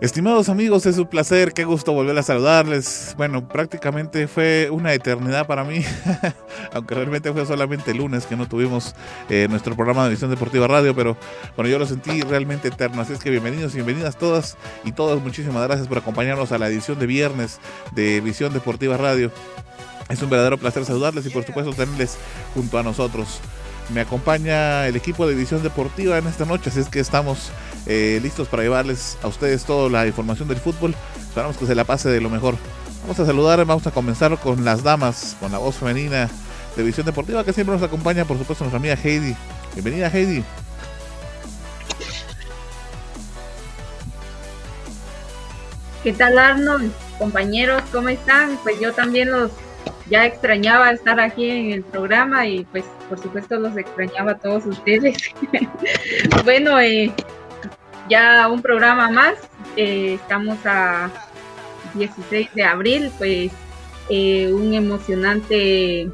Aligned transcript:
Estimados 0.00 0.48
amigos, 0.48 0.86
es 0.86 0.96
un 0.96 1.06
placer, 1.08 1.52
qué 1.52 1.64
gusto 1.64 1.92
volver 1.92 2.16
a 2.16 2.22
saludarles. 2.22 3.14
Bueno, 3.18 3.46
prácticamente 3.46 4.28
fue 4.28 4.70
una 4.70 4.94
eternidad 4.94 5.46
para 5.46 5.62
mí, 5.62 5.84
aunque 6.72 6.94
realmente 6.94 7.30
fue 7.34 7.44
solamente 7.44 7.90
el 7.90 7.98
lunes 7.98 8.24
que 8.24 8.34
no 8.34 8.48
tuvimos 8.48 8.94
eh, 9.28 9.46
nuestro 9.50 9.76
programa 9.76 10.04
de 10.04 10.10
Visión 10.10 10.30
Deportiva 10.30 10.66
Radio, 10.66 10.96
pero 10.96 11.18
bueno, 11.54 11.70
yo 11.70 11.78
lo 11.78 11.84
sentí 11.84 12.22
realmente 12.22 12.68
eterno. 12.68 13.02
Así 13.02 13.12
es 13.12 13.18
que 13.18 13.28
bienvenidos 13.28 13.74
y 13.74 13.76
bienvenidas 13.76 14.16
todas 14.16 14.56
y 14.84 14.92
todas, 14.92 15.20
muchísimas 15.20 15.62
gracias 15.64 15.86
por 15.86 15.98
acompañarnos 15.98 16.50
a 16.52 16.56
la 16.56 16.68
edición 16.68 16.98
de 16.98 17.06
viernes 17.06 17.60
de 17.92 18.22
Visión 18.22 18.54
Deportiva 18.54 18.96
Radio. 18.96 19.30
Es 20.08 20.22
un 20.22 20.30
verdadero 20.30 20.56
placer 20.56 20.82
saludarles 20.86 21.26
y 21.26 21.28
por 21.30 21.44
supuesto 21.44 21.74
tenerles 21.74 22.16
junto 22.54 22.78
a 22.78 22.82
nosotros. 22.82 23.42
Me 23.92 24.00
acompaña 24.00 24.86
el 24.86 24.96
equipo 24.96 25.26
de 25.26 25.34
edición 25.34 25.62
deportiva 25.62 26.16
en 26.16 26.26
esta 26.26 26.46
noche, 26.46 26.70
así 26.70 26.80
es 26.80 26.88
que 26.88 27.00
estamos 27.00 27.50
eh, 27.86 28.20
listos 28.22 28.48
para 28.48 28.62
llevarles 28.62 29.18
a 29.22 29.28
ustedes 29.28 29.64
toda 29.64 29.88
la 29.88 30.06
información 30.06 30.48
del 30.48 30.58
fútbol. 30.58 30.94
Esperamos 31.20 31.56
que 31.56 31.66
se 31.66 31.74
la 31.74 31.84
pase 31.84 32.08
de 32.08 32.20
lo 32.20 32.30
mejor. 32.30 32.56
Vamos 33.02 33.18
a 33.18 33.26
saludar, 33.26 33.64
vamos 33.64 33.86
a 33.86 33.90
comenzar 33.90 34.36
con 34.38 34.64
las 34.64 34.82
damas, 34.82 35.36
con 35.40 35.52
la 35.52 35.58
voz 35.58 35.76
femenina 35.76 36.28
de 36.76 36.82
Visión 36.82 37.06
Deportiva 37.06 37.44
que 37.44 37.52
siempre 37.52 37.74
nos 37.74 37.82
acompaña, 37.82 38.24
por 38.24 38.38
supuesto, 38.38 38.64
nuestra 38.64 38.78
amiga 38.78 38.94
Heidi. 38.94 39.34
Bienvenida, 39.74 40.08
Heidi. 40.08 40.44
¿Qué 46.02 46.12
tal, 46.12 46.38
Arnold? 46.38 46.92
Compañeros, 47.18 47.82
¿cómo 47.92 48.08
están? 48.08 48.58
Pues 48.62 48.80
yo 48.80 48.92
también 48.92 49.30
los 49.30 49.50
ya 50.10 50.26
extrañaba 50.26 50.90
estar 50.90 51.20
aquí 51.20 51.48
en 51.48 51.70
el 51.70 51.82
programa 51.84 52.46
y 52.46 52.64
pues 52.64 52.84
por 53.08 53.20
supuesto 53.20 53.58
los 53.58 53.76
extrañaba 53.76 54.32
a 54.32 54.38
todos 54.38 54.66
ustedes. 54.66 55.16
bueno, 56.44 56.80
eh, 56.80 57.12
ya 58.10 58.48
un 58.48 58.60
programa 58.60 59.08
más, 59.08 59.34
eh, 59.76 60.18
estamos 60.20 60.58
a 60.66 61.10
16 61.94 62.50
de 62.54 62.64
abril, 62.64 63.12
pues 63.16 63.52
eh, 64.10 64.52
un 64.52 64.74
emocionante, 64.74 66.10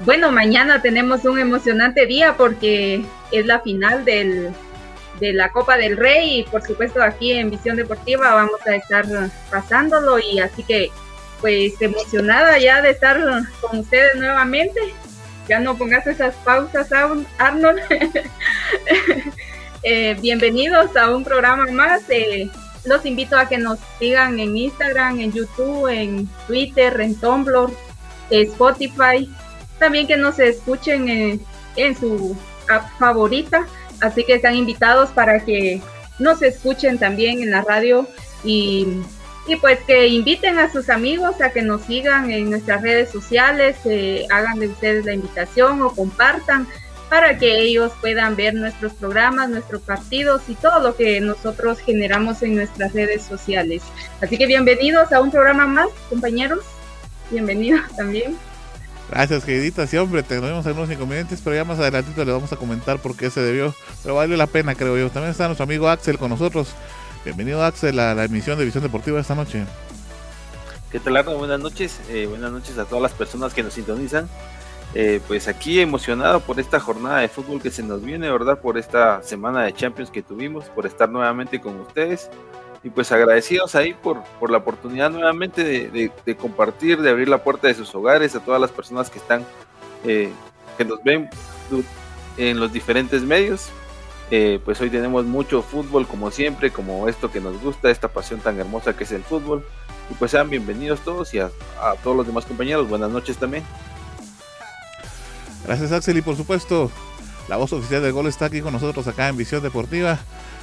bueno, 0.00 0.32
mañana 0.32 0.82
tenemos 0.82 1.24
un 1.24 1.38
emocionante 1.38 2.06
día 2.06 2.36
porque 2.36 3.04
es 3.30 3.46
la 3.46 3.60
final 3.60 4.04
del, 4.04 4.52
de 5.20 5.32
la 5.32 5.50
Copa 5.50 5.76
del 5.76 5.96
Rey 5.96 6.40
y 6.40 6.42
por 6.44 6.62
supuesto 6.62 7.02
aquí 7.02 7.32
en 7.32 7.50
Visión 7.50 7.76
Deportiva 7.76 8.34
vamos 8.34 8.60
a 8.66 8.76
estar 8.76 9.06
pasándolo 9.50 10.18
y 10.18 10.38
así 10.40 10.62
que 10.62 10.90
pues 11.40 11.80
emocionada 11.80 12.58
ya 12.58 12.82
de 12.82 12.90
estar 12.90 13.18
con 13.60 13.80
ustedes 13.80 14.16
nuevamente. 14.16 14.80
Ya 15.48 15.60
no 15.60 15.76
pongas 15.76 16.06
esas 16.06 16.34
pausas, 16.36 16.88
Arnold. 17.38 17.80
Eh, 19.88 20.16
bienvenidos 20.20 20.96
a 20.96 21.14
un 21.14 21.22
programa 21.22 21.64
más. 21.70 22.02
Eh, 22.10 22.50
los 22.86 23.06
invito 23.06 23.38
a 23.38 23.48
que 23.48 23.56
nos 23.56 23.78
sigan 24.00 24.40
en 24.40 24.56
Instagram, 24.56 25.20
en 25.20 25.30
YouTube, 25.30 25.86
en 25.86 26.28
Twitter, 26.48 27.00
en 27.00 27.14
Tumblr, 27.14 27.70
Spotify. 28.28 29.30
También 29.78 30.08
que 30.08 30.16
nos 30.16 30.40
escuchen 30.40 31.40
en, 31.76 31.96
su 32.00 32.36
app 32.68 32.98
favorita. 32.98 33.64
Así 34.00 34.24
que 34.24 34.34
están 34.34 34.56
invitados 34.56 35.10
para 35.10 35.38
que 35.44 35.80
nos 36.18 36.42
escuchen 36.42 36.98
también 36.98 37.40
en 37.40 37.52
la 37.52 37.62
radio 37.62 38.08
y 38.42 38.88
y 39.48 39.54
pues 39.54 39.78
que 39.86 40.08
inviten 40.08 40.58
a 40.58 40.72
sus 40.72 40.90
amigos 40.90 41.40
a 41.40 41.50
que 41.50 41.62
nos 41.62 41.82
sigan 41.82 42.32
en 42.32 42.50
nuestras 42.50 42.82
redes 42.82 43.10
sociales, 43.10 43.76
eh, 43.84 44.26
hagan 44.30 44.58
de 44.58 44.66
ustedes 44.66 45.04
la 45.04 45.14
invitación 45.14 45.82
o 45.82 45.94
compartan 45.94 46.66
para 47.08 47.38
que 47.38 47.60
ellos 47.60 47.92
puedan 48.00 48.36
ver 48.36 48.54
nuestros 48.54 48.92
programas, 48.94 49.48
nuestros 49.48 49.82
partidos 49.82 50.42
y 50.48 50.54
todo 50.54 50.80
lo 50.80 50.96
que 50.96 51.20
nosotros 51.20 51.78
generamos 51.78 52.42
en 52.42 52.56
nuestras 52.56 52.92
redes 52.92 53.22
sociales. 53.22 53.82
Así 54.20 54.36
que 54.36 54.46
bienvenidos 54.46 55.12
a 55.12 55.20
un 55.20 55.30
programa 55.30 55.66
más, 55.66 55.88
compañeros. 56.10 56.64
Bienvenidos 57.30 57.82
también. 57.96 58.36
Gracias, 59.08 59.44
queridita. 59.44 59.86
Sí, 59.86 59.96
hombre, 59.96 60.24
tenemos 60.24 60.66
algunos 60.66 60.90
inconvenientes, 60.90 61.40
pero 61.42 61.54
ya 61.54 61.64
más 61.64 61.78
adelantito 61.78 62.24
le 62.24 62.32
vamos 62.32 62.52
a 62.52 62.56
comentar 62.56 62.98
por 62.98 63.16
qué 63.16 63.30
se 63.30 63.40
debió. 63.40 63.72
Pero 64.02 64.16
vale 64.16 64.36
la 64.36 64.48
pena, 64.48 64.74
creo 64.74 64.98
yo. 64.98 65.10
También 65.10 65.30
está 65.30 65.46
nuestro 65.46 65.64
amigo 65.64 65.88
Axel 65.88 66.18
con 66.18 66.30
nosotros. 66.30 66.68
Bienvenido 67.24 67.64
Axel 67.64 67.98
a 68.00 68.14
la 68.14 68.24
emisión 68.24 68.58
de 68.58 68.64
Visión 68.64 68.82
Deportiva 68.82 69.20
esta 69.20 69.36
noche. 69.36 69.64
¿Qué 70.90 70.98
tal 71.00 71.16
Arno? 71.16 71.36
Buenas 71.36 71.60
noches, 71.60 72.00
eh, 72.08 72.26
buenas 72.26 72.52
noches 72.52 72.78
a 72.78 72.84
todas 72.84 73.02
las 73.02 73.12
personas 73.12 73.52
que 73.52 73.62
nos 73.62 73.74
sintonizan. 73.74 74.28
Eh, 74.98 75.20
pues 75.28 75.46
aquí 75.46 75.78
emocionado 75.78 76.40
por 76.40 76.58
esta 76.58 76.80
jornada 76.80 77.18
de 77.18 77.28
fútbol 77.28 77.60
que 77.60 77.70
se 77.70 77.82
nos 77.82 78.02
viene, 78.02 78.30
¿verdad? 78.30 78.58
Por 78.58 78.78
esta 78.78 79.22
semana 79.22 79.62
de 79.62 79.74
Champions 79.74 80.10
que 80.10 80.22
tuvimos, 80.22 80.64
por 80.70 80.86
estar 80.86 81.10
nuevamente 81.10 81.60
con 81.60 81.78
ustedes. 81.80 82.30
Y 82.82 82.88
pues 82.88 83.12
agradecidos 83.12 83.74
ahí 83.74 83.92
por, 83.92 84.22
por 84.40 84.50
la 84.50 84.56
oportunidad 84.56 85.10
nuevamente 85.10 85.64
de, 85.64 86.36
compartir, 86.36 87.02
de 87.02 87.10
abrir 87.10 87.28
la 87.28 87.44
puerta 87.44 87.68
de 87.68 87.74
sus 87.74 87.94
hogares 87.94 88.34
a 88.34 88.40
todas 88.40 88.58
las 88.58 88.70
personas 88.70 89.10
que 89.10 89.18
están, 89.18 89.44
eh, 90.06 90.30
que 90.78 90.86
nos 90.86 91.04
ven 91.04 91.28
en 92.38 92.58
los 92.58 92.72
diferentes 92.72 93.20
medios. 93.20 93.68
Eh, 94.30 94.60
pues 94.64 94.80
hoy 94.80 94.88
tenemos 94.88 95.26
mucho 95.26 95.60
fútbol 95.60 96.06
como 96.06 96.30
siempre, 96.30 96.70
como 96.70 97.06
esto 97.06 97.30
que 97.30 97.42
nos 97.42 97.60
gusta, 97.60 97.90
esta 97.90 98.08
pasión 98.08 98.40
tan 98.40 98.58
hermosa 98.58 98.96
que 98.96 99.04
es 99.04 99.12
el 99.12 99.24
fútbol. 99.24 99.62
Y 100.10 100.14
pues 100.14 100.30
sean 100.30 100.48
bienvenidos 100.48 101.00
todos 101.00 101.34
y 101.34 101.38
a, 101.38 101.50
todos 102.02 102.16
los 102.16 102.26
demás 102.26 102.46
compañeros, 102.46 102.88
buenas 102.88 103.10
noches 103.10 103.36
también. 103.36 103.62
Gracias 105.64 105.92
Axel 105.92 106.16
y 106.16 106.22
por 106.22 106.36
supuesto 106.36 106.90
la 107.48 107.56
voz 107.56 107.72
oficial 107.72 108.02
del 108.02 108.12
gol 108.12 108.26
está 108.26 108.46
aquí 108.46 108.60
con 108.60 108.72
nosotros 108.72 109.06
acá 109.06 109.28
en 109.28 109.36
Visión 109.36 109.62
Deportiva. 109.62 110.18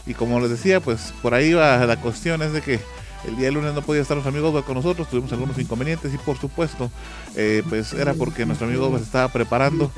Y 0.05 0.13
como 0.13 0.39
les 0.41 0.49
decía, 0.49 0.81
pues 0.81 1.13
por 1.21 1.33
ahí 1.33 1.53
va 1.53 1.85
la 1.85 1.99
cuestión 1.99 2.41
es 2.41 2.51
de 2.51 2.61
que 2.61 2.79
el 3.25 3.37
día 3.37 3.45
de 3.45 3.53
lunes 3.53 3.73
no 3.73 3.81
podía 3.81 4.01
estar 4.01 4.17
nuestro 4.17 4.31
amigo 4.31 4.61
con 4.63 4.75
nosotros, 4.75 5.07
tuvimos 5.09 5.31
algunos 5.31 5.57
inconvenientes 5.57 6.13
y 6.13 6.17
por 6.17 6.37
supuesto, 6.37 6.91
eh, 7.35 7.63
pues 7.69 7.93
era 7.93 8.13
porque 8.13 8.45
nuestro 8.45 8.67
amigo 8.67 8.97
se 8.97 9.03
estaba 9.05 9.29
preparando. 9.29 9.91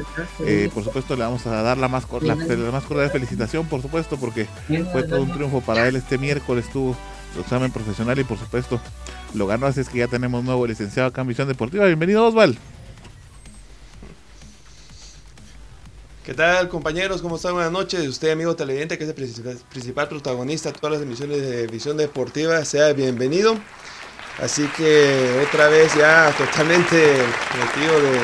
Eh, 0.46 0.70
por 0.74 0.84
supuesto, 0.84 1.16
le 1.16 1.24
vamos 1.24 1.46
a 1.48 1.62
dar 1.62 1.78
la 1.78 1.88
más, 1.88 2.06
la, 2.22 2.36
más 2.36 2.84
cordial 2.84 3.10
felicitación, 3.10 3.66
por 3.66 3.82
supuesto, 3.82 4.18
porque 4.18 4.48
fue 4.92 5.04
todo 5.04 5.24
un 5.24 5.32
triunfo 5.32 5.62
para 5.62 5.88
él. 5.88 5.96
Este 5.96 6.20
miércoles 6.20 6.70
tuvo 6.72 6.96
su 7.34 7.42
examen 7.42 7.72
profesional 7.72 8.20
y 8.20 8.24
por 8.24 8.38
supuesto 8.38 8.80
lo 9.34 9.48
ganó. 9.48 9.66
Así 9.66 9.80
es 9.80 9.90
que 9.90 10.00
ya 10.00 10.08
tenemos 10.08 10.44
nuevo 10.44 10.68
licenciado 10.68 11.10
acá 11.10 11.22
en 11.22 11.28
Visión 11.28 11.48
Deportiva. 11.48 11.86
Bienvenido, 11.86 12.28
Osval. 12.28 12.58
¿Qué 16.26 16.34
tal 16.34 16.70
compañeros? 16.70 17.22
¿Cómo 17.22 17.36
están? 17.36 17.54
Buenas 17.54 17.72
noches. 17.72 18.08
Usted, 18.08 18.32
amigo 18.32 18.56
televidente, 18.56 18.98
que 18.98 19.04
es 19.04 19.12
el 19.12 19.60
principal 19.70 20.08
protagonista 20.08 20.72
de 20.72 20.80
todas 20.80 20.94
las 20.94 21.04
emisiones 21.04 21.40
de 21.40 21.68
Visión 21.68 21.98
Deportiva, 21.98 22.66
sea 22.66 22.94
bienvenido. 22.94 23.56
Así 24.42 24.68
que 24.76 25.46
otra 25.48 25.68
vez 25.68 25.94
ya 25.94 26.32
totalmente 26.38 26.96
metido 27.60 28.02
de... 28.02 28.20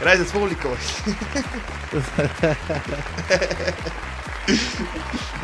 Gracias 0.00 0.32
público. 0.32 0.70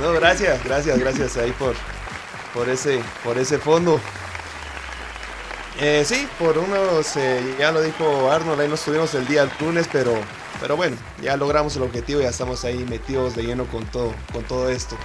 No, 0.00 0.12
gracias, 0.12 0.62
gracias, 0.64 0.98
gracias 0.98 1.36
ahí 1.36 1.52
por, 1.52 1.74
por, 2.54 2.68
ese, 2.68 3.00
por 3.24 3.38
ese 3.38 3.58
fondo. 3.58 4.00
Eh, 5.80 6.04
sí, 6.04 6.28
por 6.38 6.58
unos, 6.58 7.16
eh, 7.16 7.54
ya 7.58 7.70
lo 7.70 7.80
dijo 7.80 8.30
Arnold, 8.30 8.60
ahí 8.60 8.68
nos 8.68 8.80
estuvimos 8.80 9.14
el 9.14 9.26
día 9.28 9.48
lunes, 9.60 9.88
pero, 9.92 10.12
pero 10.60 10.76
bueno, 10.76 10.96
ya 11.22 11.36
logramos 11.36 11.76
el 11.76 11.82
objetivo, 11.82 12.20
ya 12.20 12.30
estamos 12.30 12.64
ahí 12.64 12.84
metidos 12.88 13.36
de 13.36 13.44
lleno 13.44 13.64
con 13.66 13.86
todo, 13.86 14.12
con 14.32 14.42
todo 14.44 14.68
esto. 14.70 14.96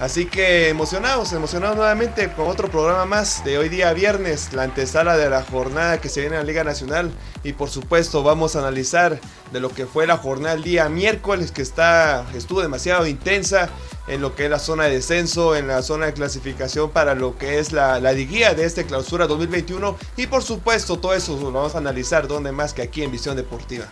Así 0.00 0.26
que 0.26 0.68
emocionados, 0.70 1.32
emocionados 1.32 1.76
nuevamente 1.76 2.32
con 2.32 2.48
otro 2.48 2.68
programa 2.68 3.06
más 3.06 3.44
de 3.44 3.58
hoy 3.58 3.68
día 3.68 3.92
viernes, 3.92 4.52
la 4.52 4.64
antesala 4.64 5.16
de 5.16 5.30
la 5.30 5.44
jornada 5.44 6.00
que 6.00 6.08
se 6.08 6.20
viene 6.20 6.34
en 6.34 6.42
la 6.42 6.46
Liga 6.46 6.64
Nacional. 6.64 7.12
Y 7.44 7.52
por 7.52 7.70
supuesto 7.70 8.24
vamos 8.24 8.56
a 8.56 8.58
analizar 8.58 9.20
de 9.52 9.60
lo 9.60 9.68
que 9.68 9.86
fue 9.86 10.08
la 10.08 10.16
jornada 10.16 10.56
el 10.56 10.64
día 10.64 10.88
miércoles, 10.88 11.52
que 11.52 11.62
está, 11.62 12.26
estuvo 12.34 12.60
demasiado 12.60 13.06
intensa 13.06 13.68
en 14.08 14.20
lo 14.20 14.34
que 14.34 14.46
es 14.46 14.50
la 14.50 14.58
zona 14.58 14.84
de 14.84 14.94
descenso, 14.94 15.54
en 15.54 15.68
la 15.68 15.80
zona 15.80 16.06
de 16.06 16.12
clasificación 16.12 16.90
para 16.90 17.14
lo 17.14 17.38
que 17.38 17.60
es 17.60 17.72
la, 17.72 18.00
la 18.00 18.12
liguilla 18.12 18.52
de 18.54 18.64
este 18.64 18.86
clausura 18.86 19.28
2021. 19.28 19.96
Y 20.16 20.26
por 20.26 20.42
supuesto 20.42 20.98
todo 20.98 21.14
eso 21.14 21.38
lo 21.40 21.52
vamos 21.52 21.76
a 21.76 21.78
analizar 21.78 22.26
donde 22.26 22.50
más 22.50 22.74
que 22.74 22.82
aquí 22.82 23.04
en 23.04 23.12
Visión 23.12 23.36
Deportiva. 23.36 23.86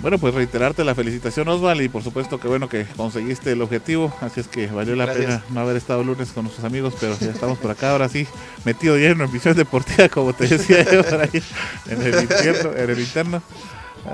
Bueno, 0.00 0.16
pues 0.18 0.32
reiterarte 0.34 0.82
la 0.82 0.94
felicitación 0.94 1.46
Osval 1.48 1.82
y 1.82 1.88
por 1.90 2.02
supuesto 2.02 2.40
que 2.40 2.48
bueno 2.48 2.70
que 2.70 2.86
conseguiste 2.96 3.52
el 3.52 3.60
objetivo, 3.60 4.14
así 4.22 4.40
es 4.40 4.48
que 4.48 4.66
valió 4.66 4.96
la 4.96 5.04
Gracias. 5.04 5.26
pena 5.26 5.44
no 5.50 5.60
haber 5.60 5.76
estado 5.76 6.02
lunes 6.02 6.30
con 6.32 6.44
nuestros 6.44 6.64
amigos, 6.64 6.94
pero 6.98 7.18
ya 7.18 7.30
estamos 7.30 7.58
por 7.58 7.70
acá 7.70 7.90
ahora 7.90 8.08
sí, 8.08 8.26
metido 8.64 8.96
lleno 8.96 9.24
en 9.24 9.32
visión 9.32 9.54
deportiva, 9.54 10.08
como 10.08 10.32
te 10.32 10.46
decía 10.48 10.90
yo 10.90 11.04
por 11.08 11.20
ahí, 11.20 11.42
en 11.90 12.00
el 12.02 12.22
interno, 12.22 12.72
en 12.74 12.90
el 12.90 12.98
interno. 12.98 13.42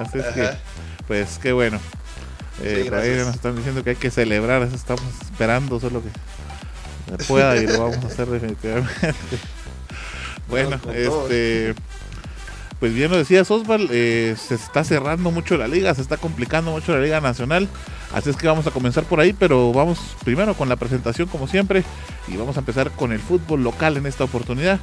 Así 0.00 0.18
es 0.18 0.26
que, 0.34 0.50
pues 1.06 1.38
qué 1.40 1.52
bueno. 1.52 1.78
Eh, 2.62 2.80
Sí, 2.82 2.90
por 2.90 2.98
ahí 2.98 3.10
nos 3.18 3.34
están 3.34 3.54
diciendo 3.54 3.84
que 3.84 3.90
hay 3.90 3.96
que 3.96 4.10
celebrar, 4.10 4.62
eso 4.62 4.74
estamos 4.74 5.04
esperando 5.22 5.78
solo 5.78 6.02
que 6.02 6.08
se 7.16 7.24
pueda 7.28 7.56
y 7.58 7.66
lo 7.68 7.78
vamos 7.78 8.04
a 8.04 8.08
hacer 8.08 8.26
definitivamente. 8.26 9.14
Bueno, 10.48 10.80
este 10.92 11.74
pues 12.86 12.94
bien 12.94 13.10
lo 13.10 13.16
decías 13.16 13.50
Osval, 13.50 13.88
eh, 13.90 14.36
se 14.38 14.54
está 14.54 14.84
cerrando 14.84 15.32
mucho 15.32 15.56
la 15.56 15.66
liga, 15.66 15.92
se 15.92 16.02
está 16.02 16.18
complicando 16.18 16.70
mucho 16.70 16.94
la 16.94 17.00
liga 17.00 17.20
nacional, 17.20 17.68
así 18.14 18.30
es 18.30 18.36
que 18.36 18.46
vamos 18.46 18.64
a 18.68 18.70
comenzar 18.70 19.02
por 19.02 19.18
ahí, 19.18 19.32
pero 19.32 19.72
vamos 19.72 19.98
primero 20.24 20.54
con 20.54 20.68
la 20.68 20.76
presentación 20.76 21.26
como 21.26 21.48
siempre 21.48 21.82
y 22.28 22.36
vamos 22.36 22.56
a 22.56 22.60
empezar 22.60 22.92
con 22.92 23.10
el 23.10 23.18
fútbol 23.18 23.64
local 23.64 23.96
en 23.96 24.06
esta 24.06 24.22
oportunidad, 24.22 24.78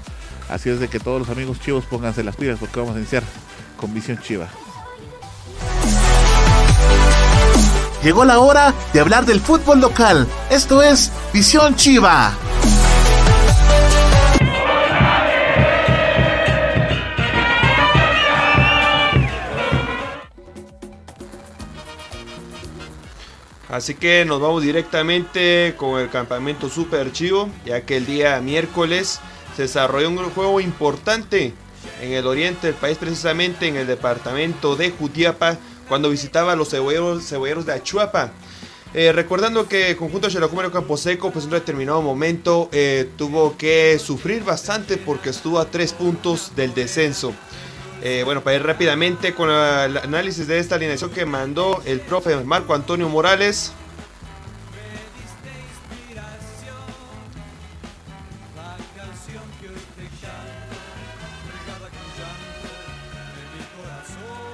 así 0.50 0.70
es 0.70 0.82
de 0.82 0.90
que 0.90 1.00
todos 1.00 1.18
los 1.18 1.30
amigos 1.30 1.62
chivos 1.62 1.86
pónganse 1.86 2.26
las 2.26 2.36
pilas 2.36 2.60
porque 2.60 2.78
vamos 2.78 2.98
a 2.98 3.00
iniciar 3.00 3.24
con 3.78 3.94
Visión 3.94 4.20
Chiva. 4.22 4.50
Llegó 8.04 8.26
la 8.26 8.40
hora 8.40 8.74
de 8.92 9.00
hablar 9.00 9.26
del 9.26 9.40
fútbol 9.40 9.80
local. 9.80 10.28
Esto 10.50 10.82
es 10.84 11.10
Visión 11.32 11.78
Chiva. 11.78 12.34
Así 23.74 23.96
que 23.96 24.24
nos 24.24 24.40
vamos 24.40 24.62
directamente 24.62 25.74
con 25.78 26.00
el 26.00 26.08
campamento 26.08 26.70
Super 26.70 27.12
Chivo, 27.12 27.50
ya 27.66 27.82
que 27.82 27.98
el 27.98 28.06
día 28.06 28.40
miércoles 28.40 29.20
se 29.56 29.64
desarrolló 29.64 30.10
un 30.10 30.30
juego 30.30 30.62
importante 30.62 31.54
en 32.00 32.12
el 32.12 32.28
oriente 32.28 32.68
del 32.68 32.76
país, 32.76 33.00
precisamente 33.00 33.68
en 33.68 33.76
el 33.76 33.88
departamento 33.88 34.76
de 34.76 34.92
Jutiapa, 34.92 35.58
cuando 35.88 36.12
visitaba 36.12 36.52
a 36.52 36.56
los 36.56 36.70
cebolleros, 36.70 37.66
de 37.66 37.74
Achuapa. 37.74 38.32
Eh, 38.94 39.12
recordando 39.12 39.68
que 39.68 39.90
el 39.90 39.98
conjunto 39.98 40.30
Xelacumero 40.30 40.72
Camposeco, 40.72 41.32
pues 41.32 41.46
en 41.46 41.54
un 41.54 41.58
determinado 41.58 42.04
momento 42.04 42.70
eh, 42.72 43.10
tuvo 43.18 43.58
que 43.58 43.98
sufrir 43.98 44.44
bastante 44.44 44.98
porque 44.98 45.32
estuvo 45.32 45.58
a 45.58 45.66
tres 45.66 45.94
puntos 45.94 46.52
del 46.56 46.76
descenso. 46.76 47.34
Eh, 48.06 48.24
bueno, 48.26 48.42
para 48.44 48.58
ir 48.58 48.64
rápidamente 48.64 49.34
con 49.34 49.50
el 49.50 49.96
análisis 49.98 50.46
de 50.46 50.60
esta 50.60 50.76
alineación 50.76 51.10
que 51.10 51.26
mandó 51.26 51.82
el 51.86 52.02
profe 52.02 52.36
Marco 52.44 52.74
Antonio 52.74 53.08
Morales. 53.08 53.72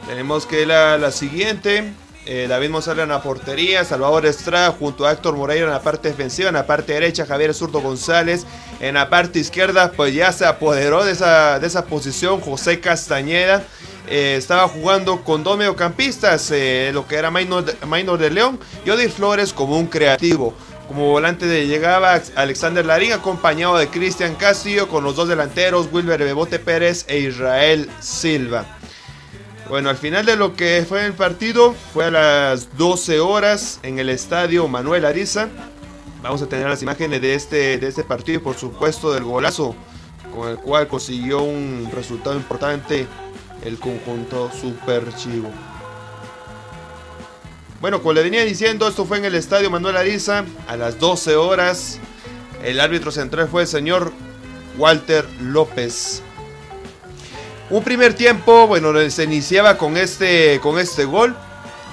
Tenemos 0.05 0.45
que 0.45 0.67
la, 0.67 0.99
la 0.99 1.11
siguiente. 1.11 1.91
Eh, 2.31 2.45
David 2.47 2.69
Monsalve 2.69 3.01
en 3.01 3.09
la 3.09 3.23
portería, 3.23 3.83
Salvador 3.83 4.27
Estrada 4.27 4.69
junto 4.69 5.07
a 5.07 5.13
Héctor 5.13 5.35
Moreira 5.35 5.65
en 5.65 5.71
la 5.71 5.81
parte 5.81 6.09
defensiva, 6.09 6.49
en 6.49 6.53
la 6.53 6.67
parte 6.67 6.93
derecha 6.93 7.25
Javier 7.25 7.55
Zurdo 7.55 7.81
González, 7.81 8.45
en 8.79 8.93
la 8.93 9.09
parte 9.09 9.39
izquierda 9.39 9.91
pues 9.91 10.13
ya 10.13 10.31
se 10.31 10.45
apoderó 10.45 11.03
de 11.03 11.13
esa, 11.13 11.57
de 11.57 11.65
esa 11.65 11.85
posición 11.85 12.39
José 12.39 12.79
Castañeda, 12.79 13.63
eh, 14.07 14.35
estaba 14.37 14.67
jugando 14.67 15.23
con 15.23 15.43
dos 15.43 15.57
mediocampistas, 15.57 16.51
eh, 16.51 16.91
lo 16.93 17.07
que 17.07 17.15
era 17.15 17.31
Maynor 17.31 18.19
de 18.19 18.29
León 18.29 18.59
y 18.85 18.91
Odir 18.91 19.09
Flores 19.09 19.51
como 19.51 19.79
un 19.79 19.87
creativo. 19.87 20.53
Como 20.87 21.09
volante 21.09 21.47
de 21.47 21.65
llegaba 21.65 22.21
Alexander 22.35 22.85
Larín 22.85 23.13
acompañado 23.13 23.77
de 23.77 23.87
Cristian 23.87 24.35
Castillo 24.35 24.87
con 24.87 25.03
los 25.03 25.15
dos 25.15 25.27
delanteros 25.27 25.89
Wilber 25.91 26.23
Bebote 26.23 26.59
Pérez 26.59 27.05
e 27.07 27.19
Israel 27.21 27.89
Silva. 27.99 28.78
Bueno, 29.69 29.91
al 29.91 29.97
final 29.97 30.25
de 30.25 30.35
lo 30.35 30.55
que 30.55 30.83
fue 30.89 31.05
el 31.05 31.13
partido, 31.13 31.75
fue 31.93 32.05
a 32.05 32.09
las 32.09 32.75
12 32.75 33.19
horas 33.19 33.79
en 33.83 33.99
el 33.99 34.09
estadio 34.09 34.67
Manuel 34.67 35.05
Ariza. 35.05 35.47
Vamos 36.23 36.41
a 36.41 36.47
tener 36.47 36.67
las 36.67 36.81
imágenes 36.81 37.21
de 37.21 37.35
este, 37.35 37.77
de 37.77 37.87
este 37.87 38.03
partido 38.03 38.39
y 38.39 38.41
por 38.41 38.55
supuesto 38.55 39.13
del 39.13 39.23
golazo 39.23 39.75
con 40.35 40.49
el 40.49 40.57
cual 40.57 40.87
consiguió 40.87 41.43
un 41.43 41.87
resultado 41.93 42.35
importante 42.35 43.05
el 43.63 43.77
conjunto 43.77 44.49
Super 44.59 45.13
Chivo. 45.15 45.51
Bueno, 47.79 47.99
como 47.99 48.13
le 48.13 48.23
venía 48.23 48.43
diciendo, 48.43 48.87
esto 48.87 49.05
fue 49.05 49.19
en 49.19 49.25
el 49.25 49.35
estadio 49.35 49.69
Manuel 49.69 49.97
Ariza 49.97 50.45
a 50.67 50.77
las 50.77 50.97
12 50.97 51.35
horas. 51.35 51.99
El 52.63 52.79
árbitro 52.79 53.11
central 53.11 53.47
fue 53.47 53.61
el 53.61 53.67
señor 53.67 54.13
Walter 54.79 55.27
López. 55.39 56.23
Un 57.69 57.83
primer 57.83 58.15
tiempo, 58.15 58.65
bueno, 58.65 58.91
se 59.11 59.25
iniciaba 59.25 59.77
con 59.77 59.95
este, 59.95 60.59
con 60.59 60.79
este 60.79 61.05
gol. 61.05 61.35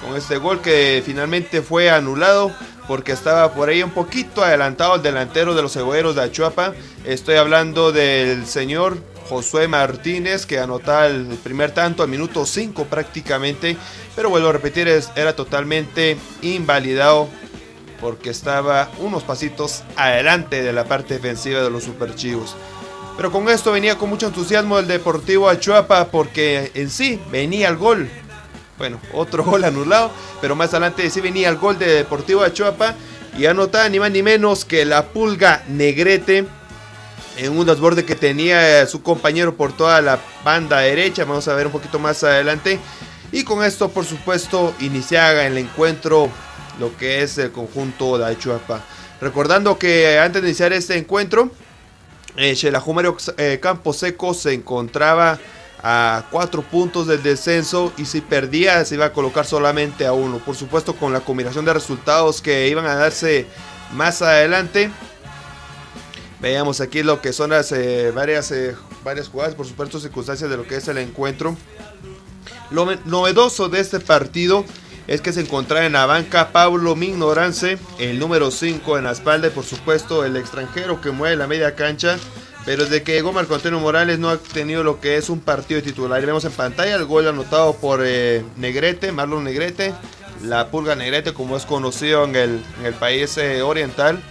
Con 0.01 0.15
este 0.17 0.37
gol 0.37 0.61
que 0.61 1.03
finalmente 1.05 1.61
fue 1.61 1.89
anulado 1.89 2.51
porque 2.87 3.11
estaba 3.11 3.53
por 3.53 3.69
ahí 3.69 3.83
un 3.83 3.91
poquito 3.91 4.43
adelantado 4.43 4.95
el 4.95 5.03
delantero 5.03 5.53
de 5.53 5.61
los 5.61 5.73
cebolleros 5.73 6.15
de 6.15 6.23
Achuapa. 6.23 6.73
Estoy 7.05 7.35
hablando 7.35 7.91
del 7.91 8.47
señor 8.47 8.97
Josué 9.29 9.67
Martínez 9.67 10.47
que 10.47 10.59
anotaba 10.59 11.07
el 11.07 11.25
primer 11.43 11.71
tanto 11.71 12.01
al 12.01 12.09
minuto 12.09 12.45
5 12.45 12.85
prácticamente. 12.85 13.77
Pero 14.15 14.31
vuelvo 14.31 14.49
a 14.49 14.53
repetir, 14.53 14.87
era 15.15 15.35
totalmente 15.35 16.17
invalidado 16.41 17.27
porque 18.01 18.31
estaba 18.31 18.89
unos 18.99 19.23
pasitos 19.23 19.83
adelante 19.95 20.63
de 20.63 20.73
la 20.73 20.85
parte 20.85 21.15
defensiva 21.15 21.61
de 21.61 21.69
los 21.69 21.83
superchivos. 21.83 22.55
Pero 23.17 23.31
con 23.31 23.49
esto 23.49 23.71
venía 23.71 23.97
con 23.97 24.09
mucho 24.09 24.27
entusiasmo 24.27 24.77
el 24.77 24.87
Deportivo 24.87 25.49
Achuapa 25.49 26.05
porque 26.09 26.71
en 26.75 26.91
sí 26.91 27.19
venía 27.31 27.67
el 27.67 27.75
gol. 27.75 28.07
Bueno, 28.77 29.01
otro 29.11 29.43
gol 29.43 29.63
anulado, 29.63 30.11
pero 30.39 30.55
más 30.55 30.69
adelante 30.69 31.09
sí 31.09 31.19
venía 31.19 31.49
el 31.49 31.57
gol 31.57 31.79
de 31.79 31.87
Deportivo 31.87 32.43
Achuapa 32.43 32.93
y 33.35 33.47
anotaba 33.47 33.89
ni 33.89 33.99
más 33.99 34.11
ni 34.11 34.21
menos 34.21 34.65
que 34.65 34.85
la 34.85 35.07
pulga 35.07 35.63
Negrete 35.67 36.45
en 37.37 37.57
un 37.57 37.65
desborde 37.65 38.05
que 38.05 38.15
tenía 38.15 38.85
su 38.85 39.01
compañero 39.01 39.55
por 39.55 39.75
toda 39.75 39.99
la 40.01 40.19
banda 40.43 40.79
derecha. 40.79 41.25
Vamos 41.25 41.47
a 41.47 41.55
ver 41.55 41.65
un 41.65 41.71
poquito 41.71 41.97
más 41.97 42.23
adelante. 42.23 42.79
Y 43.31 43.43
con 43.43 43.63
esto, 43.63 43.89
por 43.89 44.05
supuesto, 44.05 44.73
iniciaba 44.79 45.43
el 45.45 45.57
encuentro 45.57 46.29
lo 46.79 46.95
que 46.97 47.23
es 47.23 47.37
el 47.39 47.51
conjunto 47.51 48.17
de 48.17 48.25
Achuapa. 48.25 48.81
Recordando 49.19 49.77
que 49.79 50.19
antes 50.19 50.41
de 50.41 50.49
iniciar 50.49 50.73
este 50.73 50.97
encuentro, 50.97 51.45
eh, 51.45 51.66
Xelajumario 52.37 53.17
eh, 53.37 53.59
Campo 53.61 53.93
Seco 53.93 54.33
se 54.33 54.53
encontraba 54.53 55.39
a 55.81 56.25
cuatro 56.31 56.61
puntos 56.63 57.07
del 57.07 57.21
descenso 57.21 57.93
y 57.97 58.05
si 58.05 58.21
perdía 58.21 58.83
se 58.85 58.95
iba 58.95 59.05
a 59.05 59.13
colocar 59.13 59.45
solamente 59.45 60.05
a 60.05 60.13
uno. 60.13 60.39
Por 60.39 60.55
supuesto 60.55 60.95
con 60.95 61.13
la 61.13 61.21
combinación 61.21 61.65
de 61.65 61.73
resultados 61.73 62.41
que 62.41 62.67
iban 62.67 62.85
a 62.85 62.95
darse 62.95 63.47
más 63.93 64.21
adelante. 64.21 64.91
Veamos 66.39 66.81
aquí 66.81 67.01
lo 67.01 67.21
que 67.21 67.33
son 67.33 67.49
las 67.49 67.71
eh, 67.71 68.11
varias, 68.11 68.51
eh, 68.51 68.75
varias 69.03 69.27
jugadas, 69.27 69.55
por 69.55 69.65
supuesto 69.65 69.99
circunstancias 69.99 70.49
de 70.49 70.57
lo 70.57 70.67
que 70.67 70.75
es 70.75 70.87
el 70.87 70.99
encuentro. 70.99 71.57
Lo 72.69 72.85
novedoso 73.05 73.69
de 73.69 73.79
este 73.79 73.99
partido 73.99 74.63
es 75.07 75.21
que 75.21 75.33
se 75.33 75.41
encontraba 75.41 75.85
en 75.85 75.93
la 75.93 76.05
banca 76.05 76.51
Pablo 76.51 76.95
Mignorance, 76.95 77.77
el 77.97 78.19
número 78.19 78.51
5 78.51 78.97
en 78.97 79.05
la 79.05 79.11
espalda 79.11 79.47
y 79.47 79.51
por 79.51 79.63
supuesto 79.63 80.25
el 80.25 80.35
extranjero 80.35 80.99
que 81.01 81.11
mueve 81.11 81.37
la 81.37 81.47
media 81.47 81.75
cancha. 81.75 82.17
Pero 82.65 82.83
desde 82.83 83.01
que 83.01 83.13
llegó 83.13 83.31
Marco 83.31 83.55
Antonio 83.55 83.79
Morales 83.79 84.19
no 84.19 84.29
ha 84.29 84.37
tenido 84.37 84.83
lo 84.83 84.99
que 84.99 85.15
es 85.15 85.29
un 85.29 85.39
partido 85.39 85.81
titular. 85.81 86.21
Y 86.21 86.25
vemos 86.25 86.43
en 86.43 86.51
pantalla 86.51 86.95
el 86.95 87.05
gol 87.05 87.25
anotado 87.25 87.73
por 87.77 88.01
eh, 88.03 88.43
Negrete, 88.57 89.13
Marlon 89.13 89.45
Negrete, 89.45 89.93
la 90.43 90.69
pulga 90.69 90.93
Negrete 90.93 91.33
como 91.33 91.55
es 91.55 91.65
conocido 91.65 92.25
en 92.25 92.35
el, 92.35 92.61
en 92.79 92.85
el 92.85 92.93
país 92.93 93.37
eh, 93.37 93.61
oriental. 93.61 94.21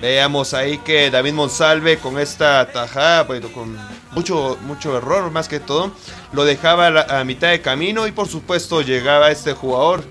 Veamos 0.00 0.52
ahí 0.52 0.78
que 0.78 1.10
David 1.12 1.32
Monsalve 1.32 1.98
con 1.98 2.18
esta 2.18 2.70
tajada, 2.70 3.22
bueno, 3.22 3.50
con 3.52 3.78
mucho, 4.10 4.58
mucho 4.62 4.96
error 4.96 5.30
más 5.30 5.48
que 5.48 5.60
todo, 5.60 5.92
lo 6.32 6.44
dejaba 6.44 6.88
a 6.88 7.24
mitad 7.24 7.50
de 7.50 7.62
camino 7.62 8.06
y 8.06 8.12
por 8.12 8.28
supuesto 8.28 8.82
llegaba 8.82 9.30
este 9.30 9.54
jugador, 9.54 10.04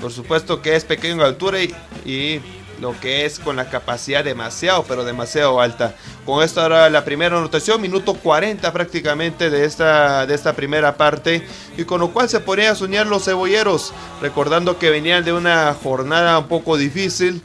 Por 0.00 0.12
supuesto 0.12 0.62
que 0.62 0.76
es 0.76 0.84
pequeño 0.84 1.14
en 1.14 1.20
altura 1.20 1.58
y, 2.04 2.40
lo 2.80 2.98
que 2.98 3.26
es 3.26 3.38
con 3.38 3.56
la 3.56 3.68
capacidad 3.68 4.24
demasiado, 4.24 4.84
pero 4.84 5.04
demasiado 5.04 5.60
alta. 5.60 5.94
Con 6.24 6.42
esto 6.42 6.62
ahora 6.62 6.88
la 6.88 7.04
primera 7.04 7.36
anotación, 7.36 7.78
minuto 7.78 8.14
40 8.14 8.72
prácticamente 8.72 9.50
de 9.50 9.66
esta, 9.66 10.26
de 10.26 10.34
esta 10.34 10.54
primera 10.54 10.96
parte, 10.96 11.46
y 11.76 11.84
con 11.84 12.00
lo 12.00 12.10
cual 12.10 12.30
se 12.30 12.40
podría 12.40 12.74
soñar 12.74 13.06
los 13.06 13.26
cebolleros, 13.26 13.92
recordando 14.22 14.78
que 14.78 14.88
venían 14.88 15.26
de 15.26 15.34
una 15.34 15.74
jornada 15.74 16.38
un 16.38 16.48
poco 16.48 16.78
difícil. 16.78 17.42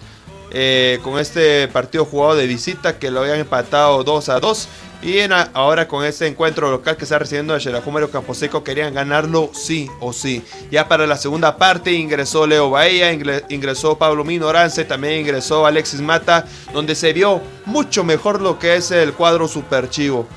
Eh, 0.51 0.99
con 1.03 1.19
este 1.19 1.67
partido 1.67 2.05
jugado 2.05 2.35
de 2.35 2.47
visita 2.47 2.97
que 2.97 3.11
lo 3.11 3.19
habían 3.21 3.39
empatado 3.39 4.03
2 4.05 4.29
a 4.29 4.39
2 4.39 4.67
y 5.01 5.19
ahora 5.53 5.87
con 5.87 6.03
este 6.03 6.27
encuentro 6.27 6.71
local 6.71 6.97
que 6.97 7.03
está 7.03 7.19
recibiendo 7.19 7.53
el 7.53 7.61
Xelajú 7.61 7.91
Mario 7.91 8.09
Camposeco 8.09 8.63
querían 8.63 8.93
ganarlo 8.93 9.51
sí 9.53 9.89
o 9.99 10.13
sí. 10.13 10.43
Ya 10.71 10.87
para 10.87 11.05
la 11.05 11.17
segunda 11.17 11.57
parte 11.57 11.91
ingresó 11.91 12.47
Leo 12.47 12.69
Bahía, 12.69 13.11
ingresó 13.49 13.97
Pablo 13.97 14.23
Minorance, 14.23 14.85
también 14.85 15.21
ingresó 15.21 15.65
Alexis 15.65 16.01
Mata, 16.01 16.45
donde 16.73 16.95
se 16.95 17.13
vio 17.13 17.41
mucho 17.65 18.03
mejor 18.03 18.41
lo 18.41 18.57
que 18.57 18.75
es 18.75 18.91
el 18.91 19.13
cuadro 19.13 19.47
super 19.47 19.89
chivo. 19.89 20.27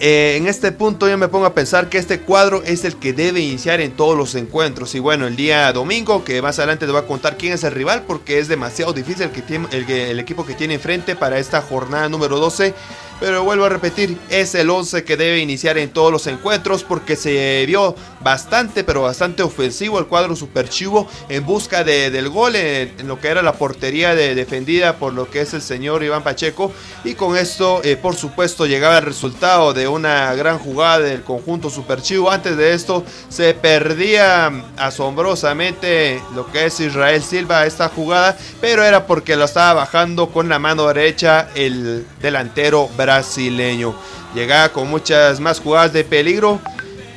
Eh, 0.00 0.36
en 0.36 0.48
este 0.48 0.72
punto 0.72 1.08
yo 1.08 1.16
me 1.16 1.28
pongo 1.28 1.46
a 1.46 1.54
pensar 1.54 1.88
que 1.88 1.98
este 1.98 2.20
cuadro 2.20 2.62
es 2.64 2.84
el 2.84 2.96
que 2.96 3.12
debe 3.12 3.40
iniciar 3.40 3.80
en 3.80 3.92
todos 3.92 4.16
los 4.16 4.34
encuentros. 4.34 4.94
Y 4.94 4.98
bueno, 4.98 5.26
el 5.26 5.36
día 5.36 5.72
domingo, 5.72 6.24
que 6.24 6.42
más 6.42 6.58
adelante 6.58 6.86
te 6.86 6.92
voy 6.92 7.00
a 7.00 7.06
contar 7.06 7.36
quién 7.36 7.52
es 7.52 7.64
el 7.64 7.72
rival, 7.72 8.02
porque 8.06 8.38
es 8.38 8.48
demasiado 8.48 8.92
difícil 8.92 9.30
que 9.30 9.40
tiene, 9.40 9.68
el, 9.70 9.88
el 9.88 10.18
equipo 10.20 10.44
que 10.44 10.54
tiene 10.54 10.74
enfrente 10.74 11.14
para 11.14 11.38
esta 11.38 11.62
jornada 11.62 12.08
número 12.08 12.38
12. 12.38 12.74
Pero 13.20 13.44
vuelvo 13.44 13.64
a 13.64 13.68
repetir, 13.68 14.18
es 14.28 14.54
el 14.54 14.68
11 14.70 15.04
que 15.04 15.16
debe 15.16 15.38
iniciar 15.38 15.78
en 15.78 15.90
todos 15.90 16.10
los 16.10 16.26
encuentros 16.26 16.82
porque 16.82 17.16
se 17.16 17.64
vio 17.66 17.94
bastante, 18.20 18.84
pero 18.84 19.02
bastante 19.02 19.42
ofensivo 19.42 19.98
el 19.98 20.06
cuadro 20.06 20.34
super 20.34 20.68
chivo 20.68 21.08
en 21.28 21.46
busca 21.46 21.84
de, 21.84 22.10
del 22.10 22.28
gol 22.28 22.56
en, 22.56 23.06
lo 23.06 23.20
que 23.20 23.28
era 23.28 23.42
la 23.42 23.52
portería 23.52 24.14
de, 24.14 24.34
defendida 24.34 24.96
por 24.96 25.12
lo 25.12 25.30
que 25.30 25.42
es 25.42 25.54
el 25.54 25.62
señor 25.62 26.02
Iván 26.02 26.24
Pacheco. 26.24 26.72
Y 27.04 27.14
con 27.14 27.36
esto, 27.36 27.80
eh, 27.84 27.96
por 27.96 28.16
supuesto, 28.16 28.66
llegaba 28.66 28.98
el 28.98 29.04
resultado 29.04 29.72
de 29.72 29.86
una 29.86 30.34
gran 30.34 30.58
jugada 30.58 31.00
del 31.00 31.22
conjunto 31.22 31.70
super 31.70 32.02
chivo. 32.02 32.30
Antes 32.30 32.56
de 32.56 32.74
esto, 32.74 33.04
se 33.28 33.54
perdía 33.54 34.52
asombrosamente 34.76 36.20
lo 36.34 36.50
que 36.50 36.66
es 36.66 36.80
Israel 36.80 37.22
Silva 37.22 37.66
esta 37.66 37.88
jugada, 37.88 38.36
pero 38.60 38.82
era 38.82 39.06
porque 39.06 39.36
lo 39.36 39.44
estaba 39.44 39.74
bajando 39.74 40.30
con 40.30 40.48
la 40.48 40.58
mano 40.58 40.86
derecha 40.88 41.48
el 41.54 42.06
delantero 42.20 42.88
brasileño. 43.04 43.94
Llegaba 44.34 44.70
con 44.70 44.88
muchas 44.88 45.38
más 45.40 45.60
jugadas 45.60 45.92
de 45.92 46.04
peligro 46.04 46.58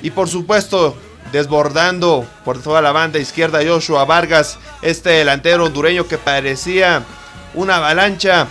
y 0.01 0.11
por 0.11 0.27
supuesto 0.27 0.95
desbordando 1.31 2.25
por 2.45 2.61
toda 2.61 2.81
la 2.81 2.91
banda 2.91 3.19
izquierda 3.19 3.59
Joshua 3.65 4.05
Vargas, 4.05 4.59
este 4.81 5.09
delantero 5.09 5.65
hondureño 5.65 6.07
que 6.07 6.17
parecía 6.17 7.03
una 7.53 7.77
avalancha 7.77 8.47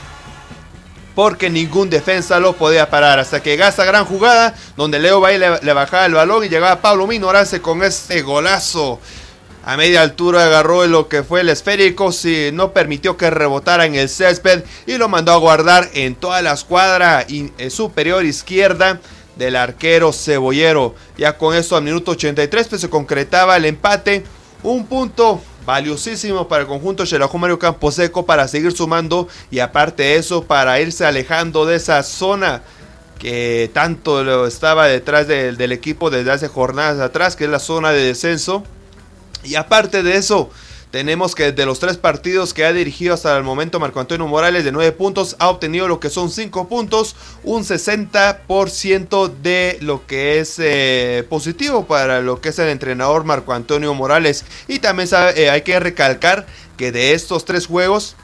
porque 1.14 1.48
ningún 1.48 1.88
defensa 1.88 2.38
lo 2.40 2.54
podía 2.54 2.90
parar. 2.90 3.18
Hasta 3.18 3.42
que 3.42 3.56
gasta 3.56 3.84
gran 3.84 4.04
jugada, 4.04 4.54
donde 4.76 4.98
Leo 4.98 5.20
Baile 5.20 5.58
le, 5.62 5.72
bajaba 5.72 6.06
el 6.06 6.14
balón 6.14 6.44
y 6.44 6.48
llegaba 6.48 6.80
Pablo 6.80 7.06
Minorance 7.06 7.62
con 7.62 7.82
este 7.82 8.20
golazo 8.22 9.00
a 9.66 9.76
media 9.76 10.00
altura 10.00 10.44
agarró 10.44 10.86
lo 10.86 11.08
que 11.08 11.24
fue 11.24 11.40
el 11.40 11.48
esférico, 11.48 12.12
si 12.12 12.50
no 12.52 12.72
permitió 12.72 13.16
que 13.16 13.30
rebotara 13.30 13.84
en 13.84 13.96
el 13.96 14.08
césped 14.08 14.62
y 14.86 14.96
lo 14.96 15.08
mandó 15.08 15.32
a 15.32 15.38
guardar 15.38 15.90
en 15.92 16.14
toda 16.14 16.40
la 16.40 16.52
escuadra 16.52 17.26
eh, 17.28 17.68
superior 17.68 18.24
izquierda 18.24 19.00
del 19.34 19.56
arquero 19.56 20.12
cebollero. 20.12 20.94
Ya 21.18 21.36
con 21.36 21.52
esto 21.52 21.74
al 21.74 21.82
minuto 21.82 22.12
83 22.12 22.68
pues, 22.68 22.80
se 22.80 22.88
concretaba 22.88 23.56
el 23.56 23.64
empate, 23.64 24.22
un 24.62 24.86
punto 24.86 25.42
valiosísimo 25.66 26.46
para 26.46 26.62
el 26.62 26.68
conjunto 26.68 27.04
Xelajú 27.04 27.36
Mario 27.36 27.58
Camposeco 27.58 28.24
para 28.24 28.46
seguir 28.46 28.70
sumando 28.70 29.26
y 29.50 29.58
aparte 29.58 30.04
de 30.04 30.16
eso 30.16 30.44
para 30.44 30.80
irse 30.80 31.04
alejando 31.04 31.66
de 31.66 31.74
esa 31.74 32.04
zona 32.04 32.62
que 33.18 33.68
tanto 33.72 34.46
estaba 34.46 34.86
detrás 34.86 35.26
del 35.26 35.72
equipo 35.72 36.08
desde 36.08 36.30
hace 36.30 36.46
jornadas 36.46 37.00
atrás, 37.00 37.34
que 37.34 37.46
es 37.46 37.50
la 37.50 37.58
zona 37.58 37.90
de 37.90 38.04
descenso. 38.04 38.62
Y 39.46 39.54
aparte 39.54 40.02
de 40.02 40.16
eso, 40.16 40.50
tenemos 40.90 41.34
que 41.34 41.52
de 41.52 41.66
los 41.66 41.78
tres 41.78 41.96
partidos 41.96 42.54
que 42.54 42.64
ha 42.64 42.72
dirigido 42.72 43.12
hasta 43.12 43.36
el 43.36 43.42
momento 43.42 43.80
Marco 43.80 44.00
Antonio 44.00 44.26
Morales 44.26 44.64
de 44.64 44.72
nueve 44.72 44.92
puntos, 44.92 45.36
ha 45.38 45.48
obtenido 45.48 45.88
lo 45.88 46.00
que 46.00 46.10
son 46.10 46.30
cinco 46.30 46.68
puntos, 46.68 47.16
un 47.44 47.64
60% 47.64 49.30
de 49.42 49.78
lo 49.82 50.06
que 50.06 50.38
es 50.38 50.58
eh, 50.58 51.26
positivo 51.28 51.86
para 51.86 52.20
lo 52.22 52.40
que 52.40 52.48
es 52.48 52.58
el 52.58 52.68
entrenador 52.68 53.24
Marco 53.24 53.52
Antonio 53.52 53.92
Morales. 53.94 54.44
Y 54.68 54.78
también 54.78 55.08
eh, 55.36 55.50
hay 55.50 55.62
que 55.62 55.78
recalcar 55.80 56.46
que 56.76 56.92
de 56.92 57.12
estos 57.12 57.44
tres 57.44 57.66
juegos, 57.66 58.16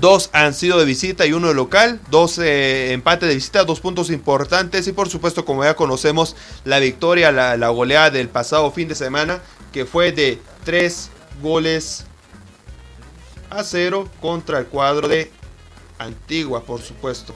Dos 0.00 0.28
han 0.34 0.52
sido 0.52 0.78
de 0.78 0.84
visita 0.84 1.24
y 1.24 1.32
uno 1.32 1.48
de 1.48 1.54
local. 1.54 1.98
Dos 2.10 2.38
eh, 2.38 2.92
empates 2.92 3.26
de 3.26 3.34
visita, 3.34 3.64
dos 3.64 3.80
puntos 3.80 4.10
importantes. 4.10 4.86
Y 4.86 4.92
por 4.92 5.08
supuesto, 5.08 5.46
como 5.46 5.64
ya 5.64 5.76
conocemos, 5.76 6.36
la 6.64 6.78
victoria, 6.78 7.32
la, 7.32 7.56
la 7.56 7.68
goleada 7.70 8.10
del 8.10 8.28
pasado 8.28 8.70
fin 8.70 8.86
de 8.88 8.94
semana 8.94 9.40
que 9.72 9.84
fue 9.84 10.12
de 10.12 10.40
3 10.64 11.10
goles 11.42 12.04
a 13.50 13.64
0 13.64 14.08
contra 14.20 14.58
el 14.58 14.66
cuadro 14.66 15.08
de 15.08 15.30
Antigua, 15.98 16.62
por 16.62 16.80
supuesto. 16.80 17.34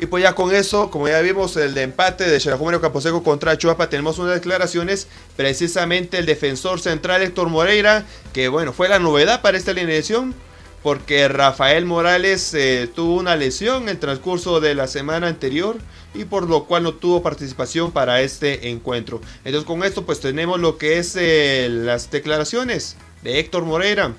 Y 0.00 0.06
pues 0.06 0.22
ya 0.22 0.34
con 0.34 0.54
eso, 0.54 0.90
como 0.90 1.08
ya 1.08 1.20
vimos 1.20 1.56
el 1.56 1.74
de 1.74 1.82
empate 1.82 2.28
de 2.28 2.38
Xerajumero 2.38 2.80
Camposeco 2.80 3.24
contra 3.24 3.58
Chuapa, 3.58 3.88
tenemos 3.88 4.18
unas 4.20 4.34
declaraciones, 4.34 5.08
precisamente 5.36 6.18
el 6.18 6.26
defensor 6.26 6.80
central 6.80 7.22
Héctor 7.22 7.48
Moreira, 7.48 8.06
que 8.32 8.46
bueno, 8.46 8.72
fue 8.72 8.88
la 8.88 9.00
novedad 9.00 9.42
para 9.42 9.58
esta 9.58 9.72
alineación, 9.72 10.36
porque 10.82 11.26
Rafael 11.28 11.84
Morales 11.86 12.54
eh, 12.54 12.88
tuvo 12.94 13.16
una 13.16 13.36
lesión 13.36 13.84
en 13.84 13.88
el 13.90 13.98
transcurso 13.98 14.60
de 14.60 14.74
la 14.74 14.86
semana 14.86 15.26
anterior 15.26 15.76
y 16.14 16.24
por 16.24 16.48
lo 16.48 16.64
cual 16.64 16.84
no 16.84 16.94
tuvo 16.94 17.22
participación 17.22 17.90
para 17.90 18.20
este 18.20 18.70
encuentro. 18.70 19.20
Entonces 19.44 19.64
con 19.64 19.82
esto 19.82 20.06
pues 20.06 20.20
tenemos 20.20 20.60
lo 20.60 20.78
que 20.78 20.98
es 20.98 21.16
eh, 21.16 21.68
las 21.70 22.10
declaraciones 22.10 22.96
de 23.22 23.40
Héctor 23.40 23.64
Moreira, 23.64 24.12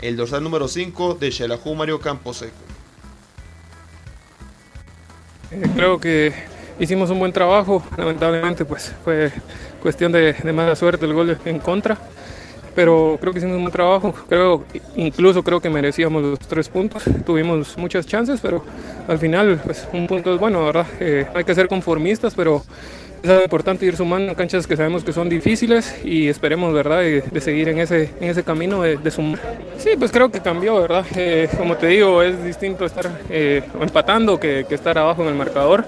el 0.00 0.16
dorsal 0.16 0.42
número 0.42 0.66
5 0.66 1.14
de 1.14 1.30
Xelajú 1.30 1.74
Mario 1.74 2.00
Camposeco. 2.00 2.52
Eh, 5.52 5.62
creo 5.76 6.00
que 6.00 6.32
hicimos 6.80 7.10
un 7.10 7.20
buen 7.20 7.32
trabajo, 7.32 7.84
lamentablemente 7.96 8.64
pues 8.64 8.92
fue 9.04 9.30
cuestión 9.80 10.10
de, 10.10 10.32
de 10.32 10.52
mala 10.52 10.74
suerte 10.74 11.06
el 11.06 11.12
gol 11.12 11.38
en 11.44 11.58
contra 11.60 11.98
pero 12.74 13.18
creo 13.20 13.32
que 13.32 13.38
hicimos 13.38 13.56
un 13.56 13.62
buen 13.62 13.72
trabajo. 13.72 14.14
Creo, 14.28 14.64
incluso 14.96 15.42
creo 15.42 15.60
que 15.60 15.70
merecíamos 15.70 16.22
los 16.22 16.38
tres 16.40 16.68
puntos. 16.68 17.04
Tuvimos 17.24 17.76
muchas 17.78 18.06
chances, 18.06 18.40
pero 18.40 18.64
al 19.08 19.18
final, 19.18 19.60
pues 19.64 19.86
un 19.92 20.06
punto 20.06 20.34
es 20.34 20.40
bueno, 20.40 20.64
¿verdad? 20.64 20.86
Eh, 21.00 21.26
hay 21.34 21.44
que 21.44 21.54
ser 21.54 21.68
conformistas, 21.68 22.34
pero 22.34 22.62
es 23.22 23.42
importante 23.44 23.86
ir 23.86 23.96
sumando 23.96 24.34
canchas 24.34 24.66
que 24.66 24.76
sabemos 24.76 25.04
que 25.04 25.12
son 25.12 25.28
difíciles 25.28 25.94
y 26.04 26.28
esperemos, 26.28 26.74
¿verdad?, 26.74 27.00
de, 27.00 27.40
seguir 27.40 27.68
en 27.68 27.78
ese, 27.78 28.10
en 28.20 28.30
ese 28.30 28.42
camino 28.42 28.82
de, 28.82 29.10
sumar. 29.10 29.38
Sí, 29.78 29.90
pues 29.98 30.10
creo 30.10 30.30
que 30.30 30.40
cambió, 30.40 30.80
¿verdad? 30.80 31.06
Eh, 31.14 31.48
como 31.56 31.76
te 31.76 31.86
digo, 31.88 32.22
es 32.22 32.42
distinto 32.44 32.84
estar 32.84 33.08
eh, 33.30 33.62
empatando 33.80 34.40
que, 34.40 34.66
que 34.68 34.74
estar 34.74 34.98
abajo 34.98 35.22
en 35.22 35.28
el 35.28 35.34
marcador. 35.34 35.84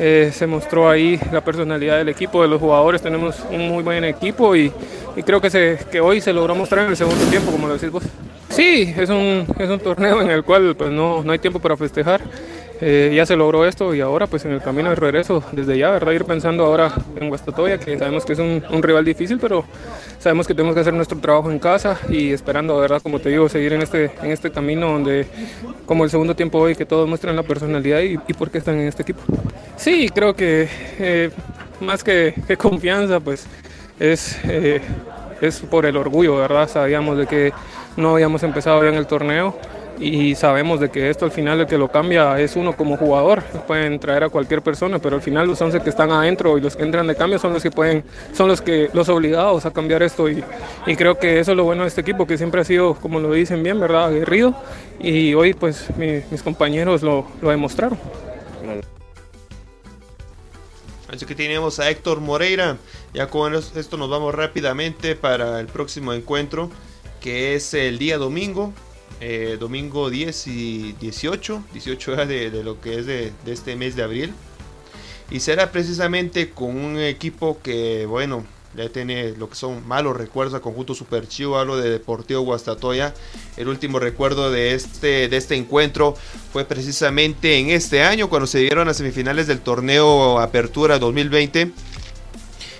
Eh, 0.00 0.30
se 0.32 0.46
mostró 0.46 0.88
ahí 0.88 1.18
la 1.32 1.40
personalidad 1.40 1.98
del 1.98 2.08
equipo, 2.08 2.42
de 2.42 2.48
los 2.48 2.60
jugadores. 2.60 3.02
Tenemos 3.02 3.34
un 3.50 3.68
muy 3.68 3.82
buen 3.82 4.04
equipo 4.04 4.54
y, 4.54 4.72
creo 5.24 5.40
que, 5.40 5.50
se, 5.50 5.78
que 5.90 6.00
hoy 6.00 6.20
se 6.20 6.32
logró 6.32 6.54
mostrar 6.54 6.84
en 6.84 6.90
el 6.90 6.96
segundo 6.96 7.24
tiempo, 7.26 7.50
como 7.50 7.66
lo 7.66 7.74
decís 7.74 7.90
vos. 7.90 8.04
Sí, 8.48 8.94
es 8.96 9.10
un, 9.10 9.46
es 9.58 9.68
un 9.68 9.78
torneo 9.78 10.20
en 10.22 10.30
el 10.30 10.42
cual 10.42 10.74
pues, 10.76 10.90
no, 10.90 11.22
no 11.22 11.32
hay 11.32 11.38
tiempo 11.38 11.60
para 11.60 11.76
festejar. 11.76 12.22
Eh, 12.80 13.12
ya 13.12 13.26
se 13.26 13.34
logró 13.34 13.66
esto 13.66 13.92
y 13.92 14.00
ahora 14.00 14.28
pues 14.28 14.44
en 14.44 14.52
el 14.52 14.62
camino 14.62 14.88
de 14.90 14.94
regreso 14.94 15.42
desde 15.50 15.76
ya, 15.76 15.90
¿verdad? 15.90 16.12
Ir 16.12 16.24
pensando 16.24 16.64
ahora 16.64 16.92
en 17.16 17.28
Guastatoya, 17.28 17.78
que 17.78 17.98
sabemos 17.98 18.24
que 18.24 18.34
es 18.34 18.38
un, 18.38 18.62
un, 18.70 18.82
rival 18.84 19.04
difícil, 19.04 19.38
pero 19.40 19.64
sabemos 20.20 20.46
que 20.46 20.54
tenemos 20.54 20.74
que 20.76 20.82
hacer 20.82 20.94
nuestro 20.94 21.18
trabajo 21.18 21.50
en 21.50 21.58
casa 21.58 21.98
y 22.08 22.30
esperando, 22.30 22.78
¿verdad? 22.78 23.02
Como 23.02 23.18
te 23.18 23.30
digo, 23.30 23.48
seguir 23.48 23.72
en 23.72 23.82
este, 23.82 24.12
en 24.22 24.30
este 24.30 24.52
camino 24.52 24.92
donde, 24.92 25.26
como 25.86 26.04
el 26.04 26.10
segundo 26.10 26.36
tiempo 26.36 26.58
hoy, 26.58 26.76
que 26.76 26.86
todos 26.86 27.08
muestren 27.08 27.34
la 27.34 27.42
personalidad 27.42 28.00
y, 28.00 28.12
y 28.12 28.32
por 28.34 28.48
qué 28.48 28.58
están 28.58 28.78
en 28.78 28.86
este 28.86 29.02
equipo. 29.02 29.22
Sí, 29.76 30.08
creo 30.14 30.34
que 30.34 30.68
eh, 31.00 31.30
más 31.80 32.04
que, 32.04 32.34
que, 32.46 32.56
confianza, 32.56 33.18
pues 33.18 33.46
es, 33.98 34.38
eh, 34.44 34.80
es 35.40 35.60
por 35.60 35.86
el 35.86 35.96
orgullo, 35.96 36.36
¿verdad? 36.36 36.68
Sabíamos 36.68 37.18
de 37.18 37.26
que 37.26 37.52
no 37.96 38.12
habíamos 38.12 38.42
empezado 38.42 38.80
bien 38.80 38.94
el 38.94 39.06
torneo 39.06 39.56
y 40.00 40.34
sabemos 40.36 40.78
de 40.78 40.90
que 40.90 41.10
esto 41.10 41.24
al 41.24 41.32
final 41.32 41.60
el 41.60 41.66
que 41.66 41.76
lo 41.76 41.88
cambia 41.88 42.38
es 42.40 42.56
uno 42.56 42.76
como 42.76 42.96
jugador. 42.96 43.42
Pueden 43.66 43.98
traer 43.98 44.24
a 44.24 44.28
cualquier 44.28 44.62
persona, 44.62 44.98
pero 44.98 45.16
al 45.16 45.22
final 45.22 45.46
los 45.46 45.60
11 45.60 45.80
que 45.80 45.90
están 45.90 46.10
adentro 46.12 46.56
y 46.56 46.60
los 46.60 46.76
que 46.76 46.84
entran 46.84 47.06
de 47.06 47.16
cambio 47.16 47.38
son 47.38 47.52
los 47.52 47.62
que 47.62 47.70
pueden, 47.70 48.04
son 48.32 48.48
los 48.48 48.60
que 48.60 48.90
los 48.92 49.08
obligados 49.08 49.66
a 49.66 49.72
cambiar 49.72 50.02
esto 50.02 50.28
y, 50.28 50.42
y 50.86 50.96
creo 50.96 51.18
que 51.18 51.40
eso 51.40 51.52
es 51.52 51.56
lo 51.56 51.64
bueno 51.64 51.82
de 51.82 51.88
este 51.88 52.00
equipo 52.00 52.26
que 52.26 52.38
siempre 52.38 52.60
ha 52.60 52.64
sido, 52.64 52.94
como 52.94 53.18
lo 53.20 53.32
dicen 53.32 53.62
bien, 53.62 53.80
verdad, 53.80 54.06
aguerrido 54.06 54.54
y 55.00 55.34
hoy 55.34 55.54
pues 55.54 55.88
mi, 55.96 56.22
mis 56.30 56.42
compañeros 56.42 57.02
lo, 57.02 57.26
lo 57.42 57.50
demostraron. 57.50 57.98
Así 61.12 61.24
que 61.24 61.34
tenemos 61.34 61.80
a 61.80 61.88
Héctor 61.88 62.20
Moreira. 62.20 62.76
Ya 63.14 63.28
con 63.28 63.54
esto 63.54 63.96
nos 63.96 64.10
vamos 64.10 64.34
rápidamente 64.34 65.16
para 65.16 65.60
el 65.60 65.66
próximo 65.66 66.12
encuentro, 66.12 66.70
que 67.20 67.54
es 67.54 67.72
el 67.74 67.98
día 67.98 68.18
domingo. 68.18 68.72
Eh, 69.20 69.56
domingo 69.58 70.10
10 70.10 70.46
y 70.46 70.92
18, 70.92 71.64
18 71.72 72.12
horas 72.12 72.28
de, 72.28 72.50
lo 72.62 72.80
que 72.80 73.00
es 73.00 73.06
de, 73.06 73.32
de 73.44 73.52
este 73.52 73.74
mes 73.76 73.96
de 73.96 74.02
abril. 74.02 74.32
Y 75.30 75.40
será 75.40 75.72
precisamente 75.72 76.50
con 76.50 76.76
un 76.76 76.98
equipo 76.98 77.58
que, 77.62 78.06
bueno, 78.06 78.44
ya 78.76 78.88
tiene 78.90 79.32
lo 79.36 79.48
que 79.48 79.56
son 79.56 79.86
malos 79.88 80.16
recuerdos 80.16 80.54
a 80.54 80.60
conjunto 80.60 80.94
Super 80.94 81.26
Chivo, 81.26 81.58
hablo 81.58 81.76
de 81.76 81.90
Deportivo 81.90 82.42
Guastatoya. 82.42 83.14
El 83.56 83.68
último 83.68 83.98
recuerdo 83.98 84.50
de 84.50 84.74
este, 84.74 85.28
de 85.28 85.36
este 85.36 85.56
encuentro 85.56 86.14
fue 86.52 86.64
precisamente 86.64 87.58
en 87.58 87.70
este 87.70 88.02
año 88.02 88.28
cuando 88.28 88.46
se 88.46 88.58
dieron 88.58 88.86
las 88.86 88.98
semifinales 88.98 89.46
del 89.46 89.60
torneo 89.60 90.38
Apertura 90.38 90.98
2020 90.98 91.72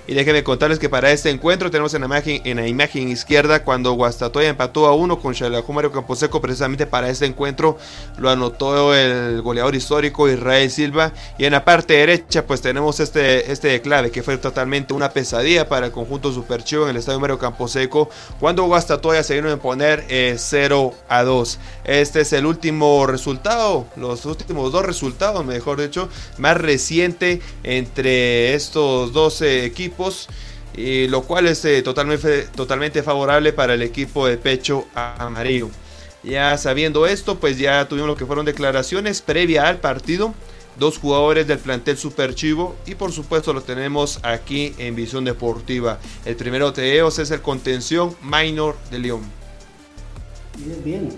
y 0.08 0.14
déjenme 0.14 0.42
contarles 0.42 0.78
que 0.78 0.88
para 0.88 1.12
este 1.12 1.28
encuentro 1.28 1.70
tenemos 1.70 1.92
en 1.92 2.00
la 2.00 2.06
imagen, 2.06 2.40
en 2.46 2.56
la 2.56 2.66
imagen 2.66 3.10
izquierda 3.10 3.62
cuando 3.62 3.92
Guastatoya 3.92 4.48
empató 4.48 4.86
a 4.86 4.94
uno 4.94 5.20
con 5.20 5.34
Xalajú 5.34 5.70
Mario 5.74 5.92
Camposeco. 5.92 6.40
Precisamente 6.40 6.86
para 6.86 7.10
este 7.10 7.26
encuentro 7.26 7.76
lo 8.16 8.30
anotó 8.30 8.94
el 8.94 9.42
goleador 9.42 9.74
histórico 9.74 10.26
Israel 10.26 10.70
Silva. 10.70 11.12
Y 11.36 11.44
en 11.44 11.52
la 11.52 11.62
parte 11.62 11.92
derecha 11.92 12.46
pues 12.46 12.62
tenemos 12.62 13.00
este, 13.00 13.52
este 13.52 13.82
clave 13.82 14.10
que 14.10 14.22
fue 14.22 14.38
totalmente 14.38 14.94
una 14.94 15.10
pesadilla 15.10 15.68
para 15.68 15.86
el 15.86 15.92
conjunto 15.92 16.32
Superchivo 16.32 16.84
en 16.84 16.90
el 16.90 16.96
estadio 16.96 17.20
Mario 17.20 17.38
Camposeco. 17.38 18.08
Cuando 18.40 18.64
Guastatoya 18.64 19.22
se 19.22 19.34
vino 19.34 19.50
a 19.50 19.52
imponer 19.52 20.06
0 20.38 20.94
eh, 20.94 21.00
a 21.10 21.22
2. 21.22 21.58
Este 21.84 22.22
es 22.22 22.32
el 22.32 22.46
último 22.46 23.06
resultado, 23.06 23.86
los 23.94 24.24
últimos 24.24 24.72
dos 24.72 24.86
resultados 24.86 25.44
mejor 25.44 25.82
dicho, 25.82 26.08
más 26.38 26.56
reciente 26.56 27.42
entre 27.62 28.54
estos 28.54 29.12
dos 29.12 29.42
equipos 29.42 29.97
y 30.74 31.08
lo 31.08 31.22
cual 31.22 31.46
es 31.46 31.64
eh, 31.64 31.82
totalmente, 31.82 32.42
totalmente 32.54 33.02
favorable 33.02 33.52
para 33.52 33.74
el 33.74 33.82
equipo 33.82 34.26
de 34.26 34.36
pecho 34.36 34.86
amarillo. 34.94 35.70
Ya 36.22 36.56
sabiendo 36.58 37.06
esto, 37.06 37.38
pues 37.38 37.58
ya 37.58 37.88
tuvimos 37.88 38.08
lo 38.08 38.16
que 38.16 38.26
fueron 38.26 38.44
declaraciones 38.44 39.22
previa 39.22 39.68
al 39.68 39.78
partido. 39.78 40.34
Dos 40.78 40.98
jugadores 40.98 41.48
del 41.48 41.58
plantel 41.58 41.96
Super 41.96 42.36
Chivo 42.36 42.76
y 42.86 42.94
por 42.94 43.10
supuesto 43.10 43.52
lo 43.52 43.62
tenemos 43.62 44.20
aquí 44.22 44.74
en 44.78 44.94
Visión 44.94 45.24
Deportiva. 45.24 45.98
El 46.24 46.36
primero 46.36 46.70
de 46.70 46.92
ellos 46.92 47.18
es 47.18 47.32
el 47.32 47.40
contención 47.40 48.16
Minor 48.22 48.76
de 48.90 48.98
León. 49.00 49.22
Bien, 50.56 50.84
bien. 50.84 51.08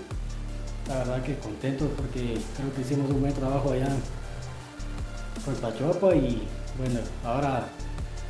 La 0.88 0.98
verdad 0.98 1.22
que 1.22 1.36
contento 1.36 1.88
porque 1.96 2.38
creo 2.56 2.74
que 2.74 2.80
hicimos 2.80 3.10
un 3.10 3.20
buen 3.20 3.34
trabajo 3.34 3.72
allá 3.72 3.94
con 5.44 5.54
Pachopa 5.56 6.14
y 6.14 6.42
bueno, 6.78 7.00
ahora 7.24 7.68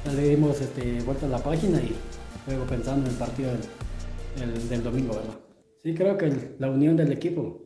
le 0.07 0.29
dimos 0.29 0.61
este, 0.61 1.01
vuelta 1.03 1.27
a 1.27 1.29
la 1.29 1.39
página 1.39 1.79
y 1.79 1.95
luego 2.47 2.65
pensando 2.65 3.07
en 3.07 3.13
el 3.13 3.19
partido 3.19 3.51
del, 3.51 4.83
domingo, 4.83 5.15
¿verdad? 5.15 5.39
Sí, 5.83 5.95
creo 5.95 6.17
que 6.17 6.55
la 6.59 6.71
unión 6.71 6.97
del 6.97 7.13
equipo, 7.13 7.61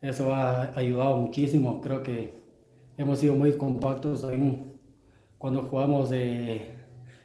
eso 0.00 0.34
ha 0.34 0.76
ayudado 0.78 1.16
muchísimo. 1.16 1.80
Creo 1.80 2.02
que 2.02 2.34
hemos 2.96 3.18
sido 3.18 3.34
muy 3.34 3.52
compactos 3.52 4.24
cuando 5.38 5.62
jugamos 5.62 6.10
de, 6.10 6.74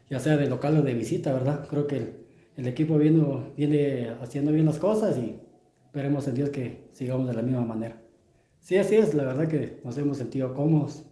ya 0.10 0.20
sea 0.20 0.38
de 0.38 0.48
local 0.48 0.78
o 0.78 0.82
de 0.82 0.94
visita, 0.94 1.32
¿verdad? 1.34 1.68
Creo 1.70 1.88
que 1.88 2.20
el, 2.58 2.68
equipo 2.68 2.98
viene, 2.98 3.24
viene 3.56 4.10
haciendo 4.22 4.52
bien 4.52 4.66
las 4.66 4.80
cosas 4.80 5.18
y 5.18 5.40
esperemos 5.86 6.28
en 6.28 6.36
Dios 6.36 6.50
que 6.50 6.90
sigamos 6.92 7.28
de 7.28 7.34
la 7.34 7.42
misma 7.42 7.66
manera. 7.66 8.02
Sí, 8.60 8.78
así 8.78 8.96
es, 8.96 9.14
la 9.14 9.24
verdad 9.24 9.48
que 9.48 9.80
nos 9.84 9.98
hemos 9.98 10.18
sentido 10.18 10.54
cómodos, 10.54 11.06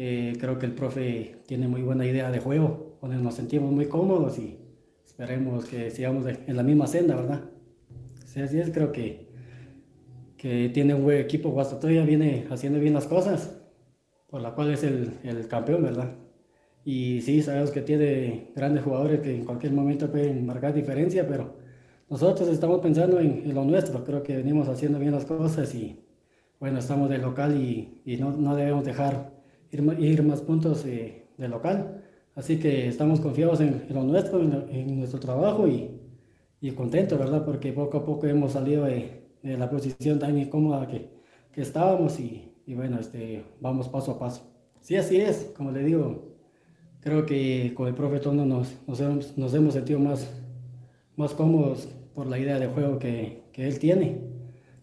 eh, 0.00 0.34
creo 0.38 0.60
que 0.60 0.66
el 0.66 0.74
profe 0.74 1.38
tiene 1.46 1.66
muy 1.66 1.82
buena 1.82 2.06
idea 2.06 2.30
de 2.30 2.38
juego, 2.38 2.98
donde 3.02 3.16
nos 3.16 3.34
sentimos 3.34 3.72
muy 3.72 3.86
cómodos 3.86 4.38
y 4.38 4.56
esperemos 5.04 5.64
que 5.64 5.90
sigamos 5.90 6.24
en 6.24 6.56
la 6.56 6.62
misma 6.62 6.86
senda, 6.86 7.16
¿verdad? 7.16 7.50
Sí, 8.24 8.40
así 8.40 8.60
es, 8.60 8.70
creo 8.70 8.92
que, 8.92 9.26
que 10.36 10.70
tiene 10.72 10.94
un 10.94 11.02
buen 11.02 11.18
equipo. 11.18 11.50
Guastatoya 11.50 12.04
viene 12.04 12.46
haciendo 12.48 12.78
bien 12.78 12.94
las 12.94 13.08
cosas, 13.08 13.58
por 14.30 14.40
la 14.40 14.54
cual 14.54 14.70
es 14.70 14.84
el, 14.84 15.14
el 15.24 15.48
campeón, 15.48 15.82
¿verdad? 15.82 16.14
Y 16.84 17.20
sí, 17.22 17.42
sabemos 17.42 17.72
que 17.72 17.82
tiene 17.82 18.52
grandes 18.54 18.84
jugadores 18.84 19.18
que 19.18 19.34
en 19.34 19.44
cualquier 19.44 19.72
momento 19.72 20.08
pueden 20.12 20.46
marcar 20.46 20.74
diferencia, 20.74 21.26
pero 21.26 21.56
nosotros 22.08 22.48
estamos 22.50 22.78
pensando 22.80 23.18
en, 23.18 23.52
lo 23.52 23.64
nuestro. 23.64 24.04
Creo 24.04 24.22
que 24.22 24.36
venimos 24.36 24.68
haciendo 24.68 25.00
bien 25.00 25.10
las 25.10 25.24
cosas 25.24 25.74
y 25.74 26.04
bueno, 26.60 26.78
estamos 26.78 27.10
de 27.10 27.18
local 27.18 27.60
y, 27.60 28.00
y 28.04 28.16
no, 28.16 28.30
no 28.30 28.54
debemos 28.54 28.84
dejar 28.84 29.37
ir, 29.70 30.22
más 30.22 30.42
puntos 30.42 30.84
eh, 30.84 31.26
de 31.36 31.48
local. 31.48 32.04
Así 32.34 32.58
que 32.58 32.86
estamos 32.86 33.20
confiados 33.20 33.60
en, 33.60 33.86
lo 33.90 34.04
nuestro, 34.04 34.40
en, 34.40 34.98
nuestro 34.98 35.18
trabajo 35.18 35.66
y, 35.66 35.90
y 36.60 36.70
contentos, 36.72 37.18
¿verdad? 37.18 37.44
Porque 37.44 37.72
poco 37.72 37.98
a 37.98 38.04
poco 38.04 38.26
hemos 38.26 38.52
salido 38.52 38.84
de, 38.84 39.26
la 39.42 39.70
posición 39.70 40.18
tan 40.18 40.38
incómoda 40.38 40.86
que, 40.86 41.10
que 41.52 41.62
estábamos 41.62 42.18
y, 42.20 42.52
y, 42.66 42.74
bueno, 42.74 42.98
este, 42.98 43.44
vamos 43.60 43.88
paso 43.88 44.12
a 44.12 44.18
paso. 44.18 44.42
Sí, 44.80 44.96
así 44.96 45.16
es, 45.20 45.52
como 45.56 45.72
le 45.72 45.82
digo, 45.82 46.36
creo 47.00 47.26
que 47.26 47.72
con 47.74 47.88
el 47.88 47.94
profe 47.94 48.20
Tono 48.20 48.44
nos, 48.44 48.76
nos, 48.86 49.00
hemos, 49.00 49.36
nos 49.36 49.54
hemos 49.54 49.74
sentido 49.74 49.98
más, 49.98 50.30
más 51.16 51.34
cómodos 51.34 51.88
por 52.14 52.26
la 52.26 52.38
idea 52.38 52.58
de 52.58 52.68
juego 52.68 52.98
que, 52.98 53.42
que 53.52 53.66
él 53.66 53.78
tiene. 53.78 54.20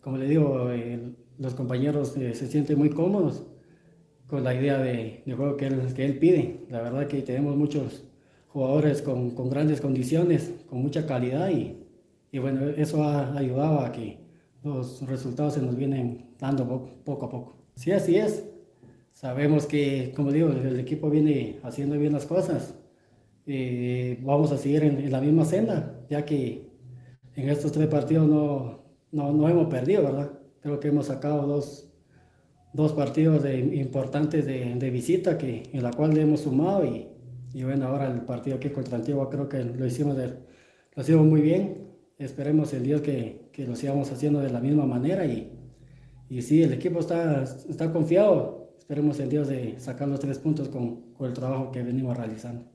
Como 0.02 0.17
le 0.17 0.28
digo, 0.28 0.69
los 1.38 1.54
compañeros 1.54 2.15
eh, 2.17 2.34
se 2.34 2.48
sienten 2.48 2.78
muy 2.78 2.89
cómodos 2.89 3.45
con 4.27 4.43
la 4.43 4.53
idea 4.53 4.77
de, 4.79 5.23
juego 5.25 5.57
que 5.57 5.67
él, 5.67 5.93
que 5.93 6.05
él 6.05 6.17
pide. 6.17 6.65
La 6.69 6.81
verdad 6.81 7.07
que 7.07 7.21
tenemos 7.21 7.55
muchos 7.55 8.03
jugadores 8.47 9.01
con, 9.01 9.31
con 9.31 9.49
grandes 9.49 9.81
condiciones, 9.81 10.53
con 10.69 10.81
mucha 10.81 11.05
calidad 11.05 11.49
y, 11.49 11.77
y, 12.31 12.39
bueno, 12.39 12.67
eso 12.69 13.03
ha 13.03 13.38
ayudado 13.38 13.79
a 13.79 13.91
que 13.91 14.19
los 14.63 15.05
resultados 15.07 15.53
se 15.53 15.61
nos 15.61 15.75
vienen 15.75 16.33
dando 16.39 16.65
poco, 17.03 17.25
a 17.25 17.29
poco. 17.29 17.57
Sí, 17.75 17.91
así 17.91 18.15
es. 18.15 18.43
Sabemos 19.13 19.65
que, 19.65 20.11
como 20.15 20.31
digo, 20.31 20.49
el 20.49 20.79
equipo 20.79 21.09
viene 21.09 21.59
haciendo 21.63 21.97
bien 21.97 22.13
las 22.13 22.25
cosas. 22.25 22.75
Eh, 23.45 24.19
vamos 24.23 24.51
a 24.51 24.57
seguir 24.57 24.83
en, 24.83 25.11
la 25.11 25.21
misma 25.21 25.45
senda, 25.45 26.01
ya 26.09 26.25
que 26.25 26.67
en 27.35 27.49
estos 27.49 27.71
tres 27.71 27.88
partidos 27.88 28.27
no, 28.27 28.83
no, 29.11 29.31
no 29.31 29.47
hemos 29.47 29.67
perdido, 29.67 30.03
¿verdad? 30.03 30.31
Creo 30.61 30.79
que 30.79 30.88
hemos 30.88 31.05
sacado 31.07 31.45
dos, 31.45 31.88
dos 32.75 32.91
partidos 32.91 33.45
importantes 33.73 34.45
de, 34.45 34.89
visita 34.91 35.38
que, 35.38 35.63
en 35.71 35.81
la 35.81 35.91
cual 35.91 36.13
le 36.13 36.21
hemos 36.21 36.41
sumado 36.41 36.85
y, 36.85 37.07
y, 37.53 37.63
bueno, 37.63 37.88
ahora 37.88 38.11
el 38.11 38.21
partido 38.21 38.57
aquí 38.57 38.69
contra 38.69 38.97
Antigua 38.97 39.29
creo 39.29 39.47
que 39.47 39.63
lo 39.63 39.85
hicimos, 39.85 40.17
lo 40.17 41.01
hicimos 41.01 41.25
muy 41.25 41.41
bien. 41.41 41.85
Esperemos 42.17 42.73
el 42.73 42.83
día 42.83 43.01
que, 43.01 43.49
que, 43.51 43.65
lo 43.65 43.75
sigamos 43.75 44.11
haciendo 44.11 44.39
de 44.39 44.49
la 44.49 44.59
misma 44.59 44.85
manera 44.85 45.25
y, 45.25 45.51
y 46.29 46.41
sí, 46.41 46.63
el 46.63 46.73
equipo 46.73 46.99
está, 46.99 47.43
está 47.43 47.91
confiado. 47.91 48.73
Esperemos 48.77 49.19
el 49.19 49.29
Dios 49.29 49.47
de 49.47 49.79
sacar 49.79 50.07
los 50.07 50.19
tres 50.19 50.38
puntos 50.38 50.67
con, 50.67 51.13
con 51.13 51.27
el 51.27 51.33
trabajo 51.33 51.71
que 51.71 51.81
venimos 51.81 52.15
realizando. 52.15 52.65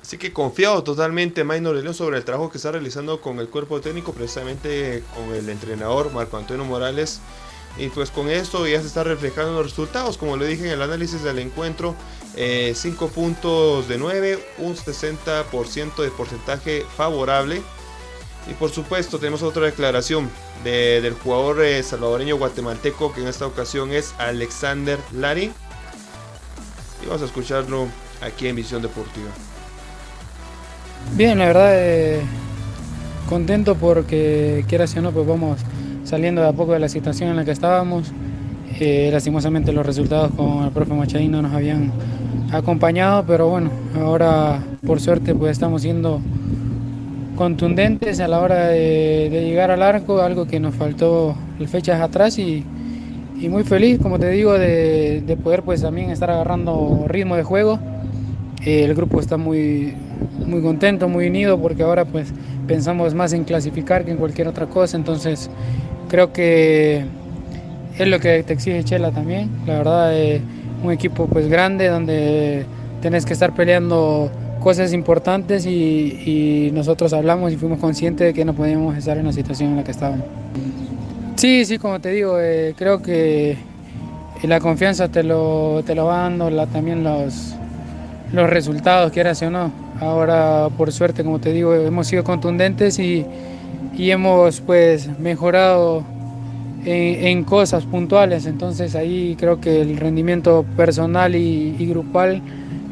Así 0.00 0.18
que 0.18 0.32
confiado 0.32 0.84
totalmente 0.84 1.42
Maynor 1.42 1.74
León 1.74 1.92
sobre 1.92 2.18
el 2.18 2.24
trabajo 2.24 2.48
que 2.48 2.58
está 2.58 2.70
realizando 2.70 3.20
con 3.20 3.40
el 3.40 3.48
cuerpo 3.48 3.80
técnico, 3.80 4.12
precisamente 4.12 5.02
con 5.14 5.34
el 5.34 5.48
entrenador 5.48 6.12
Marco 6.12 6.36
Antonio 6.36 6.64
Morales. 6.64 7.20
Y 7.78 7.88
pues 7.88 8.10
con 8.10 8.30
esto 8.30 8.66
ya 8.66 8.80
se 8.80 8.86
está 8.86 9.04
reflejando 9.04 9.52
los 9.52 9.70
resultados, 9.70 10.16
como 10.16 10.36
le 10.36 10.46
dije 10.46 10.64
en 10.64 10.72
el 10.72 10.82
análisis 10.82 11.22
del 11.22 11.38
encuentro, 11.38 11.94
5 12.34 12.36
eh, 12.36 13.08
puntos 13.14 13.88
de 13.88 13.98
9, 13.98 14.38
un 14.58 14.74
60% 14.74 16.02
de 16.02 16.10
porcentaje 16.10 16.84
favorable. 16.96 17.60
Y 18.48 18.54
por 18.54 18.70
supuesto 18.70 19.18
tenemos 19.18 19.42
otra 19.42 19.64
declaración 19.64 20.30
del 20.64 21.14
jugador 21.14 21.62
eh, 21.62 21.82
salvadoreño 21.82 22.36
guatemalteco 22.36 23.12
que 23.12 23.20
en 23.20 23.28
esta 23.28 23.46
ocasión 23.46 23.92
es 23.92 24.14
Alexander 24.18 24.98
Lari. 25.12 25.52
Y 27.02 27.06
vamos 27.06 27.22
a 27.22 27.24
escucharlo 27.26 27.88
aquí 28.22 28.48
en 28.48 28.56
Visión 28.56 28.80
Deportiva. 28.80 29.28
Bien, 31.12 31.38
la 31.38 31.46
verdad, 31.46 31.72
eh, 31.74 32.22
contento 33.28 33.74
porque 33.74 34.64
quiera 34.68 34.84
o 34.84 35.00
no, 35.00 35.12
pues 35.12 35.26
vamos 35.26 35.58
saliendo 36.06 36.40
de 36.40 36.48
a 36.48 36.52
poco 36.52 36.72
de 36.72 36.78
la 36.78 36.88
situación 36.88 37.30
en 37.30 37.36
la 37.36 37.44
que 37.44 37.50
estábamos. 37.50 38.12
Eh, 38.78 39.08
lastimosamente 39.12 39.72
los 39.72 39.84
resultados 39.84 40.30
con 40.32 40.64
el 40.64 40.70
profe 40.70 40.94
Machadín 40.94 41.32
no 41.32 41.42
nos 41.42 41.52
habían 41.52 41.92
acompañado, 42.52 43.24
pero 43.26 43.48
bueno, 43.48 43.70
ahora 44.00 44.62
por 44.86 45.00
suerte 45.00 45.34
pues 45.34 45.52
estamos 45.52 45.82
siendo 45.82 46.20
contundentes 47.36 48.20
a 48.20 48.28
la 48.28 48.40
hora 48.40 48.68
de, 48.68 49.28
llegar 49.30 49.70
al 49.70 49.82
arco, 49.82 50.20
algo 50.20 50.46
que 50.46 50.60
nos 50.60 50.74
faltó 50.74 51.34
fechas 51.66 52.00
atrás 52.00 52.38
y, 52.38 52.64
muy 53.48 53.64
feliz, 53.64 53.98
como 54.00 54.18
te 54.18 54.30
digo, 54.30 54.54
de, 54.58 55.22
de, 55.26 55.36
poder 55.36 55.62
pues 55.62 55.82
también 55.82 56.10
estar 56.10 56.30
agarrando 56.30 57.04
ritmo 57.06 57.36
de 57.36 57.42
juego. 57.42 57.78
Eh, 58.64 58.84
el 58.84 58.94
grupo 58.94 59.20
está 59.20 59.36
muy, 59.36 59.94
muy 60.46 60.62
contento, 60.62 61.08
muy 61.08 61.28
unido 61.28 61.60
porque 61.60 61.82
ahora 61.82 62.04
pues 62.04 62.32
pensamos 62.66 63.14
más 63.14 63.32
en 63.32 63.44
clasificar 63.44 64.04
que 64.04 64.10
en 64.10 64.16
cualquier 64.16 64.48
otra 64.48 64.66
cosa, 64.66 64.96
entonces 64.96 65.50
Creo 66.08 66.32
que 66.32 67.04
es 67.98 68.06
lo 68.06 68.20
que 68.20 68.42
te 68.42 68.52
exige 68.52 68.84
Chela 68.84 69.10
también. 69.10 69.50
La 69.66 69.78
verdad, 69.78 70.16
es 70.16 70.40
un 70.82 70.92
equipo 70.92 71.26
pues 71.26 71.48
grande 71.48 71.88
donde 71.88 72.64
tenés 73.00 73.24
que 73.24 73.32
estar 73.32 73.54
peleando 73.54 74.30
cosas 74.60 74.92
importantes 74.92 75.66
y, 75.66 76.70
nosotros 76.72 77.12
hablamos 77.12 77.52
y 77.52 77.56
fuimos 77.56 77.78
conscientes 77.78 78.26
de 78.26 78.34
que 78.34 78.44
no 78.44 78.52
podíamos 78.52 78.96
estar 78.96 79.16
en 79.16 79.24
la 79.24 79.32
situación 79.32 79.70
en 79.70 79.76
la 79.76 79.84
que 79.84 79.92
estábamos. 79.92 80.26
Sí, 81.36 81.64
sí, 81.64 81.78
como 81.78 82.00
te 82.00 82.10
digo, 82.10 82.38
eh, 82.40 82.74
creo 82.76 83.02
que 83.02 83.56
la 84.42 84.60
confianza 84.60 85.08
te 85.08 85.22
lo, 85.22 85.82
te 85.86 85.94
lo 85.94 86.06
va 86.06 86.18
dando 86.22 86.50
también 86.66 87.02
los, 87.02 87.54
los 88.32 88.50
resultados, 88.50 89.12
quieras 89.12 89.40
o 89.42 89.50
no. 89.50 89.72
Ahora, 90.00 90.68
por 90.76 90.92
suerte, 90.92 91.24
como 91.24 91.38
te 91.40 91.52
digo, 91.52 91.74
hemos 91.74 92.06
sido 92.06 92.24
contundentes 92.24 92.98
y, 92.98 93.24
y 93.96 94.10
hemos 94.10 94.60
pues 94.60 95.08
mejorado 95.18 96.04
en, 96.84 97.44
cosas 97.44 97.84
puntuales. 97.84 98.46
Entonces 98.46 98.94
ahí 98.94 99.36
creo 99.38 99.60
que 99.60 99.80
el 99.80 99.96
rendimiento 99.96 100.64
personal 100.76 101.34
y, 101.34 101.86
grupal 101.86 102.42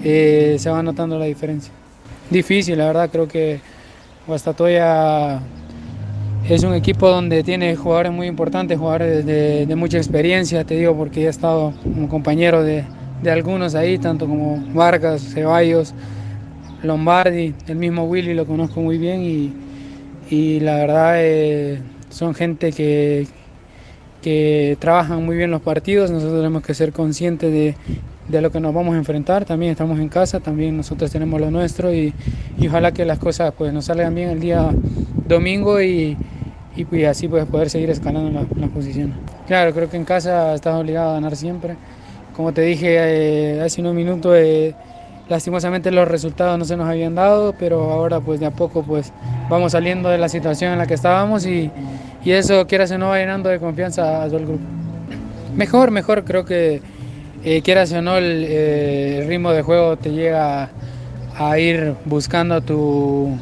eh, 0.02 0.56
se 0.58 0.70
va 0.70 0.82
notando 0.82 1.18
la 1.18 1.26
diferencia. 1.26 1.72
Difícil, 2.30 2.78
la 2.78 2.86
verdad, 2.86 3.10
creo 3.10 3.28
que 3.28 3.60
Guastatoya 4.26 5.40
es 6.48 6.62
un 6.62 6.74
equipo 6.74 7.08
donde 7.08 7.42
tiene 7.42 7.74
jugadores 7.76 8.12
muy 8.12 8.26
importantes, 8.26 8.78
jugadores 8.78 9.24
de, 9.24 9.72
mucha 9.76 9.98
experiencia, 9.98 10.64
te 10.64 10.76
digo, 10.76 10.94
porque 10.96 11.24
he 11.24 11.28
estado 11.28 11.72
como 11.82 12.08
compañero 12.08 12.62
de, 12.62 12.84
algunos 13.30 13.74
ahí, 13.74 13.98
tanto 13.98 14.26
como 14.26 14.62
Vargas, 14.74 15.22
Ceballos, 15.22 15.94
Lombardi, 16.82 17.54
el 17.66 17.76
mismo 17.76 18.04
Willy 18.04 18.34
lo 18.34 18.44
conozco 18.44 18.82
muy 18.82 18.98
bien 18.98 19.22
y, 19.22 19.52
la 20.30 20.76
verdad 20.76 21.14
eh, 21.16 21.80
son 22.10 22.34
gente 22.34 22.72
que, 22.72 23.26
que 24.22 24.76
trabajan 24.80 25.24
muy 25.24 25.36
bien 25.36 25.50
los 25.50 25.62
partidos, 25.62 26.10
nosotros 26.10 26.38
tenemos 26.38 26.62
que 26.62 26.74
ser 26.74 26.92
conscientes 26.92 27.52
de, 28.28 28.40
lo 28.40 28.50
que 28.50 28.60
nos 28.60 28.74
vamos 28.74 28.94
a 28.94 28.98
enfrentar, 28.98 29.44
también 29.44 29.72
estamos 29.72 29.98
en 30.00 30.08
casa, 30.08 30.40
también 30.40 30.76
nosotros 30.76 31.10
tenemos 31.10 31.40
lo 31.40 31.50
nuestro 31.50 31.94
y, 31.94 32.12
ojalá 32.66 32.92
que 32.92 33.04
las 33.04 33.18
cosas 33.18 33.52
pues, 33.56 33.72
nos 33.72 33.84
salgan 33.84 34.14
bien 34.14 34.30
el 34.30 34.40
día 34.40 34.70
domingo 35.28 35.80
y, 35.80 36.16
y 36.76 36.84
pues 36.84 37.06
así 37.06 37.28
pues 37.28 37.44
poder 37.46 37.70
seguir 37.70 37.90
escalando 37.90 38.30
las 38.30 38.46
la 38.56 38.66
posiciones. 38.68 39.16
Claro, 39.46 39.72
creo 39.74 39.90
que 39.90 39.96
en 39.96 40.04
casa 40.04 40.54
estás 40.54 40.74
obligado 40.74 41.10
a 41.10 41.14
ganar 41.14 41.36
siempre. 41.36 41.76
Como 42.34 42.52
te 42.52 42.62
dije 42.62 42.96
eh, 42.98 43.60
hace 43.60 43.80
unos 43.80 43.94
minutos, 43.94 44.34
eh, 44.36 44.74
lastimosamente 45.28 45.90
los 45.90 46.06
resultados 46.08 46.58
no 46.58 46.64
se 46.64 46.76
nos 46.76 46.88
habían 46.88 47.14
dado, 47.14 47.54
pero 47.58 47.90
ahora 47.90 48.20
pues 48.20 48.40
de 48.40 48.46
a 48.46 48.50
poco 48.50 48.82
pues 48.82 49.12
vamos 49.48 49.72
saliendo 49.72 50.08
de 50.08 50.18
la 50.18 50.28
situación 50.28 50.72
en 50.72 50.78
la 50.78 50.86
que 50.86 50.94
estábamos 50.94 51.46
y, 51.46 51.70
y 52.24 52.30
eso 52.32 52.66
quiera 52.66 52.84
o 52.84 52.98
no 52.98 53.08
va 53.08 53.18
llenando 53.18 53.48
de 53.48 53.58
confianza 53.58 54.22
a 54.22 54.26
todo 54.26 54.38
el 54.38 54.46
grupo. 54.46 54.64
Mejor, 55.54 55.90
mejor, 55.90 56.24
creo 56.24 56.44
que 56.44 56.82
eh, 57.44 57.62
quieras 57.62 57.92
o 57.92 58.02
no 58.02 58.16
el, 58.16 58.44
eh, 58.48 59.18
el 59.22 59.28
ritmo 59.28 59.52
de 59.52 59.62
juego 59.62 59.96
te 59.96 60.10
llega 60.10 60.70
a 61.36 61.58
ir 61.58 61.94
buscando 62.04 62.60
tu 62.60 63.36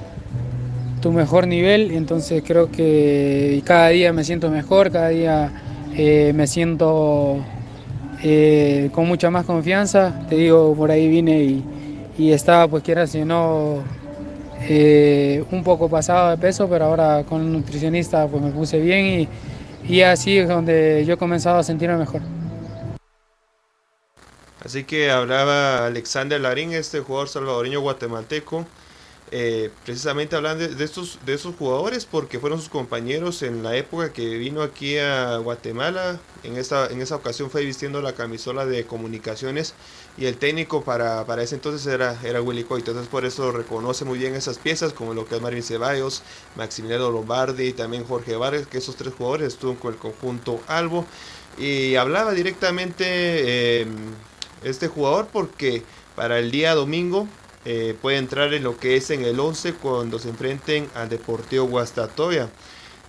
tu 1.03 1.12
mejor 1.12 1.49
nivel, 1.49 1.90
entonces 1.90 2.42
creo 2.47 2.71
que 2.71 3.61
cada 3.64 3.88
día 3.88 4.12
me 4.12 4.25
siento 4.25 4.51
mejor, 4.51 4.90
cada 4.90 5.09
día 5.09 5.51
eh, 5.97 6.33
me 6.35 6.47
siento 6.47 7.38
eh, 8.22 8.90
con 8.94 9.06
mucha 9.06 9.30
más 9.30 9.44
confianza, 9.44 10.26
te 10.28 10.37
digo, 10.37 10.74
por 10.74 10.90
ahí 10.90 11.08
vine 11.08 11.42
y, 11.42 11.64
estaba 12.30 12.68
pues 12.68 12.85
quiera 12.85 13.04
si 13.08 13.24
no 13.24 13.82
eh, 14.61 15.44
un 15.50 15.64
poco 15.64 15.88
pasado 15.88 16.30
de 16.30 16.38
peso, 16.38 16.68
pero 16.68 16.85
ahora 16.85 17.24
con 17.24 17.40
el 17.40 17.52
nutricionista 17.52 18.28
pues 18.28 18.40
me 18.40 18.52
puse 18.52 18.78
bien 18.78 19.06
y, 19.06 19.28
y 19.92 20.02
así 20.02 20.38
es 20.38 20.48
donde 20.48 21.04
yo 21.04 21.14
he 21.14 21.16
comenzado 21.16 21.58
a 21.58 21.64
sentirme 21.64 21.96
mejor. 21.96 22.20
Así 24.64 24.85
que 24.85 25.11
hablaba 25.11 25.87
Alexander 25.87 26.40
Larín, 26.40 26.72
este 26.72 27.00
jugador 27.00 27.28
salvadoreño 27.28 27.80
guatemalteco, 27.80 28.64
eh, 29.35 29.71
precisamente 29.87 30.37
hablando 30.37 30.68
de, 30.68 30.85
estos, 30.85 31.18
de 31.25 31.33
esos 31.33 31.55
jugadores 31.57 32.05
porque 32.05 32.38
fueron 32.38 32.59
sus 32.61 32.68
compañeros 32.68 33.42
en 33.42 33.62
la 33.62 33.75
época 33.75 34.12
que 34.12 34.37
vino 34.37 34.61
aquí 34.61 34.99
a 34.99 35.38
Guatemala. 35.38 36.21
En 36.42 36.59
esa, 36.59 36.87
en 36.88 37.01
ocasión 37.11 37.51
fue 37.51 37.64
vistiendo 37.64 38.03
la 38.03 38.12
camisola 38.12 38.66
de 38.66 38.85
comunicaciones 38.85 39.73
y 40.18 40.27
el 40.27 40.37
técnico 40.37 40.85
para, 40.85 41.25
para 41.25 41.42
ese 41.42 41.55
entonces 41.55 41.87
era, 41.87 42.21
era 42.23 42.42
Willy 42.42 42.64
Coit. 42.64 42.87
Entonces 42.87 43.09
por 43.09 43.25
eso 43.25 43.53
reconoce 43.53 44.05
muy 44.05 44.18
bien 44.18 44.35
esas 44.35 44.59
piezas 44.59 44.92
como 44.92 45.14
lo 45.14 45.27
que 45.27 45.37
es 45.37 45.40
Marvin 45.40 45.62
Ceballos, 45.62 46.23
Maximiliano 46.55 47.11
Lombardi 47.11 47.68
y 47.68 47.73
también 47.73 48.05
Jorge 48.05 48.37
Vargas, 48.37 48.66
que 48.66 48.77
esos 48.77 48.97
tres 48.97 49.14
jugadores 49.14 49.49
estuvieron 49.49 49.81
con 49.81 49.95
el 49.95 49.99
conjunto 49.99 50.61
Albo. 50.68 51.07
Y 51.57 51.97
hablaba 51.97 52.33
directamente 52.33 53.05
eh, 53.07 53.87
este 54.62 54.88
jugador 54.88 55.29
porque 55.33 55.83
para 56.16 56.38
el 56.38 56.51
día 56.51 56.75
domingo 56.75 57.27
eh, 57.64 57.96
puede 58.01 58.18
entrar 58.18 58.53
en 58.55 58.64
lo 58.64 58.77
que 58.77 58.96
es 58.96 59.11
en 59.11 59.25
el 59.25 59.38
11 59.38 59.75
cuando 59.75 60.18
se 60.18 60.29
enfrenten 60.29 60.88
al 60.94 61.09
Deportivo 61.09 61.66
Guastatoya. 61.66 62.51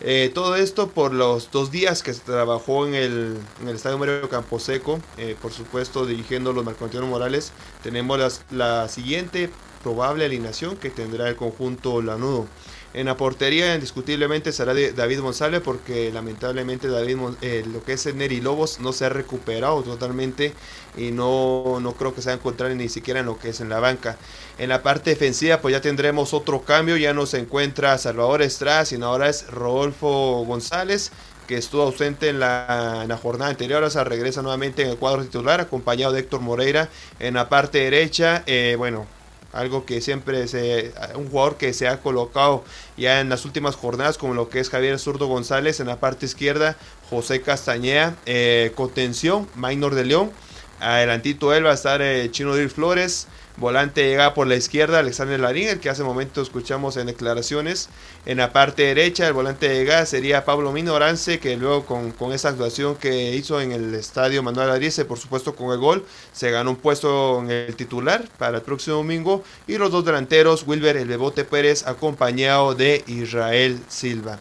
Eh, 0.01 0.31
todo 0.33 0.55
esto 0.55 0.89
por 0.89 1.13
los 1.13 1.49
dos 1.51 1.71
días 1.71 2.03
que 2.03 2.13
se 2.13 2.21
trabajó 2.21 2.85
en 2.85 2.95
el, 2.95 3.37
en 3.61 3.69
el 3.69 3.75
Estadio 3.75 3.97
Mario 3.97 4.27
Camposeco, 4.27 4.99
eh, 5.17 5.35
por 5.41 5.53
supuesto 5.53 6.05
dirigiendo 6.05 6.51
los 6.51 6.65
Marco 6.65 6.85
Antonio 6.85 7.07
Morales. 7.07 7.51
Tenemos 7.83 8.41
la 8.51 8.89
siguiente 8.89 9.49
probable 9.83 10.25
alineación 10.25 10.77
que 10.77 10.89
tendrá 10.89 11.29
el 11.29 11.35
conjunto 11.35 12.01
Lanudo. 12.01 12.47
En 12.93 13.07
la 13.07 13.17
portería 13.17 13.73
indiscutiblemente 13.73 14.51
será 14.51 14.73
David 14.73 15.21
González 15.21 15.61
porque 15.65 16.11
lamentablemente 16.11 16.87
David 16.87 17.17
eh, 17.41 17.63
lo 17.65 17.83
que 17.83 17.93
es 17.93 18.13
Neri 18.13 18.39
Lobos 18.39 18.79
no 18.79 18.93
se 18.93 19.05
ha 19.05 19.09
recuperado 19.09 19.81
totalmente 19.81 20.53
y 20.95 21.09
no, 21.09 21.79
no 21.81 21.93
creo 21.93 22.13
que 22.13 22.21
se 22.21 22.29
va 22.29 22.33
a 22.33 22.37
encontrar 22.37 22.69
ni 22.75 22.89
siquiera 22.89 23.21
en 23.21 23.25
lo 23.25 23.39
que 23.39 23.49
es 23.49 23.61
en 23.61 23.69
la 23.69 23.79
banca. 23.79 24.17
En 24.59 24.69
la 24.69 24.83
parte 24.83 25.09
defensiva 25.09 25.59
pues 25.59 25.71
ya 25.71 25.81
tendremos 25.81 26.35
otro 26.35 26.61
cambio, 26.61 26.95
ya 26.95 27.15
no 27.15 27.25
se 27.25 27.39
encuentra 27.39 27.97
Salvador 27.97 28.43
Estrada, 28.43 28.85
sino 28.85 29.07
ahora 29.07 29.27
es 29.27 29.47
Rodolfo 29.47 30.45
González 30.45 31.11
que 31.47 31.57
estuvo 31.57 31.81
ausente 31.81 32.29
en 32.29 32.39
la, 32.39 33.19
jornada 33.21 33.49
anterior, 33.49 33.83
ahora 33.83 34.03
regresa 34.03 34.41
nuevamente 34.43 34.83
en 34.83 34.89
el 34.89 34.97
cuadro 34.97 35.23
titular 35.23 35.59
acompañado 35.59 36.13
de 36.13 36.19
Héctor 36.19 36.41
Moreira 36.41 36.89
en 37.19 37.33
la 37.33 37.49
parte 37.49 37.79
derecha, 37.79 38.43
eh, 38.45 38.75
bueno 38.77 39.07
algo 39.53 39.85
que 39.85 40.01
siempre 40.01 40.47
se 40.47 40.91
un 41.15 41.29
jugador 41.29 41.57
que 41.57 41.73
se 41.73 41.87
ha 41.87 42.01
colocado 42.01 42.63
ya 42.97 43.21
en 43.21 43.29
las 43.29 43.45
últimas 43.45 43.75
jornadas 43.75 44.17
como 44.17 44.33
lo 44.33 44.49
que 44.49 44.59
es 44.59 44.69
Javier 44.69 44.99
Zurdo 44.99 45.27
González 45.27 45.79
en 45.79 45.87
la 45.87 45.99
parte 45.99 46.25
izquierda 46.25 46.75
José 47.09 47.41
Castañeda 47.41 48.15
eh, 48.25 48.71
contención 48.75 49.47
Maynor 49.55 49.95
de 49.95 50.05
León 50.05 50.31
adelantito 50.79 51.53
él 51.53 51.65
va 51.65 51.71
a 51.71 51.75
estar 51.75 52.01
eh, 52.01 52.29
Chino 52.31 52.55
Dir 52.55 52.69
Flores 52.69 53.27
Volante 53.57 54.03
llega 54.03 54.33
por 54.33 54.47
la 54.47 54.55
izquierda 54.55 54.97
Alexander 54.97 55.39
Larín, 55.39 55.67
el 55.67 55.79
que 55.79 55.91
hace 55.91 56.03
momento 56.03 56.41
escuchamos 56.41 56.97
en 56.97 57.05
declaraciones. 57.05 57.87
En 58.25 58.37
la 58.37 58.51
parte 58.51 58.81
derecha, 58.81 59.27
el 59.27 59.33
volante 59.33 59.69
de 59.69 59.85
gas 59.85 60.09
sería 60.09 60.43
Pablo 60.43 60.71
Minorance, 60.71 61.39
que 61.39 61.55
luego 61.55 61.85
con, 61.85 62.33
esa 62.33 62.49
actuación 62.49 62.95
que 62.95 63.35
hizo 63.35 63.61
en 63.61 63.71
el 63.71 63.93
estadio 63.93 64.41
Manuel 64.41 64.71
Arice, 64.71 65.05
por 65.05 65.19
supuesto 65.19 65.55
con 65.55 65.71
el 65.71 65.77
gol, 65.77 66.03
se 66.31 66.49
ganó 66.49 66.71
un 66.71 66.77
puesto 66.77 67.41
en 67.41 67.51
el 67.51 67.75
titular 67.75 68.27
para 68.39 68.57
el 68.57 68.63
próximo 68.63 68.97
domingo. 68.97 69.43
Y 69.67 69.77
los 69.77 69.91
dos 69.91 70.03
delanteros, 70.03 70.65
Wilber 70.65 70.97
El 70.97 71.07
Bebote 71.07 71.45
Pérez, 71.45 71.85
acompañado 71.85 72.73
de 72.73 73.03
Israel 73.05 73.79
Silva. 73.87 74.39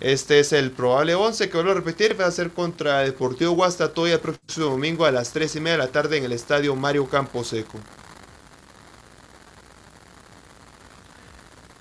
Este 0.00 0.38
es 0.38 0.52
el 0.52 0.70
probable 0.70 1.16
11 1.16 1.48
que 1.48 1.56
vuelvo 1.56 1.72
a 1.72 1.74
repetir, 1.74 2.20
va 2.20 2.26
a 2.26 2.30
ser 2.30 2.50
contra 2.50 3.00
Deportivo 3.00 3.52
Guastatoya 3.52 4.14
el 4.14 4.20
próximo 4.20 4.66
domingo 4.66 5.04
a 5.04 5.10
las 5.10 5.32
3 5.32 5.56
y 5.56 5.60
media 5.60 5.78
de 5.78 5.84
la 5.84 5.92
tarde 5.92 6.16
en 6.16 6.24
el 6.24 6.32
estadio 6.32 6.76
Mario 6.76 7.08
Camposeco. 7.08 7.78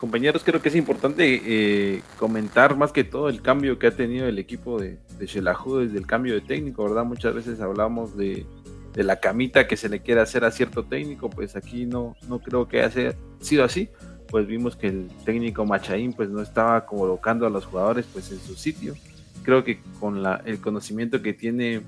Compañeros, 0.02 0.42
creo 0.44 0.60
que 0.60 0.70
es 0.70 0.76
importante 0.76 1.42
eh, 1.46 2.02
comentar 2.18 2.76
más 2.76 2.92
que 2.92 3.04
todo 3.04 3.30
el 3.30 3.44
cambio 3.44 3.78
que 3.78 3.86
ha 3.86 3.96
tenido 3.96 4.26
el 4.26 4.40
equipo 4.40 4.82
de, 4.82 4.98
de 5.20 5.28
desde 5.28 5.98
el 6.00 6.08
cambio 6.08 6.34
de 6.34 6.42
técnico, 6.42 6.84
¿verdad? 6.84 7.06
Muchas 7.06 7.36
veces 7.36 7.62
hablamos 7.62 8.18
de, 8.18 8.48
la 8.96 9.20
camita 9.20 9.68
que 9.68 9.78
se 9.78 9.90
le 9.90 10.02
quiere 10.02 10.20
hacer 10.20 10.44
a 10.44 10.50
cierto 10.50 10.84
técnico, 10.84 11.30
pues 11.30 11.56
aquí 11.56 11.86
no, 11.86 12.16
no 12.28 12.40
creo 12.40 12.68
que 12.68 12.82
haya 12.82 13.14
sido 13.42 13.64
así, 13.64 13.90
pues 14.28 14.48
vimos 14.48 14.76
que 14.76 14.88
el 14.88 15.08
técnico 15.24 15.66
Machaín 15.66 16.14
pues 16.14 16.30
no 16.32 16.42
estaba 16.42 16.84
colocando 16.88 17.46
a 17.46 17.52
los 17.52 17.66
jugadores 17.66 18.08
pues 18.12 18.32
en 18.32 18.40
su 18.40 18.56
sitio. 18.56 18.96
Creo 19.44 19.64
que 19.64 19.82
con 20.00 20.24
la, 20.24 20.42
el 20.46 20.60
conocimiento 20.60 21.22
que 21.22 21.34
tiene 21.34 21.82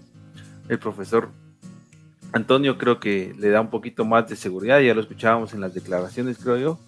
el 0.69 0.77
profesor 0.77 1.29
Antonio 2.31 2.77
creo 2.77 2.99
que 2.99 3.33
le 3.39 3.49
da 3.49 3.59
un 3.59 3.71
poquito 3.71 4.05
más 4.05 4.29
de 4.29 4.35
seguridad, 4.35 4.79
ya 4.81 4.93
lo 4.93 5.01
escuchábamos 5.01 5.55
en 5.55 5.61
las 5.61 5.73
declaraciones 5.73 6.37
creo 6.37 6.57
yo, 6.57 6.79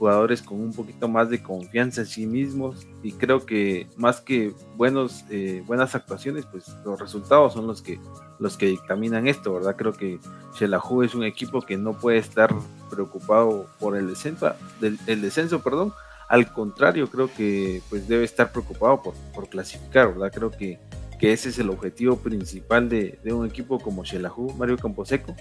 jugadores 0.00 0.40
con 0.40 0.58
un 0.58 0.72
poquito 0.72 1.08
más 1.08 1.28
de 1.28 1.42
confianza 1.42 2.00
en 2.00 2.06
sí 2.06 2.26
mismos 2.26 2.86
y 3.02 3.12
creo 3.12 3.44
que 3.44 3.86
más 3.98 4.22
que 4.22 4.54
buenos 4.74 5.26
eh, 5.28 5.62
buenas 5.66 5.94
actuaciones 5.94 6.46
pues 6.46 6.74
los 6.86 6.98
resultados 6.98 7.52
son 7.52 7.66
los 7.66 7.82
que 7.82 8.00
los 8.38 8.56
que 8.56 8.64
dictaminan 8.64 9.28
esto 9.28 9.52
verdad 9.52 9.76
creo 9.76 9.92
que 9.92 10.18
Shelahu 10.58 11.02
es 11.02 11.14
un 11.14 11.24
equipo 11.24 11.60
que 11.60 11.76
no 11.76 11.92
puede 11.92 12.16
estar 12.16 12.48
preocupado 12.88 13.66
por 13.78 13.94
el 13.94 14.08
descenso 14.08 14.54
del, 14.80 14.98
el 15.06 15.20
descenso 15.20 15.62
perdón. 15.62 15.92
Al 16.30 16.50
contrario 16.50 17.10
creo 17.10 17.28
que 17.36 17.82
pues 17.90 18.08
debe 18.08 18.24
estar 18.24 18.52
preocupado 18.52 19.02
por, 19.02 19.14
por 19.34 19.50
clasificar 19.50 20.14
verdad 20.14 20.32
creo 20.32 20.50
que 20.50 20.78
que 21.18 21.34
ese 21.34 21.50
es 21.50 21.58
el 21.58 21.68
objetivo 21.68 22.16
principal 22.16 22.88
de, 22.88 23.18
un 23.24 23.46
equipo 23.46 23.78
como 23.78 24.02
Shelahu, 24.04 24.54
Mario 24.54 24.78
Camposeco. 24.78 25.36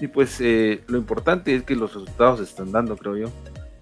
Y 0.00 0.08
pues 0.08 0.40
eh, 0.40 0.82
lo 0.88 0.98
importante 0.98 1.54
es 1.54 1.62
que 1.62 1.76
los 1.76 1.94
resultados 1.94 2.40
están 2.40 2.72
dando, 2.72 2.96
creo 2.96 3.16
yo, 3.16 3.28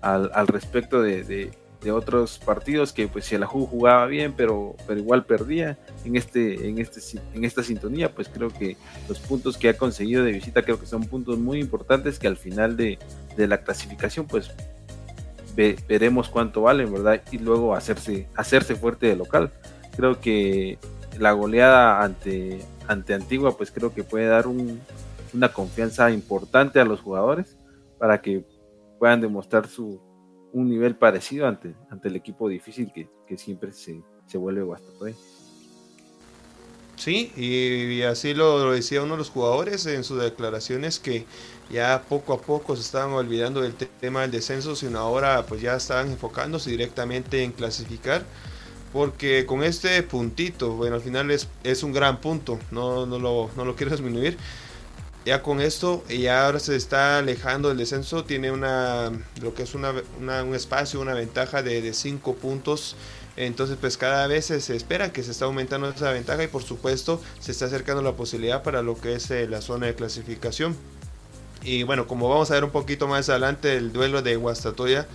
al, 0.01 0.47
respecto 0.47 1.03
de, 1.03 1.51
otros 1.91 2.39
partidos 2.39 2.93
que 2.93 3.09
pues 3.09 3.25
Shelahu 3.27 3.67
jugaba 3.67 4.07
bien, 4.07 4.35
pero, 4.37 4.77
pero 4.87 5.01
igual 5.01 5.25
perdía 5.25 5.79
en, 6.05 6.17
este, 6.17 6.69
en, 6.69 6.79
este, 6.79 7.01
en 7.35 7.45
esta 7.45 7.63
sintonía, 7.63 8.15
pues 8.15 8.29
creo 8.29 8.51
que 8.51 8.77
los 9.09 9.19
puntos 9.19 9.57
que 9.57 9.71
ha 9.71 9.77
conseguido 9.79 10.25
de 10.25 10.33
visita 10.33 10.63
creo 10.63 10.79
que 10.79 10.87
son 10.87 11.05
puntos 11.05 11.39
muy 11.39 11.59
importantes 11.59 12.19
que 12.19 12.27
al 12.27 12.37
final 12.37 12.77
de, 12.77 12.99
la 13.37 13.63
clasificación 13.63 14.27
pues 14.27 14.51
veremos 15.89 16.29
cuánto 16.29 16.63
valen, 16.63 16.93
¿verdad? 16.93 17.23
Y 17.31 17.39
luego 17.39 17.75
hacerse, 17.75 18.29
hacerse 18.35 18.75
fuerte 18.75 19.07
de 19.07 19.17
local. 19.17 19.51
Creo 19.97 20.21
que 20.21 20.79
la 21.19 21.33
goleada 21.33 22.03
ante, 22.03 22.61
ante 22.89 23.15
Antigua, 23.15 23.57
pues 23.57 23.71
creo 23.71 23.93
que 23.93 24.05
puede 24.05 24.27
dar 24.27 24.47
una 24.47 25.49
confianza 25.53 26.11
importante 26.11 26.81
a 26.81 26.85
los 26.85 27.01
jugadores 27.01 27.57
para 27.99 28.21
que 28.23 28.45
puedan 29.01 29.23
demostrar 29.23 29.67
su, 29.67 29.99
un 30.53 30.69
nivel 30.69 30.95
parecido 30.95 31.49
ante, 31.49 31.75
ante 31.91 32.09
el 32.09 32.17
equipo 32.17 32.49
difícil 32.49 32.93
que, 32.93 33.09
siempre 33.39 33.73
se, 33.73 34.03
se 34.27 34.39
vuelve 34.39 34.63
Guastatoya. 34.63 35.15
Sí, 36.97 37.33
y, 37.35 38.03
así 38.03 38.35
lo, 38.35 38.73
decía 38.73 39.03
uno 39.03 39.13
de 39.13 39.19
los 39.19 39.31
jugadores 39.31 39.87
en 39.87 40.05
sus 40.05 40.21
declaraciones 40.21 40.99
que 40.99 41.25
ya 41.71 42.03
poco 42.09 42.35
a 42.35 42.43
poco 42.43 42.77
se 42.77 42.83
estaban 42.83 43.13
olvidando 43.13 43.63
del 43.63 43.75
tema 43.75 44.21
del 44.21 44.33
descenso, 44.33 44.77
sino 44.77 44.99
ahora 44.99 45.47
pues 45.47 45.63
ya 45.63 45.77
estaban 45.77 46.11
enfocándose 46.11 46.69
directamente 46.71 47.43
en 47.43 47.53
clasificar 47.53 48.23
porque 48.93 49.47
con 49.47 49.63
este 49.63 50.03
puntito, 50.03 50.75
bueno, 50.75 50.97
al 50.97 51.01
final 51.01 51.31
es, 51.31 51.49
es 51.65 51.83
un 51.83 51.93
gran 51.93 52.21
punto, 52.21 52.59
no, 52.71 53.07
no, 53.07 53.19
lo, 53.19 53.51
no 53.57 53.65
lo 53.65 53.77
quiero 53.77 53.93
disminuir. 53.93 54.37
Ya 55.27 55.43
con 55.43 55.61
esto, 55.61 56.03
ya 56.09 56.47
ahora 56.47 56.61
se 56.61 56.77
está 56.77 57.19
alejando 57.19 57.69
del 57.69 57.77
descenso, 57.77 58.25
tiene 58.25 58.51
una, 58.51 59.13
lo 59.43 59.53
que 59.53 59.65
es 59.65 59.75
una, 59.75 59.93
un 60.19 60.55
espacio, 60.55 61.01
una 61.01 61.13
ventaja 61.13 61.63
de 61.63 61.93
5 61.93 62.37
puntos. 62.37 62.97
Entonces, 63.37 63.77
pues 63.81 63.97
cada 63.97 64.27
vez 64.27 64.47
se 64.47 64.77
espera 64.77 65.13
que 65.13 65.23
se 65.23 65.31
está 65.31 65.45
aumentando 65.45 65.89
esa 65.89 66.11
ventaja 66.11 66.43
y 66.43 66.49
por 66.49 66.63
supuesto 66.63 67.21
se 67.39 67.53
está 67.53 67.67
acercando 67.67 68.03
la 68.03 68.13
posibilidad 68.13 68.63
para 68.63 68.83
lo 68.83 69.01
que 69.01 69.15
es 69.15 69.31
eh, 69.31 69.47
la 69.47 69.61
zona 69.61 69.87
de 69.87 69.95
clasificación. 69.95 70.77
Y 71.63 71.83
bueno, 71.83 72.07
como 72.07 72.29
vamos 72.29 72.51
a 72.51 72.55
ver 72.55 72.65
un 72.65 72.71
poquito 72.71 73.07
más 73.07 73.29
adelante 73.29 73.77
el 73.77 73.93
duelo 73.93 74.23
de 74.23 74.37
Guastatoya, 74.37 75.07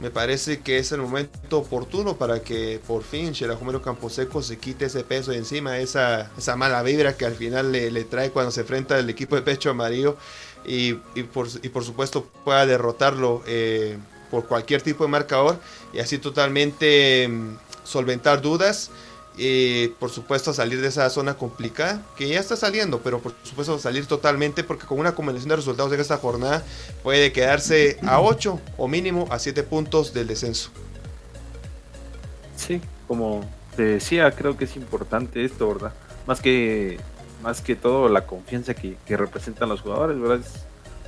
me 0.00 0.10
parece 0.10 0.60
que 0.60 0.78
es 0.78 0.92
el 0.92 1.00
momento 1.00 1.58
oportuno 1.58 2.16
para 2.16 2.40
que 2.40 2.80
por 2.86 3.02
fin 3.02 3.32
Campo 3.32 3.82
Camposeco 3.82 4.42
se 4.42 4.58
quite 4.58 4.86
ese 4.86 5.02
peso 5.02 5.32
de 5.32 5.38
encima, 5.38 5.78
esa, 5.78 6.30
esa 6.38 6.56
mala 6.56 6.82
vibra 6.82 7.16
que 7.16 7.24
al 7.24 7.34
final 7.34 7.72
le, 7.72 8.04
trae 8.04 8.30
cuando 8.30 8.50
se 8.50 8.60
enfrenta 8.60 8.96
al 8.96 9.10
equipo 9.10 9.34
de 9.34 9.42
pecho 9.42 9.70
amarillo 9.70 10.16
y, 10.64 10.94
por, 11.32 11.48
y 11.62 11.68
por, 11.68 11.84
supuesto 11.84 12.28
pueda 12.44 12.64
derrotarlo 12.66 13.42
eh, 13.46 13.98
por 14.30 14.46
cualquier 14.46 14.82
tipo 14.82 15.04
de 15.04 15.10
marcador 15.10 15.58
y 15.92 15.98
así 15.98 16.18
totalmente 16.18 17.26
mm, 17.28 17.56
solventar 17.84 18.40
dudas 18.40 18.90
y 19.38 19.88
por 20.00 20.10
supuesto 20.10 20.52
salir 20.52 20.80
de 20.80 20.88
esa 20.88 21.08
zona 21.10 21.34
complicada, 21.34 22.02
que 22.16 22.28
ya 22.28 22.40
está 22.40 22.56
saliendo, 22.56 23.00
pero 23.00 23.20
por 23.20 23.32
supuesto 23.44 23.78
salir 23.78 24.06
totalmente, 24.06 24.64
porque 24.64 24.84
con 24.84 24.98
una 24.98 25.14
combinación 25.14 25.50
de 25.50 25.56
resultados 25.56 25.92
en 25.92 26.00
esta 26.00 26.16
jornada 26.18 26.64
puede 27.04 27.32
quedarse 27.32 27.98
a 28.02 28.20
8 28.20 28.60
o 28.76 28.88
mínimo 28.88 29.28
a 29.30 29.38
7 29.38 29.62
puntos 29.62 30.12
del 30.12 30.26
descenso. 30.26 30.70
Sí, 32.56 32.80
como 33.06 33.48
te 33.76 33.84
decía, 33.84 34.32
creo 34.32 34.56
que 34.56 34.64
es 34.64 34.74
importante 34.74 35.44
esto, 35.44 35.68
¿verdad? 35.68 35.94
Más 36.26 36.40
que, 36.40 36.98
más 37.44 37.60
que 37.60 37.76
todo 37.76 38.08
la 38.08 38.26
confianza 38.26 38.74
que, 38.74 38.96
representan 39.08 39.68
los 39.68 39.82
jugadores, 39.82 40.20
¿verdad? 40.20 40.44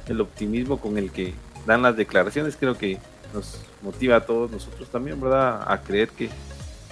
El 0.06 0.20
optimismo 0.20 0.80
con 0.80 0.96
el 0.96 1.10
que 1.10 1.34
dan 1.66 1.82
las 1.82 1.96
declaraciones, 1.96 2.56
creo 2.56 2.78
que 2.78 2.98
nos 3.34 3.60
motiva 3.82 4.16
a 4.16 4.20
todos 4.24 4.52
nosotros 4.52 4.88
también, 4.88 5.20
¿verdad? 5.20 5.64
A 5.66 5.82
creer 5.82 6.10
que, 6.10 6.30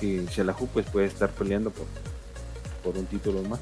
que 0.00 0.26
Shelahu 0.26 0.66
pues 0.68 0.86
puede 0.86 1.06
estar 1.06 1.30
peleando 1.30 1.70
por, 1.70 1.86
por 2.82 2.96
un 2.96 3.06
título 3.06 3.42
más. 3.42 3.60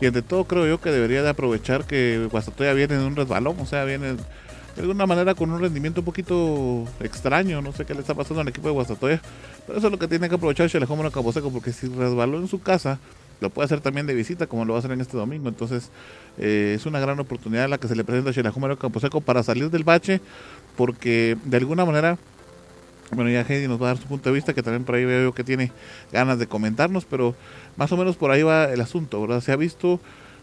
Y 0.00 0.06
ante 0.06 0.22
todo 0.22 0.44
creo 0.44 0.66
yo 0.66 0.80
que 0.80 0.90
debería 0.90 1.22
de 1.22 1.28
aprovechar 1.28 1.84
que 1.84 2.28
Guastatoya 2.30 2.72
viene 2.72 2.94
en 2.94 3.00
un 3.00 3.16
resbalón, 3.16 3.56
o 3.60 3.66
sea, 3.66 3.84
viene 3.84 4.14
de 4.14 4.82
alguna 4.82 5.06
manera 5.06 5.34
con 5.34 5.50
un 5.50 5.60
rendimiento 5.60 6.02
un 6.02 6.04
poquito 6.04 6.84
extraño, 7.00 7.60
no 7.60 7.72
sé 7.72 7.84
qué 7.84 7.94
le 7.94 8.00
está 8.00 8.14
pasando 8.14 8.42
al 8.42 8.48
equipo 8.48 8.68
de 8.68 8.74
Guastatoya, 8.74 9.20
pero 9.66 9.78
eso 9.78 9.88
es 9.88 9.92
lo 9.92 9.98
que 9.98 10.06
tiene 10.06 10.28
que 10.28 10.36
aprovechar 10.36 10.68
Shelahu 10.68 11.10
Caposeco, 11.10 11.50
porque 11.50 11.72
si 11.72 11.88
resbaló 11.88 12.38
en 12.38 12.46
su 12.46 12.60
casa, 12.60 13.00
lo 13.40 13.50
puede 13.50 13.66
hacer 13.66 13.80
también 13.80 14.06
de 14.06 14.14
visita, 14.14 14.46
como 14.46 14.64
lo 14.64 14.74
va 14.74 14.78
a 14.78 14.80
hacer 14.80 14.92
en 14.92 15.00
este 15.00 15.16
domingo. 15.16 15.48
Entonces, 15.48 15.90
eh, 16.38 16.74
es 16.76 16.86
una 16.86 17.00
gran 17.00 17.18
oportunidad 17.18 17.68
la 17.68 17.78
que 17.78 17.88
se 17.88 17.96
le 17.96 18.04
presenta 18.04 18.30
a 18.30 18.32
Shelahu 18.32 18.76
Caposeco 18.76 19.20
para 19.20 19.42
salir 19.42 19.70
del 19.70 19.84
bache, 19.84 20.20
porque 20.76 21.36
de 21.44 21.56
alguna 21.56 21.84
manera 21.84 22.18
bueno, 23.12 23.30
ya 23.30 23.42
Heidi 23.42 23.68
nos 23.68 23.80
va 23.80 23.86
a 23.86 23.94
dar 23.94 23.98
su 23.98 24.08
punto 24.08 24.28
de 24.28 24.34
vista, 24.34 24.54
que 24.54 24.62
también 24.62 24.84
por 24.84 24.94
ahí 24.94 25.04
veo 25.04 25.32
que 25.32 25.44
tiene 25.44 25.72
ganas 26.12 26.38
de 26.38 26.46
comentarnos, 26.46 27.04
pero 27.04 27.34
más 27.76 27.90
o 27.92 27.96
menos 27.96 28.16
por 28.16 28.30
ahí 28.30 28.42
va 28.42 28.64
el 28.64 28.80
asunto, 28.80 29.20
¿verdad? 29.20 29.40
Se 29.40 29.52
ha 29.52 29.56
visto 29.56 30.00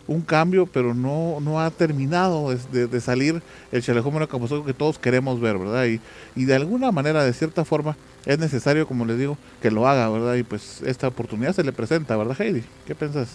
un 0.08 0.21
cambio, 0.21 0.65
pero 0.67 0.93
no, 0.93 1.39
no 1.41 1.60
ha 1.60 1.69
terminado 1.71 2.56
de, 2.71 3.01
salir 3.01 3.41
el 3.71 3.82
Chalejómeno 3.82 4.28
Camposeco 4.28 4.65
que 4.65 4.73
todos 4.73 4.99
queremos 4.99 5.39
ver, 5.39 5.58
¿verdad? 5.58 5.86
Y, 5.86 5.99
y 6.36 6.45
de 6.45 6.56
alguna 6.56 6.91
manera, 6.91 7.23
de 7.23 7.34
cierta 7.34 7.65
forma, 7.65 7.97
es 8.25 8.39
necesario, 8.39 8.88
como 8.88 9.06
les 9.06 9.17
digo, 9.17 9.38
que 9.62 9.71
lo 9.71 9.88
haga, 9.88 10.10
¿verdad? 10.10 10.36
Y 10.36 10.43
pues 10.43 10.82
esta 10.86 11.08
oportunidad 11.08 11.54
se 11.54 11.63
le 11.63 11.71
presenta, 11.71 12.15
¿verdad, 12.17 12.39
Heidi? 12.39 12.63
¿Qué 12.86 12.95
piensas? 12.95 13.30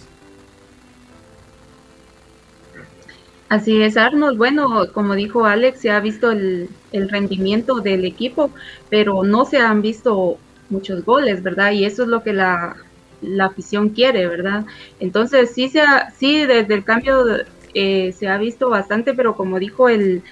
Así 3.50 3.82
es, 3.82 3.96
Arnold. 3.96 4.38
Bueno, 4.38 4.92
como 4.92 5.16
dijo 5.16 5.44
Alex, 5.44 5.80
se 5.80 5.90
ha 5.90 5.98
visto 5.98 6.30
el, 6.30 6.68
rendimiento 6.92 7.80
del 7.80 8.04
equipo, 8.04 8.52
pero 8.88 9.24
no 9.24 9.44
se 9.44 9.58
han 9.58 9.82
visto 9.82 10.38
muchos 10.68 11.04
goles, 11.04 11.42
¿verdad? 11.42 11.72
Y 11.72 11.84
eso 11.84 12.04
es 12.04 12.08
lo 12.08 12.22
que 12.22 12.32
la, 12.32 12.76
afición 13.40 13.88
quiere, 13.88 14.28
¿verdad? 14.28 14.66
Entonces, 15.00 15.50
sí, 15.52 15.68
se 15.68 15.82
sí 16.16 16.46
desde 16.46 16.74
el 16.74 16.84
cambio 16.84 17.24
eh, 17.74 18.12
se 18.16 18.28
ha 18.28 18.38
visto 18.38 18.70
bastante, 18.70 19.14
pero 19.14 19.34
como 19.34 19.58
dijo 19.58 19.88
el, 19.88 20.22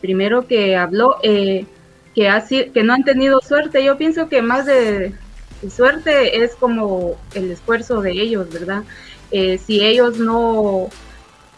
primero 0.00 0.46
que 0.46 0.76
habló, 0.76 1.16
eh, 1.22 1.66
que, 2.14 2.30
ha, 2.30 2.42
que 2.48 2.82
no 2.82 2.94
han 2.94 3.04
tenido 3.04 3.40
suerte, 3.42 3.84
yo 3.84 3.98
pienso 3.98 4.30
que 4.30 4.40
más 4.40 4.64
de, 4.64 5.12
suerte 5.68 6.42
es 6.42 6.54
como 6.54 7.18
el 7.34 7.50
esfuerzo 7.50 8.00
de 8.00 8.12
ellos, 8.12 8.50
¿verdad? 8.50 8.84
Eh, 9.30 9.58
si 9.58 9.84
ellos 9.84 10.18
no 10.18 10.88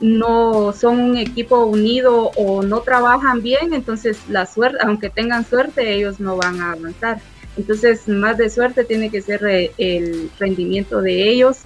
no 0.03 0.73
son 0.73 0.99
un 0.99 1.17
equipo 1.17 1.65
unido 1.65 2.33
o 2.37 2.63
no 2.63 2.81
trabajan 2.81 3.41
bien, 3.41 3.73
entonces 3.73 4.19
la 4.29 4.47
suerte, 4.47 4.79
aunque 4.83 5.11
tengan 5.11 5.47
suerte, 5.47 5.95
ellos 5.95 6.19
no 6.19 6.37
van 6.37 6.61
a 6.61 6.73
avanzar. 6.73 7.21
Entonces, 7.57 8.09
más 8.09 8.37
de 8.37 8.51
suerte 8.51 8.85
tiene 8.85 9.11
que 9.11 9.23
ser 9.23 9.45
eh, 9.47 9.71
el 9.79 10.31
rendimiento 10.41 11.01
de 11.01 11.29
ellos 11.31 11.59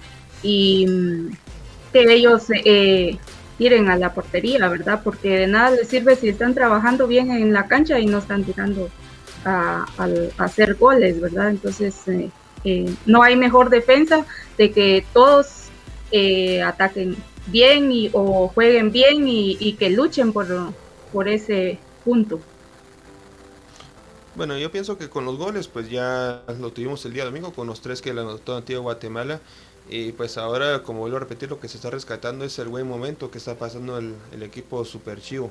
y 0.42 0.86
mm, 0.86 1.30
que 1.94 2.12
ellos 2.12 2.44
eh, 2.50 3.16
tiren 3.56 3.88
a 3.88 3.96
la 3.96 4.12
portería, 4.12 4.68
¿verdad? 4.68 5.00
Porque 5.02 5.30
de 5.38 5.46
nada 5.46 5.70
les 5.70 5.88
sirve 5.88 6.14
si 6.14 6.28
están 6.28 6.54
trabajando 6.54 7.06
bien 7.06 7.30
en 7.30 7.54
la 7.54 7.66
cancha 7.68 7.98
y 7.98 8.04
no 8.04 8.18
están 8.18 8.44
tirando 8.44 8.90
a, 9.46 9.86
hacer 10.36 10.74
goles, 10.74 11.20
¿verdad? 11.22 11.50
Entonces, 11.50 11.96
eh, 12.64 12.94
no 13.06 13.22
hay 13.22 13.36
mejor 13.36 13.70
defensa 13.70 14.26
de 14.58 14.72
que 14.72 15.06
todos 15.14 15.62
ataquen 16.64 17.16
bien 17.46 17.92
y, 17.92 18.10
o 18.12 18.48
jueguen 18.48 18.92
bien 18.92 19.26
y, 19.26 19.72
que 19.74 19.90
luchen 19.90 20.32
por, 20.32 20.46
por 21.12 21.28
ese 21.28 21.78
punto. 22.04 22.40
Bueno, 24.34 24.58
yo 24.58 24.70
pienso 24.70 24.98
que 24.98 25.08
con 25.08 25.24
los 25.24 25.38
goles, 25.38 25.66
pues 25.66 25.88
ya 25.88 26.42
lo 26.60 26.70
tuvimos 26.70 27.04
el 27.06 27.14
día 27.14 27.24
domingo 27.24 27.52
con 27.52 27.66
los 27.66 27.80
tres 27.80 28.02
que 28.02 28.12
le 28.12 28.20
anotó 28.20 28.56
Antigua 28.56 28.82
Guatemala. 28.82 29.40
Y 29.88 30.12
pues 30.12 30.36
ahora, 30.36 30.82
como 30.82 31.00
vuelvo 31.00 31.16
a 31.16 31.20
repetir, 31.20 31.48
lo 31.48 31.60
que 31.60 31.68
se 31.68 31.76
está 31.76 31.90
rescatando 31.90 32.44
es 32.44 32.58
el 32.58 32.68
buen 32.68 32.88
momento 32.88 33.30
que 33.30 33.38
está 33.38 33.54
pasando 33.54 33.98
el, 33.98 34.14
el 34.32 34.42
equipo 34.42 34.84
Super 34.84 35.20
Chivo. 35.20 35.50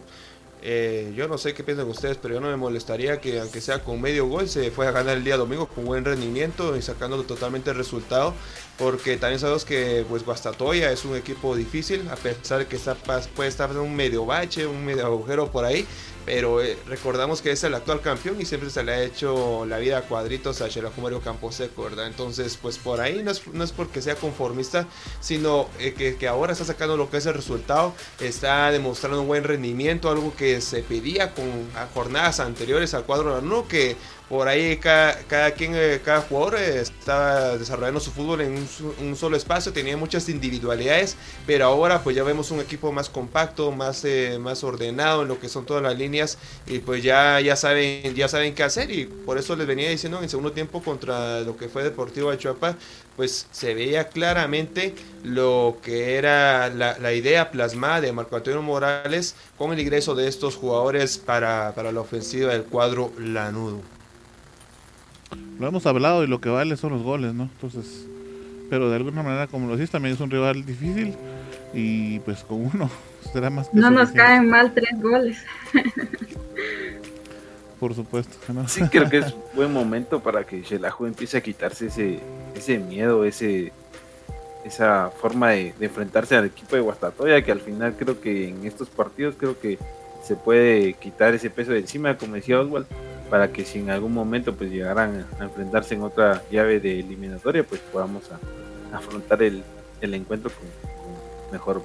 Eh, 0.62 1.14
yo 1.16 1.28
no 1.28 1.38
sé 1.38 1.54
qué 1.54 1.64
piensan 1.64 1.88
ustedes, 1.88 2.18
pero 2.20 2.36
yo 2.36 2.42
no 2.42 2.48
me 2.48 2.56
molestaría 2.56 3.22
que 3.22 3.40
aunque 3.40 3.62
sea 3.62 3.84
con 3.84 4.02
medio 4.02 4.26
gol 4.26 4.50
se 4.50 4.72
fuera 4.72 4.90
a 4.90 4.94
ganar 4.94 5.18
el 5.18 5.24
día 5.24 5.38
domingo 5.38 5.68
con 5.68 5.86
buen 5.86 6.04
rendimiento 6.04 6.76
y 6.76 6.82
sacando 6.82 7.22
totalmente 7.24 7.70
el 7.70 7.78
resultado. 7.78 8.34
Porque 8.78 9.18
también 9.18 9.40
sabemos 9.40 9.64
que 9.64 10.06
pues 10.10 10.26
Guastatoya 10.26 10.92
es 10.92 11.06
un 11.06 11.16
equipo 11.16 11.56
difícil, 11.56 12.10
a 12.10 12.16
pesar 12.16 12.60
de 12.60 12.68
que 12.68 12.76
está, 12.76 12.96
puede 12.96 13.48
estar 13.48 13.72
en 13.72 13.78
un 13.78 13.96
medio 13.96 14.26
bache, 14.26 14.66
un 14.68 14.84
medio 14.84 15.06
agujero 15.06 15.52
por 15.52 15.66
ahí 15.66 15.86
pero 16.26 16.62
eh, 16.62 16.78
recordamos 16.88 17.42
que 17.42 17.52
es 17.52 17.64
el 17.64 17.76
actual 17.76 18.02
campeón 18.02 18.42
y 18.42 18.46
siempre 18.46 18.70
se 18.70 18.84
le 18.84 18.92
ha 18.92 19.04
hecho 19.04 19.66
la 19.66 19.78
vida 19.78 20.00
a 20.00 20.02
cuadritos 20.02 20.62
a 20.62 20.70
Campo 20.70 21.22
Camposeco, 21.24 21.84
¿verdad? 21.84 22.08
Entonces, 22.08 22.58
pues 22.62 22.78
por 22.78 23.00
ahí 23.00 23.22
no 23.24 23.32
es, 23.32 23.46
no 23.48 23.64
es 23.64 23.72
porque 23.72 24.02
sea 24.02 24.16
conformista, 24.16 24.88
sino 25.20 25.70
eh, 25.80 26.16
que, 26.20 26.28
ahora 26.28 26.54
está 26.54 26.66
sacando 26.66 26.98
lo 26.98 27.10
que 27.10 27.18
es 27.18 27.26
el 27.26 27.36
resultado, 27.36 27.94
está 28.20 28.72
demostrando 28.72 29.22
un 29.22 29.28
buen 29.28 29.44
rendimiento, 29.44 30.10
algo 30.10 30.36
que 30.36 30.62
se 30.62 30.82
pedía 30.82 31.34
con 31.34 31.46
jornadas 31.94 32.40
anteriores 32.40 32.94
al 32.94 33.04
cuadro 33.04 33.42
no 33.42 33.68
que 33.68 33.96
por 34.30 34.48
ahí 34.48 34.78
cada, 34.78 35.18
cada 35.28 35.52
quien, 35.52 35.74
eh, 35.76 36.02
cada 36.04 36.22
jugador 36.22 36.56
eh, 36.56 36.82
estaba 36.82 37.58
desarrollando 37.58 38.00
su 38.00 38.12
fútbol 38.12 38.42
en 38.42 38.68
un, 39.00 39.16
solo 39.16 39.38
espacio, 39.38 39.72
tenía 39.72 39.98
muchas 39.98 40.28
individualidades, 40.30 41.16
pero 41.46 41.66
ahora 41.66 42.04
pues 42.04 42.16
ya 42.16 42.24
vemos 42.24 42.52
un 42.52 42.60
equipo 42.60 42.92
más 42.92 43.10
compacto, 43.10 43.72
más, 43.72 44.04
eh, 44.04 44.38
más 44.40 44.64
ordenado 44.64 45.22
en 45.22 45.28
lo 45.28 45.40
que 45.40 45.48
son 45.48 45.66
todas 45.66 45.84
las 45.84 45.98
líneas 45.98 46.38
y 46.66 46.80
pues 46.80 47.04
ya, 47.04 47.40
ya, 47.40 47.56
saben, 47.56 48.16
ya 48.16 48.28
saben 48.28 48.56
qué 48.56 48.64
hacer 48.64 48.90
y 48.92 49.06
por 49.06 49.38
eso 49.38 49.56
les 49.56 49.68
venía 49.68 49.90
diciendo 49.90 50.18
en 50.18 50.24
el 50.24 50.30
segundo 50.30 50.52
tiempo 50.52 50.82
contra 50.82 51.42
lo 51.42 51.56
que 51.56 51.70
fue 51.70 51.84
Deportivo 51.84 52.32
Achuapa, 52.32 52.76
pues 53.16 53.48
se 53.52 53.74
veía 53.74 54.10
claramente 54.10 54.96
lo 55.24 55.78
que 55.84 56.16
era 56.16 56.70
la, 56.70 56.98
la 56.98 57.14
idea 57.14 57.52
plasmada 57.52 58.02
de 58.02 58.12
Marco 58.12 58.36
Antonio 58.36 58.62
Morales 58.62 59.36
con 59.58 59.72
el 59.72 59.80
ingreso 59.80 60.16
de 60.16 60.28
estos 60.28 60.56
jugadores 60.56 61.18
para, 61.18 61.74
para 61.76 61.92
la 61.92 62.02
ofensiva 62.02 62.52
del 62.52 62.64
cuadro 62.64 63.14
lanudo 63.18 63.95
lo 65.60 65.68
hemos 65.68 65.86
hablado 65.86 66.24
y 66.24 66.28
lo 66.28 66.42
que 66.42 66.50
vale 66.50 66.78
son 66.78 66.94
los 66.94 67.02
goles, 67.02 67.34
¿no? 67.34 67.44
Entonces, 67.44 68.08
pero 68.70 68.90
de 68.90 68.96
alguna 68.96 69.24
manera, 69.24 69.48
como 69.48 69.68
lo 69.68 69.78
decís, 69.78 69.92
también 69.92 70.16
es 70.16 70.22
un 70.22 70.32
rival 70.32 70.66
difícil 70.66 71.14
y 71.74 72.20
pues 72.20 72.44
con 72.44 72.72
uno 72.74 72.90
será 73.34 73.50
más 73.50 73.74
No 73.74 73.92
nos 73.92 74.12
caen 74.12 74.50
mal 74.50 74.74
tres 74.74 75.02
goles. 75.02 75.38
Por 77.80 77.94
supuesto. 77.94 78.38
Sí, 78.68 78.82
creo 78.90 79.10
que 79.10 79.18
es 79.18 79.36
buen 79.54 79.72
momento 79.72 80.22
para 80.22 80.46
que 80.46 80.62
Shelahu 80.62 81.06
empiece 81.06 81.38
a 81.38 81.42
quitarse 81.42 81.88
ese, 81.88 82.20
ese 82.56 82.80
miedo, 82.80 83.26
ese 83.26 83.74
esa 84.66 85.12
forma 85.12 85.52
de, 85.52 85.74
enfrentarse 85.80 86.36
al 86.36 86.46
equipo 86.46 86.76
de 86.76 86.82
Guastatoya, 86.82 87.44
que 87.44 87.52
al 87.52 87.62
final 87.62 87.96
creo 87.98 88.20
que 88.20 88.50
en 88.50 88.66
estos 88.66 88.90
partidos 88.90 89.36
creo 89.38 89.60
que 89.60 89.78
se 90.24 90.36
puede 90.36 90.94
quitar 90.94 91.36
ese 91.36 91.52
peso 91.52 91.72
de 91.72 91.80
encima, 91.80 92.18
como 92.18 92.34
decía 92.34 92.60
Oswald, 92.60 92.88
para 93.30 93.52
que 93.52 93.66
si 93.66 93.80
en 93.80 93.90
algún 93.90 94.14
momento 94.14 94.56
pues 94.56 94.72
llegaran 94.72 95.26
a 95.40 95.44
enfrentarse 95.44 95.96
en 95.96 96.04
otra 96.04 96.44
llave 96.52 96.80
de 96.80 97.00
eliminatoria, 97.00 97.64
pues 97.64 97.82
podamos 97.82 98.24
afrontar 98.94 99.42
el, 99.44 99.64
encuentro 100.02 100.52
con, 100.52 100.68
mejor 101.52 101.82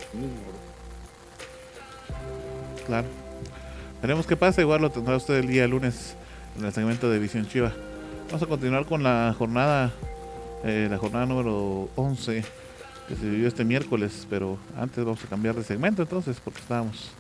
Claro. 2.87 3.07
Veremos 4.03 4.27
qué 4.27 4.37
pasa, 4.37 4.61
igual 4.61 4.81
lo 4.81 4.91
tendrá 4.91 5.17
usted 5.17 5.35
el 5.35 5.47
día 5.47 5.67
lunes 5.67 6.15
en 6.59 6.65
el 6.65 6.73
segmento 6.73 7.11
de 7.11 7.19
Visión 7.19 7.47
Chiva. 7.47 7.73
Vamos 8.27 8.43
a 8.43 8.47
continuar 8.47 8.87
con 8.87 9.03
la 9.03 9.35
jornada, 9.37 9.93
eh, 10.65 10.89
la 10.91 10.99
jornada 10.99 11.27
número 11.27 11.89
11 11.97 12.45
que 13.09 13.17
se 13.17 13.29
vivió 13.29 13.49
este 13.49 13.65
miércoles, 13.65 14.27
pero 14.31 14.57
antes 14.79 15.05
vamos 15.05 15.25
a 15.25 15.27
cambiar 15.27 15.57
de 15.57 15.65
segmento 15.65 16.03
entonces, 16.03 16.41
porque 16.43 16.61
estábamos 16.61 17.11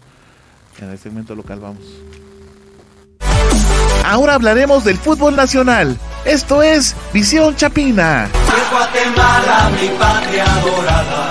en 0.80 0.88
el 0.88 0.98
segmento 0.98 1.35
local, 1.35 1.59
vamos. 1.59 1.83
Ahora 4.11 4.35
hablaremos 4.35 4.83
del 4.83 4.99
fútbol 4.99 5.37
nacional. 5.37 5.96
Esto 6.25 6.64
es 6.64 6.96
Visión 7.12 7.55
Chapina. 7.55 8.29
Guatemala, 8.68 9.70
mi 9.81 9.87
patria 9.90 10.46
dorada. 10.64 11.31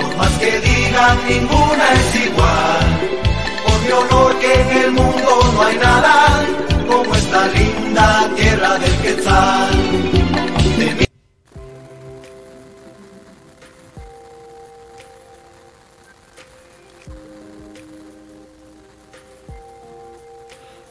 Por 0.00 0.16
más 0.18 0.30
que 0.38 0.60
digan, 0.60 1.18
ninguna 1.28 1.92
es 1.92 2.26
igual. 2.26 3.00
Por 3.64 3.80
mi 3.80 3.90
honor 3.90 4.38
que 4.38 4.60
en 4.60 4.68
el 4.84 4.92
mundo 4.92 5.52
no 5.54 5.62
hay 5.62 5.76
nada 5.76 6.46
como 6.88 7.14
esta 7.16 7.48
linda 7.48 8.30
tierra 8.36 8.78
del 8.78 8.96
Quetzal. 8.98 9.70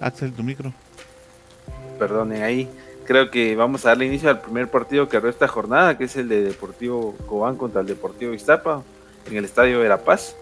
Axel, 0.01 0.33
tu 0.33 0.43
micro 0.43 0.73
perdonen 2.03 2.43
ahí. 2.43 2.67
Creo 3.05 3.31
que 3.31 3.55
vamos 3.55 3.85
a 3.85 3.89
darle 3.89 4.05
inicio 4.05 4.29
al 4.29 4.41
primer 4.41 4.67
partido 4.67 5.07
que 5.07 5.15
abrió 5.15 5.29
esta 5.29 5.47
jornada, 5.47 5.97
que 5.97 6.03
es 6.03 6.15
el 6.17 6.27
de 6.27 6.41
Deportivo 6.41 7.15
Cobán 7.27 7.55
contra 7.55 7.79
el 7.79 7.87
Deportivo 7.87 8.33
Iztapa 8.33 8.83
en 9.29 9.37
el 9.37 9.45
Estadio 9.45 9.79
de 9.79 9.87
La 9.87 9.99
Paz. 9.99 10.35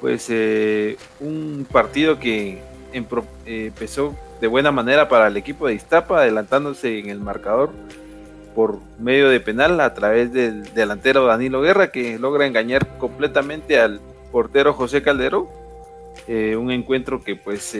Pues 0.00 0.26
eh, 0.30 0.96
un 1.20 1.66
partido 1.70 2.20
que 2.20 2.62
eh, 2.92 3.66
empezó 3.66 4.16
de 4.40 4.46
buena 4.46 4.70
manera 4.70 5.08
para 5.08 5.26
el 5.26 5.36
equipo 5.36 5.66
de 5.66 5.74
Iztapa, 5.74 6.20
adelantándose 6.20 7.00
en 7.00 7.10
el 7.10 7.18
marcador 7.18 7.70
por 8.54 8.78
medio 9.00 9.28
de 9.28 9.40
penal 9.40 9.80
a 9.80 9.92
través 9.94 10.32
del 10.32 10.74
delantero 10.74 11.26
Danilo 11.26 11.62
Guerra, 11.62 11.90
que 11.90 12.18
logra 12.18 12.46
engañar 12.46 12.98
completamente 12.98 13.80
al 13.80 14.00
portero 14.30 14.72
José 14.72 15.02
Calderón. 15.02 15.46
Eh, 16.28 16.54
un 16.56 16.70
encuentro 16.70 17.24
que 17.24 17.34
pues 17.34 17.76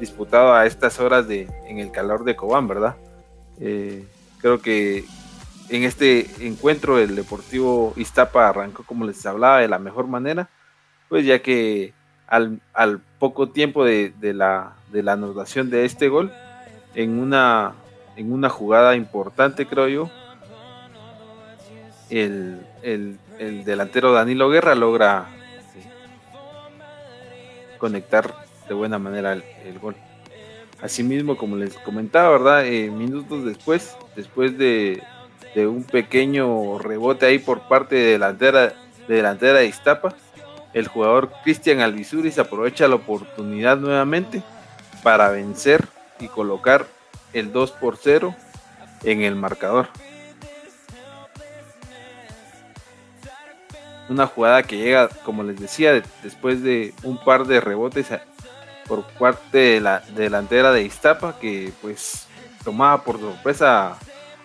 disputado 0.00 0.54
a 0.54 0.66
estas 0.66 1.00
horas 1.00 1.28
de 1.28 1.48
en 1.66 1.78
el 1.78 1.90
calor 1.90 2.24
de 2.24 2.36
Cobán, 2.36 2.68
¿verdad? 2.68 2.96
Eh, 3.60 4.04
creo 4.38 4.60
que 4.60 5.04
en 5.68 5.84
este 5.84 6.28
encuentro 6.46 6.98
el 6.98 7.16
Deportivo 7.16 7.94
Iztapa 7.96 8.48
arrancó, 8.48 8.84
como 8.84 9.04
les 9.04 9.24
hablaba, 9.24 9.60
de 9.60 9.68
la 9.68 9.78
mejor 9.78 10.06
manera, 10.06 10.48
pues 11.08 11.24
ya 11.24 11.40
que 11.40 11.94
al, 12.26 12.60
poco 13.18 13.48
tiempo 13.48 13.84
de, 13.84 14.12
la, 14.20 14.74
anotación 15.06 15.70
de 15.70 15.84
este 15.84 16.08
gol, 16.08 16.32
en 16.94 17.18
una, 17.18 17.74
en 18.16 18.32
una 18.32 18.48
jugada 18.48 18.96
importante, 18.96 19.66
creo 19.66 19.88
yo, 19.88 20.10
el, 22.10 22.60
delantero 23.64 24.12
Danilo 24.12 24.50
Guerra 24.50 24.74
logra 24.74 25.26
conectar 27.78 28.43
de 28.68 28.74
buena 28.74 28.98
manera 28.98 29.32
el, 29.32 29.78
gol. 29.78 29.96
Asimismo, 30.82 31.36
como 31.36 31.56
les 31.56 31.74
comentaba, 31.78 32.30
¿verdad? 32.30 32.66
Eh, 32.66 32.90
minutos 32.90 33.44
después, 33.44 33.96
después 34.16 34.56
de, 34.58 35.02
un 35.56 35.84
pequeño 35.84 36.78
rebote 36.78 37.26
ahí 37.26 37.38
por 37.38 37.68
parte 37.68 37.94
de 37.94 38.12
delantera 38.12 38.66
de, 38.66 38.74
delantera 39.14 39.60
de 39.60 39.66
Iztapa, 39.66 40.14
el 40.72 40.88
jugador 40.88 41.30
Cristian 41.44 41.80
Alvisuris 41.80 42.38
aprovecha 42.38 42.88
la 42.88 42.96
oportunidad 42.96 43.76
nuevamente 43.76 44.42
para 45.04 45.30
vencer 45.30 45.86
y 46.18 46.26
colocar 46.26 46.86
el 47.32 47.52
2 47.52 47.70
por 47.72 47.96
0 47.96 48.34
en 49.04 49.22
el 49.22 49.36
marcador. 49.36 49.88
Una 54.08 54.26
jugada 54.26 54.62
que 54.62 54.76
llega, 54.76 55.08
como 55.24 55.42
les 55.44 55.58
decía, 55.58 56.02
después 56.22 56.62
de 56.62 56.92
un 57.04 57.16
par 57.22 57.46
de 57.46 57.60
rebotes 57.60 58.08
por 58.86 59.04
parte 59.04 59.58
de 59.58 59.80
la 59.80 60.00
delantera 60.14 60.72
de 60.72 60.82
Iztapa 60.82 61.38
que 61.38 61.72
pues 61.80 62.26
tomaba 62.64 63.02
por 63.02 63.18
sorpresa 63.18 63.96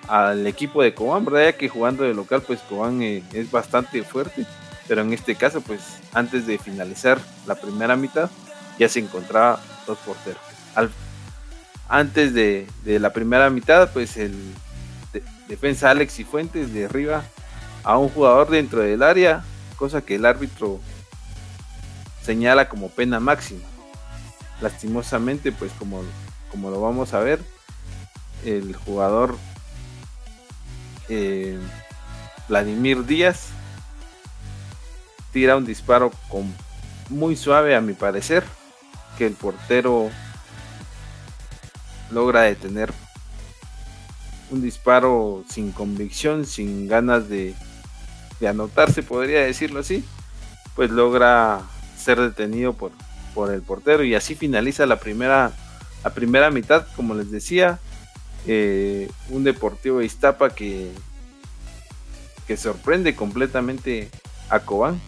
al 0.08 0.47
equipo 0.47 0.82
de 0.82 0.93
Cobán, 0.93 1.25
¿verdad? 1.25 1.45
Ya 1.45 1.58
que 1.58 1.69
jugando 1.69 2.04
de 2.04 2.13
local 2.13 2.41
pues 2.45 2.60
Cobán 2.62 3.02
eh, 3.02 3.23
es 3.34 3.52
bastante 3.52 4.04
fuerte, 4.04 4.45
pero 4.88 5.02
en 5.02 5.13
este 5.13 5.36
caso 5.36 5.62
pues 5.62 5.82
antes 6.13 6.47
de 6.47 6.58
finalizar 6.58 7.19
la 7.45 7.56
primera 7.56 7.95
mitad 7.95 8.30
ya 8.78 8.89
se 8.89 8.99
encontraba 8.99 9.62
2 9.86 9.97
por 9.99 10.15
0. 10.23 10.89
antes 11.88 12.34
de, 12.34 12.67
la 12.86 13.12
primera 13.12 13.49
mitad 13.49 13.91
pues 13.91 14.17
el 14.17 14.36
defensa 15.47 15.89
Alex 15.89 16.19
y 16.19 16.23
Fuentes 16.23 16.73
derriba 16.73 17.23
a 17.84 17.97
un 17.97 18.10
jugador 18.10 18.49
dentro 18.49 18.82
del 18.82 19.02
área, 19.02 19.43
cosa 19.78 20.02
que 20.02 20.15
el 20.15 20.25
árbitro 20.25 20.80
señala 22.21 22.69
como 22.69 22.89
pena 22.89 23.19
máxima 23.19 23.62
lastimosamente, 24.62 25.52
pues 25.52 25.72
como, 25.80 26.02
como 26.52 26.69
lo 26.69 26.82
vamos 26.82 27.13
a 27.13 27.19
ver, 27.19 27.39
el 28.45 28.76
jugador 28.76 29.38
eh, 31.10 31.60
Vladimir 32.48 33.06
Díaz 33.06 33.48
tira 35.32 35.58
un 35.58 35.65
disparo 35.65 36.12
con, 36.30 36.54
muy 37.10 37.36
suave 37.36 37.76
a 37.76 37.82
mi 37.82 37.93
parecer, 37.93 38.43
que 39.17 39.28
el 39.28 39.34
portero 39.34 40.10
logra 42.12 42.41
detener. 42.41 42.91
Un 44.52 44.62
disparo 44.63 45.43
sin 45.48 45.72
convicción, 45.72 46.45
sin 46.45 46.88
ganas 46.88 47.30
de, 47.30 47.54
de 48.39 48.48
anotarse, 48.48 49.04
podría 49.04 49.41
decirlo 49.41 49.82
así, 49.82 50.04
pues 50.76 50.89
logra 50.89 51.62
ser 51.98 52.19
detenido 52.19 52.74
por, 52.74 52.91
por 53.34 53.54
el 53.54 53.62
portero 53.62 54.04
y 54.04 54.15
así 54.15 54.36
finaliza 54.36 54.86
la 54.86 55.00
primera, 55.00 55.52
la 56.04 56.13
primera 56.13 56.52
mitad, 56.52 56.88
como 56.96 57.13
les 57.15 57.32
decía, 57.32 57.80
eh, 58.48 59.10
un 59.30 59.44
Deportivo 59.44 60.02
Iztapa 60.02 60.50
que, 60.50 60.92
que 62.48 62.58
sorprende 62.58 63.15
completamente 63.15 64.10
a 64.50 64.62
Cobán, 64.62 65.00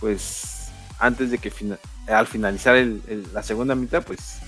pues 0.00 0.70
antes 0.98 1.30
de 1.30 1.38
que 1.38 1.52
al 2.08 2.26
finalizar 2.26 2.76
la 3.32 3.42
segunda 3.42 3.74
mitad, 3.74 4.02
pues 4.04 4.38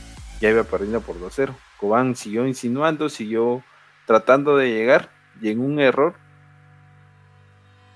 ya 0.41 0.51
iba 0.51 0.65
perdiendo 0.65 1.01
por 1.01 1.21
2-0. 1.21 1.55
Cobán 1.79 2.17
siguió 2.17 2.47
insinuando, 2.47 3.09
siguió 3.09 3.63
tratando 4.07 4.57
de 4.57 4.71
llegar 4.71 5.11
y 5.41 5.51
en 5.51 5.61
un 5.61 5.81
error 5.81 6.15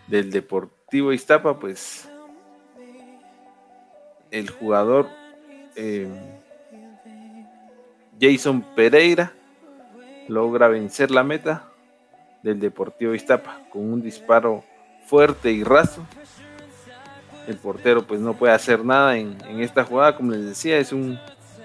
del 0.07 0.31
Deportivo 0.31 1.13
Iztapa, 1.13 1.59
pues 1.59 2.09
el 4.39 4.51
jugador 4.51 5.09
eh, 5.77 6.09
Jason 8.21 8.63
Pereira 8.75 9.33
logra 10.29 10.69
vencer 10.69 11.11
la 11.11 11.23
meta 11.23 11.69
del 12.43 12.61
Deportivo 12.61 13.15
Iztapa 13.15 13.61
con 13.71 13.91
un 13.93 14.03
disparo 14.03 14.63
fuerte 15.07 15.51
y 15.53 15.65
raso. 15.65 16.07
El 17.47 17.57
portero 17.57 18.07
pues 18.07 18.21
no 18.21 18.35
puede 18.35 18.53
hacer 18.53 18.85
nada 18.85 19.17
en, 19.17 19.39
en 19.49 19.61
esta 19.61 19.85
jugada, 19.85 20.17
como 20.17 20.33
les 20.33 20.45
decía, 20.45 20.79
es 20.79 20.93
un 20.93 21.19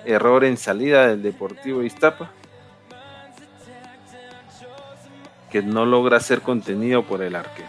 error 0.05 0.45
en 0.45 0.57
salida 0.57 1.07
del 1.07 1.24
Deportivo 1.24 1.84
Iztapa 1.84 2.32
que 5.49 5.61
no 5.61 5.86
logra 5.86 6.19
ser 6.22 6.41
contenido 6.41 7.03
por 7.03 7.22
el 7.22 7.36
arquero. 7.36 7.67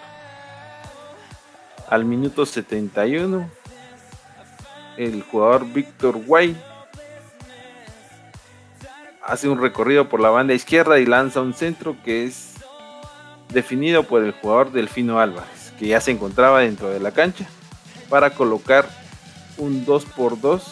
Al 1.89 2.05
minuto 2.05 2.47
71, 2.47 3.51
el 4.97 5.23
jugador 5.23 5.67
Víctor 5.67 6.17
Guay 6.25 6.57
hace 9.25 9.49
un 9.49 9.61
recorrido 9.61 10.09
por 10.09 10.21
la 10.21 10.31
banda 10.31 10.55
izquierda 10.55 10.99
y 10.99 11.07
lanza 11.07 11.41
un 11.41 11.55
centro 11.55 11.97
que 12.05 12.25
es 12.25 12.55
definido 13.49 14.03
por 14.05 14.23
el 14.23 14.33
jugador 14.33 14.73
Delfino 14.73 15.21
Álvarez, 15.21 15.73
que 15.79 15.87
ya 15.87 16.01
se 16.01 16.11
encontraba 16.11 16.61
dentro 16.61 16.91
de 16.91 17.01
la 17.01 17.13
cancha, 17.13 17.47
para 18.09 18.31
colocar 18.31 18.89
un 19.59 19.85
2 19.85 20.05
por 20.07 20.41
2 20.41 20.63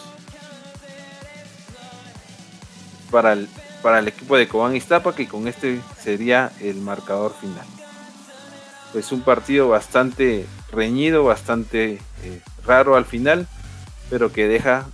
para 3.11 3.33
el, 3.33 3.49
para 3.83 3.99
el 3.99 4.09
equipo 4.09 4.37
de 4.37 4.49
Cobán 4.49 4.77
Iztapa, 4.77 5.15
que 5.15 5.29
con 5.29 5.49
este 5.49 5.81
sería 5.99 6.53
el 6.61 6.77
marcador 6.77 7.35
final. 7.41 7.67
Pues 8.93 9.13
un 9.13 9.23
partido 9.23 9.69
bastante 9.69 10.47
reñido, 10.73 11.25
bastante 11.25 12.01
eh, 12.25 12.41
raro 12.65 12.97
al 12.97 13.05
final, 13.05 13.47
pero 14.11 14.33
que 14.33 14.49
deja 14.49 14.87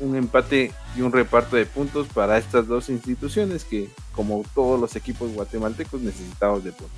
un 0.00 0.16
empate 0.16 0.72
y 0.96 1.00
un 1.00 1.12
reparto 1.12 1.56
de 1.56 1.66
puntos 1.66 2.08
para 2.08 2.38
estas 2.38 2.66
dos 2.66 2.88
instituciones 2.88 3.64
que, 3.64 3.88
como 4.12 4.44
todos 4.54 4.78
los 4.78 4.94
equipos 4.96 5.32
guatemaltecos, 5.32 6.00
necesitados 6.00 6.64
de 6.64 6.72
puntos. 6.72 6.90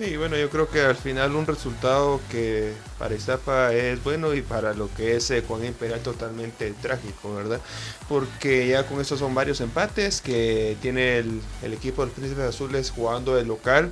Sí, 0.00 0.16
bueno, 0.16 0.34
yo 0.38 0.48
creo 0.48 0.66
que 0.66 0.80
al 0.80 0.96
final 0.96 1.36
un 1.36 1.46
resultado 1.46 2.22
que 2.30 2.72
para 2.98 3.14
Iztapa 3.14 3.74
es 3.74 4.02
bueno 4.02 4.32
y 4.32 4.40
para 4.40 4.72
lo 4.72 4.88
que 4.94 5.16
es 5.16 5.30
eh, 5.30 5.44
Juan 5.46 5.62
Imperial 5.62 6.00
totalmente 6.00 6.72
trágico, 6.80 7.34
¿verdad? 7.34 7.60
Porque 8.08 8.66
ya 8.66 8.86
con 8.86 9.02
estos 9.02 9.18
son 9.18 9.34
varios 9.34 9.60
empates 9.60 10.22
que 10.22 10.78
tiene 10.80 11.18
el, 11.18 11.42
equipo 11.62 12.00
de 12.00 12.06
los 12.06 12.16
Príncipes 12.16 12.44
Azules 12.44 12.90
jugando 12.90 13.36
de 13.36 13.44
local. 13.44 13.90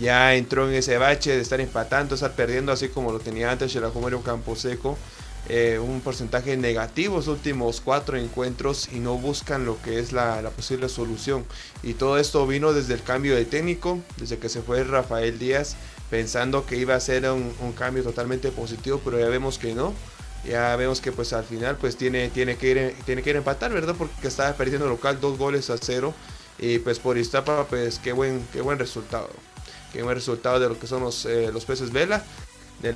Ya 0.00 0.34
entró 0.34 0.68
en 0.68 0.74
ese 0.74 0.98
bache 0.98 1.36
de 1.36 1.42
estar 1.42 1.60
empatando, 1.60 2.16
estar 2.16 2.32
perdiendo, 2.32 2.72
así 2.72 2.88
como 2.88 3.12
lo 3.12 3.20
tenía 3.20 3.52
antes 3.52 3.72
el 3.76 3.82
Campo 3.82 4.22
Camposeco. 4.24 4.98
Eh, 5.48 5.78
un 5.78 6.00
porcentaje 6.00 6.56
negativo 6.56 7.16
los 7.16 7.28
últimos 7.28 7.80
cuatro 7.80 8.18
encuentros 8.18 8.88
y 8.92 8.98
no 8.98 9.16
buscan 9.16 9.64
lo 9.64 9.80
que 9.80 10.00
es 10.00 10.12
la, 10.12 10.42
posible 10.50 10.88
solución. 10.88 11.44
Y 11.82 11.94
todo 11.94 12.18
esto 12.18 12.46
vino 12.46 12.72
desde 12.72 12.94
el 12.94 13.02
cambio 13.02 13.36
de 13.36 13.44
técnico, 13.44 14.00
desde 14.16 14.38
que 14.38 14.48
se 14.48 14.62
fue 14.62 14.82
Rafael 14.82 15.38
Díaz, 15.38 15.76
pensando 16.10 16.66
que 16.66 16.76
iba 16.76 16.96
a 16.96 17.00
ser 17.00 17.30
un, 17.30 17.52
un 17.60 17.72
cambio 17.72 18.02
totalmente 18.02 18.50
positivo, 18.50 19.00
pero 19.04 19.20
ya 19.20 19.28
vemos 19.28 19.58
que 19.58 19.74
no. 19.74 19.94
Ya 20.44 20.74
vemos 20.76 21.00
que 21.00 21.12
pues 21.12 21.32
al 21.32 21.44
final 21.44 21.76
pues 21.76 21.96
tiene, 21.96 22.28
tiene, 22.30 22.56
que, 22.56 22.70
ir, 22.70 22.94
tiene 23.04 23.22
que 23.22 23.30
ir 23.30 23.36
a 23.36 23.38
empatar, 23.38 23.72
¿verdad? 23.72 23.94
Porque 23.96 24.28
estaba 24.28 24.52
perdiendo 24.56 24.88
local 24.88 25.20
dos 25.20 25.38
goles 25.38 25.70
a 25.70 25.76
cero. 25.78 26.12
Y 26.58 26.78
pues 26.78 26.98
por 26.98 27.18
Iztapa 27.18 27.66
pues 27.66 27.98
qué 27.98 28.12
buen, 28.12 28.46
qué 28.52 28.60
buen 28.60 28.78
resultado. 28.78 29.30
Qué 29.92 30.02
buen 30.02 30.14
resultado 30.16 30.58
de 30.58 30.68
lo 30.68 30.78
que 30.78 30.86
son 30.86 31.02
los, 31.02 31.24
eh, 31.26 31.50
los 31.52 31.64
peces 31.64 31.92
vela 31.92 32.24
de 32.82 32.94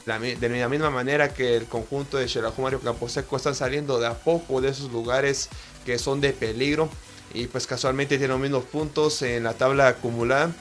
la, 0.58 0.68
misma 0.68 0.90
manera 0.90 1.32
que 1.32 1.56
el 1.56 1.66
conjunto 1.66 2.18
de 2.18 2.28
Xelajú 2.28 2.62
Mario 2.62 2.80
Camposeco 2.80 3.36
están 3.36 3.54
saliendo 3.54 3.98
de 3.98 4.06
a 4.06 4.14
poco 4.14 4.60
de 4.60 4.68
esos 4.68 4.92
lugares 4.92 5.48
que 5.84 5.98
son 5.98 6.20
de 6.20 6.32
peligro 6.32 6.88
y 7.32 7.46
pues 7.46 7.66
casualmente 7.66 8.18
tienen 8.18 8.30
los 8.30 8.40
mismos 8.40 8.64
puntos 8.64 9.22
en 9.22 9.44
la 9.44 9.54
tabla 9.54 9.88
acumulada. 9.88 10.52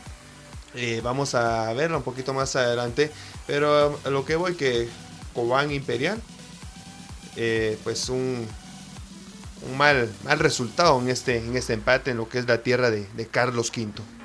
Eh, 0.75 1.01
vamos 1.03 1.35
a 1.35 1.73
verlo 1.73 1.97
un 1.97 2.03
poquito 2.03 2.33
más 2.33 2.55
adelante, 2.55 3.11
pero 3.47 3.99
lo 4.05 4.23
que 4.23 4.35
voy 4.35 4.53
que 4.53 4.87
Cobán 5.33 5.71
Imperial, 5.71 6.21
eh, 7.35 7.77
pues 7.83 8.07
un, 8.09 8.47
un, 9.67 9.77
mal, 9.77 10.11
mal 10.23 10.39
resultado 10.39 10.99
en 11.01 11.09
este, 11.09 11.37
en 11.37 11.55
este 11.57 11.73
empate 11.73 12.11
en 12.11 12.17
lo 12.17 12.29
que 12.29 12.37
es 12.37 12.47
la 12.47 12.61
tierra 12.61 12.91
de, 12.91 13.07
de 13.15 13.27
Carlos 13.27 13.71
V. 13.75 14.18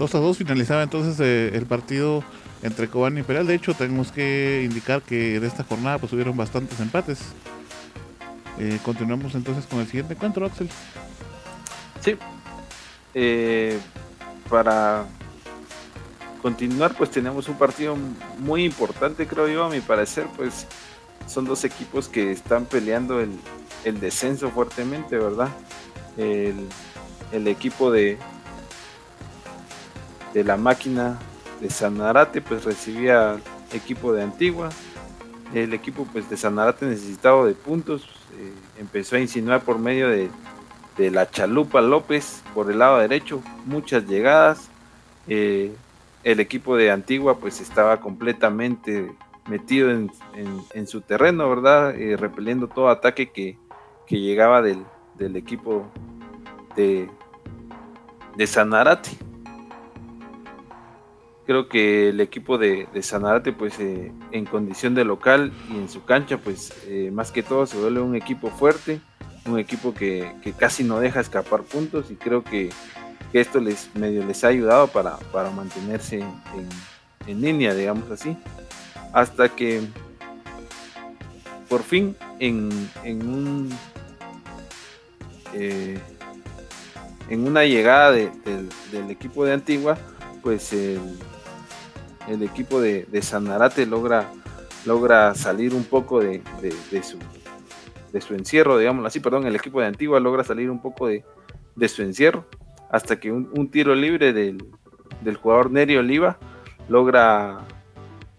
Dos 0.00 0.14
a 0.14 0.18
dos 0.18 0.38
finalizaba 0.38 0.82
entonces 0.82 1.20
eh, 1.20 1.54
el 1.54 1.66
partido 1.66 2.24
entre 2.62 2.88
Cobán 2.88 3.18
y 3.18 3.20
Imperial. 3.20 3.46
De 3.46 3.54
hecho, 3.54 3.74
tenemos 3.74 4.10
que 4.10 4.62
indicar 4.64 5.02
que 5.02 5.36
en 5.36 5.44
esta 5.44 5.62
jornada 5.62 5.98
pues 5.98 6.10
hubieron 6.14 6.34
bastantes 6.38 6.80
empates. 6.80 7.18
Eh, 8.58 8.78
continuamos 8.82 9.34
entonces 9.34 9.66
con 9.66 9.78
el 9.78 9.86
siguiente 9.86 10.14
encuentro, 10.14 10.46
Axel. 10.46 10.70
Sí. 12.00 12.16
Eh, 13.12 13.78
para 14.48 15.04
continuar, 16.40 16.94
pues 16.96 17.10
tenemos 17.10 17.50
un 17.50 17.58
partido 17.58 17.94
muy 18.38 18.64
importante, 18.64 19.26
creo 19.26 19.48
yo, 19.48 19.64
a 19.64 19.68
mi 19.68 19.82
parecer, 19.82 20.24
pues 20.34 20.66
son 21.26 21.44
dos 21.44 21.62
equipos 21.64 22.08
que 22.08 22.32
están 22.32 22.64
peleando 22.64 23.20
el, 23.20 23.38
descenso 24.00 24.48
fuertemente, 24.48 25.18
¿verdad? 25.18 25.50
El 26.16 27.46
equipo 27.46 27.90
de, 27.90 28.18
de 30.32 30.44
la 30.44 30.56
máquina 30.56 31.18
de 31.60 31.70
Sanarate 31.70 32.40
pues 32.40 32.64
recibía 32.64 33.38
equipo 33.72 34.12
de 34.12 34.22
Antigua. 34.22 34.70
El 35.54 35.74
equipo 35.74 36.06
pues 36.12 36.28
de 36.30 36.36
Sanarate 36.36 36.86
necesitado 36.86 37.44
de 37.44 37.54
puntos 37.54 38.08
eh, 38.38 38.52
empezó 38.78 39.16
a 39.16 39.20
insinuar 39.20 39.62
por 39.62 39.78
medio 39.78 40.08
de, 40.08 40.30
de, 40.96 41.10
la 41.10 41.28
chalupa 41.28 41.80
López 41.80 42.42
por 42.54 42.70
el 42.70 42.78
lado 42.78 42.98
derecho 42.98 43.42
muchas 43.66 44.06
llegadas. 44.06 44.68
Eh, 45.28 45.74
el 46.22 46.40
equipo 46.40 46.76
de 46.76 46.90
Antigua 46.90 47.38
pues 47.38 47.60
estaba 47.60 48.00
completamente 48.00 49.10
metido 49.48 49.90
en, 49.90 50.10
en, 50.74 50.86
su 50.86 51.00
terreno 51.00 51.48
verdad 51.48 51.98
eh, 51.98 52.16
repeliendo 52.16 52.68
todo 52.68 52.88
ataque 52.88 53.30
que, 53.30 53.58
que 54.06 54.20
llegaba 54.20 54.62
del, 54.62 54.84
del, 55.16 55.34
equipo 55.34 55.90
de, 56.76 57.08
de 58.36 58.46
Sanarate 58.46 59.10
creo 61.50 61.68
que 61.68 62.10
el 62.10 62.20
equipo 62.20 62.58
de, 62.58 62.86
de 62.94 63.02
Sanarate, 63.02 63.52
pues 63.52 63.80
eh, 63.80 64.12
en 64.30 64.44
condición 64.44 64.94
de 64.94 65.04
local 65.04 65.52
y 65.68 65.78
en 65.78 65.88
su 65.88 66.04
cancha, 66.04 66.38
pues 66.38 66.72
eh, 66.86 67.10
más 67.12 67.32
que 67.32 67.42
todo 67.42 67.66
se 67.66 67.76
vuelve 67.76 68.00
un 68.00 68.14
equipo 68.14 68.50
fuerte, 68.50 69.00
un 69.46 69.58
equipo 69.58 69.92
que, 69.92 70.32
que 70.44 70.52
casi 70.52 70.84
no 70.84 71.00
deja 71.00 71.18
escapar 71.18 71.64
puntos 71.64 72.08
y 72.12 72.14
creo 72.14 72.44
que, 72.44 72.70
que, 73.32 73.40
esto 73.40 73.58
les 73.58 73.92
medio 73.96 74.24
les 74.24 74.44
ha 74.44 74.46
ayudado 74.46 74.86
para, 74.86 75.16
para 75.32 75.50
mantenerse 75.50 76.20
en, 76.20 76.68
en, 77.26 77.40
línea, 77.40 77.74
digamos 77.74 78.08
así, 78.12 78.36
hasta 79.12 79.48
que 79.48 79.80
por 81.68 81.82
fin 81.82 82.14
en, 82.38 82.70
en 83.02 83.28
un 83.28 83.70
eh, 85.52 85.98
en 87.28 87.44
una 87.44 87.64
llegada 87.64 88.12
de, 88.12 88.30
de, 88.44 88.68
del 88.92 89.10
equipo 89.10 89.44
de 89.44 89.52
Antigua, 89.52 89.98
pues 90.44 90.72
el 92.30 92.42
equipo 92.42 92.80
de, 92.80 93.06
Sanarate 93.22 93.86
logra, 93.86 94.30
logra 94.86 95.34
salir 95.34 95.74
un 95.74 95.84
poco 95.84 96.20
de, 96.20 96.42
de, 96.62 96.74
de, 96.90 97.02
su, 97.02 97.18
de 98.12 98.20
su 98.20 98.34
encierro, 98.34 98.78
digámoslo 98.78 99.08
así, 99.08 99.20
perdón, 99.20 99.46
el 99.46 99.56
equipo 99.56 99.80
de 99.80 99.86
Antigua 99.86 100.20
logra 100.20 100.44
salir 100.44 100.70
un 100.70 100.80
poco 100.80 101.08
de, 101.08 101.24
de 101.74 101.88
su 101.88 102.02
encierro, 102.02 102.46
hasta 102.90 103.18
que 103.18 103.32
un, 103.32 103.50
un 103.54 103.70
tiro 103.70 103.94
libre 103.94 104.32
del, 104.32 104.64
del, 105.20 105.36
jugador 105.36 105.70
Neri 105.70 105.96
Oliva 105.96 106.38
logra 106.88 107.60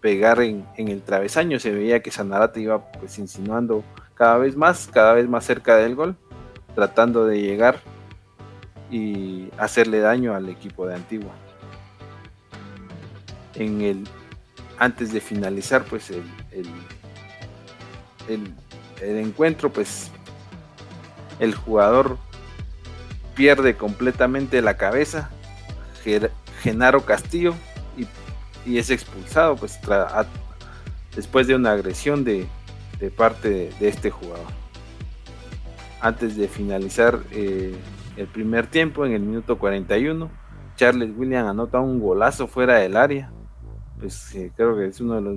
pegar 0.00 0.40
en, 0.40 0.66
en, 0.76 0.88
el 0.88 1.02
travesaño, 1.02 1.58
se 1.58 1.70
veía 1.70 2.02
que 2.02 2.10
Sanarate 2.10 2.60
iba 2.60 2.90
pues 2.92 3.18
insinuando 3.18 3.84
cada 4.14 4.38
vez 4.38 4.56
más, 4.56 4.88
cada 4.92 5.14
vez 5.14 5.28
más 5.28 5.44
cerca 5.44 5.76
del 5.76 5.94
gol, 5.94 6.16
tratando 6.74 7.26
de 7.26 7.40
llegar 7.40 7.80
y 8.90 9.48
hacerle 9.58 10.00
daño 10.00 10.34
al 10.34 10.48
equipo 10.48 10.86
de 10.86 10.94
Antigua 10.94 11.32
antes 14.78 15.12
de 15.12 15.20
finalizar 15.20 15.84
pues 15.84 16.10
el, 16.10 16.22
el, 18.28 18.54
encuentro 19.00 19.72
pues 19.72 20.10
el 21.38 21.54
jugador 21.54 22.18
pierde 23.34 23.74
completamente 23.76 24.62
la 24.62 24.76
cabeza 24.76 25.30
Genaro 26.62 27.04
Castillo 27.04 27.54
y, 27.96 28.06
y 28.68 28.78
es 28.78 28.90
expulsado 28.90 29.56
pues 29.56 29.78
después 31.14 31.46
de 31.46 31.54
una 31.54 31.72
agresión 31.72 32.24
de, 32.24 32.46
de 33.00 33.10
parte 33.10 33.48
de, 33.48 33.72
de, 33.80 33.88
este 33.88 34.10
jugador 34.10 34.62
antes 36.02 36.36
de 36.36 36.48
finalizar 36.48 37.20
eh, 37.30 37.74
el 38.16 38.26
primer 38.26 38.66
tiempo 38.66 39.06
en 39.06 39.12
el 39.12 39.20
minuto 39.20 39.56
41. 39.56 40.28
Charles 40.76 41.10
William 41.16 41.46
anota 41.46 41.78
un 41.80 42.00
golazo 42.00 42.48
fuera 42.48 42.78
del 42.78 42.96
área. 42.96 43.30
Pues 44.02 44.36
creo 44.56 44.76
que 44.76 44.86
es 44.86 45.00
uno 45.00 45.14
de 45.14 45.20
los 45.20 45.36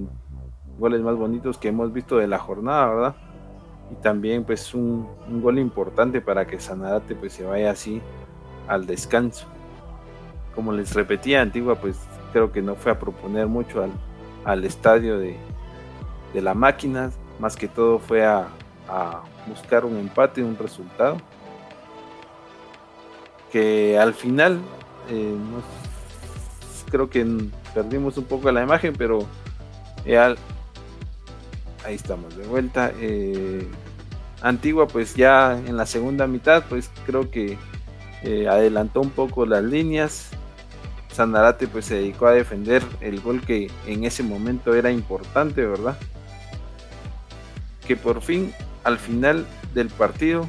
goles 0.80 0.99
más 1.01 1.16
bonitos 1.16 1.59
que 1.59 1.68
hemos 1.68 1.93
visto 1.93 2.18
de 2.18 2.26
la 2.26 2.39
jornada, 2.39 2.88
¿verdad? 2.88 3.16
Y 3.91 3.95
también 4.01 4.43
pues 4.43 4.74
un, 4.74 5.07
gol 5.39 5.59
importante 5.59 6.20
para 6.20 6.47
que 6.47 6.59
Sanarate 6.59 7.13
pues 7.13 7.34
se 7.34 7.43
vaya 7.43 7.70
así 7.70 8.01
al 8.68 8.88
descanso. 8.88 9.45
Como 10.55 10.72
les 10.72 10.95
repetía, 10.95 11.43
Antigua 11.43 11.76
pues 11.76 11.95
creo 12.34 12.51
que 12.51 12.63
no 12.63 12.74
fue 12.74 12.91
a 12.91 12.97
proponer 12.97 13.45
mucho 13.45 13.84
al, 13.84 13.91
al 14.45 14.66
estadio 14.66 15.20
de, 15.20 15.38
de 16.34 16.41
la 16.41 16.55
máquina, 16.55 17.11
más 17.38 17.55
que 17.55 17.68
todo 17.68 17.99
fue 17.99 18.26
a, 18.26 18.47
a 18.89 19.22
buscar 19.45 19.86
un 19.86 19.95
empate, 19.97 20.43
un 20.43 20.57
resultado. 20.57 21.18
Que 23.51 23.99
al 23.99 24.16
final, 24.16 24.59
eh, 25.11 25.38
creo 26.89 27.11
que 27.11 27.51
perdimos 27.76 28.17
un 28.17 28.23
poco 28.23 28.51
la 28.51 28.63
imagen, 28.63 28.95
pero 28.97 29.28
eh, 30.05 30.17
ahí 30.17 30.36
estamos 31.93 32.36
de 32.36 32.47
vuelta. 32.47 32.91
Eh, 32.99 33.67
Antigua, 34.41 34.88
pues 34.88 35.13
ya 35.13 35.59
en 35.67 35.78
la 35.78 35.86
segunda 35.86 36.26
mitad, 36.26 36.63
pues 36.67 36.89
creo 37.05 37.30
que 37.30 37.57
adelantó 38.49 39.01
un 39.01 39.11
poco 39.11 39.45
las 39.45 39.63
líneas. 39.63 40.30
Sandarate 41.11 41.67
pues 41.67 41.86
se 41.86 41.95
dedicó 41.95 42.26
a 42.26 42.32
defender 42.32 42.84
el 42.99 43.21
gol 43.21 43.41
que 43.41 43.69
en 43.86 44.03
ese 44.03 44.23
momento 44.23 44.73
era 44.73 44.91
importante, 44.91 45.65
¿verdad? 45.65 45.97
Que 47.88 47.95
por 47.95 48.21
fin 48.21 48.51
al 48.84 48.99
final 48.99 49.45
del 49.73 49.89
partido, 49.89 50.47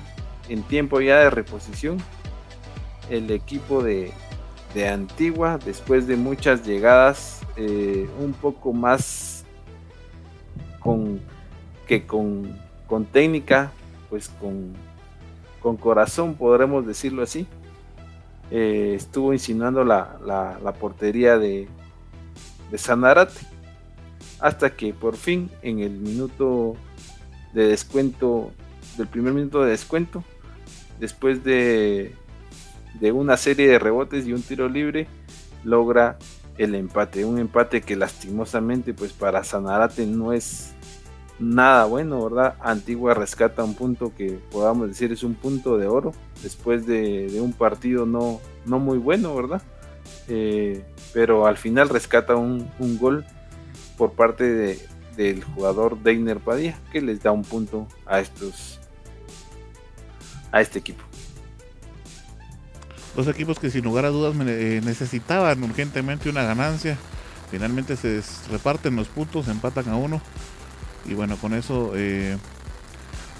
en 0.48 0.62
tiempo 0.62 1.00
ya 1.00 1.18
de 1.18 1.30
reposición, 1.30 1.98
el 3.10 3.30
equipo 3.30 3.82
de, 3.82 4.12
Antigua, 4.84 5.58
después 5.64 6.06
de 6.06 6.16
muchas 6.16 6.66
llegadas, 6.66 7.40
eh, 7.56 8.08
un 8.20 8.34
poco 8.34 8.72
más 8.72 9.44
con, 10.80 11.20
que 11.86 12.06
con, 12.06 12.58
técnica, 13.10 13.72
pues 14.10 14.28
con, 14.28 14.74
con, 15.60 15.76
corazón, 15.76 16.34
podremos 16.34 16.86
decirlo 16.86 17.22
así, 17.22 17.46
eh, 18.50 18.92
estuvo 18.94 19.32
insinuando 19.32 19.82
la, 19.82 20.76
portería 20.78 21.38
de, 21.38 21.68
de 22.70 22.78
Sanarate, 22.78 23.40
hasta 24.40 24.76
que 24.76 24.92
por 24.92 25.16
fin 25.16 25.50
en 25.62 25.78
el 25.78 25.92
minuto 25.92 26.74
de 27.54 27.68
descuento, 27.68 28.52
del 28.98 29.06
primer 29.06 29.32
minuto 29.32 29.64
de 29.64 29.70
descuento, 29.70 30.22
después 31.00 31.42
de, 31.42 32.14
de 33.00 33.12
una 33.12 33.36
serie 33.36 33.68
de 33.68 33.78
rebotes 33.78 34.26
y 34.26 34.32
un 34.32 34.42
tiro 34.42 34.68
libre, 34.68 35.06
logra 35.64 36.18
el 36.58 36.74
empate. 36.74 37.24
Un 37.24 37.38
empate 37.38 37.82
que 37.82 37.96
lastimosamente, 37.96 38.94
pues 38.94 39.12
para 39.12 39.44
Sanarate 39.44 40.06
no 40.06 40.32
es 40.32 40.74
nada 41.38 41.84
bueno, 41.84 42.22
¿verdad? 42.24 42.54
Antigua 42.60 43.14
rescata 43.14 43.62
un 43.62 43.74
punto 43.74 44.12
que 44.16 44.38
podamos 44.50 44.88
decir 44.88 45.12
es 45.12 45.22
un 45.22 45.34
punto 45.34 45.76
de 45.76 45.86
oro 45.86 46.12
después 46.42 46.86
de, 46.86 47.38
un 47.40 47.52
partido 47.52 48.06
no, 48.06 48.40
no 48.64 48.78
muy 48.78 48.98
bueno, 48.98 49.34
¿verdad? 49.34 49.62
Eh, 50.28 50.84
pero 51.12 51.46
al 51.46 51.56
final 51.56 51.88
rescata 51.88 52.36
un, 52.36 52.70
un, 52.78 52.98
gol 52.98 53.24
por 53.96 54.12
parte 54.12 54.44
de, 54.44 54.78
del 55.16 55.44
jugador 55.44 55.98
Deiner 56.02 56.38
Padilla 56.38 56.78
que 56.90 57.00
les 57.00 57.22
da 57.22 57.32
un 57.32 57.42
punto 57.42 57.86
a 58.06 58.20
estos 58.20 58.80
a 60.52 60.60
este 60.60 60.78
equipo. 60.78 61.05
Dos 63.16 63.28
equipos 63.28 63.58
que 63.58 63.70
sin 63.70 63.82
lugar 63.82 64.04
a 64.04 64.10
dudas 64.10 64.36
eh, 64.46 64.82
necesitaban 64.84 65.62
urgentemente 65.64 66.28
una 66.28 66.42
ganancia. 66.42 66.98
Finalmente 67.50 67.96
se 67.96 68.22
reparten 68.50 68.94
los 68.94 69.08
puntos, 69.08 69.48
empatan 69.48 69.88
a 69.88 69.96
uno. 69.96 70.20
Y 71.06 71.14
bueno, 71.14 71.38
con 71.38 71.54
eso 71.54 71.92
eh, 71.94 72.36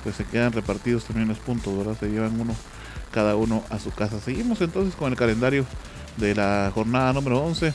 pues 0.03 0.17
se 0.17 0.25
quedan 0.25 0.53
repartidos 0.53 1.05
también 1.05 1.29
los 1.29 1.39
puntos, 1.39 1.77
¿verdad? 1.77 1.95
Se 2.01 2.09
llevan 2.09 2.41
uno 2.41 2.55
cada 3.13 3.37
uno 3.37 3.65
a 3.69 3.79
su 3.79 3.91
casa. 3.91 4.19
Seguimos 4.19 4.63
entonces 4.63 4.95
con 4.95 5.13
el 5.13 5.19
calendario 5.19 5.67
de 6.17 6.35
la 6.35 6.71
jornada 6.75 7.13
número 7.13 7.41
11. 7.45 7.75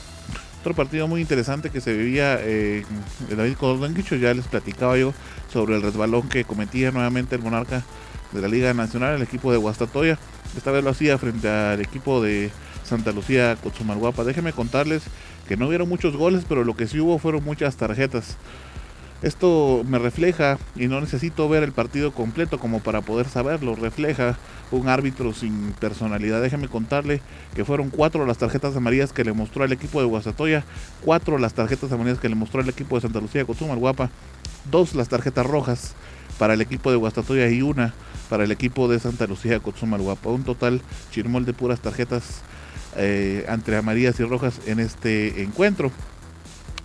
Otro 0.60 0.74
partido 0.74 1.06
muy 1.06 1.20
interesante 1.20 1.70
que 1.70 1.80
se 1.80 1.96
vivía 1.96 2.36
eh, 2.40 2.84
en 3.30 3.36
David 3.36 3.56
Codonguicho, 3.56 4.16
ya 4.16 4.34
les 4.34 4.46
platicaba 4.46 4.98
yo 4.98 5.14
sobre 5.52 5.76
el 5.76 5.82
resbalón 5.82 6.28
que 6.28 6.44
cometía 6.44 6.90
nuevamente 6.90 7.36
el 7.36 7.42
monarca 7.42 7.84
de 8.32 8.40
la 8.40 8.48
Liga 8.48 8.72
Nacional, 8.74 9.16
el 9.16 9.22
equipo 9.22 9.52
de 9.52 9.58
Guastatoya. 9.58 10.18
Esta 10.56 10.70
vez 10.70 10.84
lo 10.84 10.90
hacía 10.90 11.18
frente 11.18 11.48
al 11.48 11.80
equipo 11.80 12.22
de 12.22 12.50
Santa 12.84 13.12
Lucía 13.12 13.56
Cochumalguapa. 13.62 14.24
Déjenme 14.24 14.52
contarles 14.52 15.02
que 15.48 15.56
no 15.56 15.68
hubieron 15.68 15.88
muchos 15.88 16.16
goles, 16.16 16.44
pero 16.48 16.64
lo 16.64 16.74
que 16.74 16.86
sí 16.86 17.00
hubo 17.00 17.18
fueron 17.18 17.44
muchas 17.44 17.76
tarjetas. 17.76 18.36
Esto 19.22 19.84
me 19.86 20.00
refleja, 20.00 20.58
y 20.74 20.88
no 20.88 21.00
necesito 21.00 21.48
ver 21.48 21.62
el 21.62 21.70
partido 21.70 22.12
completo 22.12 22.58
como 22.58 22.80
para 22.80 23.02
poder 23.02 23.28
saberlo, 23.28 23.76
refleja 23.76 24.36
un 24.72 24.88
árbitro 24.88 25.32
sin 25.32 25.72
personalidad. 25.78 26.42
Déjeme 26.42 26.66
contarle 26.66 27.22
que 27.54 27.64
fueron 27.64 27.90
cuatro 27.90 28.26
las 28.26 28.38
tarjetas 28.38 28.74
amarillas 28.74 29.12
que 29.12 29.22
le 29.22 29.32
mostró 29.32 29.62
al 29.62 29.70
equipo 29.70 30.00
de 30.00 30.06
Guasatoya, 30.06 30.64
cuatro 31.04 31.38
las 31.38 31.54
tarjetas 31.54 31.92
amarillas 31.92 32.18
que 32.18 32.28
le 32.28 32.34
mostró 32.34 32.62
al 32.62 32.68
equipo 32.68 32.96
de 32.96 33.02
Santa 33.02 33.20
Lucía 33.20 33.44
Cotumal 33.44 33.78
Guapa, 33.78 34.10
dos 34.70 34.96
las 34.96 35.08
tarjetas 35.08 35.46
rojas 35.46 35.94
para 36.42 36.54
el 36.54 36.60
equipo 36.60 36.90
de 36.90 36.96
Guastatoya 36.96 37.48
y 37.50 37.62
una 37.62 37.94
para 38.28 38.42
el 38.42 38.50
equipo 38.50 38.88
de 38.88 38.98
Santa 38.98 39.28
Lucía 39.28 39.60
Cotumal 39.60 40.02
Guapa. 40.02 40.28
Un 40.30 40.42
total 40.42 40.82
chirmol 41.12 41.44
de 41.44 41.52
puras 41.52 41.78
tarjetas 41.78 42.42
eh, 42.96 43.46
entre 43.48 43.76
amarillas 43.76 44.18
y 44.18 44.24
rojas 44.24 44.60
en 44.66 44.80
este 44.80 45.40
encuentro. 45.44 45.92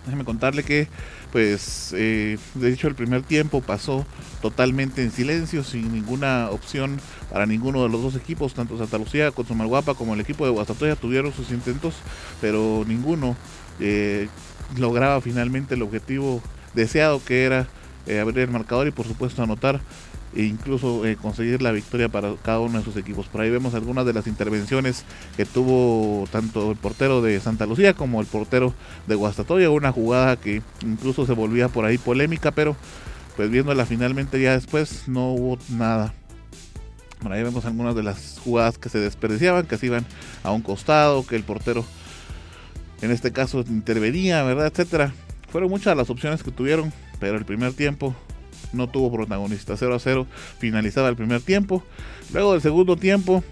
Déjeme 0.06 0.26
contarle 0.26 0.62
que 0.62 0.88
pues 1.32 1.92
eh, 1.98 2.38
de 2.54 2.72
hecho 2.72 2.88
el 2.88 2.94
primer 2.94 3.24
tiempo 3.24 3.62
pasó 3.62 4.06
totalmente 4.44 5.02
en 5.02 5.10
silencio, 5.10 5.64
sin 5.64 5.92
ninguna 5.92 6.52
opción 6.52 7.00
para 7.32 7.48
ninguno 7.48 7.82
de 7.82 7.90
los 7.90 8.04
dos 8.04 8.16
equipos, 8.16 8.54
tanto 8.54 8.78
Santa 8.78 9.00
Lucía 9.00 9.32
con 9.32 9.48
Somalguapa 9.48 9.96
como 9.96 10.14
el 10.14 10.20
equipo 10.20 10.46
de 10.46 10.52
Guastatoya 10.52 10.96
tuvieron 10.96 11.34
sus 11.34 11.50
intentos, 11.50 11.96
pero 12.42 12.86
ninguno 12.88 13.36
eh, 13.80 14.30
lograba 14.78 15.20
finalmente 15.20 15.74
el 15.74 15.82
objetivo 15.82 16.44
deseado 16.76 17.26
que 17.26 17.44
era 17.44 17.68
eh, 18.08 18.20
abrir 18.20 18.40
el 18.40 18.52
marcador 18.52 18.88
y 18.88 18.92
por 18.92 19.08
supuesto 19.08 19.44
anotar 19.44 19.80
e 20.36 20.44
incluso 20.44 21.06
eh, 21.06 21.16
conseguir 21.16 21.62
la 21.62 21.72
victoria 21.72 22.10
para 22.10 22.36
cada 22.44 22.60
uno 22.60 22.78
de 22.78 22.84
sus 22.84 22.96
equipos. 22.98 23.28
Por 23.28 23.42
ahí 23.42 23.50
vemos 23.50 23.74
algunas 23.74 24.06
de 24.06 24.14
las 24.14 24.28
intervenciones 24.28 25.04
que 25.36 25.46
tuvo 25.46 26.28
tanto 26.32 26.72
el 26.72 26.78
portero 26.78 27.22
de 27.22 27.40
Santa 27.40 27.66
Lucía 27.66 27.94
como 27.94 28.22
el 28.22 28.28
portero 28.28 28.74
de 29.08 29.16
Guastatoya, 29.16 29.70
una 29.70 29.92
jugada 29.92 30.36
que 30.36 30.62
incluso 30.84 31.26
se 31.26 31.34
volvía 31.34 31.70
por 31.70 31.86
ahí 31.86 31.98
polémica, 31.98 32.52
pero 32.52 32.76
pues 33.36 33.50
viéndola 33.50 33.86
finalmente 33.86 34.42
ya 34.42 34.54
después 34.54 35.08
no 35.08 35.32
hubo 35.32 35.58
nada. 35.70 36.14
Por 37.22 37.32
ahí 37.32 37.42
vemos 37.42 37.66
algunas 37.66 37.96
de 37.96 38.04
las 38.04 38.40
jugadas 38.44 38.78
que 38.78 38.90
se 38.90 39.00
desperdiciaban, 39.00 39.66
que 39.66 39.78
se 39.78 39.88
iban 39.88 40.06
a 40.44 40.52
un 40.52 40.62
costado, 40.62 41.26
que 41.26 41.36
el 41.36 41.44
portero 41.44 41.84
en 43.02 43.12
este 43.12 43.32
caso 43.32 43.64
intervenía, 43.68 44.44
¿verdad? 44.44 44.68
Etcétera. 44.68 45.14
Fueron 45.50 45.70
muchas 45.70 45.96
las 45.96 46.10
opciones 46.10 46.44
que 46.44 46.52
tuvieron, 46.52 46.92
pero 47.20 47.38
el 47.38 47.46
primer 47.46 47.74
tiempo 47.74 48.16
no 48.74 48.88
tuvo 48.88 49.12
protagonista. 49.12 49.78
0 49.78 49.96
a 49.96 50.00
0 50.00 50.28
finalizaba 50.60 51.10
el 51.10 51.16
primer 51.16 51.42
tiempo. 51.42 51.84
Luego 52.34 52.54
del 52.54 52.62
segundo 52.62 52.98
tiempo, 52.98 53.44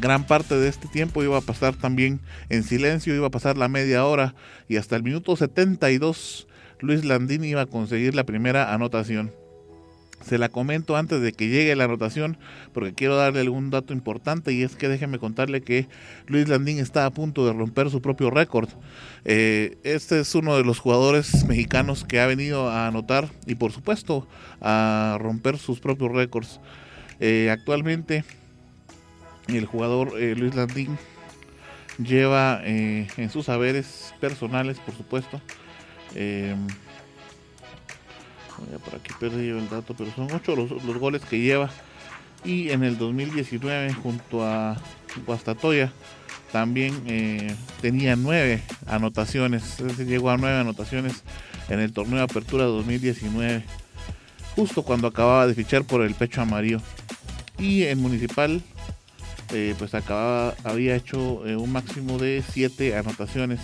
gran 0.00 0.26
parte 0.26 0.56
de 0.56 0.68
este 0.68 0.88
tiempo 0.88 1.22
iba 1.22 1.38
a 1.38 1.42
pasar 1.42 1.74
también 1.74 2.20
en 2.48 2.62
silencio, 2.62 3.14
iba 3.14 3.26
a 3.26 3.30
pasar 3.30 3.58
la 3.58 3.68
media 3.68 4.04
hora 4.04 4.34
y 4.68 4.76
hasta 4.76 4.96
el 4.96 5.02
minuto 5.02 5.36
72 5.36 6.46
Luis 6.80 7.04
Landini 7.04 7.48
iba 7.48 7.62
a 7.62 7.66
conseguir 7.66 8.14
la 8.14 8.24
primera 8.24 8.72
anotación. 8.72 9.32
Se 10.28 10.36
la 10.36 10.50
comento 10.50 10.94
antes 10.96 11.22
de 11.22 11.32
que 11.32 11.48
llegue 11.48 11.74
la 11.74 11.84
anotación 11.84 12.36
porque 12.74 12.92
quiero 12.92 13.16
darle 13.16 13.40
algún 13.40 13.70
dato 13.70 13.94
importante 13.94 14.52
y 14.52 14.62
es 14.62 14.76
que 14.76 14.86
déjeme 14.86 15.18
contarle 15.18 15.62
que 15.62 15.88
Luis 16.26 16.48
Landín 16.48 16.78
está 16.80 17.06
a 17.06 17.10
punto 17.10 17.46
de 17.46 17.54
romper 17.54 17.88
su 17.88 18.02
propio 18.02 18.28
récord. 18.28 18.68
Eh, 19.24 19.78
este 19.84 20.20
es 20.20 20.34
uno 20.34 20.54
de 20.58 20.64
los 20.64 20.80
jugadores 20.80 21.46
mexicanos 21.46 22.04
que 22.04 22.20
ha 22.20 22.26
venido 22.26 22.68
a 22.68 22.88
anotar 22.88 23.28
y 23.46 23.54
por 23.54 23.72
supuesto 23.72 24.28
a 24.60 25.16
romper 25.18 25.56
sus 25.56 25.80
propios 25.80 26.12
récords. 26.12 26.60
Eh, 27.20 27.48
actualmente 27.50 28.22
el 29.46 29.64
jugador 29.64 30.12
eh, 30.20 30.34
Luis 30.36 30.54
Landín 30.54 30.98
lleva 31.96 32.60
en 32.64 33.30
sus 33.30 33.46
saberes 33.46 34.14
personales 34.20 34.78
por 34.78 34.94
supuesto 34.94 35.40
por 38.84 38.94
aquí 38.94 39.12
perdí 39.18 39.48
el 39.48 39.68
dato, 39.68 39.94
pero 39.96 40.10
son 40.14 40.28
ocho 40.32 40.56
los, 40.56 40.70
goles 40.98 41.22
que 41.22 41.40
lleva. 41.40 41.70
Y 42.44 42.70
en 42.70 42.84
el 42.84 42.98
2019, 42.98 43.92
junto 43.94 44.44
a 44.44 44.76
Guastatoya, 45.26 45.92
también 46.52 47.02
eh, 47.06 47.54
tenía 47.80 48.16
nueve 48.16 48.62
anotaciones. 48.86 49.80
Es 49.80 49.86
decir, 49.86 50.06
llegó 50.06 50.30
a 50.30 50.36
nueve 50.36 50.58
anotaciones 50.58 51.22
en 51.68 51.80
el 51.80 51.92
torneo 51.92 52.18
de 52.18 52.24
apertura 52.24 52.64
2019, 52.64 53.64
justo 54.54 54.82
cuando 54.82 55.08
acababa 55.08 55.46
de 55.46 55.54
fichar 55.54 55.84
por 55.84 56.02
el 56.02 56.14
pecho 56.14 56.40
amarillo. 56.40 56.80
Y 57.58 57.82
en 57.84 58.00
Municipal, 58.00 58.62
eh, 59.52 59.74
pues 59.78 59.94
acababa, 59.94 60.54
había 60.62 60.94
hecho 60.94 61.46
eh, 61.46 61.56
un 61.56 61.72
máximo 61.72 62.18
de 62.18 62.42
7 62.48 62.96
anotaciones. 62.96 63.60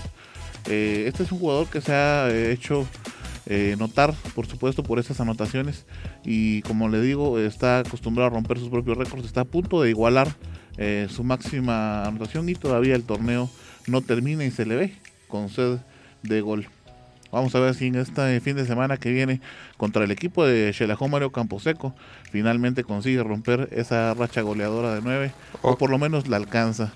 Este 0.66 1.22
es 1.22 1.30
un 1.30 1.38
jugador 1.38 1.68
que 1.68 1.82
se 1.82 1.92
ha 1.92 2.34
hecho 2.34 2.88
notar, 3.78 4.14
por 4.34 4.46
supuesto, 4.46 4.82
por 4.82 4.98
esas 4.98 5.20
anotaciones. 5.20 5.86
Y 6.24 6.62
como 6.62 6.88
le 6.88 7.00
digo, 7.00 7.38
está 7.38 7.80
acostumbrado 7.80 8.28
a 8.28 8.34
romper 8.34 8.58
sus 8.58 8.68
propios 8.68 8.96
récords. 8.96 9.26
Está 9.26 9.42
a 9.42 9.44
punto 9.44 9.82
de 9.82 9.90
igualar 9.90 10.28
su 11.08 11.24
máxima 11.24 12.04
anotación 12.04 12.48
y 12.48 12.54
todavía 12.54 12.94
el 12.94 13.04
torneo 13.04 13.50
no 13.86 14.00
termina 14.00 14.44
y 14.44 14.50
se 14.50 14.66
le 14.66 14.76
ve 14.76 14.98
con 15.28 15.48
sed 15.48 15.78
de 16.22 16.40
gol. 16.40 16.68
Vamos 17.30 17.54
a 17.56 17.58
ver 17.58 17.74
si 17.74 17.88
en 17.88 17.96
este 17.96 18.40
fin 18.40 18.54
de 18.54 18.64
semana 18.64 18.96
que 18.96 19.10
viene 19.10 19.40
contra 19.76 20.04
el 20.04 20.12
equipo 20.12 20.46
de 20.46 20.72
Xelajón 20.72 21.10
Mario 21.10 21.32
Camposeco 21.32 21.92
finalmente 22.30 22.84
consigue 22.84 23.22
romper 23.24 23.68
esa 23.72 24.14
racha 24.14 24.42
goleadora 24.42 24.94
de 24.94 25.02
9 25.02 25.32
o 25.62 25.76
por 25.76 25.90
lo 25.90 25.98
menos 25.98 26.28
la 26.28 26.36
alcanza. 26.36 26.92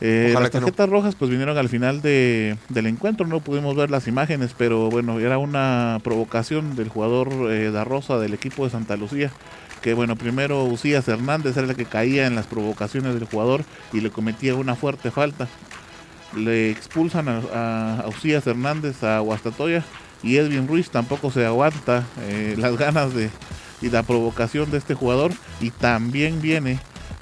Eh, 0.00 0.34
las 0.38 0.50
tarjetas 0.50 0.88
rojas 0.88 1.14
pues 1.14 1.30
vinieron 1.30 1.58
al 1.58 1.68
final 1.68 2.00
de, 2.00 2.56
del 2.70 2.86
encuentro, 2.86 3.26
no 3.26 3.40
pudimos 3.40 3.76
ver 3.76 3.90
las 3.90 4.08
imágenes, 4.08 4.54
pero 4.56 4.88
bueno, 4.88 5.20
era 5.20 5.36
una 5.36 5.98
provocación 6.02 6.74
del 6.74 6.88
jugador 6.88 7.28
eh, 7.50 7.70
da 7.70 7.84
Rosa 7.84 8.18
del 8.18 8.32
equipo 8.32 8.64
de 8.64 8.70
Santa 8.70 8.96
Lucía, 8.96 9.30
que 9.82 9.92
bueno, 9.92 10.16
primero 10.16 10.64
Usías 10.64 11.06
Hernández 11.08 11.56
era 11.56 11.66
el 11.66 11.76
que 11.76 11.84
caía 11.84 12.26
en 12.26 12.34
las 12.34 12.46
provocaciones 12.46 13.14
del 13.14 13.24
jugador 13.24 13.64
y 13.92 14.00
le 14.00 14.10
cometía 14.10 14.54
una 14.54 14.74
fuerte 14.74 15.10
falta. 15.10 15.48
Le 16.36 16.70
expulsan 16.70 17.28
a, 17.28 18.00
a 18.00 18.10
Hernández 18.22 19.02
a 19.02 19.18
Guastatoya 19.18 19.84
y 20.22 20.36
Edwin 20.36 20.68
Ruiz 20.68 20.90
tampoco 20.90 21.30
se 21.30 21.44
aguanta 21.44 22.04
eh, 22.20 22.54
las 22.56 22.76
ganas 22.76 23.14
de 23.14 23.30
y 23.82 23.88
la 23.88 24.02
provocación 24.02 24.70
de 24.70 24.78
este 24.78 24.94
jugador. 24.94 25.32
Y 25.60 25.70
también 25.70 26.40
viene 26.40 26.78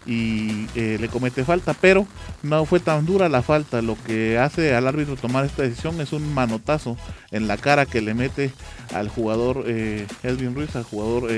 y 0.08 0.66
eh, 0.74 0.96
le 1.00 1.08
comete 1.08 1.44
falta, 1.44 1.74
pero 1.74 2.06
no 2.42 2.64
fue 2.64 2.80
tan 2.80 3.06
dura 3.06 3.28
la 3.28 3.42
falta. 3.42 3.82
Lo 3.82 3.96
que 4.06 4.38
hace 4.38 4.74
al 4.74 4.88
árbitro 4.88 5.14
tomar 5.14 5.44
esta 5.44 5.62
decisión 5.62 6.00
es 6.00 6.12
un 6.12 6.34
manotazo 6.34 6.96
en 7.30 7.46
la 7.46 7.58
cara 7.58 7.86
que 7.86 8.00
le 8.00 8.14
mete 8.14 8.50
al 8.92 9.08
jugador 9.08 9.64
eh, 9.66 10.06
Edwin 10.22 10.54
Ruiz, 10.54 10.74
al 10.74 10.84
jugador 10.84 11.30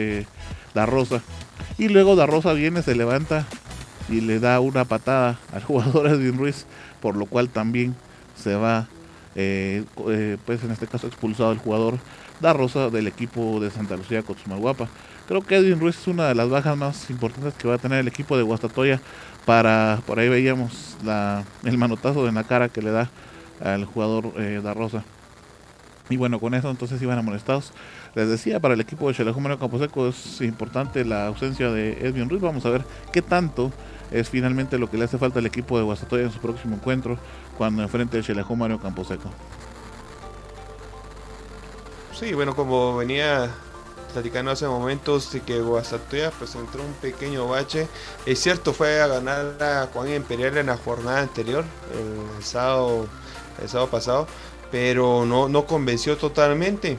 Da 0.73 0.87
Rosa. 0.87 1.21
Y 1.77 1.89
luego 1.89 2.16
Da 2.16 2.27
Rosa 2.27 2.53
viene, 2.53 2.83
se 2.83 2.95
levanta 2.95 3.45
y 4.09 4.21
le 4.21 4.41
da 4.41 4.61
una 4.61 4.85
patada 4.85 5.39
al 5.53 5.62
jugador 5.64 6.07
Edwin 6.07 6.39
Ruiz 6.39 6.64
por 7.01 7.16
lo 7.16 7.27
cual 7.27 7.49
también 7.49 7.95
se 8.37 8.55
va, 8.55 8.89
eh, 9.35 9.85
eh, 10.09 10.37
pues 10.47 10.62
en 10.62 10.71
este 10.71 10.87
caso 10.87 11.07
expulsado 11.07 11.53
el 11.53 11.59
jugador 11.59 11.99
Da 12.41 12.53
Rosa 12.53 12.91
del 12.91 13.07
equipo 13.07 13.61
de 13.61 13.71
Santa 13.71 13.97
Lucía 13.97 14.23
Cotumaguapa. 14.23 14.89
Creo 15.31 15.43
que 15.43 15.55
Edwin 15.59 15.78
Ruiz 15.78 15.97
es 15.97 16.09
una 16.09 16.26
de 16.26 16.35
las 16.35 16.51
bajas 16.51 16.76
más 16.76 17.09
importantes 17.09 17.55
que 17.55 17.68
va 17.68 17.74
a 17.74 17.78
tener 17.78 18.01
el 18.01 18.09
equipo 18.09 18.37
de 18.37 18.43
Guastatoya 18.43 19.01
para, 19.47 20.01
por 20.05 20.18
ahí 20.18 20.28
veíamos 20.28 20.97
el 21.62 21.78
manotazo 21.78 22.26
en 22.26 22.35
la 22.35 22.43
cara 22.43 22.68
que 22.68 22.83
le 22.83 22.91
da 22.91 23.09
al 23.62 23.85
jugador 23.85 24.33
eh. 24.39 24.61
Y 26.09 26.16
bueno, 26.16 26.41
con 26.41 26.55
eso 26.55 26.68
entonces 26.68 27.01
iban 27.01 27.16
amonestados. 27.16 27.72
Les 28.16 28.28
decía, 28.28 28.59
para 28.59 28.74
el 28.74 28.81
equipo 28.81 29.09
de 29.09 29.24
Campo 29.24 29.57
Camposeco 29.57 30.09
es 30.09 30.41
importante 30.41 31.05
la 31.05 31.28
ausencia 31.28 31.70
de 31.70 31.93
Edwin 32.05 32.28
Ruiz. 32.28 32.43
Vamos 32.43 32.66
a 32.66 32.70
ver 32.70 32.85
qué 33.12 33.22
tanto 33.22 33.70
es 34.11 34.28
finalmente 34.28 34.78
lo 34.78 34.91
que 34.91 34.99
le 34.99 35.05
hace 35.05 35.16
falta 35.16 35.39
al 35.39 35.47
equipo 35.47 35.78
de 35.78 35.85
Guastatoya 35.85 36.24
en 36.24 36.33
su 36.33 36.41
próximo 36.41 36.74
encuentro 36.74 37.16
cuando 37.57 37.85
enfrente 37.85 38.18
a 38.18 38.22
Xelajú 38.24 38.57
Mario 38.57 38.81
Camposeco. 38.81 39.31
Sí, 42.18 42.33
bueno, 42.35 42.57
como 42.57 42.97
venía 42.97 43.49
platicando 44.11 44.51
hace 44.51 44.67
momentos 44.67 45.33
de 45.33 45.41
que 45.41 45.61
Guastatoya 45.61 46.31
pues 46.33 46.55
entró 46.55 46.83
un 46.83 46.93
pequeño 46.95 47.49
bache. 47.49 47.89
Es 48.27 48.41
cierto, 48.41 48.73
fue 48.73 49.01
a 49.01 49.07
ganar 49.07 49.63
a 49.63 49.89
Juan 49.93 50.13
Imperial 50.13 50.59
en 50.59 50.67
la 50.67 50.77
jornada 50.77 51.21
anterior, 51.21 51.65
el 51.95 52.45
sábado, 52.45 53.07
el 53.63 53.69
sábado 53.69 53.91
pasado, 53.91 54.27
pero 54.71 55.25
no, 55.27 55.49
no 55.49 55.67
convenció 55.67 56.17
totalmente. 56.17 56.99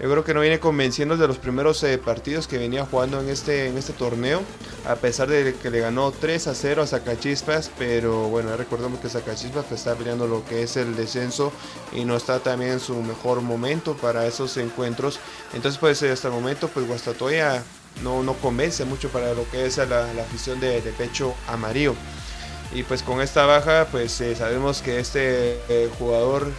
Yo 0.00 0.10
creo 0.10 0.24
que 0.24 0.34
no 0.34 0.40
viene 0.40 0.58
convenciendo 0.58 1.16
de 1.16 1.28
los 1.28 1.38
primeros 1.38 1.82
eh, 1.84 1.96
partidos 1.96 2.48
que 2.48 2.58
venía 2.58 2.84
jugando 2.84 3.20
en 3.20 3.28
este, 3.28 3.68
en 3.68 3.78
este 3.78 3.92
torneo, 3.92 4.42
a 4.86 4.96
pesar 4.96 5.28
de 5.28 5.54
que 5.54 5.70
le 5.70 5.80
ganó 5.80 6.10
3 6.10 6.48
a 6.48 6.54
0 6.54 6.82
a 6.82 6.86
Zacachispas, 6.86 7.70
pero 7.78 8.28
bueno, 8.28 8.56
recordemos 8.56 8.98
que 8.98 9.08
Zacachispas 9.08 9.66
pues, 9.66 9.80
está 9.80 9.94
peleando 9.94 10.26
lo 10.26 10.44
que 10.44 10.62
es 10.62 10.76
el 10.76 10.96
descenso 10.96 11.52
y 11.92 12.04
no 12.04 12.16
está 12.16 12.40
también 12.40 12.72
en 12.72 12.80
su 12.80 13.00
mejor 13.02 13.42
momento 13.42 13.94
para 13.96 14.26
esos 14.26 14.56
encuentros. 14.56 15.20
Entonces 15.54 15.78
pues 15.78 16.02
hasta 16.02 16.28
el 16.28 16.34
momento 16.34 16.68
pues 16.68 16.86
Guastatoya 16.86 17.62
no, 18.02 18.22
no 18.22 18.32
convence 18.34 18.84
mucho 18.84 19.08
para 19.10 19.34
lo 19.34 19.48
que 19.50 19.66
es 19.66 19.76
la, 19.76 20.10
afición 20.20 20.58
de, 20.58 20.80
pecho 20.98 21.34
amarillo. 21.46 21.94
Y 22.74 22.82
pues 22.84 23.02
con 23.02 23.20
esta 23.20 23.46
baja 23.46 23.86
pues 23.90 24.20
eh, 24.20 24.34
sabemos 24.34 24.80
que 24.82 24.98
este 24.98 25.60
eh, 25.68 25.90
jugador 25.98 26.50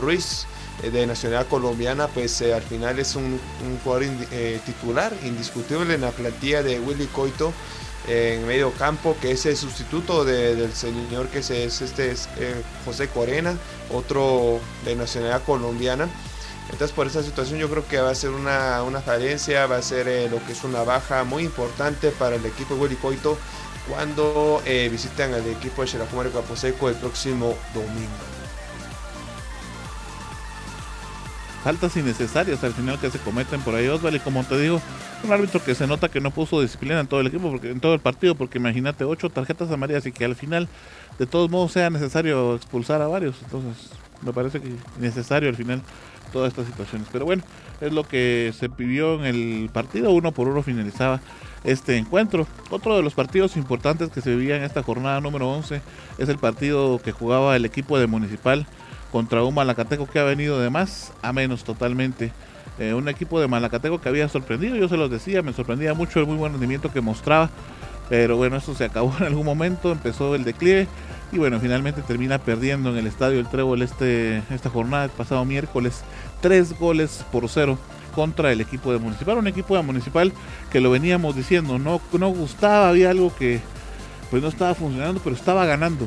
Ruiz 0.00 0.42
eh, 0.42 0.46
de 0.88 1.06
nacionalidad 1.06 1.48
colombiana, 1.48 2.08
pues 2.08 2.40
eh, 2.40 2.54
al 2.54 2.62
final 2.62 2.98
es 2.98 3.14
un, 3.14 3.38
jugador 3.84 4.04
eh, 4.32 4.60
titular 4.64 5.12
indiscutible 5.24 5.94
en 5.94 6.00
la 6.00 6.10
plantilla 6.10 6.62
de 6.62 6.80
Willy 6.80 7.06
Coito 7.06 7.52
en 8.08 8.46
medio 8.46 8.72
campo, 8.72 9.14
que 9.20 9.32
es 9.32 9.44
el 9.46 9.56
sustituto 9.56 10.24
del 10.24 10.72
señor 10.72 11.28
que 11.28 11.40
es, 11.40 11.50
este 11.50 12.14
José 12.84 13.08
Corena, 13.08 13.56
otro 13.92 14.58
de 14.84 14.96
nacionalidad 14.96 15.44
colombiana. 15.44 16.08
Entonces 16.70 16.92
por 16.92 17.06
esa 17.06 17.22
situación 17.22 17.58
yo 17.58 17.68
creo 17.68 17.86
que 17.86 18.00
va 18.00 18.10
a 18.10 18.14
ser 18.14 18.30
una, 18.30 18.82
una 18.82 19.00
falencia, 19.00 19.66
va 19.66 19.76
a 19.76 19.82
ser 19.82 20.30
lo 20.30 20.44
que 20.44 20.52
es 20.52 20.64
una 20.64 20.82
baja 20.82 21.24
muy 21.24 21.44
importante 21.44 22.10
para 22.10 22.36
el 22.36 22.46
equipo 22.46 22.74
de 22.74 22.80
Willy 22.80 22.96
Coito 22.96 23.36
cuando 23.88 24.62
visitan 24.90 25.34
al 25.34 25.46
equipo 25.46 25.82
de 25.82 25.88
Xerajumario 25.88 26.32
Caposeco 26.32 26.88
el 26.88 26.96
próximo 26.96 27.54
domingo. 27.74 28.29
Faltas 31.62 31.96
innecesarias 31.96 32.64
al 32.64 32.72
final 32.72 32.98
que 32.98 33.10
se 33.10 33.18
cometen 33.18 33.60
por 33.60 33.74
ahí 33.74 33.86
Osvaldo. 33.88 34.16
Y 34.16 34.20
como 34.20 34.44
te 34.44 34.58
digo 34.58 34.80
un 35.22 35.32
árbitro 35.32 35.62
que 35.62 35.74
se 35.74 35.86
nota 35.86 36.08
que 36.08 36.20
no 36.20 36.30
puso 36.30 36.60
disciplina 36.60 37.00
en 37.00 37.06
todo 37.06 37.20
el 37.20 37.26
equipo 37.26 37.50
porque 37.50 37.70
en 37.70 37.80
todo 37.80 37.94
el 37.94 38.00
partido 38.00 38.34
porque 38.34 38.58
imagínate 38.58 39.04
ocho 39.04 39.30
tarjetas 39.30 39.70
amarillas 39.70 40.06
y 40.06 40.12
que 40.12 40.24
al 40.24 40.36
final 40.36 40.68
de 41.18 41.26
todos 41.26 41.50
modos 41.50 41.72
sea 41.72 41.90
necesario 41.90 42.54
expulsar 42.54 43.02
a 43.02 43.06
varios. 43.06 43.36
Entonces 43.42 43.90
me 44.22 44.32
parece 44.32 44.60
que 44.60 44.70
necesario 44.98 45.48
al 45.48 45.56
final 45.56 45.82
todas 46.32 46.48
estas 46.48 46.66
situaciones. 46.66 47.08
Pero 47.12 47.24
bueno 47.24 47.42
es 47.80 47.92
lo 47.92 48.04
que 48.04 48.52
se 48.58 48.68
pidió 48.68 49.14
en 49.14 49.24
el 49.24 49.70
partido. 49.72 50.10
Uno 50.10 50.32
por 50.32 50.48
uno 50.48 50.62
finalizaba 50.62 51.20
este 51.64 51.96
encuentro. 51.96 52.46
Otro 52.70 52.96
de 52.96 53.02
los 53.02 53.14
partidos 53.14 53.56
importantes 53.56 54.10
que 54.10 54.20
se 54.20 54.34
vivía 54.34 54.56
en 54.56 54.62
esta 54.62 54.82
jornada 54.82 55.20
número 55.20 55.50
11 55.50 55.80
es 56.18 56.28
el 56.28 56.38
partido 56.38 57.00
que 57.02 57.12
jugaba 57.12 57.56
el 57.56 57.64
equipo 57.64 57.98
de 57.98 58.06
Municipal 58.06 58.66
contra 59.10 59.42
un 59.42 59.54
Malacateco 59.54 60.06
que 60.06 60.18
ha 60.18 60.24
venido 60.24 60.60
de 60.60 60.70
más 60.70 61.12
a 61.22 61.32
menos 61.32 61.64
totalmente. 61.64 62.32
Eh, 62.78 62.94
un 62.94 63.08
equipo 63.08 63.40
de 63.40 63.48
Malacateco 63.48 64.00
que 64.00 64.08
había 64.08 64.28
sorprendido, 64.28 64.76
yo 64.76 64.88
se 64.88 64.96
los 64.96 65.10
decía, 65.10 65.42
me 65.42 65.52
sorprendía 65.52 65.92
mucho 65.94 66.20
el 66.20 66.26
muy 66.26 66.36
buen 66.36 66.52
rendimiento 66.52 66.90
que 66.92 67.00
mostraba, 67.00 67.50
pero 68.08 68.36
bueno, 68.36 68.56
eso 68.56 68.74
se 68.74 68.84
acabó 68.84 69.14
en 69.20 69.26
algún 69.26 69.44
momento, 69.44 69.92
empezó 69.92 70.34
el 70.34 70.44
declive 70.44 70.88
y 71.32 71.38
bueno, 71.38 71.60
finalmente 71.60 72.02
termina 72.02 72.38
perdiendo 72.38 72.90
en 72.90 72.96
el 72.96 73.06
estadio 73.06 73.38
El 73.38 73.48
Trébol 73.48 73.82
este, 73.82 74.42
esta 74.50 74.70
jornada, 74.70 75.04
el 75.04 75.10
pasado 75.10 75.44
miércoles, 75.44 76.02
tres 76.40 76.78
goles 76.78 77.24
por 77.30 77.48
cero 77.48 77.78
contra 78.14 78.50
el 78.50 78.60
equipo 78.60 78.92
de 78.92 78.98
Municipal, 78.98 79.38
un 79.38 79.46
equipo 79.46 79.76
de 79.76 79.82
Municipal 79.82 80.32
que 80.72 80.80
lo 80.80 80.90
veníamos 80.90 81.36
diciendo, 81.36 81.78
no, 81.78 82.00
no 82.12 82.28
gustaba, 82.30 82.88
había 82.88 83.10
algo 83.10 83.34
que 83.34 83.60
pues 84.30 84.42
no 84.42 84.48
estaba 84.48 84.74
funcionando, 84.74 85.20
pero 85.22 85.36
estaba 85.36 85.66
ganando. 85.66 86.06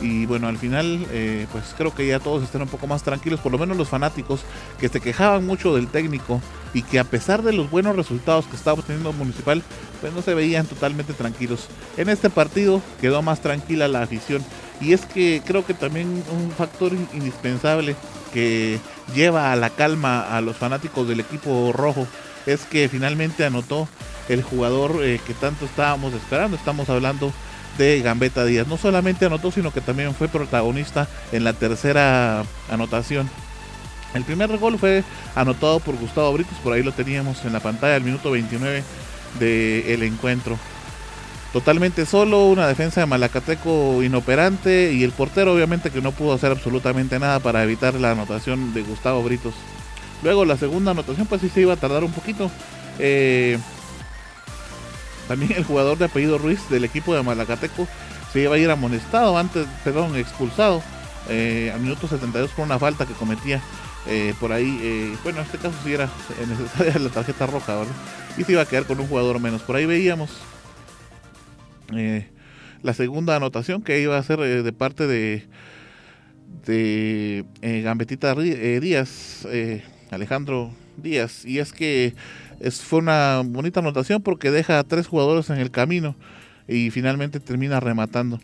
Y 0.00 0.26
bueno, 0.26 0.48
al 0.48 0.58
final, 0.58 1.06
eh, 1.10 1.46
pues 1.52 1.74
creo 1.76 1.94
que 1.94 2.06
ya 2.06 2.18
todos 2.18 2.42
están 2.42 2.62
un 2.62 2.68
poco 2.68 2.86
más 2.86 3.02
tranquilos, 3.02 3.40
por 3.40 3.52
lo 3.52 3.58
menos 3.58 3.76
los 3.76 3.88
fanáticos 3.88 4.40
que 4.78 4.88
se 4.88 5.00
quejaban 5.00 5.46
mucho 5.46 5.74
del 5.74 5.88
técnico 5.88 6.42
y 6.74 6.82
que 6.82 6.98
a 6.98 7.04
pesar 7.04 7.42
de 7.42 7.54
los 7.54 7.70
buenos 7.70 7.96
resultados 7.96 8.44
que 8.46 8.56
estaba 8.56 8.78
obteniendo 8.78 9.12
Municipal, 9.14 9.62
pues 10.00 10.12
no 10.12 10.20
se 10.20 10.34
veían 10.34 10.66
totalmente 10.66 11.14
tranquilos. 11.14 11.68
En 11.96 12.10
este 12.10 12.28
partido 12.28 12.82
quedó 13.00 13.22
más 13.22 13.40
tranquila 13.40 13.88
la 13.88 14.02
afición 14.02 14.44
y 14.80 14.92
es 14.92 15.06
que 15.06 15.42
creo 15.46 15.64
que 15.64 15.72
también 15.72 16.22
un 16.30 16.50
factor 16.50 16.92
indispensable 17.14 17.96
que 18.34 18.78
lleva 19.14 19.52
a 19.52 19.56
la 19.56 19.70
calma 19.70 20.36
a 20.36 20.40
los 20.42 20.56
fanáticos 20.56 21.08
del 21.08 21.20
equipo 21.20 21.72
rojo 21.72 22.06
es 22.44 22.64
que 22.64 22.88
finalmente 22.88 23.44
anotó 23.44 23.88
el 24.28 24.42
jugador 24.42 25.02
eh, 25.02 25.20
que 25.26 25.34
tanto 25.34 25.64
estábamos 25.64 26.12
esperando. 26.12 26.56
Estamos 26.56 26.88
hablando 26.90 27.32
de 27.78 28.00
Gambetta 28.00 28.44
Díaz. 28.44 28.66
No 28.66 28.76
solamente 28.76 29.26
anotó, 29.26 29.50
sino 29.50 29.72
que 29.72 29.80
también 29.80 30.14
fue 30.14 30.28
protagonista 30.28 31.08
en 31.32 31.44
la 31.44 31.52
tercera 31.52 32.44
anotación. 32.70 33.28
El 34.14 34.24
primer 34.24 34.56
gol 34.58 34.78
fue 34.78 35.04
anotado 35.34 35.80
por 35.80 35.96
Gustavo 35.96 36.32
Britos, 36.32 36.56
por 36.62 36.72
ahí 36.72 36.82
lo 36.82 36.92
teníamos 36.92 37.44
en 37.44 37.52
la 37.52 37.60
pantalla, 37.60 37.96
al 37.96 38.02
minuto 38.02 38.30
29 38.30 38.82
del 39.38 40.02
encuentro. 40.02 40.58
Totalmente 41.52 42.06
solo, 42.06 42.46
una 42.46 42.66
defensa 42.66 43.00
de 43.00 43.06
Malacateco 43.06 44.02
inoperante 44.02 44.92
y 44.92 45.02
el 45.04 45.12
portero 45.12 45.54
obviamente 45.54 45.90
que 45.90 46.02
no 46.02 46.12
pudo 46.12 46.34
hacer 46.34 46.52
absolutamente 46.52 47.18
nada 47.18 47.40
para 47.40 47.62
evitar 47.62 47.94
la 47.94 48.10
anotación 48.12 48.74
de 48.74 48.82
Gustavo 48.82 49.22
Britos. 49.22 49.54
Luego 50.22 50.44
la 50.44 50.56
segunda 50.56 50.90
anotación 50.90 51.26
pues 51.26 51.40
sí 51.40 51.48
se 51.48 51.62
iba 51.62 51.74
a 51.74 51.76
tardar 51.76 52.04
un 52.04 52.12
poquito. 52.12 52.50
Eh, 52.98 53.58
también 55.28 55.52
el 55.52 55.64
jugador 55.64 55.98
de 55.98 56.06
apellido 56.06 56.38
Ruiz 56.38 56.68
del 56.68 56.84
equipo 56.84 57.14
de 57.14 57.22
Malacateco 57.22 57.88
se 58.32 58.42
iba 58.42 58.54
a 58.54 58.58
ir 58.58 58.70
amonestado 58.70 59.38
antes, 59.38 59.66
perdón, 59.84 60.16
expulsado 60.16 60.82
eh, 61.28 61.72
al 61.74 61.80
minuto 61.80 62.06
72 62.06 62.50
por 62.50 62.64
una 62.64 62.78
falta 62.78 63.06
que 63.06 63.14
cometía 63.14 63.60
eh, 64.06 64.34
por 64.38 64.52
ahí. 64.52 64.78
Eh, 64.82 65.16
bueno, 65.24 65.40
en 65.40 65.46
este 65.46 65.58
caso 65.58 65.74
sí 65.84 65.92
era 65.92 66.08
necesaria 66.48 66.98
la 66.98 67.10
tarjeta 67.10 67.46
roja, 67.46 67.76
¿verdad? 67.76 67.94
Y 68.36 68.44
se 68.44 68.52
iba 68.52 68.62
a 68.62 68.66
quedar 68.66 68.84
con 68.84 69.00
un 69.00 69.08
jugador 69.08 69.40
menos. 69.40 69.62
Por 69.62 69.76
ahí 69.76 69.86
veíamos 69.86 70.30
la 72.82 72.94
segunda 72.94 73.36
anotación 73.36 73.82
que 73.82 74.00
iba 74.00 74.18
a 74.18 74.22
ser 74.22 74.40
de 74.40 74.72
parte 74.72 75.06
de, 75.06 75.46
de 76.66 77.44
Gambetita 77.82 78.34
Díaz, 78.34 79.46
Alejandro 80.10 80.72
Díaz. 80.96 81.44
Y 81.44 81.58
es 81.58 81.72
que 81.72 82.14
es, 82.60 82.82
fue 82.82 82.98
una 83.00 83.42
bonita 83.44 83.80
anotación 83.80 84.22
porque 84.22 84.50
deja 84.50 84.78
a 84.78 84.84
tres 84.84 85.06
jugadores 85.06 85.50
en 85.50 85.58
el 85.58 85.70
camino 85.70 86.16
y 86.68 86.90
finalmente 86.90 87.40
termina 87.40 87.80
rematando. 87.80 88.40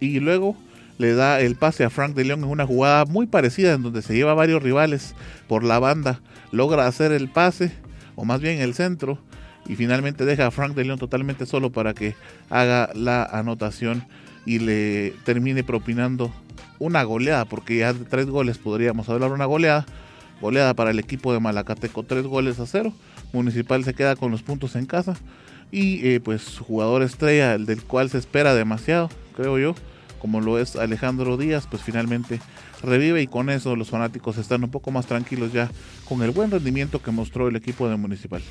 Y 0.00 0.20
luego 0.20 0.56
le 0.98 1.14
da 1.14 1.40
el 1.40 1.56
pase 1.56 1.84
a 1.84 1.90
Frank 1.90 2.14
de 2.14 2.24
León 2.24 2.40
en 2.40 2.50
una 2.50 2.66
jugada 2.66 3.04
muy 3.04 3.26
parecida 3.26 3.72
en 3.72 3.82
donde 3.82 4.02
se 4.02 4.14
lleva 4.14 4.34
varios 4.34 4.62
rivales 4.62 5.14
por 5.46 5.64
la 5.64 5.78
banda, 5.78 6.20
logra 6.52 6.86
hacer 6.86 7.12
el 7.12 7.28
pase 7.28 7.72
o 8.16 8.24
más 8.24 8.40
bien 8.40 8.60
el 8.60 8.74
centro 8.74 9.18
y 9.66 9.76
finalmente 9.76 10.24
deja 10.24 10.46
a 10.46 10.50
Frank 10.50 10.74
de 10.74 10.84
León 10.84 10.98
totalmente 10.98 11.46
solo 11.46 11.70
para 11.70 11.94
que 11.94 12.14
haga 12.50 12.90
la 12.94 13.22
anotación 13.24 14.04
y 14.44 14.58
le 14.60 15.14
termine 15.24 15.62
propinando 15.62 16.32
una 16.78 17.02
goleada, 17.02 17.44
porque 17.44 17.78
ya 17.78 17.92
de 17.92 18.04
tres 18.04 18.26
goles 18.26 18.58
podríamos 18.58 19.08
hablar 19.08 19.32
una 19.32 19.44
goleada, 19.44 19.84
goleada 20.40 20.74
para 20.74 20.90
el 20.90 20.98
equipo 20.98 21.32
de 21.32 21.40
Malacateco, 21.40 22.02
tres 22.02 22.26
goles 22.26 22.60
a 22.60 22.66
cero, 22.66 22.92
Municipal 23.32 23.84
se 23.84 23.94
queda 23.94 24.16
con 24.16 24.30
los 24.30 24.42
puntos 24.42 24.76
en 24.76 24.86
casa 24.86 25.16
y 25.70 26.06
eh, 26.06 26.20
pues 26.20 26.58
jugador 26.58 27.02
estrella, 27.02 27.54
el 27.54 27.66
del 27.66 27.82
cual 27.82 28.10
se 28.10 28.18
espera 28.18 28.54
demasiado, 28.54 29.10
creo 29.36 29.58
yo, 29.58 29.74
como 30.18 30.40
lo 30.40 30.58
es 30.58 30.76
Alejandro 30.76 31.36
Díaz, 31.36 31.66
pues 31.70 31.82
finalmente 31.82 32.40
revive 32.82 33.22
y 33.22 33.26
con 33.26 33.50
eso 33.50 33.76
los 33.76 33.90
fanáticos 33.90 34.38
están 34.38 34.64
un 34.64 34.70
poco 34.70 34.90
más 34.90 35.06
tranquilos 35.06 35.52
ya 35.52 35.70
con 36.08 36.22
el 36.22 36.30
buen 36.30 36.50
rendimiento 36.50 37.02
que 37.02 37.10
mostró 37.10 37.48
el 37.48 37.56
equipo 37.56 37.88
de 37.88 37.96
Municipal. 37.96 38.42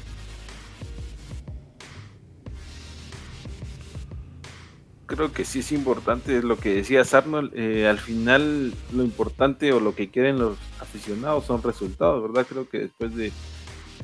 Creo 5.08 5.32
que 5.32 5.46
sí 5.46 5.60
es 5.60 5.72
importante 5.72 6.44
lo 6.44 6.58
que 6.58 6.76
decía 6.76 7.02
Arnold. 7.10 7.52
Eh, 7.56 7.88
al 7.88 7.98
final, 7.98 8.74
lo 8.94 9.04
importante 9.04 9.72
o 9.72 9.80
lo 9.80 9.96
que 9.96 10.10
quieren 10.10 10.38
los 10.38 10.58
aficionados 10.82 11.46
son 11.46 11.64
resultados, 11.64 12.22
¿verdad? 12.22 12.46
Creo 12.48 12.68
que 12.68 12.80
después 12.80 13.16
de 13.16 13.32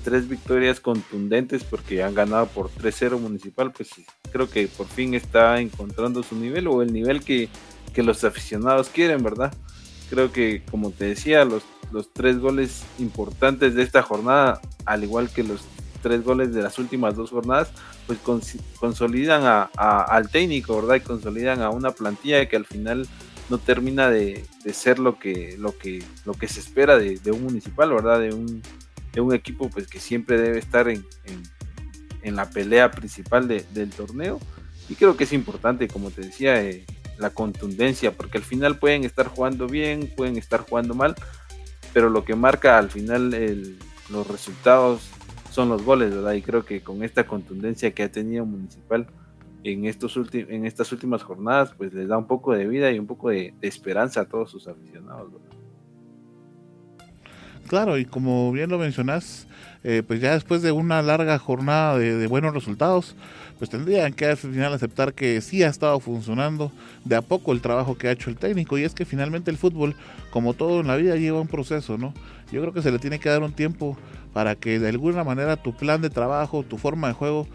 tres 0.02 0.30
victorias 0.30 0.80
contundentes 0.80 1.66
porque 1.66 2.04
han 2.04 2.16
ganado 2.16 2.48
por 2.48 2.70
3-0 2.70 3.20
municipal, 3.20 3.74
pues 3.74 3.90
creo 4.32 4.50
que 4.50 4.68
por 4.68 4.88
fin 4.88 5.14
está 5.14 5.60
encontrando 5.60 6.24
su 6.24 6.36
nivel 6.36 6.68
o 6.68 6.82
el 6.82 6.94
nivel 6.94 7.22
que, 7.24 7.50
los 7.98 8.24
aficionados 8.24 8.90
quieren, 8.90 9.22
¿verdad? 9.22 9.54
Creo 10.10 10.32
que, 10.32 10.64
como 10.72 10.90
te 10.90 11.06
decía, 11.06 11.46
los, 11.46 11.64
los 11.92 12.12
tres 12.12 12.40
goles 12.40 12.84
importantes 12.98 13.76
de 13.76 13.84
esta 13.84 14.02
jornada, 14.02 14.62
al 14.86 15.04
igual 15.04 15.30
que 15.30 15.44
los 15.44 15.62
tres 16.04 16.24
goles 16.24 16.54
de 16.54 16.62
las 16.62 16.78
últimas 16.78 17.16
dos 17.16 17.32
jornadas, 17.32 17.72
pues 18.06 18.20
consolidan 18.78 19.70
al 19.76 20.30
técnico, 20.30 20.80
¿verdad? 20.80 20.96
Y 20.96 21.00
consolidan 21.00 21.64
a 21.64 21.72
una 21.72 21.92
plantilla 21.92 22.48
que 22.48 22.58
al 22.58 22.66
final 22.66 23.08
no 23.50 23.58
termina 23.58 24.10
de, 24.10 24.46
ser 24.72 25.00
lo 25.00 25.18
que, 25.18 25.56
lo 25.58 25.76
que, 25.78 26.04
lo 26.26 26.34
que 26.34 26.48
se 26.48 26.60
espera 26.60 26.98
de, 26.98 27.18
de 27.18 27.32
un 27.32 27.44
municipal, 27.44 27.92
¿verdad? 27.92 28.20
De 28.20 28.34
un, 28.34 28.62
de 29.14 29.22
un 29.22 29.34
equipo 29.34 29.70
pues 29.70 29.88
que 29.88 30.00
siempre 30.00 30.38
debe 30.38 30.60
estar 30.60 30.90
en, 30.90 31.06
en, 32.22 32.36
la 32.36 32.50
pelea 32.50 32.92
principal 32.92 33.48
del 33.48 33.90
torneo 33.92 34.40
y 34.90 34.96
creo 34.96 35.16
que 35.16 35.26
es 35.26 35.34
importante 35.34 35.88
como 35.88 36.10
te 36.10 36.22
decía 36.22 36.62
eh, 36.64 36.86
la 37.18 37.30
contundencia 37.30 38.12
porque 38.12 38.40
al 38.40 38.44
final 38.44 38.80
pueden 38.80 39.04
estar 39.04 39.28
jugando 39.28 39.68
bien 39.68 40.12
pueden 40.16 40.38
estar 40.38 40.62
jugando 40.62 40.96
mal 40.96 41.16
pero 41.94 42.10
lo 42.10 42.26
que 42.26 42.36
marca 42.36 42.78
al 42.80 42.90
final 42.90 43.78
los 44.10 44.28
resultados 44.28 45.02
son 45.54 45.70
los 45.70 45.84
goles 45.84 46.10
verdad 46.10 46.34
y 46.34 46.42
creo 46.42 46.66
que 46.66 46.82
con 46.82 47.04
esta 47.04 47.26
contundencia 47.28 47.92
que 47.92 48.02
ha 48.02 48.12
tenido 48.12 48.44
municipal 48.44 49.06
en 49.64 49.86
estos 49.86 50.20
en 50.34 50.66
estas 50.66 50.92
últimas 50.92 51.22
jornadas 51.22 51.76
pues 51.78 51.94
les 51.94 52.08
da 52.08 52.18
un 52.18 52.26
poco 52.26 52.54
de 52.54 52.66
vida 52.68 52.92
y 52.92 52.98
un 52.98 53.06
poco 53.06 53.30
de, 53.30 53.54
esperanza 53.62 54.22
a 54.22 54.26
todos 54.26 54.50
sus 54.50 54.68
aficionados 54.68 55.32
Claro, 57.68 57.98
y 57.98 58.06
como 58.06 58.52
bien 58.52 58.70
lo 58.70 58.78
mencionás, 58.78 59.48
eh, 59.84 60.04
pues 60.06 60.20
ya 60.20 60.34
después 60.34 60.62
de 60.62 60.72
una 60.72 61.02
larga 61.02 61.40
jornada 61.40 61.98
de, 61.98 62.28
buenos 62.28 62.54
resultados, 62.54 63.16
pues 63.58 63.70
tendrían 63.70 64.14
que 64.14 64.26
al 64.26 64.38
final 64.38 64.74
aceptar 64.74 65.14
que 65.14 65.40
sí 65.40 65.64
ha 65.64 65.70
estado 65.70 66.00
funcionando 66.02 66.74
de 67.06 67.16
a 67.16 67.22
poco 67.22 67.54
el 67.54 67.62
trabajo 67.62 67.98
que 67.98 68.10
ha 68.10 68.12
hecho 68.12 68.30
el 68.30 68.36
técnico. 68.36 68.78
Y 68.78 68.84
es 68.84 68.94
que 68.94 69.06
finalmente 69.06 69.50
el 69.50 69.58
fútbol, 69.58 69.96
como 70.30 70.54
todo 70.54 70.82
en 70.82 70.88
la 70.88 70.98
vida, 70.98 71.16
lleva 71.16 71.40
un 71.40 71.48
proceso, 71.48 71.98
¿no? 71.98 72.14
Yo 72.52 72.62
creo 72.62 72.74
que 72.74 72.82
se 72.82 72.92
le 72.92 73.00
tiene 73.00 73.18
que 73.18 73.30
dar 73.30 73.42
un 73.42 73.54
tiempo 73.54 73.98
para 74.34 74.56
que 74.56 74.80
de 74.80 74.90
alguna 74.90 75.24
manera 75.24 75.58
tu 75.58 75.74
plan 75.74 76.02
de 76.02 76.10
trabajo, 76.10 76.64
tu 76.64 76.78
forma 76.78 77.08
de 77.08 77.14
juego, 77.14 77.48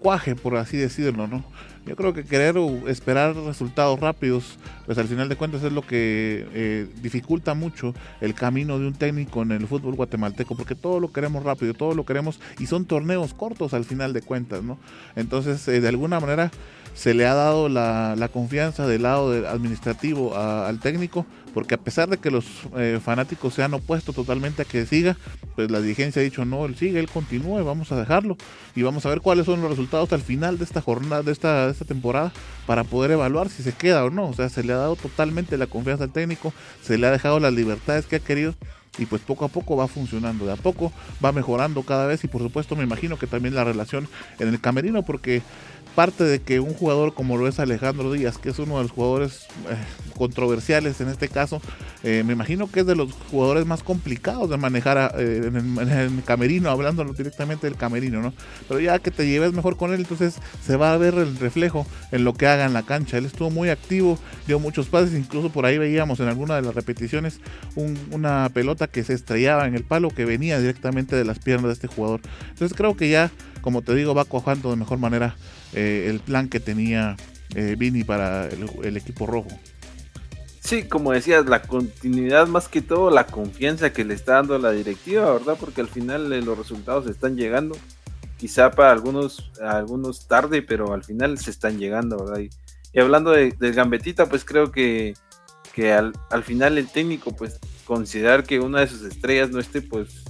cuaje, 0.00 0.36
por 0.36 0.56
así 0.56 0.76
decirlo, 0.76 1.26
¿no? 1.26 1.44
Yo 1.86 1.96
creo 1.96 2.12
que 2.12 2.24
querer 2.24 2.54
esperar 2.86 3.34
resultados 3.34 3.98
rápidos, 3.98 4.58
pues 4.84 4.98
al 4.98 5.08
final 5.08 5.30
de 5.30 5.36
cuentas 5.36 5.64
es 5.64 5.72
lo 5.72 5.80
que 5.80 6.46
eh, 6.52 6.86
dificulta 7.00 7.54
mucho 7.54 7.94
el 8.20 8.34
camino 8.34 8.78
de 8.78 8.86
un 8.86 8.92
técnico 8.92 9.40
en 9.40 9.52
el 9.52 9.66
fútbol 9.66 9.94
guatemalteco, 9.94 10.54
porque 10.54 10.74
todo 10.74 11.00
lo 11.00 11.12
queremos 11.12 11.44
rápido, 11.44 11.72
todo 11.72 11.94
lo 11.94 12.04
queremos 12.04 12.40
y 12.58 12.66
son 12.66 12.84
torneos 12.84 13.32
cortos 13.32 13.72
al 13.72 13.86
final 13.86 14.12
de 14.12 14.20
cuentas, 14.20 14.62
¿no? 14.62 14.78
Entonces, 15.16 15.66
eh, 15.68 15.80
de 15.80 15.88
alguna 15.88 16.20
manera 16.20 16.50
se 16.94 17.14
le 17.14 17.26
ha 17.26 17.34
dado 17.34 17.70
la, 17.70 18.28
confianza 18.32 18.86
del 18.86 19.04
lado 19.04 19.48
administrativo 19.48 20.36
al 20.36 20.80
técnico, 20.80 21.24
porque 21.58 21.74
a 21.74 21.78
pesar 21.78 22.08
de 22.08 22.18
que 22.18 22.30
los 22.30 22.44
eh, 22.76 23.00
fanáticos 23.04 23.52
se 23.52 23.64
han 23.64 23.74
opuesto 23.74 24.12
totalmente 24.12 24.62
a 24.62 24.64
que 24.64 24.86
siga, 24.86 25.16
pues 25.56 25.68
la 25.72 25.80
dirigencia 25.80 26.20
ha 26.20 26.24
dicho 26.24 26.44
no, 26.44 26.66
él 26.66 26.76
sigue, 26.76 27.00
él 27.00 27.08
continúe, 27.08 27.64
vamos 27.64 27.90
a 27.90 27.96
dejarlo 27.96 28.36
y 28.76 28.82
vamos 28.82 29.04
a 29.04 29.08
ver 29.08 29.20
cuáles 29.20 29.46
son 29.46 29.60
los 29.60 29.70
resultados 29.70 30.12
al 30.12 30.20
final 30.20 30.56
de 30.56 30.62
esta 30.62 30.80
jornada, 30.80 31.24
de 31.24 31.32
esta, 31.32 31.66
de 31.66 31.72
esta 31.72 31.84
temporada, 31.84 32.32
para 32.64 32.84
poder 32.84 33.10
evaluar 33.10 33.48
si 33.48 33.64
se 33.64 33.72
queda 33.72 34.04
o 34.04 34.10
no. 34.10 34.28
O 34.28 34.34
sea, 34.34 34.48
se 34.50 34.62
le 34.62 34.72
ha 34.72 34.76
dado 34.76 34.94
totalmente 34.94 35.58
la 35.58 35.66
confianza 35.66 36.04
al 36.04 36.12
técnico, 36.12 36.54
se 36.80 36.96
le 36.96 37.08
ha 37.08 37.10
dejado 37.10 37.40
las 37.40 37.52
libertades 37.52 38.06
que 38.06 38.14
ha 38.14 38.20
querido 38.20 38.54
y 38.98 39.06
pues 39.06 39.22
poco 39.22 39.44
a 39.44 39.48
poco 39.48 39.76
va 39.76 39.88
funcionando, 39.88 40.46
de 40.46 40.52
a 40.52 40.56
poco 40.56 40.92
va 41.24 41.32
mejorando 41.32 41.82
cada 41.82 42.06
vez 42.06 42.22
y 42.24 42.28
por 42.28 42.40
supuesto 42.40 42.76
me 42.76 42.84
imagino 42.84 43.18
que 43.18 43.26
también 43.26 43.56
la 43.56 43.64
relación 43.64 44.08
en 44.38 44.48
el 44.48 44.60
camerino 44.60 45.02
porque 45.02 45.42
parte 45.98 46.22
de 46.22 46.40
que 46.40 46.60
un 46.60 46.74
jugador 46.74 47.12
como 47.12 47.36
lo 47.36 47.48
es 47.48 47.58
Alejandro 47.58 48.12
Díaz, 48.12 48.38
que 48.38 48.50
es 48.50 48.58
uno 48.60 48.76
de 48.76 48.84
los 48.84 48.92
jugadores 48.92 49.48
eh, 49.68 49.74
controversiales 50.16 51.00
en 51.00 51.08
este 51.08 51.28
caso, 51.28 51.60
eh, 52.04 52.22
me 52.24 52.34
imagino 52.34 52.70
que 52.70 52.80
es 52.80 52.86
de 52.86 52.94
los 52.94 53.10
jugadores 53.32 53.66
más 53.66 53.82
complicados 53.82 54.48
de 54.48 54.56
manejar 54.58 55.16
eh, 55.18 55.50
en, 55.52 55.56
el, 55.90 56.22
camerino, 56.22 56.70
hablando 56.70 57.02
directamente 57.04 57.66
del 57.66 57.74
camerino, 57.74 58.22
¿no? 58.22 58.32
Pero 58.68 58.78
ya 58.78 59.00
que 59.00 59.10
te 59.10 59.26
lleves 59.26 59.52
mejor 59.52 59.76
con 59.76 59.92
él, 59.92 59.98
entonces 59.98 60.36
se 60.64 60.76
va 60.76 60.92
a 60.92 60.96
ver 60.98 61.14
el 61.14 61.36
reflejo 61.36 61.84
en 62.12 62.22
lo 62.22 62.32
que 62.32 62.46
haga 62.46 62.64
en 62.64 62.74
la 62.74 62.84
cancha. 62.84 63.18
Él 63.18 63.24
estuvo 63.24 63.50
muy 63.50 63.68
activo, 63.68 64.20
dio 64.46 64.60
muchos 64.60 64.86
pases, 64.86 65.18
incluso 65.18 65.50
por 65.50 65.66
ahí 65.66 65.78
veíamos 65.78 66.20
en 66.20 66.28
alguna 66.28 66.54
de 66.54 66.62
las 66.62 66.76
repeticiones 66.76 67.40
una 68.12 68.48
pelota 68.54 68.86
que 68.86 69.02
se 69.02 69.14
estrellaba 69.14 69.66
en 69.66 69.74
el 69.74 69.82
palo 69.82 70.10
que 70.10 70.24
venía 70.24 70.60
directamente 70.60 71.16
de 71.16 71.24
las 71.24 71.40
piernas 71.40 71.66
de 71.66 71.72
este 71.72 71.88
jugador. 71.88 72.20
Entonces 72.50 72.76
creo 72.76 72.96
que 72.96 73.10
ya, 73.10 73.32
como 73.62 73.82
te 73.82 73.96
digo, 73.96 74.14
va 74.14 74.24
cuajando 74.24 74.70
de 74.70 74.76
mejor 74.76 74.98
manera 74.98 75.34
eh, 75.72 76.06
el 76.08 76.20
plan 76.20 76.48
que 76.48 76.60
tenía 76.60 77.16
eh, 77.54 77.76
Vini 77.78 78.04
para 78.04 78.48
el, 78.48 78.96
equipo 78.96 79.26
rojo. 79.26 79.48
Sí, 80.60 80.84
como 80.84 81.12
decías, 81.12 81.46
la 81.46 81.62
continuidad 81.62 82.46
más 82.46 82.68
que 82.68 82.82
todo, 82.82 83.10
la 83.10 83.26
confianza 83.26 83.92
que 83.92 84.04
le 84.04 84.14
está 84.14 84.34
dando 84.34 84.58
la 84.58 84.70
directiva, 84.72 85.32
¿verdad? 85.32 85.56
Porque 85.58 85.80
al 85.80 85.88
final 85.88 86.32
eh, 86.32 86.42
los 86.42 86.58
resultados 86.58 87.06
están 87.06 87.36
llegando. 87.36 87.76
Quizá 88.36 88.70
para 88.70 88.92
algunos, 88.92 89.50
algunos 89.60 90.28
tarde, 90.28 90.62
pero 90.62 90.92
al 90.92 91.04
final 91.04 91.38
se 91.38 91.50
están 91.50 91.78
llegando, 91.78 92.24
¿verdad? 92.24 92.40
Y, 92.40 92.98
hablando 92.98 93.30
de, 93.30 93.50
Gambetita, 93.50 94.26
pues 94.26 94.44
creo 94.44 94.70
que, 94.70 95.14
que 95.74 95.92
al, 95.92 96.12
al, 96.30 96.44
final 96.44 96.78
el 96.78 96.88
técnico, 96.88 97.34
pues 97.34 97.58
considerar 97.84 98.44
que 98.44 98.60
una 98.60 98.80
de 98.80 98.88
sus 98.88 99.02
estrellas 99.02 99.50
no 99.50 99.58
esté, 99.58 99.82
pues 99.82 100.22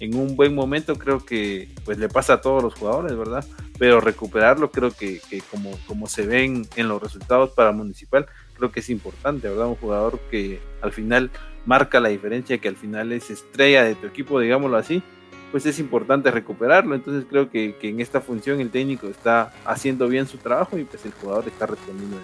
en 0.00 0.14
un 0.16 0.36
buen 0.36 0.54
momento 0.54 0.96
creo 0.96 1.24
que 1.24 1.68
pues 1.84 1.98
le 1.98 2.08
pasa 2.08 2.34
a 2.34 2.40
todos 2.40 2.62
los 2.62 2.74
jugadores, 2.74 3.16
¿verdad? 3.16 3.44
Pero 3.78 4.00
recuperarlo 4.00 4.70
creo 4.70 4.90
que, 4.90 5.20
como, 5.50 5.78
como 5.86 6.06
se 6.06 6.26
ven 6.26 6.66
en 6.76 6.88
los 6.88 7.02
resultados 7.02 7.50
para 7.50 7.72
Municipal, 7.72 8.26
creo 8.56 8.72
que 8.72 8.80
es 8.80 8.90
importante, 8.90 9.48
¿verdad? 9.48 9.66
Un 9.66 9.76
jugador 9.76 10.18
que 10.30 10.60
al 10.80 10.92
final 10.92 11.30
marca 11.66 12.00
la 12.00 12.08
diferencia, 12.08 12.58
que 12.58 12.68
al 12.68 12.76
final 12.76 13.12
es 13.12 13.30
estrella 13.30 13.84
de 13.84 13.94
tu 13.94 14.06
equipo, 14.06 14.40
digámoslo 14.40 14.76
así, 14.76 15.02
pues 15.50 15.66
es 15.66 15.78
importante 15.78 16.30
recuperarlo. 16.30 16.94
Entonces 16.94 17.24
creo 17.28 17.50
que, 17.50 17.76
en 17.80 18.00
esta 18.00 18.20
función 18.20 18.60
el 18.60 18.70
técnico 18.70 19.06
está 19.08 19.52
haciendo 19.64 20.08
bien 20.08 20.26
su 20.26 20.38
trabajo 20.38 20.78
y 20.78 20.84
pues 20.84 21.04
el 21.04 21.12
jugador 21.12 21.46
está 21.46 21.66
respondiendo. 21.66 22.16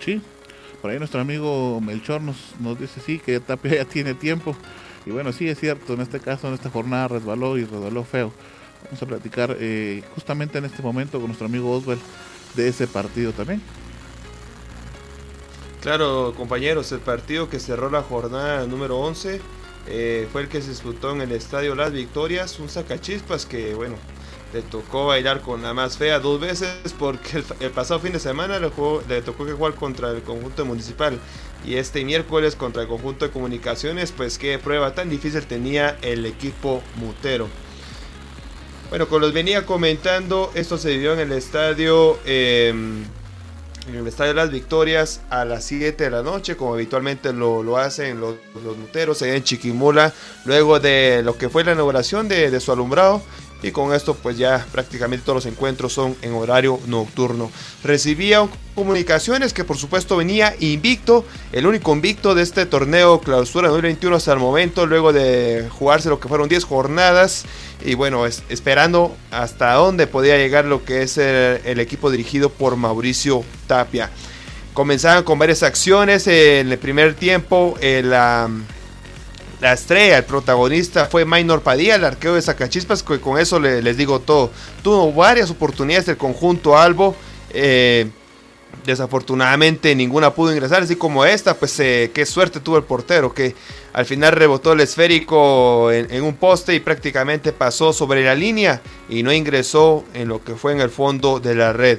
Sí, 0.00 0.22
por 0.80 0.90
ahí 0.90 0.98
nuestro 0.98 1.20
amigo 1.20 1.80
Melchor 1.80 2.20
nos, 2.20 2.54
dice 2.78 3.00
sí, 3.04 3.18
que 3.18 3.40
Tapia 3.40 3.76
ya 3.76 3.84
tiene 3.84 4.14
tiempo 4.14 4.56
Y 5.04 5.10
bueno, 5.10 5.32
sí 5.32 5.48
es 5.48 5.58
cierto, 5.58 5.94
en 5.94 6.00
este 6.00 6.20
caso, 6.20 6.48
en 6.48 6.54
esta 6.54 6.70
jornada 6.70 7.08
resbaló 7.08 7.58
y 7.58 7.64
resbaló 7.64 8.04
feo. 8.04 8.32
Vamos 8.84 9.02
a 9.02 9.06
platicar 9.06 9.56
eh, 9.58 10.02
justamente 10.14 10.58
en 10.58 10.64
este 10.64 10.82
momento 10.82 11.18
con 11.18 11.28
nuestro 11.28 11.46
amigo 11.46 11.70
Oswald 11.70 12.00
de 12.54 12.68
ese 12.68 12.86
partido 12.86 13.32
también. 13.32 13.60
Claro, 15.82 16.34
compañeros, 16.36 16.90
el 16.92 16.98
partido 16.98 17.48
que 17.48 17.60
cerró 17.60 17.90
la 17.90 18.02
jornada 18.02 18.66
número 18.66 18.98
11 18.98 19.40
eh, 19.88 20.28
fue 20.32 20.42
el 20.42 20.48
que 20.48 20.60
se 20.60 20.70
disputó 20.70 21.12
en 21.12 21.20
el 21.20 21.32
estadio 21.32 21.76
Las 21.76 21.92
Victorias, 21.92 22.58
un 22.58 22.68
sacachispas 22.68 23.46
que, 23.46 23.74
bueno, 23.74 23.94
le 24.52 24.62
tocó 24.62 25.06
bailar 25.06 25.40
con 25.40 25.62
la 25.62 25.74
más 25.74 25.96
fea 25.96 26.20
dos 26.20 26.40
veces 26.40 26.76
porque 26.98 27.42
el, 27.60 27.70
pasado 27.70 28.00
fin 28.00 28.12
de 28.12 28.20
semana 28.20 28.58
le, 28.58 28.70
tocó 28.70 29.46
que 29.46 29.52
jugar 29.52 29.74
contra 29.74 30.10
el 30.10 30.22
conjunto 30.22 30.64
municipal 30.64 31.18
y 31.66 31.76
este 31.76 32.04
miércoles 32.04 32.54
contra 32.54 32.82
el 32.82 32.88
conjunto 32.88 33.26
de 33.26 33.32
comunicaciones, 33.32 34.12
pues 34.12 34.38
qué 34.38 34.58
prueba 34.58 34.94
tan 34.94 35.10
difícil 35.10 35.44
tenía 35.46 35.98
el 36.02 36.24
equipo 36.24 36.82
mutero. 36.96 37.48
Bueno, 38.88 39.08
como 39.08 39.20
los 39.20 39.32
venía 39.32 39.66
comentando, 39.66 40.52
esto 40.54 40.78
se 40.78 40.90
vivió 40.90 41.12
en 41.14 41.18
el 41.18 41.32
estadio, 41.32 42.20
em, 42.24 43.02
en 43.88 43.94
el 43.96 44.06
estadio 44.06 44.28
de 44.30 44.36
las 44.36 44.52
Victorias 44.52 45.22
a 45.28 45.44
las 45.44 45.64
7 45.64 46.04
de 46.04 46.10
la 46.10 46.22
noche, 46.22 46.56
como 46.56 46.74
habitualmente 46.74 47.32
lo, 47.32 47.76
hacen 47.78 48.20
los, 48.20 48.36
los 48.64 48.76
muteros 48.76 49.20
en 49.22 49.42
Chiquimula, 49.42 50.12
luego 50.44 50.78
de 50.78 51.22
lo 51.24 51.36
que 51.36 51.48
fue 51.48 51.64
la 51.64 51.72
inauguración 51.72 52.28
de 52.28 52.60
su 52.60 52.70
alumbrado. 52.70 53.22
Y 53.62 53.70
con 53.70 53.94
esto 53.94 54.14
pues 54.14 54.36
ya 54.36 54.66
prácticamente 54.70 55.24
todos 55.24 55.44
los 55.44 55.46
encuentros 55.46 55.92
son 55.92 56.14
en 56.22 56.34
horario 56.34 56.78
nocturno. 56.86 57.50
Recibía 57.82 58.46
comunicaciones 58.74 59.54
que 59.54 59.64
por 59.64 59.78
supuesto 59.78 60.16
venía 60.16 60.54
invicto, 60.60 61.24
el 61.52 61.66
único 61.66 61.92
invicto 61.92 62.34
de 62.34 62.42
este 62.42 62.66
torneo 62.66 63.20
clausura 63.20 63.68
2021 63.68 64.16
hasta 64.16 64.32
el 64.32 64.38
momento, 64.38 64.86
luego 64.86 65.12
de 65.12 65.68
jugarse 65.70 66.10
lo 66.10 66.20
que 66.20 66.28
fueron 66.28 66.48
10 66.48 66.64
jornadas. 66.64 67.44
Y 67.84 67.94
bueno, 67.94 68.26
esperando 68.26 69.16
hasta 69.30 69.72
dónde 69.74 70.06
podía 70.06 70.36
llegar 70.36 70.66
lo 70.66 70.84
que 70.84 71.02
es 71.02 71.18
el, 71.18 71.80
equipo 71.80 72.10
dirigido 72.10 72.50
por 72.50 72.76
Mauricio 72.76 73.42
Tapia. 73.66 74.10
Comenzaban 74.74 75.24
con 75.24 75.38
varias 75.38 75.62
acciones 75.62 76.26
en 76.26 76.70
el 76.70 76.78
primer 76.78 77.14
tiempo. 77.14 77.76
El, 77.80 78.12
la 79.66 79.72
estrella, 79.72 80.18
el 80.18 80.24
protagonista 80.24 81.06
fue 81.06 81.24
Maynor 81.24 81.60
Padilla, 81.60 81.96
el 81.96 82.04
arqueo 82.04 82.36
de 82.36 82.42
Sacachispas, 82.42 83.02
que 83.02 83.20
con 83.20 83.36
eso 83.36 83.58
les 83.58 83.96
digo 83.96 84.20
todo. 84.20 84.52
Tuvo 84.80 85.12
varias 85.12 85.50
oportunidades 85.50 86.06
del 86.06 86.16
conjunto 86.16 86.78
Albo. 86.78 87.16
Eh, 87.50 88.08
desafortunadamente 88.84 89.92
ninguna 89.96 90.32
pudo 90.32 90.52
ingresar, 90.52 90.84
así 90.84 90.94
como 90.94 91.24
esta, 91.24 91.54
pues 91.54 91.80
eh, 91.80 92.12
qué 92.14 92.24
suerte 92.24 92.60
tuvo 92.60 92.76
el 92.76 92.84
portero, 92.84 93.34
que 93.34 93.56
al 93.92 94.06
final 94.06 94.34
rebotó 94.34 94.72
el 94.72 94.82
esférico 94.82 95.90
en, 95.90 96.22
un 96.22 96.36
poste 96.36 96.72
y 96.72 96.78
prácticamente 96.78 97.52
pasó 97.52 97.92
sobre 97.92 98.22
la 98.22 98.36
línea 98.36 98.80
y 99.08 99.24
no 99.24 99.32
ingresó 99.32 100.04
en 100.14 100.28
lo 100.28 100.44
que 100.44 100.54
fue 100.54 100.74
en 100.74 100.80
el 100.80 100.90
fondo 100.90 101.40
de 101.40 101.56
la 101.56 101.72
red. 101.72 101.98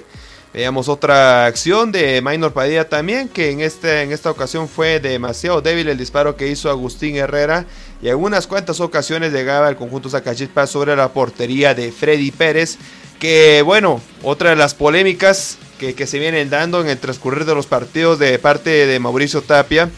Veamos 0.58 0.89
otra 0.89 1.45
acción 1.45 1.91
de 1.91 2.20
Minor 2.20 2.51
Padilla 2.51 2.89
también, 2.89 3.30
que 3.30 3.51
en, 3.51 3.62
este, 3.62 4.01
en 4.01 4.12
esta 4.12 4.32
ocasión 4.32 4.68
fue 4.68 4.99
demasiado 4.99 5.62
débil 5.62 5.88
el 5.88 5.99
disparo 5.99 6.36
que 6.36 6.47
hizo 6.47 6.72
Agustín 6.72 7.16
Herrera. 7.16 7.68
Y 8.01 8.08
en 8.08 8.16
unas 8.16 8.47
cuantas 8.47 8.80
ocasiones 8.80 9.32
llegaba 9.32 9.70
el 9.70 9.76
conjunto 9.76 10.10
Zacachispa 10.10 10.66
sobre 10.66 10.95
la 10.95 11.10
portería 11.10 11.76
de 11.76 11.91
Freddy 11.91 12.32
Pérez. 12.32 12.80
Que 13.20 13.62
bueno, 13.62 14.01
otra 14.24 14.49
de 14.49 14.55
las 14.55 14.74
polémicas 14.74 15.60
que, 15.78 15.93
que 15.93 16.08
se 16.08 16.18
vienen 16.18 16.49
dando 16.49 16.82
en 16.82 16.88
el 16.88 16.97
transcurrir 16.97 17.45
de 17.45 17.53
los 17.53 17.68
partidos 17.68 18.18
de 18.18 18.39
parte 18.39 18.88
de 18.88 18.99
Mauricio 18.99 19.43
Tapia 19.43 19.91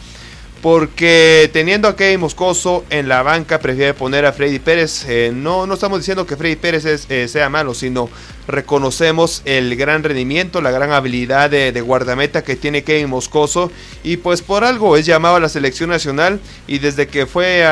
porque 0.62 1.48
teniendo 1.52 1.88
a 1.88 1.96
Kevin 1.96 2.20
Moscoso 2.20 2.84
en 2.90 3.08
la 3.08 3.22
banca 3.22 3.60
prefiere 3.60 3.94
poner 3.94 4.26
a 4.26 4.32
Freddy 4.32 4.58
Pérez. 4.58 5.06
Eh, 5.08 5.32
no, 5.34 5.66
no 5.66 5.74
estamos 5.74 5.98
diciendo 5.98 6.26
que 6.26 6.36
Freddy 6.36 6.56
Pérez 6.56 7.06
eh, 7.08 7.28
sea 7.28 7.48
malo, 7.48 7.72
sino 7.74 8.10
reconocemos 8.50 9.42
el 9.44 9.76
gran 9.76 10.02
rendimiento, 10.02 10.60
la 10.60 10.70
gran 10.70 10.92
habilidad 10.92 11.50
de, 11.50 11.80
guardameta 11.80 12.42
que 12.42 12.56
tiene 12.56 12.84
Kevin 12.84 13.08
Moscoso. 13.08 13.70
Y 14.02 14.18
pues 14.18 14.42
por 14.42 14.64
algo 14.64 14.96
es 14.96 15.06
llamado 15.06 15.36
a 15.36 15.40
la 15.40 15.48
selección 15.48 15.90
nacional 15.90 16.40
y 16.66 16.78
desde 16.78 17.06
que 17.06 17.26
fue 17.26 17.64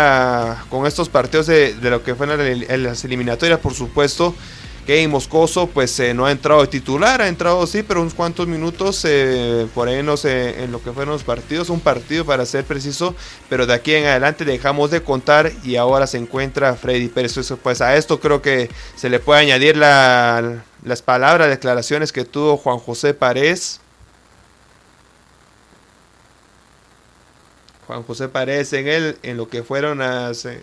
con 0.71 0.87
estos 0.87 1.09
partidos 1.09 1.47
de, 1.47 1.75
lo 1.83 2.03
que 2.03 2.15
fue 2.15 2.27
en 2.27 2.83
las 2.83 3.05
eliminatorias, 3.05 3.59
por 3.61 3.75
supuesto, 3.75 4.35
Kevin 4.89 5.11
Moscoso 5.11 5.67
pues 5.67 6.01
eh, 6.01 6.15
no 6.15 6.25
ha 6.25 6.33
entrado 6.33 6.63
de 6.63 6.67
titular, 6.67 7.21
ha 7.21 7.29
entrado 7.29 7.67
sí, 7.67 7.83
pero 7.83 8.01
unos 8.01 8.15
cuantos 8.15 8.49
minutos 8.49 9.05
eh, 9.07 9.67
por 9.75 9.87
ahí 9.87 10.03
no 10.03 10.17
sé, 10.17 10.65
en 10.65 10.73
lo 10.73 10.83
que 10.83 10.93
fueron 10.93 11.13
los 11.13 11.25
partidos, 11.25 11.69
un 11.69 11.81
partido 11.81 12.25
para 12.25 12.47
ser 12.47 12.65
preciso, 12.65 13.15
pero 13.51 13.67
de 13.67 13.75
aquí 13.75 13.93
en 13.93 14.07
adelante 14.07 14.47
dejamos 14.47 14.91
de 14.91 15.03
contar 15.03 15.53
y 15.63 15.77
ahora 15.77 16.07
se 16.07 16.17
encuentra 16.17 16.75
Freddy 16.75 17.09
Pérez. 17.09 17.39
Pues 17.63 17.83
a 17.83 17.97
esto 17.97 18.19
creo 18.19 18.41
que 18.41 18.71
se 18.97 19.11
le 19.11 19.21
puede 19.21 19.43
añadir 19.43 19.77
las 20.85 21.03
palabras, 21.03 21.49
declaraciones 21.49 22.13
que 22.13 22.25
tuvo 22.25 22.57
Juan 22.57 22.79
José 22.79 23.15
Párez. 23.15 23.81
Juan 27.87 28.03
José 28.03 28.29
Párez 28.29 28.73
en 28.73 28.89
él, 28.89 29.19
en 29.23 29.37
lo 29.37 29.49
que 29.49 29.63
fueron 29.63 30.03
hace 30.03 30.63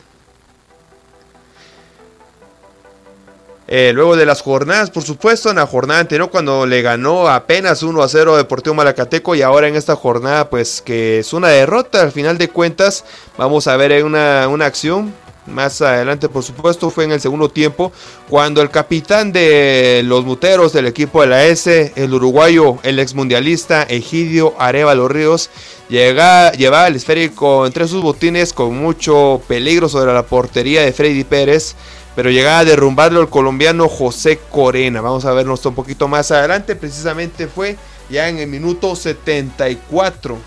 Eh, 3.68 3.93
luego 3.95 4.16
de 4.16 4.28
las 4.28 4.41
jornadas, 4.41 4.91
por 4.91 5.01
supuesto, 5.01 5.49
en 5.49 5.55
la 5.55 5.66
jornada 5.66 5.99
anterior 5.99 6.30
cuando 6.30 6.68
le 6.68 6.84
ganó 6.84 7.28
apenas 7.28 7.82
1 7.82 8.03
a 8.03 8.07
0 8.07 8.38
Deportivo 8.38 8.76
Malacateco 8.76 9.34
y 9.34 9.41
ahora 9.41 9.68
en 9.68 9.76
esta 9.76 9.95
jornada 9.95 10.51
pues 10.51 10.84
que 10.84 11.20
es 11.20 11.34
una 11.34 11.47
derrota 11.47 12.01
al 12.01 12.11
final 12.11 12.38
de 12.38 12.49
cuentas. 12.49 13.03
Vamos 13.38 13.66
a 13.66 13.76
ver 13.76 14.03
una, 14.03 14.47
una 14.49 14.68
acción 14.68 15.11
más 15.48 15.82
adelante, 15.82 16.30
por 16.30 16.43
supuesto, 16.43 16.89
fue 16.89 17.04
en 17.04 17.12
el 17.12 17.22
segundo 17.22 17.50
tiempo, 17.50 17.91
cuando 18.30 18.62
el 18.62 18.70
capitán 18.70 19.32
de 19.32 20.02
los 20.06 20.26
muteros 20.26 20.74
del 20.74 20.88
equipo 20.88 21.22
de 21.22 21.28
la 21.28 21.46
S, 21.46 21.93
el 21.96 22.14
uruguayo, 22.14 22.78
el 22.84 23.00
exmundialista 23.00 23.84
Egidio 23.84 24.54
Arevalo 24.58 25.08
Ríos, 25.08 25.50
llega, 25.89 26.52
llevaba 26.52 26.88
el 26.88 26.96
esférico 26.96 27.66
entre 27.66 27.88
sus 27.88 28.02
botines 28.02 28.54
con 28.54 28.78
mucho 28.78 29.41
peligro 29.48 29.88
sobre 29.89 30.14
la 30.14 30.24
portería 30.24 30.82
de 30.82 30.93
Freddy 30.93 31.24
Pérez 31.24 31.76
pero 32.16 32.30
llegaba 32.30 32.60
a 32.60 32.66
derrumbarlo 32.66 33.22
el 33.22 33.28
colombiano 33.28 33.89
José 33.89 34.39
Corena. 34.50 35.02
Vamos 35.02 35.26
a 35.26 35.34
vernos 35.34 35.66
un 35.66 35.76
poquito 35.76 36.08
más 36.08 36.32
adelante, 36.32 36.76
precisamente 36.76 37.48
fue 37.48 37.76
ya 38.10 38.30
en 38.30 38.38
el 38.38 38.48
minuto 38.48 38.96
74. 38.96 40.38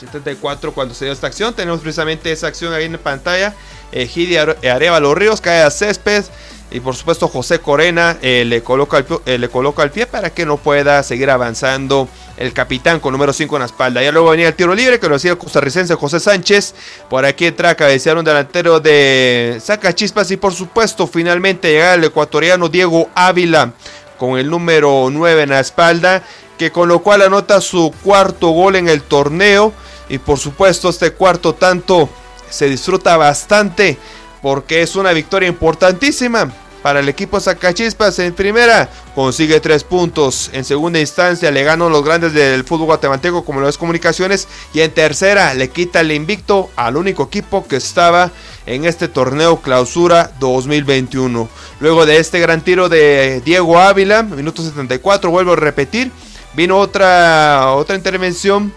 74 0.00 0.72
cuando 0.72 0.94
se 0.94 1.04
dio 1.04 1.12
esta 1.12 1.26
acción, 1.26 1.52
tenemos 1.54 1.80
precisamente 1.80 2.32
esa 2.32 2.46
acción 2.46 2.72
ahí 2.72 2.86
en 2.86 2.98
pantalla. 2.98 3.54
Egidia 3.92 4.56
Arevalo 4.62 5.14
Ríos 5.14 5.40
cae 5.40 5.62
a 5.62 5.70
césped 5.70 6.24
y 6.70 6.80
por 6.80 6.94
supuesto 6.94 7.26
José 7.28 7.58
Corena 7.58 8.16
eh, 8.22 8.44
le, 8.46 8.62
coloca 8.62 8.98
el, 8.98 9.06
eh, 9.26 9.38
le 9.38 9.48
coloca 9.48 9.82
el 9.82 9.90
pie 9.90 10.06
para 10.06 10.30
que 10.30 10.46
no 10.46 10.56
pueda 10.56 11.02
seguir 11.02 11.30
avanzando 11.30 12.08
el 12.36 12.52
capitán 12.52 13.00
con 13.00 13.12
número 13.12 13.32
5 13.32 13.56
en 13.56 13.60
la 13.60 13.66
espalda. 13.66 14.02
Ya 14.02 14.12
luego 14.12 14.30
venía 14.30 14.48
el 14.48 14.54
tiro 14.54 14.74
libre 14.74 15.00
que 15.00 15.08
lo 15.08 15.16
hacía 15.16 15.32
el 15.32 15.38
costarricense 15.38 15.94
José 15.94 16.20
Sánchez. 16.20 16.74
Por 17.08 17.24
aquí 17.24 17.46
entra 17.46 17.70
a 17.70 17.74
cabecear 17.74 18.16
un 18.16 18.24
delantero 18.24 18.78
de 18.78 19.58
Saca 19.62 19.94
Chispas 19.94 20.30
y 20.30 20.36
por 20.36 20.54
supuesto 20.54 21.06
finalmente 21.06 21.72
llega 21.72 21.94
el 21.94 22.04
ecuatoriano 22.04 22.68
Diego 22.68 23.10
Ávila 23.14 23.72
con 24.16 24.38
el 24.38 24.48
número 24.48 25.08
9 25.10 25.42
en 25.42 25.50
la 25.50 25.60
espalda 25.60 26.22
que 26.56 26.70
con 26.70 26.88
lo 26.88 27.00
cual 27.00 27.22
anota 27.22 27.60
su 27.60 27.92
cuarto 28.04 28.50
gol 28.50 28.76
en 28.76 28.88
el 28.88 29.02
torneo 29.02 29.72
y 30.10 30.18
por 30.18 30.38
supuesto 30.38 30.90
este 30.90 31.12
cuarto 31.12 31.54
tanto 31.54 32.08
se 32.50 32.68
disfruta 32.68 33.16
bastante 33.16 33.98
porque 34.42 34.82
es 34.82 34.96
una 34.96 35.12
victoria 35.12 35.48
importantísima 35.48 36.52
para 36.82 37.00
el 37.00 37.08
equipo 37.10 37.38
Zacachispas 37.40 38.18
en 38.20 38.32
primera 38.32 38.88
consigue 39.14 39.60
tres 39.60 39.84
puntos. 39.84 40.50
En 40.54 40.64
segunda 40.64 40.98
instancia 40.98 41.50
le 41.50 41.62
ganan 41.62 41.92
los 41.92 42.02
grandes 42.02 42.32
del 42.32 42.64
fútbol 42.64 42.86
guatemalteco 42.86 43.44
como 43.44 43.60
lo 43.60 43.68
es 43.68 43.76
Comunicaciones. 43.76 44.48
Y 44.72 44.80
en 44.80 44.90
tercera 44.92 45.52
le 45.52 45.68
quita 45.68 46.00
el 46.00 46.12
invicto 46.12 46.70
al 46.76 46.96
único 46.96 47.24
equipo 47.24 47.66
que 47.66 47.76
estaba 47.76 48.30
en 48.64 48.86
este 48.86 49.08
torneo 49.08 49.60
clausura 49.60 50.32
2021. 50.40 51.48
Luego 51.80 52.06
de 52.06 52.16
este 52.16 52.40
gran 52.40 52.62
tiro 52.62 52.88
de 52.88 53.42
Diego 53.44 53.78
Ávila, 53.78 54.22
minuto 54.22 54.62
74, 54.62 55.30
vuelvo 55.30 55.52
a 55.52 55.56
repetir. 55.56 56.10
Vino 56.54 56.78
otra, 56.78 57.74
otra 57.74 57.94
intervención 57.94 58.72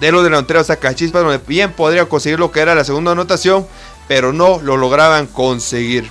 de 0.00 0.12
los 0.12 0.24
delanteros 0.24 0.66
Zacachispas 0.66 1.22
donde 1.22 1.40
bien 1.46 1.72
podría 1.72 2.06
conseguir 2.06 2.38
lo 2.38 2.50
que 2.52 2.60
era 2.60 2.74
la 2.74 2.84
segunda 2.84 3.12
anotación. 3.12 3.66
Pero 4.08 4.32
no 4.32 4.60
lo 4.60 4.76
lograban 4.76 5.26
conseguir. 5.26 6.10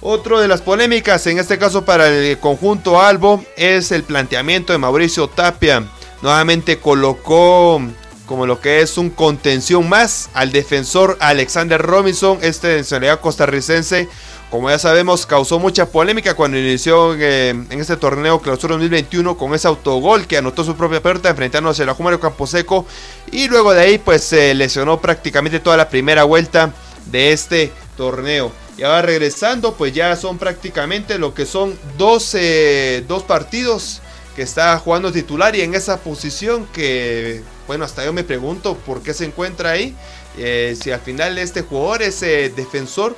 Otro 0.00 0.40
de 0.40 0.48
las 0.48 0.60
polémicas, 0.60 1.26
en 1.26 1.38
este 1.38 1.58
caso 1.58 1.84
para 1.84 2.08
el 2.08 2.38
conjunto 2.38 3.00
Albo, 3.00 3.42
es 3.56 3.90
el 3.90 4.02
planteamiento 4.02 4.72
de 4.72 4.78
Mauricio 4.78 5.28
Tapia. 5.28 5.84
Nuevamente 6.20 6.78
colocó 6.78 7.80
como 8.26 8.46
lo 8.46 8.60
que 8.60 8.80
es 8.80 8.98
un 8.98 9.10
contención 9.10 9.88
más 9.88 10.30
al 10.34 10.52
defensor 10.52 11.16
Alexander 11.20 11.80
Robinson, 11.80 12.38
este 12.42 12.68
de 12.68 12.78
nacionalidad 12.78 13.20
costarricense, 13.20 14.08
como 14.54 14.70
ya 14.70 14.78
sabemos, 14.78 15.26
causó 15.26 15.58
mucha 15.58 15.86
polémica 15.86 16.34
cuando 16.34 16.56
inició 16.56 17.16
eh, 17.16 17.48
en 17.48 17.72
este 17.72 17.96
torneo 17.96 18.40
Clausura 18.40 18.74
2021 18.74 19.36
con 19.36 19.52
ese 19.52 19.66
autogol 19.66 20.28
que 20.28 20.36
anotó 20.36 20.62
su 20.62 20.76
propia 20.76 21.02
puerta 21.02 21.28
enfrentándose 21.28 21.82
a 21.82 21.86
la 21.86 21.94
Jumario 21.94 22.20
Camposeco 22.20 22.86
y 23.32 23.48
luego 23.48 23.74
de 23.74 23.80
ahí 23.80 23.98
pues 23.98 24.22
se 24.22 24.54
lesionó 24.54 25.00
prácticamente 25.00 25.58
toda 25.58 25.76
la 25.76 25.88
primera 25.88 26.22
vuelta 26.22 26.72
de 27.06 27.32
este 27.32 27.72
torneo. 27.96 28.52
Y 28.78 28.84
ahora 28.84 29.02
regresando, 29.02 29.74
pues 29.74 29.92
ya 29.92 30.14
son 30.14 30.38
prácticamente 30.38 31.18
lo 31.18 31.34
que 31.34 31.46
son 31.46 31.76
12, 31.98 33.06
dos 33.08 33.24
partidos 33.24 34.02
que 34.36 34.42
está 34.42 34.78
jugando 34.78 35.10
titular 35.10 35.56
y 35.56 35.62
en 35.62 35.74
esa 35.74 35.96
posición 35.96 36.68
que, 36.72 37.42
bueno, 37.66 37.84
hasta 37.84 38.04
yo 38.04 38.12
me 38.12 38.22
pregunto 38.22 38.76
por 38.86 39.02
qué 39.02 39.14
se 39.14 39.24
encuentra 39.24 39.70
ahí. 39.70 39.96
Eh, 40.38 40.76
si 40.80 40.92
al 40.92 41.00
final 41.00 41.38
este 41.38 41.62
jugador, 41.62 42.02
ese 42.02 42.50
defensor, 42.50 43.16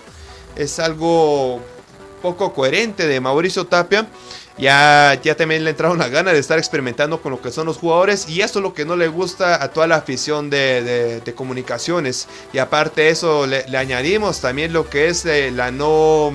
es 0.57 0.79
algo 0.79 1.61
poco 2.23 2.53
coherente 2.53 3.07
de 3.07 3.21
Mauricio 3.21 3.67
Tapia. 3.67 4.07
Ya, 4.59 5.21
ya 5.23 5.37
también 5.37 5.65
le 5.65 5.71
entraron 5.71 5.99
la 5.99 6.09
gana 6.09 6.33
de 6.33 6.39
estar 6.39 6.59
experimentando 6.59 7.21
con 7.21 7.31
lo 7.31 7.43
que 7.43 7.51
son 7.51 7.67
los 7.67 7.77
jugadores 7.77 8.27
y 8.27 8.41
eso 8.41 8.59
es 8.59 8.63
lo 8.63 8.73
que 8.73 8.87
no 8.87 8.97
le 8.97 9.07
gusta 9.07 9.63
a 9.63 9.69
toda 9.69 9.87
la 9.87 9.97
afición 9.97 10.49
de, 10.49 11.35
comunicaciones. 11.37 12.27
Y 12.55 12.59
aparte 12.59 13.03
de 13.03 13.11
eso 13.11 13.47
le, 13.47 13.65
añadimos 13.77 14.41
también 14.41 14.73
lo 14.73 14.89
que 14.89 15.09
es 15.09 15.27
eh, 15.27 15.51
la 15.51 15.71
no 15.71 16.33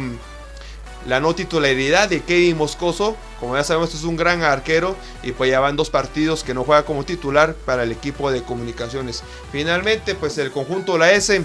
la 1.07 1.19
no 1.19 1.33
titularidad 1.33 2.09
de 2.09 2.21
Kevin 2.21 2.57
Moscoso. 2.57 3.17
Como 3.39 3.55
ya 3.55 3.63
sabemos, 3.63 3.95
es 3.95 4.03
un 4.03 4.17
gran 4.17 4.43
arquero 4.43 4.95
y 5.23 5.31
pues 5.31 5.49
ya 5.49 5.59
van 5.59 5.75
dos 5.75 5.89
partidos 5.89 6.43
que 6.43 6.53
no 6.53 6.63
juega 6.63 6.85
como 6.85 7.03
titular 7.03 7.55
para 7.65 7.81
el 7.81 7.91
equipo 7.91 8.31
de 8.31 8.43
comunicaciones. 8.43 9.23
Finalmente, 9.51 10.13
pues 10.13 10.37
el 10.37 10.51
conjunto 10.51 10.99
la 10.99 11.11
S 11.11 11.41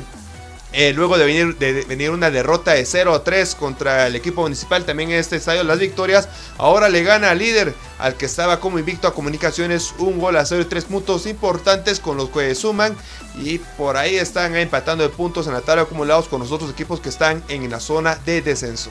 eh, 0.73 0.93
luego 0.93 1.17
de 1.17 1.25
venir, 1.25 1.57
de 1.57 1.85
venir 1.85 2.11
una 2.11 2.31
derrota 2.31 2.73
de 2.73 2.85
0 2.85 3.14
a 3.14 3.25
3 3.25 3.55
contra 3.55 4.07
el 4.07 4.17
equipo 4.17 4.43
municipal, 4.43 4.85
también 4.85 5.11
en 5.11 5.19
este 5.19 5.37
estadio 5.37 5.64
Las 5.64 5.79
Victorias, 5.79 6.29
ahora 6.59 6.89
le 6.89 7.03
gana 7.03 7.31
al 7.31 7.39
líder, 7.39 7.75
al 7.99 8.14
que 8.14 8.27
estaba 8.27 8.61
como 8.61 8.79
invicto 8.79 9.09
a 9.09 9.14
comunicaciones, 9.14 9.95
un 9.99 10.19
gol 10.19 10.37
a 10.37 10.45
0 10.45 10.62
y 10.62 10.64
3 10.67 10.85
puntos 10.85 11.27
importantes 11.27 12.01
con 12.01 12.17
los 12.17 12.31
que 12.31 12.55
suman 12.55 12.97
y 13.37 13.59
por 13.59 13.97
ahí 13.97 14.17
están 14.17 14.57
empatando 14.57 15.05
de 15.05 15.11
puntos 15.11 15.47
en 15.47 15.53
la 15.53 15.61
tabla 15.61 15.83
acumulados 15.83 16.29
con 16.29 16.41
los 16.41 16.53
otros 16.53 16.71
equipos 16.71 17.01
que 17.01 17.09
están 17.09 17.43
en 17.49 17.71
la 17.71 17.81
zona 17.81 18.17
de 18.27 18.43
descenso. 18.43 18.91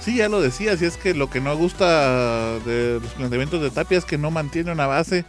Sí, 0.00 0.16
ya 0.16 0.28
lo 0.28 0.40
decía, 0.40 0.76
si 0.76 0.86
es 0.86 0.96
que 0.96 1.14
lo 1.14 1.28
que 1.28 1.40
no 1.40 1.56
gusta 1.56 2.58
de 2.60 3.00
los 3.02 3.12
planteamientos 3.12 3.60
de 3.60 3.70
Tapia 3.70 3.98
es 3.98 4.04
que 4.04 4.18
no 4.18 4.30
mantiene 4.30 4.72
una 4.72 4.86
base 4.86 5.24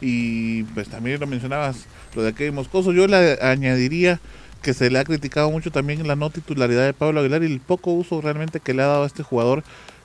y 0.00 0.64
pues 0.64 0.88
también 0.88 1.20
lo 1.20 1.26
mencionabas 1.26 1.76
lo 2.14 2.22
de 2.22 2.52
Moscoso. 2.52 2.92
Yo 2.92 3.06
le 3.06 3.38
añadiría 3.40 4.20
que 4.62 4.74
se 4.74 4.90
le 4.90 4.98
ha 4.98 5.04
criticado 5.04 5.50
mucho 5.50 5.70
también 5.70 6.06
la 6.06 6.16
no 6.16 6.30
titularidad 6.30 6.84
de 6.84 6.92
Pablo 6.92 7.20
Aguilar 7.20 7.42
y 7.42 7.46
el 7.46 7.60
poco 7.60 7.92
uso 7.92 8.20
realmente 8.20 8.60
que 8.60 8.74
le 8.74 8.82
ha 8.82 8.86
dado 8.86 9.02
a 9.04 9.06
este 9.06 9.22
jugador 9.22 9.64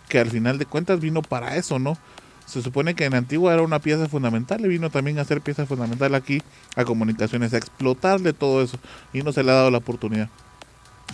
que 0.10 0.20
al 0.20 0.32
final 0.32 0.58
de 0.58 0.66
cuentas 0.66 1.00
vino 1.00 1.22
para 1.22 1.58
eso, 1.58 1.80
¿no? 1.80 1.98
Se 2.46 2.62
supone 2.62 2.96
que 2.96 3.06
en 3.06 3.14
Antigua 3.14 3.54
era 3.54 3.62
una 3.62 3.80
pieza 3.80 4.08
fundamental 4.08 4.62
y 4.62 4.70
vino 4.70 4.90
también 4.90 5.20
a 5.20 5.26
ser 5.26 5.42
pieza 5.42 5.66
fundamental 5.66 6.16
aquí 6.16 6.42
a 6.76 6.86
comunicaciones, 6.86 7.54
a 7.54 7.58
explotarle 7.58 8.34
todo 8.34 8.64
eso 8.64 8.80
y 9.14 9.22
no 9.22 9.34
se 9.34 9.44
le 9.44 9.52
ha 9.52 9.56
dado 9.56 9.70
la 9.70 9.80
oportunidad. 9.80 10.30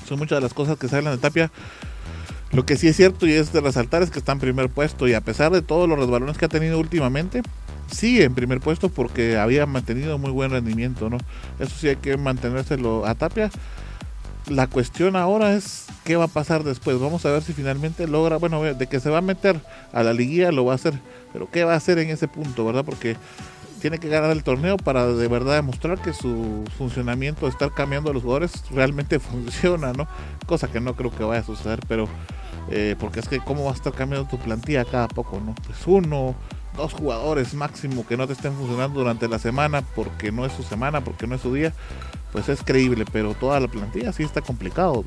Son 0.08 0.20
muchas 0.20 0.38
de 0.38 0.42
las 0.42 0.54
cosas 0.54 0.78
que 0.78 0.88
salen 0.88 1.12
de 1.12 1.18
Tapia. 1.18 1.52
Lo 2.52 2.68
que 2.68 2.78
sí 2.78 2.88
es 2.88 2.96
cierto 2.96 3.26
y 3.26 3.34
es 3.34 3.52
de 3.52 3.62
resaltar 3.62 4.04
es 4.04 4.12
que 4.12 4.20
está 4.20 4.32
en 4.32 4.40
primer 4.40 4.70
puesto 4.70 5.08
y 5.08 5.16
a 5.16 5.22
pesar 5.22 5.52
de 5.52 5.64
todos 5.64 5.90
los 5.90 5.98
resbalones 5.98 6.38
que 6.38 6.46
ha 6.46 6.50
tenido 6.50 6.78
últimamente, 6.80 7.42
sigue 7.92 8.24
en 8.24 8.36
primer 8.36 8.60
puesto 8.60 8.90
porque 8.90 9.38
había 9.38 9.66
mantenido 9.66 10.18
muy 10.18 10.32
buen 10.32 10.52
rendimiento, 10.52 11.10
¿no? 11.10 11.18
Eso 11.60 11.76
sí 11.78 11.90
hay 11.90 11.96
que 11.98 12.18
mantenérselo 12.18 13.06
a 13.06 13.16
Tapia. 13.16 13.50
La 14.48 14.68
cuestión 14.68 15.16
ahora 15.16 15.54
es 15.54 15.86
qué 16.04 16.16
va 16.16 16.26
a 16.26 16.28
pasar 16.28 16.64
después. 16.64 17.00
Vamos 17.00 17.26
a 17.26 17.32
ver 17.32 17.44
si 17.44 17.54
finalmente 17.54 18.08
logra, 18.08 18.38
bueno, 18.38 18.62
de 18.62 18.88
que 18.88 19.00
se 19.00 19.10
va 19.10 19.20
a 19.20 19.22
meter 19.22 19.60
a 19.94 20.04
la 20.04 20.14
liguilla 20.14 20.52
lo 20.52 20.66
va 20.66 20.74
a 20.74 20.76
hacer, 20.76 20.94
pero 21.32 21.50
qué 21.50 21.64
va 21.64 21.74
a 21.74 21.78
hacer 21.78 21.98
en 22.00 22.10
ese 22.10 22.28
punto, 22.28 22.66
¿verdad? 22.66 22.84
Porque 22.84 23.16
tiene 23.84 24.00
que 24.00 24.08
ganar 24.08 24.32
el 24.32 24.44
torneo 24.44 24.78
para 24.78 25.08
de 25.08 25.28
verdad 25.28 25.56
demostrar 25.56 26.02
que 26.02 26.14
su 26.14 26.64
funcionamiento, 26.78 27.50
estar 27.50 27.74
cambiando 27.74 28.12
a 28.12 28.14
los 28.14 28.24
jugadores, 28.24 28.64
realmente 28.72 29.20
funciona, 29.20 29.92
¿no? 29.94 30.08
Cosa 30.46 30.70
que 30.70 30.80
no 30.80 30.96
creo 30.96 31.12
que 31.14 31.24
vaya 31.24 31.42
a 31.42 31.46
suceder, 31.46 31.80
pero 31.88 32.08
eh, 32.70 32.96
porque 32.98 33.20
es 33.20 33.28
que 33.28 33.40
cómo 33.40 33.66
va 33.66 33.72
a 33.72 33.74
estar 33.74 33.92
cambiando 33.94 34.28
tu 34.28 34.38
plantilla 34.38 34.86
cada 34.86 35.10
poco, 35.10 35.42
¿no? 35.46 35.54
Pues 35.66 35.80
uno, 35.86 36.34
dos 36.76 36.94
jugadores 36.94 37.54
máximo 37.54 38.06
que 38.06 38.18
no 38.18 38.28
te 38.28 38.34
estén 38.34 38.54
funcionando 38.56 39.00
durante 39.00 39.28
la 39.28 39.40
semana 39.40 39.82
porque 39.82 40.32
no 40.32 40.46
es 40.46 40.54
su 40.54 40.64
semana, 40.64 41.04
porque 41.04 41.28
no 41.28 41.36
es 41.36 41.42
su 41.42 41.54
día, 41.54 41.74
pues 42.32 42.50
es 42.50 42.64
creíble, 42.64 43.06
pero 43.12 43.34
toda 43.36 43.60
la 43.60 43.68
plantilla 43.68 44.12
sí 44.12 44.24
está 44.24 44.42
complicado. 44.42 45.06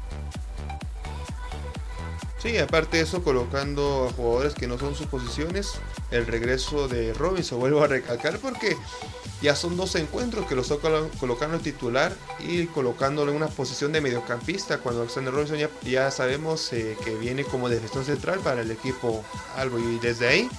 Sí, 2.39 2.59
aparte 2.59 2.99
de 2.99 3.03
eso, 3.03 3.25
colocando 3.25 4.09
a 4.09 4.13
jugadores 4.13 4.55
que 4.55 4.69
no 4.69 4.79
son 4.79 4.95
sus 4.95 5.07
posiciones, 5.07 5.81
el 6.11 6.27
regreso 6.27 6.87
de 6.87 7.13
Robinson, 7.15 7.59
vuelvo 7.59 7.83
a 7.83 7.89
recalcar 7.89 8.39
porque 8.39 8.77
ya 9.43 9.57
son 9.57 9.77
dos 9.77 9.97
encuentros 9.97 10.47
que 10.47 10.55
lo 10.55 10.63
está 10.63 10.77
colocando 11.19 11.59
titular 11.59 12.15
y 12.39 12.67
colocándolo 12.67 13.33
en 13.33 13.39
una 13.39 13.49
posición 13.49 13.91
de 13.91 14.01
mediocampista, 14.01 14.79
cuando 14.79 15.01
Alexander 15.01 15.33
Robinson 15.33 15.59
ya, 15.83 16.11
sabemos 16.11 16.73
eh, 16.73 16.97
que 17.05 17.17
viene 17.17 17.43
como 17.43 17.69
defensor 17.69 18.05
central 18.05 18.39
para 18.41 18.61
el 18.61 18.71
equipo 18.71 19.25
algo 19.57 19.79
y 19.79 19.99
desde 19.99 20.29
ahí 20.29 20.51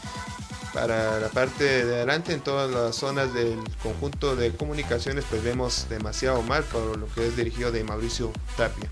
para 0.74 1.20
la 1.20 1.30
parte 1.30 1.86
de 1.86 1.96
adelante 1.96 2.34
en 2.34 2.42
todas 2.42 2.70
las 2.70 2.96
zonas 2.96 3.34
del 3.34 3.60
conjunto 3.82 4.36
de 4.36 4.54
comunicaciones 4.54 5.26
pues 5.30 5.44
vemos 5.44 5.88
demasiado 5.90 6.42
mal 6.44 6.64
por 6.64 6.98
lo 6.98 7.08
que 7.08 7.28
es 7.28 7.36
dirigido 7.36 7.72
de 7.72 7.84
Mauricio 7.84 8.32
Tapia. 8.56 8.90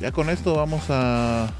Ya 0.00 0.10
con 0.10 0.30
esto 0.30 0.54
vamos 0.56 0.82
a 0.88 1.52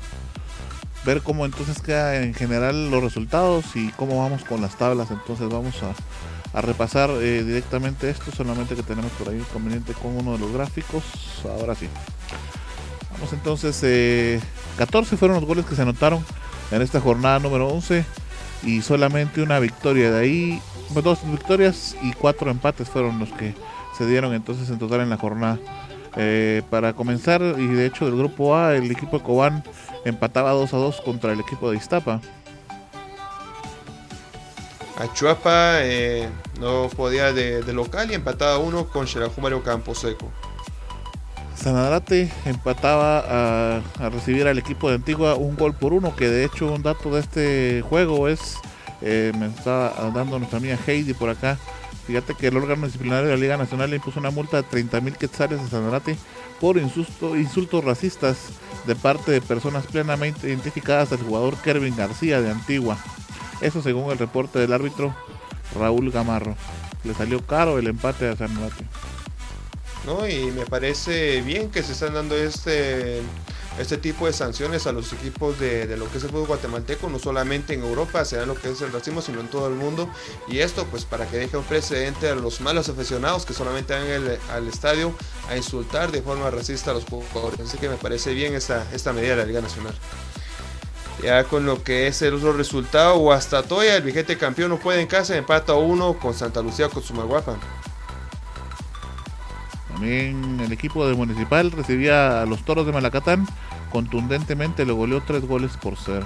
ver 1.05 1.22
cómo 1.22 1.45
entonces 1.45 1.80
queda 1.80 2.16
en 2.16 2.34
general 2.34 2.90
los 2.90 3.03
resultados 3.03 3.64
y 3.74 3.90
cómo 3.90 4.18
vamos 4.18 4.45
con 4.45 4.61
las 4.61 4.76
tablas. 4.76 5.11
Entonces 5.11 5.49
vamos 5.49 5.74
a, 5.82 6.61
repasar 6.61 7.09
eh, 7.11 7.45
directamente 7.45 8.11
esto, 8.11 8.30
solamente 8.30 8.74
que 8.74 8.82
tenemos 8.82 9.11
por 9.12 9.28
ahí 9.28 9.36
un 9.36 9.45
conveniente 9.45 9.95
con 9.95 10.16
uno 10.16 10.32
de 10.32 10.38
los 10.38 10.53
gráficos. 10.53 11.03
Ahora 11.45 11.74
sí. 11.74 11.88
Vamos 13.12 13.32
entonces, 13.32 14.43
14 14.76 15.14
eh, 15.14 15.18
fueron 15.18 15.36
los 15.36 15.47
goles 15.47 15.64
que 15.64 15.76
se 15.76 15.82
anotaron 15.82 16.24
en 16.73 16.83
esta 16.83 17.01
jornada 17.01 17.39
número 17.39 17.68
11 17.68 18.05
y 18.64 18.83
solamente 18.83 19.43
una 19.43 19.59
victoria. 19.59 20.11
De 20.11 20.20
ahí, 20.20 20.62
pues, 20.93 21.05
dos 21.05 21.18
victorias 21.31 21.97
y 22.03 22.12
cuatro 22.12 22.51
empates 22.51 22.89
fueron 22.89 23.18
los 23.18 23.31
que 23.31 23.55
se 23.97 24.07
dieron 24.07 24.35
entonces 24.35 24.68
en 24.70 24.79
total 24.79 25.01
en 25.01 25.11
la 25.11 25.16
jornada. 25.16 25.59
Eh, 26.16 26.62
para 26.68 26.93
comenzar, 26.93 27.41
y 27.41 27.66
de 27.68 27.87
hecho 27.87 28.05
del 28.05 28.16
grupo 28.16 28.55
A, 28.55 28.75
el 28.75 28.91
equipo 28.91 29.18
de 29.18 29.25
Cobán 29.25 29.64
empataba 30.05 30.51
2 30.51 30.75
a 30.75 30.77
2 30.77 31.01
contra 31.01 31.33
el 31.33 31.41
equipo 31.41 31.70
de 31.70 31.77
Iztapa. 31.79 32.20
Achuapa 34.99 35.81
eh, 35.81 36.29
no 36.61 36.89
podía 36.95 37.33
de, 37.33 37.62
local 37.73 38.11
y 38.11 38.14
empataba 38.14 38.59
uno 38.59 38.87
con 38.89 39.07
Xerajumario 39.07 39.62
Campo 39.62 39.95
Seco. 39.95 40.31
Sanarate 41.63 42.29
empataba 42.45 43.79
a, 43.79 44.11
recibir 44.11 44.49
al 44.49 44.59
equipo 44.59 44.89
de 44.89 44.97
Antigua 44.97 45.37
un 45.37 45.55
gol 45.55 45.75
por 45.75 45.93
uno, 45.93 46.17
que 46.17 46.29
de 46.29 46.45
hecho 46.45 46.73
un 46.73 46.83
dato 46.83 47.15
de 47.15 47.21
este 47.21 47.83
juego 47.83 48.27
es, 48.27 48.57
eh, 49.01 49.31
me 49.39 49.47
está 49.47 49.93
dando 50.13 50.41
nuestra 50.41 50.59
amiga 50.59 50.77
Heidi 50.85 51.15
por 51.15 51.29
acá, 51.29 51.57
fíjate 52.09 52.35
que 52.35 52.49
el 52.49 52.57
órgano 52.57 52.87
disciplinario 52.87 53.29
de 53.29 53.37
la 53.37 53.41
Liga 53.41 53.57
Nacional 53.57 53.91
le 53.91 53.97
impuso 53.97 54.19
una 54.19 54.33
multa 54.33 54.57
de 54.57 54.65
30 54.65 55.01
mil 55.03 55.17
quetzales 55.17 55.61
a 55.61 55.69
Sanarate 55.69 56.17
por 56.61 56.79
insultos 56.79 57.85
racistas 57.85 58.49
de 58.85 58.97
parte 58.97 59.31
de 59.31 59.41
personas 59.41 59.87
plenamente 59.87 60.49
identificadas 60.49 61.13
al 61.13 61.19
jugador 61.19 61.57
Kervin 61.59 61.95
García 61.95 62.41
de 62.41 62.51
Antigua. 62.51 62.99
Eso 63.61 63.83
según 63.83 64.11
el 64.11 64.19
reporte 64.19 64.59
del 64.59 64.73
árbitro 64.73 65.15
Raúl 65.79 66.11
Gamarro. 66.11 66.57
Le 67.05 67.15
salió 67.15 67.41
caro 67.47 67.79
el 67.79 67.87
empate 67.87 68.29
a 68.29 68.37
Sanarate. 68.37 68.85
¿No? 70.05 70.29
Y 70.29 70.51
me 70.51 70.67
parece 70.67 71.41
bien 71.43 71.71
que 71.71 71.83
se 71.83 71.93
están 71.93 72.15
dando 72.15 72.37
este, 72.37 73.23
este 73.79 73.97
tipo 73.97 74.27
de 74.27 74.33
sanciones 74.33 74.87
a 74.87 74.93
los 74.93 75.13
equipos 75.13 75.59
de, 75.59 75.97
lo 75.97 76.11
que 76.11 76.19
es 76.19 76.25
el 76.25 76.31
fútbol 76.31 76.47
guatemalteco, 76.47 77.09
no 77.09 77.19
solamente 77.19 77.75
en 77.75 77.83
Europa, 77.83 78.25
sea 78.25 78.47
lo 78.47 78.55
que 78.55 78.71
es 78.71 78.81
el 78.81 78.93
racismo, 78.93 79.23
sino 79.23 79.41
en 79.41 79.49
todo 79.49 79.69
el 79.69 79.75
mundo. 79.75 80.09
Y 80.49 80.59
esto 80.59 80.87
pues 80.87 81.05
para 81.05 81.27
que 81.27 81.39
deje 81.39 81.57
un 81.57 81.65
precedente 81.65 82.29
a 82.29 82.35
los 82.35 82.61
malos 82.61 82.89
aficionados 82.89 83.47
que 83.47 83.55
solamente 83.55 83.95
van 83.95 84.39
al 84.51 84.69
estadio 84.69 85.15
a 85.49 85.57
insultar 85.57 86.11
de 86.11 86.23
forma 86.23 86.51
racista 86.51 86.91
a 86.91 86.95
los 86.95 87.05
jugadores. 87.05 87.61
Así 87.61 87.79
que 87.79 87.89
me 87.89 87.97
parece 87.97 88.35
bien 88.35 88.55
esta, 88.55 88.87
esta 88.93 89.13
medida 89.13 89.31
de 89.31 89.37
la 89.37 89.47
Liga 89.47 89.61
Nacional. 89.61 89.95
Ya 91.23 91.45
con 91.45 91.67
lo 91.67 91.85
que 91.85 92.09
es 92.09 92.21
el 92.23 92.35
otro 92.35 92.53
resultado, 92.53 93.23
Toya 93.69 93.97
el 93.97 94.03
vigente 94.03 94.37
campeón, 94.37 94.71
no 94.71 94.79
puede 94.79 95.01
en 95.01 95.07
casa, 95.07 95.37
empata 95.37 95.75
uno 95.75 96.19
con 96.19 96.35
Santa 96.35 96.63
Lucía 96.63 96.89
con 96.89 97.03
Sumaguapa. 97.03 97.59
También 100.03 100.59
el 100.59 100.73
equipo 100.73 101.07
de 101.07 101.15
Municipal 101.15 101.71
recibía 101.71 102.43
a 102.43 102.45
los 102.45 102.65
Toros 102.65 102.85
de 102.85 102.91
Malacatán. 102.91 103.47
Contundentemente 103.93 104.85
le 104.85 104.91
goleó 104.91 105.23
tres 105.25 105.47
goles 105.47 105.77
por 105.77 105.97
ser. 105.97 106.25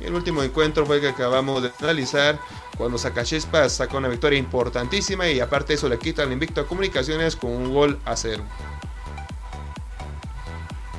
El 0.00 0.14
último 0.14 0.42
encuentro 0.42 0.86
fue 0.86 0.96
el 0.96 1.02
que 1.02 1.08
acabamos 1.08 1.62
de 1.62 1.70
analizar 1.82 2.40
cuando 2.78 2.96
Sacachispas 2.96 3.74
sacó 3.74 3.98
una 3.98 4.08
victoria 4.08 4.38
importantísima 4.38 5.28
y 5.28 5.38
aparte 5.38 5.68
de 5.68 5.74
eso 5.74 5.86
le 5.90 5.98
quitan 5.98 6.28
el 6.28 6.32
invicto 6.32 6.62
a 6.62 6.66
comunicaciones 6.66 7.36
con 7.36 7.50
un 7.50 7.74
gol 7.74 8.00
a 8.06 8.16
cero. 8.16 8.42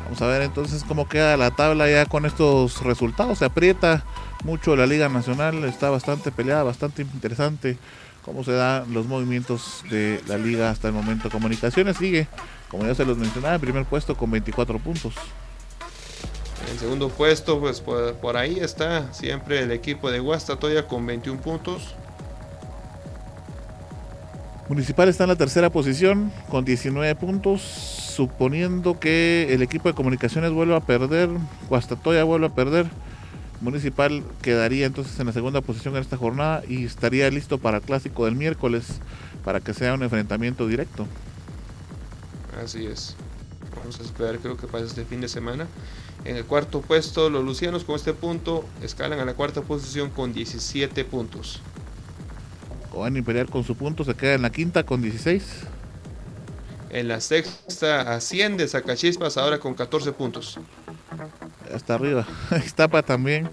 Vamos 0.04 0.22
a 0.22 0.28
ver 0.28 0.44
entonces 0.44 0.84
cómo 0.84 1.10
queda 1.10 1.38
la 1.38 1.50
tabla 1.50 1.90
ya 1.90 2.06
con 2.06 2.28
estos 2.28 2.84
resultados. 2.84 3.40
Se 3.40 3.46
aprieta 3.46 4.06
mucho 4.44 4.76
la 4.76 4.86
Liga 4.86 5.10
Nacional, 5.10 5.64
está 5.64 5.90
bastante 5.90 6.32
peleada, 6.32 6.62
bastante 6.62 7.02
interesante 7.02 7.80
cómo 8.26 8.44
se 8.44 8.54
dan 8.54 8.92
los 8.92 9.06
movimientos 9.06 9.84
de 9.90 10.20
la 10.28 10.38
liga 10.38 10.72
hasta 10.72 10.88
el 10.88 10.96
momento. 10.96 11.30
Comunicaciones 11.30 11.98
sigue, 11.98 12.28
como 12.70 12.84
ya 12.86 12.96
se 12.96 13.06
los 13.06 13.18
mencionaba, 13.18 13.54
en 13.54 13.62
primer 13.62 13.86
puesto 13.86 14.18
con 14.18 14.32
24 14.32 14.80
puntos. 14.80 15.14
En 16.72 16.80
segundo 16.80 17.10
puesto, 17.10 17.60
pues 17.60 17.82
por, 17.82 18.36
ahí 18.36 18.58
está 18.60 19.14
siempre 19.14 19.60
el 19.60 19.72
equipo 19.72 20.10
de 20.10 20.20
Guastatoya 20.20 20.88
con 20.88 21.06
21 21.06 21.40
puntos. 21.40 21.94
Municipal 24.68 25.08
está 25.08 25.26
en 25.26 25.30
la 25.30 25.36
tercera 25.36 25.70
posición 25.70 26.32
con 26.50 26.66
19 26.66 27.14
puntos, 27.16 27.62
suponiendo 27.62 29.00
que 29.00 29.54
el 29.54 29.62
equipo 29.62 29.88
de 29.88 29.94
comunicaciones 29.94 30.52
vuelva 30.52 30.78
a 30.78 30.82
perder, 30.82 31.30
Guastatoya 31.70 32.24
vuelve 32.24 32.48
a 32.48 32.56
perder, 32.56 32.88
Municipal 33.62 34.24
quedaría 34.42 34.86
entonces 34.86 35.20
en 35.20 35.28
la 35.28 35.34
segunda 35.34 35.62
posición 35.62 35.96
en 35.96 36.02
esta 36.02 36.18
jornada 36.18 36.64
y 36.68 36.86
estaría 36.86 37.30
listo 37.30 37.58
para 37.58 37.78
el 37.78 37.84
clásico 37.84 38.26
del 38.26 38.36
miércoles 38.36 39.00
para 39.44 39.60
que 39.60 39.74
sea 39.74 39.94
un 39.94 40.04
enfrentamiento 40.04 40.68
directo. 40.68 41.08
Así 42.64 42.86
es. 42.86 43.16
Vamos 43.78 44.00
a 44.00 44.04
esperar 44.04 44.40
creo 44.40 44.58
que 44.58 44.68
pasa 44.68 44.86
este 44.86 45.06
fin 45.06 45.22
de 45.22 45.28
semana. 45.28 45.68
En 46.26 46.36
el 46.36 46.46
cuarto 46.46 46.82
puesto, 46.82 47.30
los 47.30 47.44
lucianos 47.44 47.84
con 47.84 47.96
este 47.96 48.14
punto 48.14 48.66
escalan 48.82 49.20
a 49.20 49.26
la 49.26 49.36
cuarta 49.36 49.62
posición 49.62 50.10
con 50.10 50.34
17 50.34 51.06
puntos. 51.06 51.62
Cobán 52.92 53.16
Imperial 53.18 53.50
con 53.50 53.64
su 53.64 53.76
punto 53.76 54.04
se 54.04 54.16
queda 54.16 54.34
en 54.34 54.42
la 54.42 54.50
quinta 54.50 54.84
con 54.84 55.02
16. 55.02 55.44
En 56.90 57.08
la 57.10 57.20
sexta 57.20 58.16
asciende 58.16 58.68
Zacachispas 58.68 59.38
ahora 59.38 59.60
con 59.60 59.74
14 59.74 60.14
puntos. 60.14 60.58
Hasta 61.74 61.96
arriba. 61.96 62.26
Iztapa 62.66 63.04
también 63.04 63.50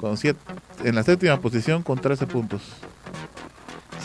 con 0.00 0.16
siete, 0.16 0.40
en 0.84 0.94
la 0.94 1.02
séptima 1.02 1.40
posición 1.40 1.82
con 1.82 1.98
13 1.98 2.26
puntos. 2.26 2.62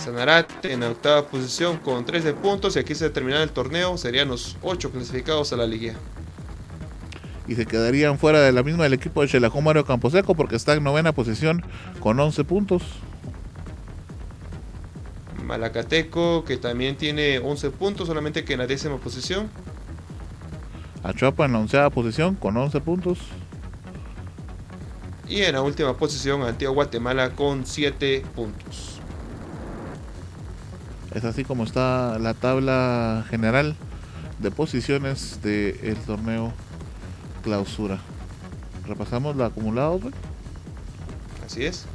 Sanarate 0.03 0.73
en 0.73 0.81
la 0.81 0.89
octava 0.89 1.27
posición 1.27 1.77
con 1.77 2.05
13 2.05 2.33
puntos 2.33 2.75
y 2.75 2.79
aquí 2.79 2.93
se 2.95 3.09
termina 3.09 3.41
el 3.41 3.51
torneo. 3.51 3.97
Serían 3.97 4.27
los 4.27 4.57
8 4.61 4.91
clasificados 4.91 5.51
a 5.53 5.57
la 5.57 5.65
liga 5.65 5.95
y 7.47 7.55
se 7.55 7.65
quedarían 7.65 8.17
fuera 8.17 8.41
de 8.41 8.51
la 8.51 8.63
misma 8.63 8.83
del 8.83 8.93
equipo 8.93 9.21
de 9.21 9.27
Chelajón 9.27 9.63
Mario 9.63 9.85
Camposeco 9.85 10.35
porque 10.35 10.55
está 10.55 10.73
en 10.73 10.83
novena 10.83 11.11
posición 11.11 11.63
con 11.99 12.19
11 12.19 12.43
puntos. 12.43 12.83
Malacateco 15.43 16.43
que 16.43 16.57
también 16.57 16.95
tiene 16.95 17.39
11 17.39 17.69
puntos, 17.71 18.07
solamente 18.07 18.43
que 18.43 18.53
en 18.53 18.59
la 18.59 18.67
décima 18.67 18.97
posición. 18.97 19.49
Achuapa 21.03 21.45
en 21.45 21.53
la 21.53 21.59
onceava 21.59 21.89
posición 21.91 22.35
con 22.35 22.57
11 22.57 22.81
puntos. 22.81 23.19
Y 25.27 25.41
en 25.41 25.53
la 25.53 25.61
última 25.61 25.97
posición 25.97 26.43
Antigua 26.43 26.73
Guatemala 26.73 27.31
con 27.31 27.65
7 27.65 28.23
puntos. 28.35 28.99
Es 31.13 31.23
así 31.23 31.43
como 31.43 31.63
está 31.63 32.19
la 32.19 32.33
tabla 32.33 33.25
general 33.29 33.75
de 34.39 34.51
posiciones 34.51 35.41
del 35.41 35.95
torneo 36.05 36.53
clausura. 37.43 37.99
Repasamos 38.85 39.35
los 39.35 39.49
acumulados, 39.49 40.01
Así 41.45 41.63
es. 41.63 41.85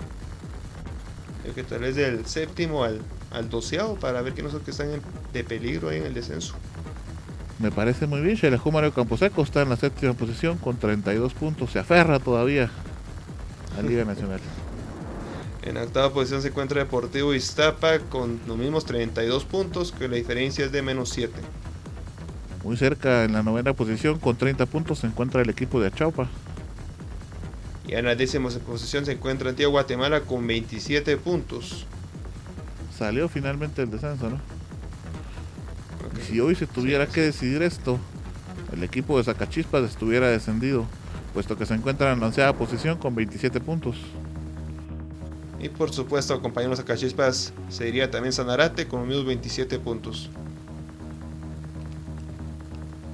Creo 1.42 1.54
que 1.54 1.64
tal 1.64 1.80
vez 1.80 1.96
del 1.96 2.24
séptimo 2.24 2.84
al, 2.84 3.00
al 3.32 3.50
doceavo 3.50 3.96
para 3.96 4.22
ver 4.22 4.40
no 4.42 4.50
son 4.50 4.60
que 4.60 4.70
están 4.70 4.88
de 5.32 5.44
peligro 5.44 5.88
ahí 5.88 5.98
en 5.98 6.06
el 6.06 6.14
descenso. 6.14 6.54
Me 7.58 7.70
parece 7.70 8.06
muy 8.06 8.20
bien. 8.20 8.36
Xelajú 8.36 8.70
Mario 8.70 8.94
Camposeco 8.94 9.42
está 9.42 9.62
en 9.62 9.68
la 9.68 9.76
séptima 9.76 10.14
posición 10.14 10.56
con 10.56 10.78
32 10.78 11.34
puntos. 11.34 11.72
Se 11.72 11.78
aferra 11.78 12.20
todavía 12.20 12.70
a 13.78 13.82
Liga 13.82 14.04
Nacional. 14.04 14.40
En 15.62 15.74
la 15.74 15.82
octava 15.82 16.12
posición 16.12 16.40
se 16.40 16.48
encuentra 16.48 16.80
Deportivo 16.80 17.34
Iztapa 17.34 17.98
con 17.98 18.40
los 18.46 18.56
mismos 18.56 18.86
32 18.86 19.44
puntos, 19.44 19.92
que 19.92 20.08
la 20.08 20.16
diferencia 20.16 20.64
es 20.64 20.72
de 20.72 20.80
menos 20.82 21.10
7. 21.10 21.32
Muy 22.64 22.76
cerca 22.76 23.24
en 23.24 23.32
la 23.32 23.42
novena 23.42 23.72
posición 23.74 24.18
con 24.18 24.36
30 24.36 24.66
puntos 24.66 25.00
se 25.00 25.06
encuentra 25.06 25.42
el 25.42 25.50
equipo 25.50 25.80
de 25.80 25.88
Achaupa. 25.88 26.28
Y 27.86 27.94
en 27.94 28.04
la 28.04 28.14
décima 28.14 28.48
posición 28.50 29.04
se 29.04 29.12
encuentra 29.12 29.50
Antigua 29.50 29.70
Guatemala 29.72 30.20
con 30.22 30.46
27 30.46 31.16
puntos. 31.16 31.86
Salió 32.96 33.28
finalmente 33.28 33.82
el 33.82 33.90
descenso, 33.90 34.30
¿no? 34.30 34.40
Si 36.26 36.38
hoy 36.40 36.54
se 36.54 36.66
tuviera 36.66 37.06
que 37.06 37.22
decidir 37.22 37.62
esto, 37.62 37.98
el 38.72 38.84
equipo 38.84 39.18
de 39.18 39.24
Zacachispas 39.24 39.84
estuviera 39.84 40.28
descendido, 40.28 40.86
puesto 41.32 41.56
que 41.56 41.66
se 41.66 41.74
encuentra 41.74 42.12
en 42.12 42.20
la 42.20 42.26
onceava 42.26 42.56
posición 42.56 42.98
con 42.98 43.14
27 43.14 43.60
puntos. 43.60 43.96
Y 45.60 45.68
por 45.68 45.92
supuesto, 45.92 46.34
acompañando 46.34 46.74
a 46.74 46.76
Zacachispas, 46.78 47.52
se 47.68 47.88
iría 47.88 48.10
también 48.10 48.32
Sanarate 48.32 48.88
con 48.88 49.06
mismos 49.06 49.26
27 49.26 49.78
puntos. 49.78 50.30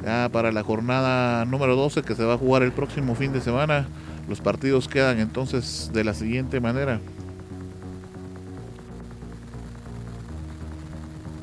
Ya 0.05 0.29
para 0.31 0.53
la 0.53 0.62
jornada 0.62 1.45
número 1.45 1.75
12 1.75 2.03
que 2.03 2.14
se 2.14 2.25
va 2.25 2.35
a 2.35 2.39
jugar 2.39 2.62
el 2.62 2.71
próximo 2.71 3.17
fin 3.17 3.33
de 3.33 3.41
semana, 3.41 3.89
los 4.29 4.41
partidos 4.41 4.87
quedan 4.87 5.19
entonces 5.19 5.91
de 5.93 6.05
la 6.05 6.14
siguiente 6.14 6.61
manera. 6.61 7.01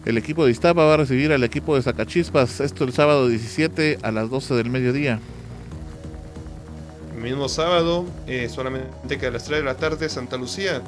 El 0.06 0.18
equipo 0.18 0.46
de 0.46 0.52
Iztapa 0.52 0.84
va 0.84 0.94
a 0.94 0.98
recibir 0.98 1.32
al 1.32 1.44
equipo 1.44 1.76
de 1.76 1.82
Zacachispas, 1.82 2.60
esto 2.60 2.84
el 2.84 2.94
sábado 2.94 3.28
17 3.28 4.00
a 4.02 4.12
las 4.12 4.30
12 4.30 4.54
del 4.54 4.70
mediodía. 4.70 5.20
El 7.24 7.30
mismo 7.30 7.48
sábado, 7.48 8.06
eh, 8.28 8.50
solamente 8.50 9.18
que 9.18 9.28
a 9.28 9.32
las 9.32 9.46
3 9.46 9.60
de 9.60 9.64
la 9.64 9.76
tarde, 9.76 10.10
Santa 10.10 10.36
Lucía 10.36 10.82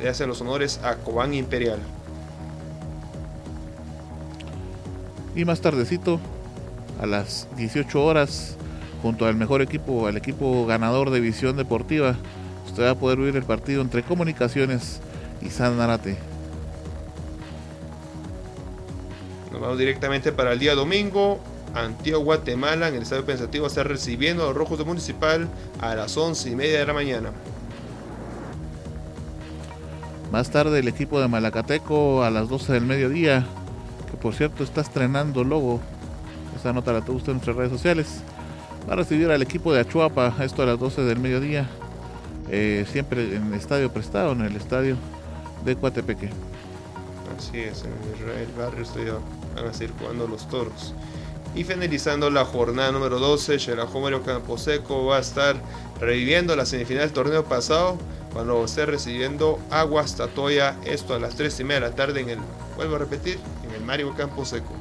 le 0.00 0.08
hace 0.08 0.26
los 0.26 0.40
honores 0.40 0.80
a 0.82 0.94
Cobán 0.94 1.34
Imperial. 1.34 1.78
Y 5.34 5.44
más 5.44 5.60
tardecito, 5.60 6.18
a 6.98 7.04
las 7.04 7.46
18 7.58 8.02
horas 8.02 8.56
junto 9.02 9.26
al 9.26 9.34
mejor 9.34 9.60
equipo, 9.60 10.06
al 10.06 10.16
equipo 10.16 10.64
ganador 10.64 11.10
de 11.10 11.20
Visión 11.20 11.58
Deportiva. 11.58 12.16
Usted 12.66 12.84
va 12.84 12.92
a 12.92 12.94
poder 12.94 13.18
ver 13.18 13.36
el 13.36 13.44
partido 13.44 13.82
entre 13.82 14.02
Comunicaciones 14.02 15.00
y 15.42 15.50
San 15.50 15.76
Narate. 15.76 16.16
Nos 19.52 19.60
vamos 19.60 19.76
directamente 19.76 20.32
para 20.32 20.54
el 20.54 20.58
día 20.58 20.74
domingo. 20.74 21.38
Antigua 21.74 22.18
Guatemala 22.18 22.88
en 22.88 22.94
el 22.94 23.02
Estadio 23.02 23.24
Pensativo 23.24 23.66
está 23.66 23.82
recibiendo 23.82 24.42
a 24.42 24.46
los 24.46 24.56
Rojos 24.56 24.78
de 24.78 24.84
Municipal 24.84 25.48
a 25.80 25.94
las 25.94 26.16
11 26.16 26.50
y 26.50 26.56
media 26.56 26.78
de 26.78 26.86
la 26.86 26.92
mañana. 26.92 27.30
Más 30.32 30.50
tarde 30.50 30.78
el 30.78 30.88
equipo 30.88 31.20
de 31.20 31.28
Malacateco 31.28 32.24
a 32.24 32.30
las 32.30 32.48
12 32.48 32.72
del 32.72 32.84
mediodía, 32.84 33.46
que 34.10 34.16
por 34.16 34.34
cierto 34.34 34.64
está 34.64 34.80
estrenando 34.80 35.44
logo 35.44 35.80
esta 36.56 36.72
nota 36.72 36.92
la 36.92 37.02
tuvo 37.02 37.18
usted 37.18 37.30
en 37.30 37.36
nuestras 37.36 37.56
redes 37.56 37.70
sociales. 37.70 38.22
Va 38.88 38.94
a 38.94 38.96
recibir 38.96 39.30
al 39.30 39.42
equipo 39.42 39.72
de 39.72 39.80
Achuapa, 39.80 40.34
esto 40.40 40.62
a 40.62 40.66
las 40.66 40.80
12 40.80 41.02
del 41.02 41.20
mediodía. 41.20 41.68
Eh, 42.50 42.86
siempre 42.90 43.36
en 43.36 43.52
el 43.52 43.54
estadio 43.54 43.92
prestado, 43.92 44.32
en 44.32 44.40
el 44.40 44.56
estadio 44.56 44.96
de 45.64 45.76
Coatepeque. 45.76 46.30
Así 47.36 47.60
es, 47.60 47.84
en 47.84 47.92
Israel 48.16 48.48
Barrio 48.58 48.82
estoy, 48.82 49.04
van 49.54 49.66
a 49.66 49.72
seguir 49.72 49.94
jugando 49.98 50.26
los 50.26 50.48
toros. 50.48 50.94
Y 51.56 51.64
finalizando 51.64 52.28
la 52.30 52.44
jornada 52.44 52.92
número 52.92 53.18
12, 53.18 53.58
Xelajú 53.58 53.98
Mario 54.00 54.22
Camposeco 54.22 55.06
va 55.06 55.16
a 55.16 55.20
estar 55.20 55.56
reviviendo 55.98 56.54
la 56.54 56.66
semifinal 56.66 57.04
del 57.04 57.12
torneo 57.12 57.44
pasado 57.44 57.96
cuando 58.32 58.62
esté 58.64 58.84
recibiendo 58.84 59.58
Aguas 59.70 60.16
Tatoya, 60.16 60.76
esto 60.84 61.14
a 61.14 61.18
las 61.18 61.34
3 61.34 61.60
y 61.60 61.64
media 61.64 61.80
de 61.80 61.88
la 61.88 61.94
tarde 61.96 62.20
en 62.20 62.28
el, 62.28 62.38
vuelvo 62.76 62.96
a 62.96 62.98
repetir, 62.98 63.38
en 63.66 63.74
el 63.74 63.80
Mario 63.80 64.14
Camposeco 64.14 64.74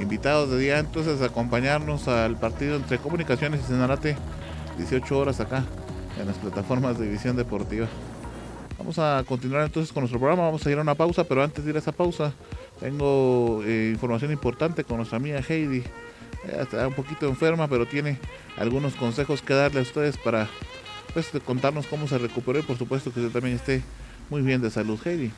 invitados 0.00 0.50
de 0.50 0.58
día 0.58 0.78
entonces 0.78 1.20
a 1.20 1.26
acompañarnos 1.26 2.08
al 2.08 2.36
partido 2.36 2.76
entre 2.76 2.98
Comunicaciones 2.98 3.60
y 3.60 3.64
Senarate, 3.64 4.16
18 4.78 5.18
horas 5.18 5.40
acá 5.40 5.64
en 6.18 6.26
las 6.26 6.36
plataformas 6.38 6.98
de 6.98 7.06
División 7.06 7.36
Deportiva. 7.36 7.86
Vamos 8.78 8.98
a 8.98 9.22
continuar 9.26 9.62
entonces 9.62 9.92
con 9.92 10.02
nuestro 10.02 10.18
programa, 10.18 10.44
vamos 10.44 10.66
a 10.66 10.70
ir 10.70 10.78
a 10.78 10.80
una 10.80 10.94
pausa, 10.94 11.24
pero 11.24 11.42
antes 11.42 11.64
de 11.64 11.70
ir 11.70 11.76
a 11.76 11.80
esa 11.80 11.92
pausa 11.92 12.32
tengo 12.80 13.62
eh, 13.64 13.90
información 13.92 14.32
importante 14.32 14.84
con 14.84 14.96
nuestra 14.96 15.18
amiga 15.18 15.40
Heidi. 15.46 15.84
está 16.44 16.88
un 16.88 16.94
poquito 16.94 17.28
enferma, 17.28 17.68
pero 17.68 17.86
tiene 17.86 18.18
algunos 18.56 18.94
consejos 18.94 19.42
que 19.42 19.54
darle 19.54 19.80
a 19.80 19.82
ustedes 19.82 20.16
para 20.16 20.48
pues, 21.12 21.30
contarnos 21.44 21.86
cómo 21.86 22.08
se 22.08 22.18
recuperó 22.18 22.58
y 22.58 22.62
por 22.62 22.78
supuesto 22.78 23.12
que 23.12 23.20
usted 23.20 23.32
también 23.32 23.56
esté 23.56 23.82
muy 24.30 24.42
bien 24.42 24.60
de 24.62 24.70
salud, 24.70 24.98
Heidi. 25.04 25.30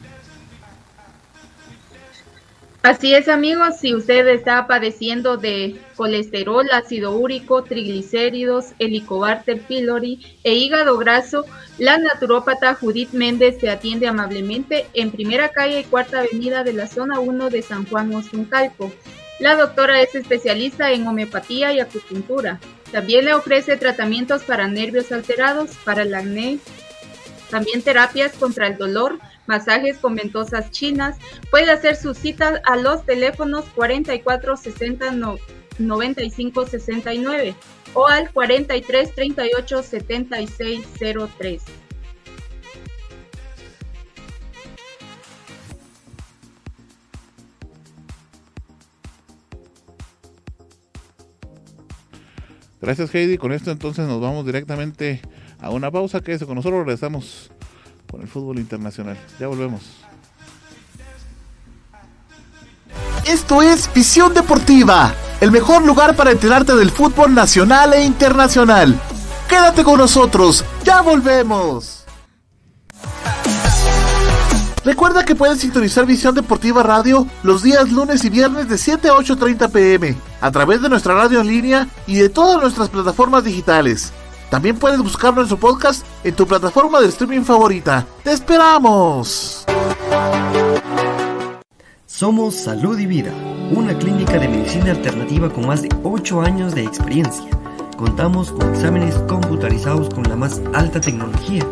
Así 2.82 3.14
es, 3.14 3.28
amigos, 3.28 3.76
si 3.78 3.94
usted 3.94 4.26
está 4.26 4.66
padeciendo 4.66 5.36
de 5.36 5.76
colesterol, 5.94 6.68
ácido 6.72 7.12
úrico, 7.12 7.62
triglicéridos, 7.62 8.72
helicobacter 8.80 9.60
pylori 9.60 10.20
e 10.42 10.54
hígado 10.54 10.98
graso, 10.98 11.44
la 11.78 11.98
naturópata 11.98 12.74
Judith 12.74 13.12
Méndez 13.12 13.60
se 13.60 13.70
atiende 13.70 14.08
amablemente 14.08 14.88
en 14.94 15.12
primera 15.12 15.50
calle 15.50 15.78
y 15.78 15.84
cuarta 15.84 16.18
avenida 16.18 16.64
de 16.64 16.72
la 16.72 16.88
zona 16.88 17.20
1 17.20 17.50
de 17.50 17.62
San 17.62 17.86
Juan 17.86 18.12
Ostuncalco. 18.16 18.92
La 19.38 19.54
doctora 19.54 20.02
es 20.02 20.16
especialista 20.16 20.90
en 20.90 21.06
homeopatía 21.06 21.72
y 21.72 21.78
acupuntura. 21.78 22.58
También 22.90 23.26
le 23.26 23.34
ofrece 23.34 23.76
tratamientos 23.76 24.42
para 24.42 24.66
nervios 24.66 25.12
alterados, 25.12 25.70
para 25.84 26.02
el 26.02 26.12
acné, 26.16 26.58
también 27.48 27.82
terapias 27.82 28.32
contra 28.32 28.66
el 28.66 28.76
dolor, 28.76 29.18
masajes 29.46 29.98
con 29.98 30.14
ventosas 30.14 30.70
chinas. 30.70 31.16
Puede 31.50 31.70
hacer 31.70 31.96
sus 31.96 32.18
citas 32.18 32.60
a 32.64 32.76
los 32.76 33.04
teléfonos 33.04 33.64
44 33.74 34.56
60 34.56 35.36
95 35.78 36.66
69 36.66 37.54
o 37.94 38.06
al 38.06 38.30
43 38.30 39.14
38 39.14 39.82
76 39.82 40.86
03. 41.38 41.62
Gracias 52.80 53.14
Heidi, 53.14 53.38
con 53.38 53.52
esto 53.52 53.70
entonces 53.70 54.08
nos 54.08 54.20
vamos 54.20 54.44
directamente 54.44 55.22
a 55.60 55.70
una 55.70 55.92
pausa, 55.92 56.20
que 56.20 56.36
con 56.40 56.56
nosotros 56.56 56.80
regresamos 56.80 57.52
con 58.12 58.20
el 58.20 58.28
fútbol 58.28 58.58
internacional. 58.58 59.18
Ya 59.40 59.48
volvemos. 59.48 59.80
Esto 63.26 63.62
es 63.62 63.92
Visión 63.94 64.34
Deportiva, 64.34 65.14
el 65.40 65.50
mejor 65.50 65.84
lugar 65.84 66.14
para 66.14 66.30
enterarte 66.30 66.76
del 66.76 66.90
fútbol 66.90 67.34
nacional 67.34 67.94
e 67.94 68.04
internacional. 68.04 69.00
Quédate 69.48 69.82
con 69.82 69.98
nosotros, 69.98 70.64
ya 70.84 71.00
volvemos. 71.00 72.04
Recuerda 74.84 75.24
que 75.24 75.36
puedes 75.36 75.60
sintonizar 75.60 76.04
Visión 76.04 76.34
Deportiva 76.34 76.82
Radio 76.82 77.26
los 77.44 77.62
días 77.62 77.90
lunes 77.90 78.24
y 78.24 78.30
viernes 78.30 78.68
de 78.68 78.76
7 78.76 79.08
a 79.08 79.12
8.30 79.12 79.70
pm 79.70 80.16
a 80.40 80.50
través 80.50 80.82
de 80.82 80.88
nuestra 80.88 81.14
radio 81.14 81.40
en 81.40 81.46
línea 81.46 81.88
y 82.06 82.16
de 82.16 82.28
todas 82.28 82.60
nuestras 82.60 82.88
plataformas 82.88 83.44
digitales. 83.44 84.12
También 84.52 84.76
puedes 84.78 85.00
buscar 85.00 85.32
nuestro 85.32 85.56
podcast 85.56 86.04
en 86.22 86.34
tu 86.34 86.46
plataforma 86.46 87.00
de 87.00 87.08
streaming 87.08 87.40
favorita. 87.40 88.06
¡Te 88.22 88.32
esperamos! 88.32 89.64
Somos 92.04 92.56
Salud 92.56 92.98
y 92.98 93.06
Vida, 93.06 93.32
una 93.74 93.96
clínica 93.96 94.38
de 94.38 94.48
medicina 94.48 94.90
alternativa 94.90 95.48
con 95.48 95.66
más 95.66 95.80
de 95.80 95.88
8 96.02 96.42
años 96.42 96.74
de 96.74 96.84
experiencia. 96.84 97.48
Contamos 97.96 98.52
con 98.52 98.74
exámenes 98.74 99.14
computarizados 99.26 100.10
con 100.10 100.24
la 100.24 100.36
más 100.36 100.60
alta 100.74 101.00
tecnología 101.00 101.66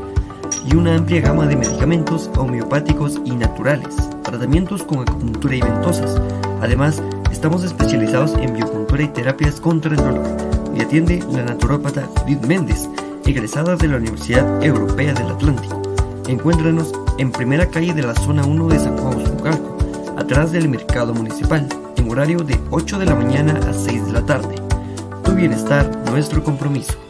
y 0.67 0.75
una 0.75 0.97
amplia 0.97 1.21
gama 1.21 1.47
de 1.47 1.57
medicamentos 1.57 2.31
homeopáticos 2.39 3.21
y 3.27 3.33
naturales, 3.33 3.95
tratamientos 4.23 4.85
con 4.85 5.01
acupuntura 5.01 5.55
y 5.55 5.61
ventosas. 5.61 6.19
Además, 6.63 7.03
estamos 7.31 7.63
especializados 7.63 8.33
en 8.39 8.55
biocultura 8.55 9.03
y 9.03 9.09
terapias 9.09 9.61
contra 9.61 9.91
el 9.91 9.99
dolor 9.99 10.60
y 10.81 10.83
atiende 10.83 11.23
la 11.31 11.43
naturópata 11.43 12.09
Judith 12.17 12.47
Méndez, 12.47 12.89
egresada 13.27 13.77
de 13.77 13.87
la 13.87 13.99
Universidad 13.99 14.63
Europea 14.65 15.13
del 15.13 15.27
Atlántico. 15.27 15.83
Encuéntranos 16.27 16.93
en 17.19 17.31
primera 17.31 17.67
calle 17.67 17.93
de 17.93 18.03
la 18.03 18.15
zona 18.15 18.47
1 18.47 18.69
de 18.69 18.79
San 18.79 18.97
Juan 18.97 19.21
Usucalco, 19.21 19.77
atrás 20.17 20.53
del 20.53 20.71
mercado 20.71 21.13
municipal, 21.13 21.69
en 21.97 22.11
horario 22.11 22.39
de 22.39 22.59
8 22.71 22.99
de 22.99 23.07
la 23.07 23.15
mañana 23.15 23.61
a 23.69 23.75
6 23.75 24.07
de 24.07 24.13
la 24.13 24.25
tarde. 24.25 24.55
Tu 25.23 25.33
bienestar, 25.33 25.87
nuestro 26.11 26.43
compromiso. 26.43 27.10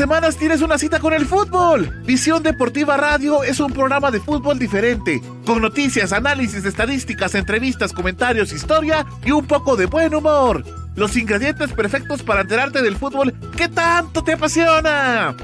Semanas 0.00 0.38
tienes 0.38 0.62
una 0.62 0.78
cita 0.78 0.98
con 0.98 1.12
el 1.12 1.26
fútbol. 1.26 2.00
Visión 2.06 2.42
Deportiva 2.42 2.96
Radio 2.96 3.42
es 3.42 3.60
un 3.60 3.70
programa 3.70 4.10
de 4.10 4.18
fútbol 4.18 4.58
diferente, 4.58 5.20
con 5.44 5.60
noticias, 5.60 6.14
análisis, 6.14 6.64
estadísticas, 6.64 7.34
entrevistas, 7.34 7.92
comentarios, 7.92 8.50
historia 8.50 9.04
y 9.22 9.30
un 9.30 9.46
poco 9.46 9.76
de 9.76 9.84
buen 9.84 10.14
humor. 10.14 10.64
Los 10.96 11.18
ingredientes 11.18 11.74
perfectos 11.74 12.22
para 12.22 12.40
enterarte 12.40 12.80
del 12.80 12.96
fútbol 12.96 13.34
que 13.54 13.68
tanto 13.68 14.24
te 14.24 14.32
apasiona. 14.32 15.36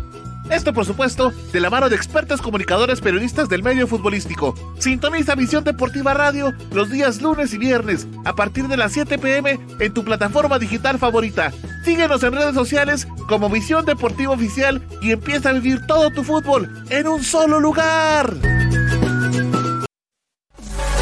Esto, 0.49 0.73
por 0.73 0.87
supuesto, 0.87 1.35
de 1.53 1.61
la 1.61 1.69
mano 1.69 1.91
de 1.91 1.97
expertos 1.97 2.41
comunicadores 2.41 3.03
periodistas 3.03 3.51
del 3.51 3.63
medio 3.63 3.87
futbolístico. 3.87 4.55
Sintoniza 4.79 5.35
Visión 5.35 5.65
Deportiva 5.65 6.15
Radio 6.15 6.55
los 6.73 6.89
días 6.91 7.21
lunes 7.21 7.53
y 7.53 7.59
viernes 7.59 8.07
a 8.25 8.35
partir 8.35 8.69
de 8.69 8.79
las 8.79 8.93
7 8.93 9.19
pm 9.19 9.61
en 9.81 9.93
tu 9.93 10.03
plataforma 10.03 10.59
digital 10.59 10.99
favorita. 10.99 11.53
Síguenos 11.87 12.21
en 12.25 12.33
redes 12.33 12.53
sociales 12.53 13.07
como 13.29 13.49
Visión 13.49 13.85
Deportiva 13.85 14.33
Oficial 14.33 14.85
y 15.01 15.13
empieza 15.13 15.51
a 15.51 15.53
vivir 15.53 15.87
todo 15.87 16.11
tu 16.11 16.25
fútbol 16.25 16.85
en 16.91 17.07
un 17.07 17.23
solo 17.23 17.61
lugar. 17.61 18.35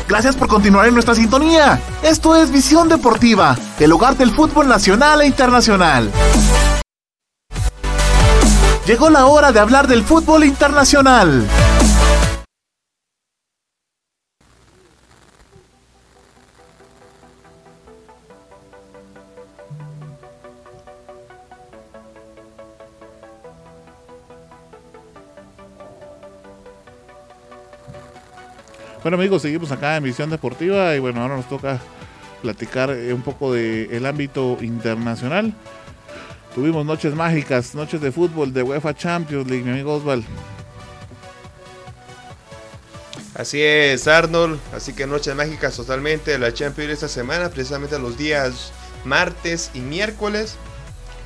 Gracias 0.06 0.36
por 0.36 0.47
continuar 0.47 0.86
en 0.86 0.93
nuestra 0.93 1.15
sintonía. 1.15 1.81
Esto 2.02 2.36
es 2.36 2.51
Visión 2.51 2.90
Deportiva, 2.90 3.56
el 3.81 3.93
hogar 3.93 4.19
del 4.19 4.31
fútbol 4.31 4.69
nacional 4.69 5.23
e 5.23 5.27
internacional. 5.27 6.11
Llegó 8.86 9.09
la 9.09 9.24
hora 9.24 9.52
de 9.52 9.61
hablar 9.61 9.89
del 9.89 10.05
fútbol 10.05 10.44
internacional. 10.44 11.48
Bueno 29.05 29.18
amigos, 29.18 29.43
seguimos 29.43 29.70
acá 29.70 29.98
en 29.98 30.05
Visión 30.05 30.31
Deportiva 30.31 30.97
y 30.97 30.98
bueno, 30.98 31.20
ahora 31.20 31.36
nos 31.36 31.47
toca 31.47 31.78
platicar 32.40 32.89
eh, 32.89 33.12
un 33.12 33.20
poco 33.20 33.52
del 33.52 34.06
ámbito 34.06 34.56
internacional. 34.62 35.52
Tuvimos 36.55 36.86
noches 36.86 37.14
mágicas, 37.14 37.74
noches 37.74 38.01
de 38.01 38.10
fútbol 38.10 38.55
de 38.55 38.62
UEFA 38.62 38.94
Champions 38.94 39.47
League, 39.47 39.62
mi 39.62 39.72
amigo 39.72 39.97
Osval. 39.97 40.24
Así 43.35 43.60
es, 43.60 44.09
Arnold. 44.09 44.59
Así 44.74 44.94
que 44.94 45.06
noches 45.06 45.35
mágicas 45.35 45.76
totalmente 45.76 46.39
la 46.39 46.55
Champions 46.55 46.93
esta 46.93 47.09
semana, 47.09 47.51
precisamente 47.51 47.98
los 47.98 48.16
días 48.16 48.72
martes 49.05 49.70
y 49.74 49.81
miércoles. 49.81 50.56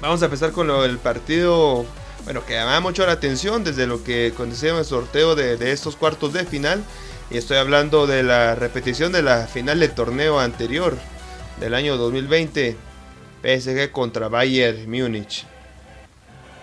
Vamos 0.01 0.21
a 0.23 0.25
empezar 0.25 0.51
con 0.51 0.67
lo, 0.67 0.85
el 0.85 0.99
partido, 0.99 1.87
bueno, 2.25 2.45
que 2.45 2.55
llama 2.55 2.81
mucho 2.81 3.07
la 3.07 3.13
atención 3.13 3.63
desde 3.63 3.87
lo 3.87 4.03
que 4.03 4.33
aconteció 4.35 4.71
en 4.71 4.79
el 4.79 4.85
sorteo 4.85 5.37
de, 5.37 5.57
de 5.57 5.71
estos 5.71 5.95
cuartos 5.95 6.33
de 6.33 6.45
final. 6.45 6.83
Y 7.31 7.37
estoy 7.37 7.59
hablando 7.59 8.07
de 8.07 8.23
la 8.23 8.55
repetición 8.55 9.13
de 9.13 9.23
la 9.23 9.47
final 9.47 9.81
del 9.81 9.91
torneo 9.91 10.41
anterior 10.41 10.97
del 11.61 11.75
año 11.75 11.97
2020. 11.97 12.77
PSG 13.43 13.93
contra 13.93 14.29
Bayern 14.29 14.91
Múnich. 14.91 15.47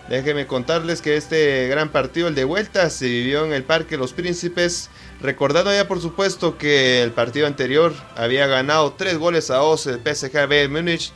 Déjenme 0.08 0.46
contarles 0.46 1.00
que 1.02 1.16
este 1.16 1.66
gran 1.68 1.90
partido, 1.90 2.28
el 2.28 2.34
de 2.34 2.44
vuelta, 2.44 2.90
se 2.90 3.06
vivió 3.06 3.44
en 3.44 3.52
el 3.52 3.64
Parque 3.64 3.96
Los 3.96 4.12
Príncipes. 4.12 4.90
Recordando 5.20 5.72
ya 5.72 5.88
por 5.88 6.00
supuesto 6.00 6.58
que 6.58 7.02
el 7.02 7.12
partido 7.12 7.46
anterior 7.46 7.94
había 8.14 8.46
ganado 8.46 8.92
3 8.92 9.18
goles 9.18 9.50
a 9.50 9.56
2 9.56 9.86
el 9.86 10.00
PSG 10.00 10.32
Bayern 10.48 10.72
Múnich. 10.72 11.12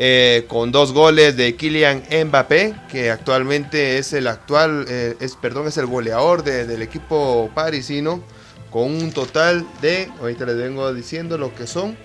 Eh, 0.00 0.44
con 0.46 0.70
dos 0.70 0.92
goles 0.92 1.36
de 1.36 1.56
Kylian 1.56 2.04
Mbappé, 2.26 2.76
que 2.88 3.10
actualmente 3.10 3.98
es 3.98 4.12
el 4.12 4.28
actual, 4.28 4.84
eh, 4.88 5.16
es, 5.18 5.34
perdón, 5.34 5.66
es 5.66 5.76
el 5.76 5.86
goleador 5.86 6.44
de, 6.44 6.66
del 6.66 6.82
equipo 6.82 7.50
parisino, 7.52 8.22
con 8.70 8.84
un 8.84 9.12
total 9.12 9.66
de, 9.80 10.10
ahorita 10.20 10.46
les 10.46 10.56
vengo 10.56 10.92
diciendo 10.92 11.38
lo 11.38 11.54
que 11.54 11.66
son, 11.66 11.96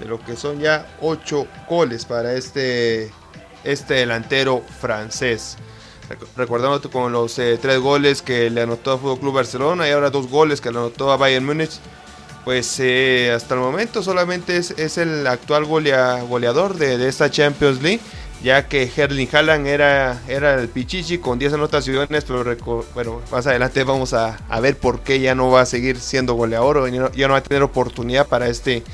de 0.00 0.06
lo 0.06 0.22
que 0.24 0.36
son 0.36 0.60
ya 0.60 0.86
8 1.00 1.46
goles 1.68 2.04
para 2.04 2.34
este, 2.34 3.10
este 3.64 3.94
delantero 3.94 4.62
francés. 4.80 5.56
Recordando 6.36 6.88
con 6.90 7.10
los 7.12 7.34
3 7.34 7.64
eh, 7.64 7.76
goles 7.78 8.22
que 8.22 8.48
le 8.48 8.62
anotó 8.62 8.92
a 8.92 8.98
Fútbol 8.98 9.18
Club 9.18 9.34
Barcelona 9.34 9.88
y 9.88 9.90
ahora 9.90 10.10
2 10.10 10.28
goles 10.28 10.60
que 10.60 10.70
le 10.70 10.78
anotó 10.78 11.10
a 11.10 11.16
Bayern 11.16 11.44
Múnich. 11.44 11.80
Pues 12.44 12.78
eh, 12.78 13.32
hasta 13.34 13.54
el 13.54 13.60
momento 13.60 14.04
solamente 14.04 14.56
es, 14.56 14.98
el 14.98 15.26
actual 15.26 15.64
golea, 15.64 16.22
goleador 16.22 16.76
de, 16.76 17.08
esta 17.08 17.28
Champions 17.28 17.82
League, 17.82 18.00
ya 18.46 18.68
que 18.68 18.88
Herling 18.96 19.28
Haaland 19.32 19.66
era, 19.66 20.22
era 20.28 20.54
el 20.54 20.68
Pichichi 20.68 21.18
con 21.18 21.36
10 21.36 21.54
anotaciones, 21.54 22.24
pero 22.24 22.84
bueno, 22.94 23.20
más 23.32 23.44
adelante 23.48 23.82
vamos 23.82 24.14
a, 24.14 24.36
a, 24.48 24.60
ver 24.60 24.76
por 24.76 25.00
qué 25.00 25.18
ya 25.18 25.34
no 25.34 25.50
va 25.50 25.62
a 25.62 25.66
seguir 25.66 25.98
siendo 25.98 26.34
goleador 26.34 26.88
ya 26.88 27.00
no, 27.00 27.10
ya 27.10 27.26
no 27.26 27.32
va 27.32 27.40
a 27.40 27.42
tener 27.42 27.64
oportunidad 27.64 28.28
para 28.28 28.46
este 28.46 28.84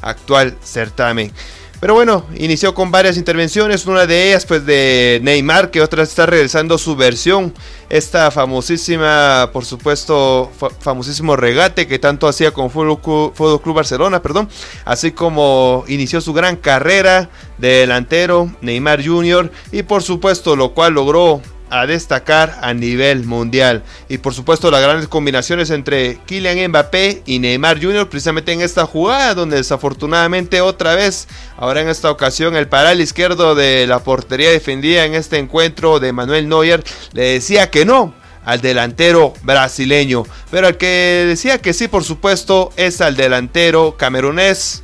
actual 0.00 0.56
certamen. 0.62 1.32
Pero 1.80 1.94
bueno, 1.94 2.26
inició 2.36 2.74
con 2.74 2.90
varias 2.90 3.16
intervenciones, 3.16 3.86
una 3.86 4.06
de 4.06 4.28
ellas 4.28 4.44
pues 4.44 4.66
de 4.66 5.18
Neymar, 5.22 5.70
que 5.70 5.80
otra 5.80 6.02
está 6.02 6.26
regresando 6.26 6.76
su 6.76 6.94
versión, 6.94 7.54
esta 7.88 8.30
famosísima, 8.30 9.48
por 9.50 9.64
supuesto, 9.64 10.50
fa 10.58 10.68
famosísimo 10.68 11.36
regate 11.36 11.86
que 11.86 11.98
tanto 11.98 12.28
hacía 12.28 12.52
con 12.52 12.70
Fútbol 12.70 13.00
Club, 13.00 13.62
Club 13.62 13.74
Barcelona, 13.74 14.20
perdón, 14.20 14.50
así 14.84 15.12
como 15.12 15.84
inició 15.88 16.20
su 16.20 16.34
gran 16.34 16.56
carrera 16.56 17.30
de 17.56 17.68
delantero 17.68 18.50
Neymar 18.60 19.02
Jr. 19.02 19.50
y 19.72 19.82
por 19.82 20.02
supuesto 20.02 20.56
lo 20.56 20.74
cual 20.74 20.92
logró 20.92 21.40
a 21.70 21.86
destacar 21.86 22.58
a 22.62 22.74
nivel 22.74 23.24
mundial. 23.24 23.82
Y 24.08 24.18
por 24.18 24.34
supuesto 24.34 24.70
las 24.70 24.82
grandes 24.82 25.08
combinaciones 25.08 25.70
entre 25.70 26.18
Kylian 26.26 26.70
Mbappé 26.70 27.22
y 27.26 27.38
Neymar 27.38 27.80
Jr. 27.80 28.08
precisamente 28.08 28.52
en 28.52 28.60
esta 28.60 28.86
jugada 28.86 29.34
donde 29.34 29.56
desafortunadamente 29.56 30.60
otra 30.60 30.94
vez, 30.94 31.28
ahora 31.56 31.80
en 31.80 31.88
esta 31.88 32.10
ocasión 32.10 32.56
el 32.56 32.68
paral 32.68 33.00
izquierdo 33.00 33.54
de 33.54 33.86
la 33.86 34.00
portería 34.00 34.50
defendida 34.50 35.04
en 35.04 35.14
este 35.14 35.38
encuentro 35.38 36.00
de 36.00 36.12
Manuel 36.12 36.48
Neuer 36.48 36.84
le 37.12 37.22
decía 37.22 37.70
que 37.70 37.84
no 37.84 38.14
al 38.44 38.60
delantero 38.60 39.34
brasileño. 39.42 40.24
Pero 40.50 40.68
el 40.68 40.76
que 40.76 41.24
decía 41.28 41.58
que 41.58 41.72
sí, 41.72 41.88
por 41.88 42.04
supuesto, 42.04 42.72
es 42.76 43.00
al 43.00 43.16
delantero 43.16 43.96
camerunés 43.96 44.82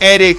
Eric 0.00 0.38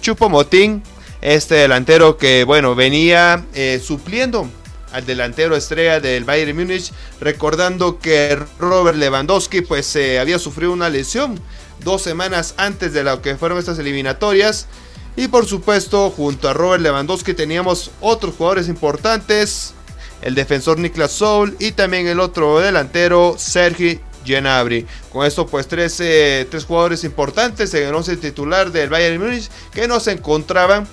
Chupomotín. 0.00 0.82
Este 1.20 1.56
delantero 1.56 2.16
que, 2.16 2.44
bueno, 2.44 2.74
venía 2.74 3.44
eh, 3.54 3.80
supliendo 3.84 4.48
al 4.96 5.04
delantero 5.04 5.54
estrella 5.54 6.00
del 6.00 6.24
Bayern 6.24 6.56
Múnich, 6.56 6.90
recordando 7.20 7.98
que 7.98 8.34
Robert 8.58 8.96
Lewandowski 8.96 9.60
pues 9.60 9.94
eh, 9.94 10.18
había 10.18 10.38
sufrido 10.38 10.72
una 10.72 10.88
lesión 10.88 11.38
dos 11.84 12.00
semanas 12.00 12.54
antes 12.56 12.94
de 12.94 13.04
lo 13.04 13.20
que 13.20 13.36
fueron 13.36 13.58
estas 13.58 13.78
eliminatorias. 13.78 14.68
Y 15.14 15.28
por 15.28 15.44
supuesto, 15.44 16.08
junto 16.08 16.48
a 16.48 16.54
Robert 16.54 16.82
Lewandowski 16.82 17.34
teníamos 17.34 17.90
otros 18.00 18.36
jugadores 18.36 18.68
importantes, 18.68 19.74
el 20.22 20.34
defensor 20.34 20.78
Niklas 20.78 21.12
Soul 21.12 21.56
y 21.58 21.72
también 21.72 22.06
el 22.06 22.18
otro 22.18 22.58
delantero 22.60 23.34
Sergi 23.36 24.00
Gnabry. 24.24 24.86
Con 25.12 25.26
esto 25.26 25.46
pues 25.46 25.68
tres, 25.68 26.00
eh, 26.00 26.46
tres 26.50 26.64
jugadores 26.64 27.04
importantes 27.04 27.74
en 27.74 27.86
el 27.86 27.94
11 27.94 28.16
titular 28.16 28.72
del 28.72 28.88
Bayern 28.88 29.22
Múnich 29.22 29.50
que 29.74 29.86
no 29.86 30.00
se 30.00 30.12
encontraban 30.12 30.88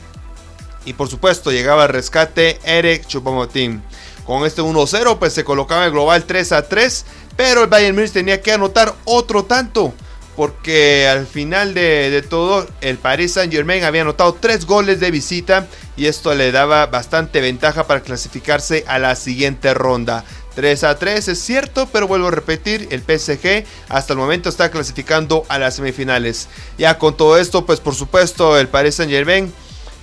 y 0.85 0.93
por 0.93 1.09
supuesto 1.09 1.51
llegaba 1.51 1.83
al 1.83 1.89
rescate 1.89 2.59
Eric 2.63 3.07
Chupomotín. 3.07 3.81
Con 4.25 4.45
este 4.45 4.61
1-0 4.61 5.19
pues 5.19 5.33
se 5.33 5.43
colocaba 5.43 5.85
el 5.85 5.91
global 5.91 6.25
3-3. 6.25 7.03
Pero 7.35 7.63
el 7.63 7.69
Bayern 7.69 7.95
Munich 7.95 8.11
tenía 8.11 8.41
que 8.41 8.51
anotar 8.51 8.93
otro 9.05 9.43
tanto. 9.43 9.93
Porque 10.35 11.07
al 11.07 11.27
final 11.27 11.73
de, 11.75 12.09
de, 12.09 12.21
todo 12.23 12.67
el 12.81 12.97
Paris 12.97 13.33
Saint 13.33 13.53
Germain 13.53 13.83
había 13.83 14.01
anotado 14.01 14.33
3 14.33 14.65
goles 14.65 14.99
de 14.99 15.11
visita. 15.11 15.67
Y 15.95 16.07
esto 16.07 16.33
le 16.33 16.51
daba 16.51 16.87
bastante 16.87 17.39
ventaja 17.41 17.85
para 17.85 18.01
clasificarse 18.01 18.83
a 18.87 18.97
la 18.97 19.15
siguiente 19.15 19.73
ronda. 19.73 20.23
3 20.55 20.83
a 20.83 20.97
3 20.97 21.27
es 21.27 21.39
cierto, 21.39 21.87
pero 21.91 22.07
vuelvo 22.07 22.27
a 22.27 22.31
repetir, 22.31 22.87
el 22.91 23.01
PSG 23.01 23.65
hasta 23.89 24.13
el 24.13 24.19
momento 24.19 24.49
está 24.49 24.69
clasificando 24.69 25.45
a 25.49 25.57
las 25.57 25.75
semifinales. 25.75 26.47
Ya 26.77 26.97
con 26.97 27.17
todo 27.17 27.37
esto, 27.37 27.65
pues 27.65 27.79
por 27.79 27.95
supuesto 27.95 28.57
el 28.57 28.67
Paris 28.67 28.95
Saint 28.95 29.11
Germain 29.11 29.51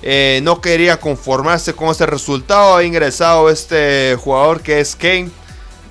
eh, 0.03 0.41
no 0.43 0.61
quería 0.61 0.99
conformarse 0.99 1.75
con 1.75 1.89
este 1.89 2.07
resultado. 2.07 2.77
Ha 2.77 2.85
ingresado 2.85 3.51
este 3.51 4.17
jugador 4.19 4.61
que 4.63 4.81
es 4.81 4.97
Kane, 4.97 5.31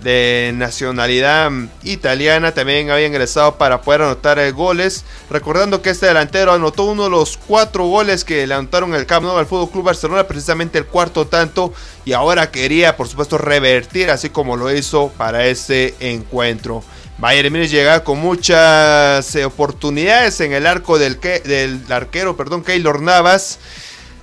de 0.01 0.51
nacionalidad 0.55 1.51
italiana. 1.83 2.53
También 2.53 2.89
había 2.89 3.07
ingresado 3.07 3.55
para 3.57 3.81
poder 3.81 4.03
anotar 4.03 4.39
eh, 4.39 4.51
goles. 4.51 5.03
Recordando 5.29 5.81
que 5.81 5.89
este 5.89 6.07
delantero 6.07 6.53
anotó 6.53 6.83
uno 6.85 7.05
de 7.05 7.09
los 7.09 7.37
cuatro 7.37 7.85
goles 7.85 8.23
que 8.23 8.47
le 8.47 8.53
anotaron 8.53 8.95
el 8.95 9.05
Camp 9.05 9.25
al 9.27 9.45
Fútbol 9.45 9.69
Club 9.69 9.85
Barcelona, 9.85 10.27
precisamente 10.27 10.77
el 10.77 10.85
cuarto 10.85 11.27
tanto. 11.27 11.73
Y 12.05 12.13
ahora 12.13 12.51
quería, 12.51 12.97
por 12.97 13.07
supuesto, 13.07 13.37
revertir, 13.37 14.09
así 14.09 14.29
como 14.29 14.57
lo 14.57 14.73
hizo 14.73 15.11
para 15.17 15.45
este 15.47 15.95
encuentro. 15.99 16.83
Bayern 17.17 17.51
Múnich 17.51 17.69
llega 17.69 18.05
con 18.05 18.17
muchas 18.19 19.35
eh, 19.35 19.43
oportunidades 19.43 20.39
en 20.39 20.53
el 20.53 20.65
arco 20.65 20.97
del, 20.97 21.19
del 21.19 21.81
arquero, 21.89 22.37
perdón, 22.37 22.63
Keylor 22.63 23.01
Navas. 23.01 23.59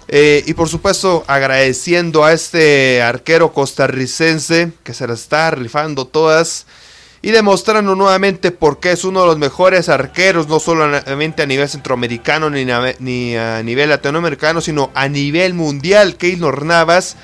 Eh, 0.08 0.44
y 0.46 0.54
por 0.54 0.68
supuesto 0.68 1.24
agradeciendo 1.26 2.24
a 2.24 2.32
este 2.32 3.02
arquero 3.02 3.52
costarricense 3.52 4.70
que 4.84 4.94
se 4.94 5.06
las 5.06 5.22
está 5.22 5.50
rifando 5.50 6.06
todas 6.06 6.66
y 7.22 7.32
demostrando 7.32 7.96
nuevamente 7.96 8.52
por 8.52 8.78
qué 8.78 8.92
es 8.92 9.02
uno 9.02 9.22
de 9.22 9.26
los 9.26 9.38
mejores 9.38 9.88
arqueros, 9.88 10.46
no 10.46 10.60
solamente 10.60 11.42
a 11.42 11.46
nivel 11.46 11.68
centroamericano 11.68 12.50
ni, 12.50 12.64
ni 13.00 13.36
a 13.36 13.62
nivel 13.64 13.88
latinoamericano, 13.88 14.60
sino 14.60 14.92
a 14.94 15.08
nivel 15.08 15.54
mundial, 15.54 16.16
Keylor 16.16 16.64
Navas. 16.64 17.16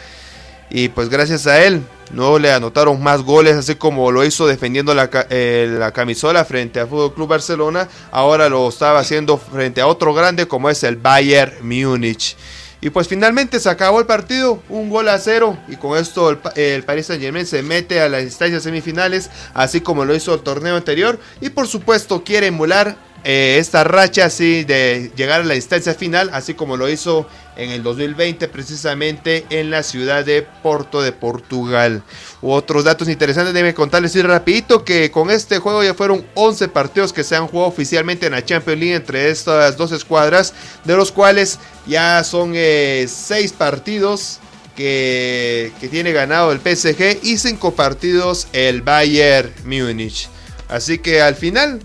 Y 0.71 0.89
pues 0.89 1.09
gracias 1.09 1.47
a 1.47 1.63
él 1.63 1.83
no 2.11 2.39
le 2.41 2.51
anotaron 2.51 3.01
más 3.01 3.23
goles, 3.23 3.55
así 3.55 3.77
como 3.77 4.11
lo 4.11 4.25
hizo 4.25 4.47
defendiendo 4.47 4.93
la, 4.93 5.09
eh, 5.31 5.73
la 5.79 5.93
camisola 5.93 6.45
frente 6.45 6.81
al 6.81 6.89
Fútbol 6.89 7.15
Club 7.15 7.29
Barcelona. 7.29 7.89
Ahora 8.11 8.49
lo 8.49 8.69
estaba 8.69 8.99
haciendo 8.99 9.39
frente 9.39 9.83
a 9.83 9.87
otro 9.87 10.15
grande 10.15 10.49
como 10.49 10.69
es 10.69 10.83
el 10.83 10.97
Bayern 10.97 11.55
Múnich. 11.63 12.37
Y 12.83 12.91
pues 12.91 13.07
finalmente 13.07 13.61
se 13.61 13.71
acabó 13.71 14.01
el 14.01 14.07
partido, 14.07 14.61
un 14.69 14.91
gol 14.91 15.09
a 15.09 15.17
cero. 15.19 15.57
Y 15.69 15.77
con 15.77 15.97
esto 15.97 16.31
el, 16.31 16.39
el 16.57 16.83
Paris 16.83 17.07
Saint 17.07 17.23
Germain 17.23 17.47
se 17.47 17.63
mete 17.63 18.01
a 18.01 18.09
las 18.09 18.25
instancias 18.25 18.65
semifinales, 18.65 19.31
así 19.55 19.81
como 19.81 20.05
lo 20.05 20.17
hizo 20.17 20.35
el 20.35 20.41
torneo 20.41 20.77
anterior. 20.77 21.21
Y 21.41 21.51
por 21.51 21.69
supuesto 21.69 22.25
quiere 22.25 22.49
emular 22.49 22.97
eh, 23.25 23.59
esta 23.61 23.85
racha 23.85 24.25
así 24.25 24.65
de 24.65 25.13
llegar 25.15 25.43
a 25.43 25.45
la 25.45 25.55
instancia 25.55 25.95
final, 25.95 26.31
así 26.33 26.55
como 26.55 26.77
lo 26.77 26.89
hizo 26.89 27.29
en 27.57 27.71
el 27.71 27.83
2020 27.83 28.49
precisamente 28.49 29.47
en 29.51 29.71
la 29.71 29.83
ciudad 29.83 30.25
de 30.25 30.43
Porto 30.43 31.03
de 31.03 31.13
Portugal. 31.13 32.03
Otros 32.41 32.85
datos 32.85 33.09
interesantes 33.09 33.55
deben 33.55 33.75
contarles 33.75 34.17
y 34.17 34.23
rapidito 34.23 34.85
que 34.85 35.11
con 35.11 35.31
este 35.31 35.59
juego 35.59 35.83
ya 35.83 35.95
fueron 35.95 36.25
11 36.35 36.69
partidos 36.69 37.13
que 37.13 37.25
se 37.25 37.37
han 37.37 37.47
jugado 37.47 37.69
oficialmente 37.69 38.27
en 38.27 38.33
la 38.33 38.45
Champions 38.45 38.81
League 38.81 38.97
entre 38.97 39.31
estas 39.31 39.77
dos 39.77 39.93
escuadras, 39.93 40.55
de 40.85 40.97
los 40.97 41.13
cuales 41.13 41.59
ya 41.87 42.23
son 42.25 42.53
6 42.55 42.57
eh, 42.57 43.51
partidos 43.57 44.41
que, 44.77 45.73
que 45.81 45.89
tiene 45.89 46.13
ganado 46.13 46.53
el 46.53 46.59
PSG 46.59 47.19
y 47.23 47.37
cinco 47.39 47.75
partidos 47.75 48.49
el 48.53 48.83
Bayern 48.83 49.53
Múnich. 49.65 50.29
Así 50.69 50.99
que 50.99 51.21
al 51.21 51.35
final 51.35 51.81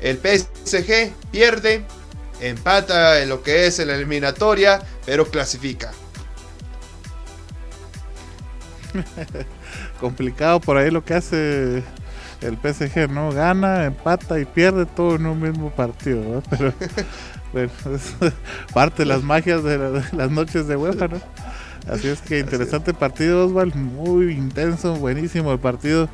el 0.00 0.18
PSG 0.18 1.12
pierde, 1.30 1.84
empata 2.40 3.20
en 3.22 3.28
lo 3.28 3.42
que 3.42 3.66
es 3.66 3.78
la 3.78 3.94
eliminatoria, 3.94 4.82
pero 5.06 5.26
clasifica. 5.26 5.92
Complicado 10.00 10.60
por 10.60 10.76
ahí 10.76 10.90
lo 10.90 11.04
que 11.04 11.14
hace 11.14 11.82
el 12.40 12.56
PSG, 12.58 13.08
¿no? 13.10 13.32
Gana, 13.32 13.84
empata 13.86 14.38
y 14.38 14.44
pierde 14.44 14.86
todo 14.86 15.16
en 15.16 15.26
un 15.26 15.40
mismo 15.40 15.70
partido, 15.70 16.22
¿no? 16.22 16.42
Pero 16.50 16.72
bueno, 17.52 17.70
es 17.94 18.14
parte 18.74 19.02
de 19.02 19.06
las 19.06 19.22
magias 19.22 19.62
de, 19.64 19.78
la- 19.78 19.90
de 19.90 20.04
las 20.16 20.30
noches 20.30 20.66
de 20.66 20.76
UEFA, 20.76 21.08
¿no? 21.08 21.20
Así 21.90 22.08
es 22.08 22.20
que 22.20 22.38
interesante 22.38 22.94
partido, 22.94 23.46
Osval, 23.46 23.74
muy 23.74 24.32
intenso, 24.32 24.94
buenísimo 24.96 25.52
el 25.52 25.58
partido. 25.58 26.08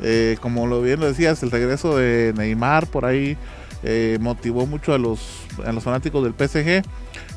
Eh, 0.00 0.36
como 0.40 0.66
lo 0.66 0.82
bien 0.82 0.98
lo 1.00 1.06
decías, 1.06 1.42
el 1.44 1.50
regreso 1.52 1.96
de 1.96 2.34
Neymar 2.36 2.88
por 2.88 3.04
ahí 3.04 3.36
eh, 3.82 4.18
motivó 4.20 4.66
mucho 4.66 4.94
a 4.94 4.98
los, 4.98 5.20
a 5.64 5.72
los 5.72 5.82
fanáticos 5.82 6.22
del 6.24 6.34
PSG. 6.34 6.82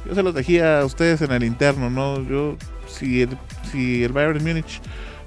Yo 0.05 0.15
se 0.15 0.23
los 0.23 0.33
decía 0.33 0.81
a 0.81 0.85
ustedes 0.85 1.21
en 1.21 1.31
el 1.31 1.43
interno, 1.43 1.89
¿no? 1.89 2.21
Yo, 2.21 2.55
si 2.87 3.23
el, 3.23 3.37
si 3.71 4.03
el 4.03 4.13
Bayern 4.13 4.43
Múnich 4.43 4.81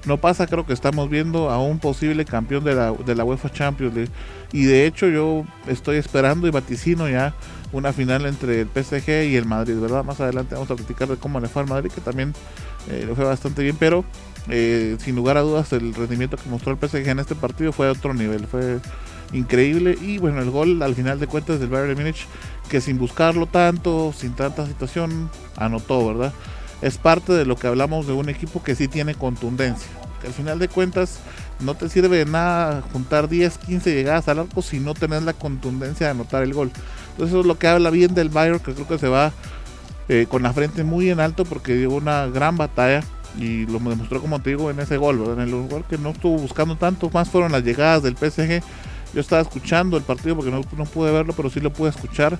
no 0.05 0.17
pasa, 0.17 0.47
creo 0.47 0.65
que 0.65 0.73
estamos 0.73 1.09
viendo 1.09 1.49
a 1.49 1.61
un 1.61 1.79
posible 1.79 2.23
campeón 2.25 2.63
de 2.63 2.73
la, 2.73 2.91
de 2.93 3.15
la 3.15 3.23
UEFA 3.23 3.49
Champions 3.49 3.93
League. 3.93 4.11
Y 4.51 4.63
de 4.65 4.85
hecho 4.85 5.07
yo 5.07 5.45
estoy 5.67 5.97
esperando 5.97 6.47
y 6.47 6.51
vaticino 6.51 7.09
ya 7.09 7.33
una 7.71 7.93
final 7.93 8.25
entre 8.25 8.61
el 8.61 8.67
PSG 8.67 9.25
y 9.29 9.35
el 9.35 9.45
Madrid, 9.45 9.77
¿verdad? 9.79 10.03
Más 10.03 10.19
adelante 10.19 10.55
vamos 10.55 10.71
a 10.71 10.75
platicar 10.75 11.07
de 11.07 11.17
cómo 11.17 11.39
le 11.39 11.47
fue 11.47 11.61
al 11.61 11.67
Madrid, 11.67 11.91
que 11.93 12.01
también 12.01 12.33
eh, 12.89 13.05
le 13.07 13.13
fue 13.13 13.25
bastante 13.25 13.61
bien, 13.61 13.75
pero 13.77 14.03
eh, 14.49 14.97
sin 14.99 15.15
lugar 15.15 15.37
a 15.37 15.41
dudas 15.41 15.71
el 15.73 15.93
rendimiento 15.93 16.37
que 16.37 16.49
mostró 16.49 16.71
el 16.71 16.89
PSG 16.89 17.07
en 17.07 17.19
este 17.19 17.35
partido 17.35 17.71
fue 17.71 17.85
de 17.87 17.91
otro 17.91 18.13
nivel, 18.13 18.47
fue 18.47 18.79
increíble 19.33 19.97
y 20.01 20.17
bueno, 20.17 20.41
el 20.41 20.49
gol 20.49 20.81
al 20.81 20.95
final 20.95 21.19
de 21.19 21.27
cuentas 21.27 21.59
del 21.59 21.69
Bayern 21.69 21.97
Múnich 21.97 22.25
que 22.69 22.81
sin 22.81 22.97
buscarlo 22.97 23.45
tanto, 23.47 24.13
sin 24.15 24.33
tanta 24.33 24.65
situación, 24.65 25.29
anotó, 25.57 26.07
¿verdad? 26.07 26.33
Es 26.81 26.97
parte 26.97 27.33
de 27.33 27.45
lo 27.45 27.55
que 27.55 27.67
hablamos 27.67 28.07
de 28.07 28.13
un 28.13 28.29
equipo 28.29 28.63
que 28.63 28.75
sí 28.75 28.87
tiene 28.87 29.15
contundencia, 29.15 29.89
que 30.21 30.27
al 30.27 30.33
final 30.33 30.59
de 30.59 30.67
cuentas 30.67 31.19
no 31.59 31.73
te 31.75 31.89
sirve 31.89 32.17
de 32.17 32.25
nada 32.25 32.83
juntar 32.93 33.27
10, 33.27 33.57
15 33.57 33.93
llegadas 33.93 34.27
al 34.27 34.39
arco 34.39 34.61
si 34.61 34.79
no 34.79 34.93
tenés 34.93 35.23
la 35.23 35.33
contundencia 35.33 36.07
de 36.07 36.11
anotar 36.11 36.43
el 36.43 36.53
gol. 36.53 36.71
Entonces 37.11 37.29
eso 37.29 37.41
es 37.41 37.45
lo 37.45 37.57
que 37.57 37.67
habla 37.67 37.89
bien 37.89 38.13
del 38.13 38.29
Bayern, 38.29 38.59
que 38.59 38.73
creo 38.73 38.87
que 38.87 38.97
se 38.97 39.09
va 39.09 39.33
eh, 40.07 40.25
con 40.29 40.41
la 40.41 40.53
frente 40.53 40.83
muy 40.83 41.09
en 41.09 41.19
alto 41.19 41.43
porque 41.43 41.75
dio 41.75 41.91
una 41.91 42.27
gran 42.27 42.55
batalla 42.55 43.03
y 43.37 43.65
lo 43.65 43.79
demostró 43.79 44.21
como 44.21 44.41
te 44.41 44.51
digo 44.51 44.71
en 44.71 44.79
ese 44.79 44.97
gol, 44.97 45.19
¿verdad? 45.19 45.35
en 45.35 45.41
el 45.41 45.51
lugar 45.51 45.83
que 45.83 45.97
no 45.97 46.09
estuvo 46.11 46.37
buscando 46.37 46.75
tanto, 46.77 47.09
más 47.11 47.29
fueron 47.29 47.51
las 47.51 47.63
llegadas 47.63 48.03
del 48.03 48.15
PSG. 48.15 48.63
Yo 49.13 49.21
estaba 49.21 49.41
escuchando 49.41 49.97
el 49.97 50.03
partido 50.03 50.35
porque 50.35 50.51
no, 50.51 50.61
no 50.77 50.85
pude 50.85 51.11
verlo, 51.11 51.33
pero 51.35 51.49
sí 51.49 51.59
lo 51.59 51.71
pude 51.73 51.89
escuchar. 51.89 52.37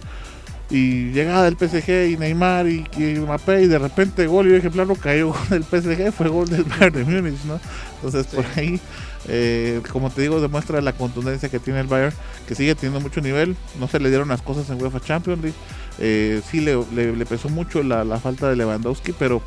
Y 0.71 1.11
llegada 1.13 1.45
del 1.45 1.57
PSG 1.57 2.11
y 2.11 2.17
Neymar 2.17 2.67
y, 2.67 2.85
y 2.95 3.01
Mbappé 3.19 3.63
y 3.63 3.67
de 3.67 3.79
repente 3.79 4.27
gol 4.27 4.45
y 4.45 4.49
yo 4.49 4.55
dije, 4.57 4.69
plano, 4.69 4.93
cayó 4.95 5.33
del 5.49 5.63
PSG, 5.63 6.11
fue 6.11 6.27
gol 6.29 6.47
del 6.47 6.63
Bayern 6.63 6.93
de 6.93 7.03
Múnich, 7.05 7.43
¿no? 7.45 7.59
Entonces 7.95 8.27
por 8.27 8.45
ahí, 8.55 8.79
eh, 9.27 9.81
como 9.91 10.11
te 10.11 10.21
digo, 10.21 10.39
demuestra 10.39 10.79
la 10.81 10.93
contundencia 10.93 11.49
que 11.49 11.57
tiene 11.59 11.79
el 11.79 11.87
Bayern, 11.87 12.13
que 12.47 12.53
sigue 12.53 12.75
teniendo 12.75 12.99
mucho 12.99 13.19
nivel, 13.19 13.55
no 13.79 13.87
se 13.87 13.99
le 13.99 14.09
dieron 14.09 14.27
las 14.29 14.43
cosas 14.43 14.69
en 14.69 14.79
UEFA 14.79 14.99
Champions 14.99 15.41
League, 15.41 15.57
eh, 15.97 16.39
sí 16.51 16.59
le, 16.61 16.77
le- 16.93 17.15
le 17.15 17.25
pesó 17.25 17.49
mucho 17.49 17.81
la, 17.81 18.03
la 18.03 18.19
falta 18.19 18.47
de 18.47 18.55
Lewandowski, 18.55 19.13
pero 19.13 19.41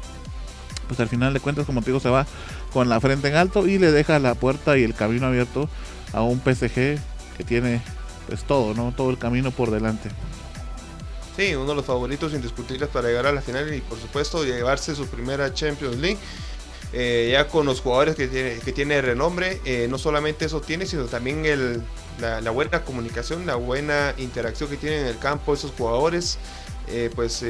pues 0.88 0.98
al 0.98 1.08
final 1.08 1.32
de 1.32 1.38
cuentas, 1.38 1.66
como 1.66 1.82
te 1.82 1.86
digo, 1.86 2.00
se 2.00 2.10
va 2.10 2.26
con 2.72 2.88
la 2.88 2.98
frente 3.00 3.28
en 3.28 3.36
alto 3.36 3.68
y 3.68 3.78
le 3.78 3.92
deja 3.92 4.18
la 4.18 4.34
puerta 4.34 4.76
y 4.76 4.82
el 4.82 4.94
camino 4.94 5.26
abierto 5.28 5.68
a 6.12 6.22
un 6.22 6.40
PSG 6.40 6.98
que 7.36 7.44
tiene 7.44 7.82
pues 8.26 8.44
todo, 8.44 8.74
¿no? 8.74 8.92
Todo 8.96 9.10
el 9.10 9.18
camino 9.18 9.50
por 9.50 9.70
delante. 9.70 10.10
Sí, 11.36 11.54
uno 11.54 11.70
de 11.70 11.76
los 11.76 11.84
favoritos 11.84 12.34
indiscutibles 12.34 12.88
para 12.90 13.08
llegar 13.08 13.26
a 13.26 13.32
la 13.32 13.40
final 13.40 13.72
y 13.74 13.80
por 13.80 13.98
supuesto 13.98 14.44
llevarse 14.44 14.94
su 14.94 15.06
primera 15.06 15.52
Champions 15.52 15.96
League. 15.96 16.18
Eh, 16.94 17.30
ya 17.32 17.48
con 17.48 17.64
los 17.64 17.80
jugadores 17.80 18.16
que 18.16 18.28
tiene, 18.28 18.58
que 18.58 18.70
tiene 18.70 19.00
renombre, 19.00 19.62
eh, 19.64 19.86
no 19.88 19.96
solamente 19.96 20.44
eso 20.44 20.60
tiene, 20.60 20.84
sino 20.84 21.06
también 21.06 21.46
el, 21.46 21.82
la, 22.20 22.50
buena 22.50 22.84
comunicación, 22.84 23.46
la 23.46 23.54
buena 23.54 24.14
interacción 24.18 24.68
que 24.68 24.76
tienen 24.76 25.00
en 25.00 25.06
el 25.06 25.18
campo 25.18 25.54
esos 25.54 25.70
jugadores, 25.70 26.38
eh, 26.88 27.10
pues 27.14 27.42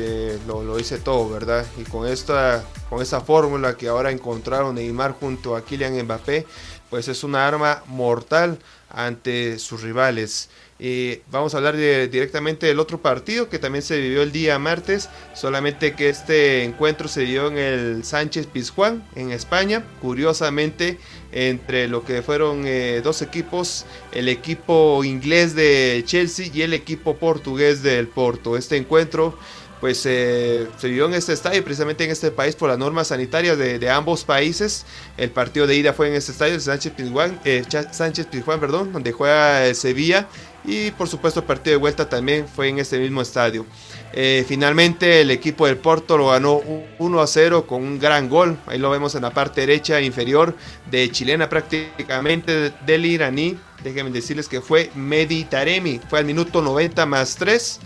lo, 0.46 0.62
lo 0.62 0.76
dice 0.76 0.98
todo, 0.98 1.28
¿verdad? 1.28 1.66
Y 1.76 1.82
con 1.82 2.06
esta, 2.06 2.62
con 2.88 3.02
esa 3.02 3.20
fórmula 3.20 3.76
que 3.76 3.88
ahora 3.88 4.12
encontraron 4.12 4.76
Neymar 4.76 5.16
junto 5.18 5.56
a 5.56 5.64
Kylian 5.64 6.00
Mbappé, 6.04 6.46
pues 6.88 7.08
es 7.08 7.24
una 7.24 7.48
arma 7.48 7.82
mortal 7.88 8.60
ante 8.92 9.58
sus 9.58 9.82
rivales. 9.82 10.48
Eh, 10.84 11.22
vamos 11.30 11.54
a 11.54 11.58
hablar 11.58 11.76
directamente 11.76 12.66
del 12.66 12.80
otro 12.80 13.00
partido 13.00 13.48
que 13.48 13.60
también 13.60 13.82
se 13.82 14.00
vivió 14.00 14.22
el 14.22 14.32
día 14.32 14.58
martes, 14.58 15.08
solamente 15.32 15.94
que 15.94 16.08
este 16.08 16.64
encuentro 16.64 17.06
se 17.06 17.20
dio 17.20 17.46
en 17.46 17.56
el 17.56 18.04
Sánchez 18.04 18.46
Pizjuán, 18.46 19.06
en 19.14 19.30
España. 19.30 19.84
Curiosamente, 20.00 20.98
entre 21.30 21.86
lo 21.86 22.04
que 22.04 22.22
fueron 22.22 22.66
eh, 22.66 23.00
dos 23.02 23.22
equipos, 23.22 23.86
el 24.12 24.28
equipo 24.28 25.04
inglés 25.04 25.54
de 25.54 26.02
Chelsea 26.04 26.50
y 26.52 26.62
el 26.62 26.74
equipo 26.74 27.16
portugués 27.16 27.84
del 27.84 28.08
Porto. 28.08 28.56
Este 28.56 28.76
encuentro 28.76 29.38
pues 29.82 30.06
eh, 30.06 30.68
se 30.78 30.86
vivió 30.86 31.06
en 31.06 31.14
este 31.14 31.32
estadio, 31.32 31.64
precisamente 31.64 32.04
en 32.04 32.12
este 32.12 32.30
país 32.30 32.54
por 32.54 32.68
las 32.68 32.78
normas 32.78 33.08
sanitarias 33.08 33.58
de, 33.58 33.80
de 33.80 33.90
ambos 33.90 34.22
países. 34.22 34.86
El 35.16 35.30
partido 35.30 35.66
de 35.66 35.74
ida 35.74 35.92
fue 35.92 36.06
en 36.06 36.14
este 36.14 36.30
estadio, 36.30 36.60
Sánchez 36.60 36.92
Pizjuán, 36.92 37.40
eh, 37.44 37.64
Sánchez 37.90 38.26
Pizjuán, 38.26 38.60
perdón, 38.60 38.92
donde 38.92 39.10
juega 39.10 39.66
el 39.66 39.74
Sevilla. 39.74 40.28
Y 40.64 40.92
por 40.92 41.08
supuesto 41.08 41.40
el 41.40 41.46
partido 41.46 41.72
de 41.72 41.78
vuelta 41.78 42.08
también 42.08 42.46
fue 42.46 42.68
en 42.68 42.78
este 42.78 42.96
mismo 43.00 43.22
estadio. 43.22 43.66
Eh, 44.12 44.44
finalmente 44.46 45.20
el 45.20 45.32
equipo 45.32 45.66
del 45.66 45.78
Porto 45.78 46.16
lo 46.16 46.28
ganó 46.28 46.60
1 47.00 47.20
a 47.20 47.26
0 47.26 47.66
con 47.66 47.82
un 47.82 47.98
gran 47.98 48.28
gol. 48.28 48.56
Ahí 48.68 48.78
lo 48.78 48.88
vemos 48.88 49.16
en 49.16 49.22
la 49.22 49.30
parte 49.30 49.62
derecha 49.62 50.00
inferior 50.00 50.54
de 50.92 51.10
chilena 51.10 51.48
prácticamente 51.48 52.72
del 52.86 53.04
iraní. 53.04 53.58
Déjenme 53.82 54.12
decirles 54.12 54.46
que 54.46 54.60
fue 54.60 54.92
Mehdi 54.94 55.42
Taremi. 55.42 56.00
Fue 56.08 56.20
al 56.20 56.24
minuto 56.24 56.62
90 56.62 57.04
más 57.04 57.34
3. 57.34 57.80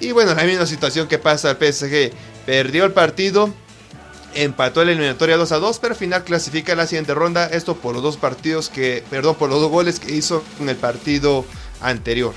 Y 0.00 0.12
bueno, 0.12 0.34
la 0.34 0.44
misma 0.44 0.66
situación 0.66 1.08
que 1.08 1.18
pasa 1.18 1.50
al 1.50 1.56
PSG. 1.56 2.12
Perdió 2.46 2.84
el 2.84 2.92
partido, 2.92 3.52
empató 4.34 4.84
la 4.84 4.92
eliminatoria 4.92 5.36
2 5.36 5.52
a 5.52 5.58
2, 5.58 5.78
pero 5.78 5.94
al 5.94 5.98
final 5.98 6.24
clasifica 6.24 6.72
a 6.72 6.76
la 6.76 6.86
siguiente 6.86 7.14
ronda. 7.14 7.46
Esto 7.46 7.76
por 7.76 7.94
los 7.94 8.02
dos 8.02 8.16
partidos 8.16 8.68
que, 8.68 9.02
perdón, 9.08 9.36
por 9.36 9.48
los 9.48 9.60
dos 9.60 9.70
goles 9.70 10.00
que 10.00 10.14
hizo 10.14 10.44
en 10.60 10.68
el 10.68 10.76
partido 10.76 11.44
anterior. 11.80 12.34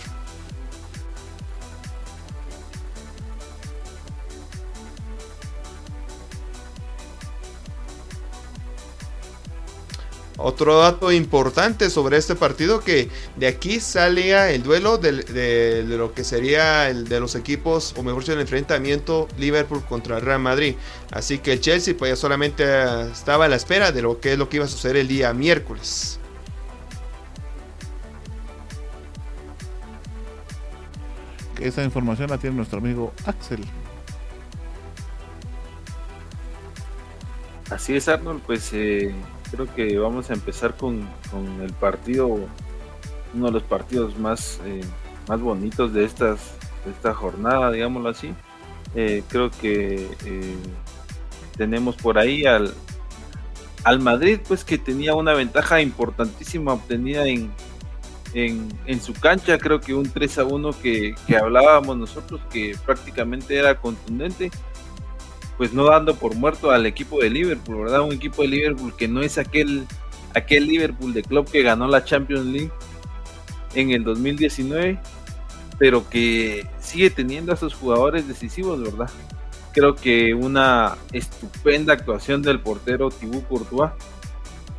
Otro 10.40 10.78
dato 10.78 11.12
importante 11.12 11.90
sobre 11.90 12.18
este 12.18 12.36
partido 12.36 12.82
que 12.82 13.10
de 13.38 13.48
aquí 13.48 13.80
salía 13.80 14.52
el 14.52 14.62
duelo 14.62 15.00
de, 15.00 15.24
de 15.24 15.84
lo 15.98 16.14
que 16.14 16.24
sería 16.24 16.90
el 16.90 17.08
de 17.08 17.20
los 17.20 17.34
equipos, 17.34 17.96
o 17.98 18.04
mejor 18.04 18.22
dicho, 18.22 18.34
el 18.34 18.42
enfrentamiento 18.42 19.28
Liverpool 19.38 19.84
contra 19.84 20.18
el 20.18 20.22
Real 20.22 20.40
Madrid. 20.40 20.76
Así 21.12 21.40
que 21.40 21.54
el 21.54 21.60
Chelsea 21.62 21.96
pues 21.98 22.12
ya 22.12 22.16
solamente 22.16 22.64
eh, 22.66 23.10
estaba 23.12 23.46
a 23.46 23.48
la 23.48 23.56
espera 23.56 23.92
de 23.92 24.04
lo 24.04 24.20
que 24.20 24.34
es 24.34 24.38
lo 24.38 24.48
que 24.48 24.58
iba 24.58 24.66
a 24.66 24.70
suceder 24.70 24.98
el 24.98 25.08
día 25.08 25.34
miércoles. 25.34 26.20
Esa 31.60 31.84
información 31.84 32.30
la 32.30 32.38
tiene 32.38 32.56
nuestro 32.56 32.78
amigo 32.78 33.12
Axel. 33.26 33.66
Así 37.72 37.96
es, 37.96 38.08
Arnold, 38.08 38.44
pues 38.46 38.70
eh, 38.74 39.14
creo 39.52 39.74
que 39.74 39.98
vamos 39.98 40.30
a 40.30 40.34
empezar 40.34 40.76
con, 40.76 41.08
con 41.32 41.62
el 41.62 41.74
partido, 41.74 42.28
uno 43.34 43.46
de 43.46 43.52
los 43.52 43.64
partidos 43.64 44.18
más, 44.18 44.60
eh, 44.66 44.82
más 45.28 45.40
bonitos 45.40 45.94
de, 45.94 46.06
estas, 46.06 46.54
de 46.86 46.92
esta 46.92 47.14
jornada, 47.14 47.72
digámoslo 47.72 48.10
así. 48.10 48.34
Eh, 48.96 49.24
creo 49.28 49.52
que 49.52 50.08
eh, 50.26 50.56
tenemos 51.58 51.96
por 51.96 52.18
ahí 52.18 52.46
al, 52.46 52.74
al 53.84 54.00
Madrid, 54.00 54.40
pues 54.48 54.64
que 54.64 54.78
tenía 54.78 55.16
una 55.16 55.34
ventaja 55.34 55.82
importantísima 55.82 56.74
obtenida 56.74 57.28
en, 57.28 57.52
en, 58.34 59.02
su 59.02 59.14
cancha, 59.14 59.58
creo 59.58 59.82
que 59.82 59.94
un 59.94 60.10
3 60.10 60.40
a 60.40 60.44
1 60.46 60.72
que, 60.82 61.16
que 61.26 61.38
hablábamos 61.38 61.98
nosotros, 61.98 62.42
que 62.52 62.76
prácticamente 62.86 63.56
era 63.56 63.80
contundente 63.80 64.52
pues 65.58 65.74
no 65.74 65.86
dando 65.86 66.16
por 66.16 66.36
muerto 66.36 66.72
al 66.72 66.86
equipo 66.86 67.20
de 67.20 67.30
Liverpool, 67.30 67.84
¿verdad? 67.84 68.02
Un 68.02 68.14
equipo 68.14 68.42
de 68.44 68.50
Liverpool 68.50 68.96
que 68.96 69.08
no 69.08 69.22
es 69.22 69.38
aquel, 69.38 69.86
aquel 70.36 70.68
Liverpool 70.68 71.14
de 71.14 71.24
club 71.24 71.50
que 71.50 71.64
ganó 71.64 71.88
la 71.88 72.04
Champions 72.04 72.46
League 72.46 72.72
en 73.74 73.92
el 73.92 74.04
2019, 74.04 75.00
pero 75.80 76.08
que 76.10 76.68
sigue 76.80 77.10
teniendo 77.10 77.54
a 77.54 77.56
sus 77.56 77.74
jugadores 77.74 78.28
decisivos, 78.28 78.82
¿verdad? 78.82 79.10
creo 79.78 79.94
que 79.94 80.34
una 80.34 80.98
estupenda 81.14 81.94
actuación 81.94 82.42
del 82.42 82.60
portero 82.60 83.12
Tibú 83.12 83.44
Courtois 83.44 83.92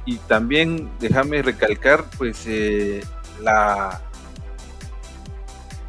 y 0.05 0.17
también 0.17 0.91
déjame 0.99 1.41
recalcar 1.41 2.05
pues 2.19 2.45
eh, 2.49 3.05
la 3.41 4.03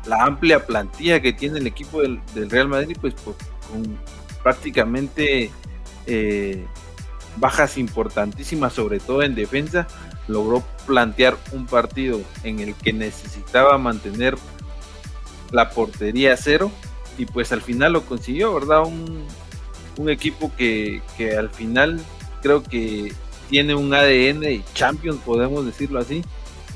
la 0.06 0.26
amplia 0.26 0.64
plantilla 0.64 1.20
que 1.20 1.34
tiene 1.34 1.58
el 1.58 1.66
equipo 1.66 2.04
del, 2.04 2.20
Real 2.52 2.68
Madrid 2.68 2.96
pues, 3.02 3.16
con 3.16 3.98
prácticamente 4.50 5.52
eh, 6.08 6.66
bajas 7.38 7.78
importantísimas 7.78 8.74
sobre 8.74 9.00
todo 9.00 9.22
en 9.22 9.36
defensa 9.36 9.88
logró 10.28 10.64
plantear 10.88 11.38
un 11.52 11.68
partido 11.68 12.20
en 12.44 12.60
el 12.60 12.74
que 12.74 12.92
necesitaba 12.92 13.78
mantener 13.78 14.36
la 15.52 15.70
portería 15.70 16.36
cero 16.36 16.72
y 17.20 17.28
pues 17.28 17.52
al 17.52 17.62
final 17.62 17.94
lo 17.94 18.06
consiguió, 18.06 18.52
¿verdad? 18.56 18.86
Un, 18.86 20.10
equipo 20.10 20.52
que, 20.58 21.04
que, 21.16 21.36
al 21.36 21.50
final 21.50 22.00
creo 22.42 22.64
que 22.64 23.14
tiene 23.50 23.76
un 23.76 23.94
ADN 23.94 24.64
Champions, 24.74 25.20
podemos 25.24 25.64
decirlo 25.64 26.00
así, 26.00 26.24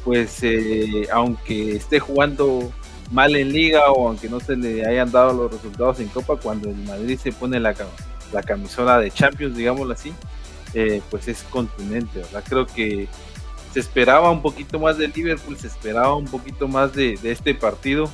pues 0.03 0.43
eh, 0.43 1.07
aunque 1.11 1.77
esté 1.77 1.99
jugando 1.99 2.71
mal 3.13 3.35
en 3.35 3.53
liga 3.53 3.91
o 3.91 4.09
aunque 4.09 4.27
no 4.27 4.39
se 4.39 4.55
le 4.55 4.85
hayan 4.85 5.11
dado 5.11 5.33
los 5.33 5.51
resultados 5.51 5.99
en 5.99 6.07
Copa, 6.07 6.35
cuando 6.35 6.69
el 6.69 6.75
Madrid 6.77 7.17
se 7.21 7.31
pone 7.31 7.59
la, 7.59 7.75
la 8.33 8.41
camisola 8.41 8.99
de 8.99 9.11
Champions, 9.11 9.55
digámoslo 9.55 9.93
así, 9.93 10.11
eh, 10.73 11.01
pues 11.11 11.27
es 11.27 11.43
contundente, 11.43 12.19
¿verdad? 12.19 12.43
Creo 12.47 12.65
que 12.65 13.07
se 13.71 13.79
esperaba 13.79 14.31
un 14.31 14.41
poquito 14.41 14.79
más 14.79 14.97
del 14.97 15.13
Liverpool, 15.15 15.55
se 15.57 15.67
esperaba 15.67 16.15
un 16.15 16.25
poquito 16.25 16.67
más 16.67 16.93
de, 16.93 17.19
este 17.23 17.53
partido 17.53 18.09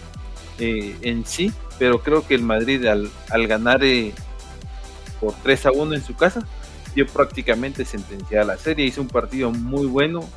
eh, 0.59 0.95
en 1.01 1.25
sí, 1.25 1.53
pero 1.77 2.01
creo 2.01 2.27
que 2.27 2.35
el 2.35 2.43
Madrid 2.43 2.85
al, 2.85 3.09
ganar 3.47 3.81
por 5.21 5.33
3 5.43 5.65
a 5.67 5.71
1 5.71 5.95
en 5.95 6.03
su 6.03 6.15
casa, 6.15 6.45
dio 6.93 7.07
prácticamente 7.07 7.85
sentenciada 7.85 8.43
la 8.43 8.57
serie, 8.57 8.85
hizo 8.85 9.01
un 9.01 9.07
partido 9.07 9.51
muy 9.51 9.87
bueno, 9.87 10.27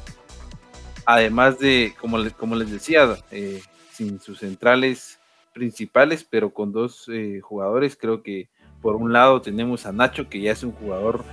además 1.04 1.58
de, 1.58 1.94
como, 2.00 2.18
les, 2.18 2.32
como 2.32 2.54
les 2.54 2.70
decía, 2.70 3.16
eh, 3.32 3.60
sin 4.02 4.20
sus 4.20 4.38
centrales 4.38 5.18
principales, 5.52 6.26
pero 6.28 6.52
con 6.52 6.72
dos 6.72 7.08
eh, 7.12 7.40
jugadores, 7.42 7.96
creo 7.96 8.22
que 8.22 8.48
por 8.80 8.96
un 8.96 9.12
lado 9.12 9.40
tenemos 9.42 9.86
a 9.86 9.92
Nacho, 9.92 10.28
que 10.28 10.40
ya 10.40 10.52
es 10.52 10.62
un 10.62 10.72
jugador 10.72 11.24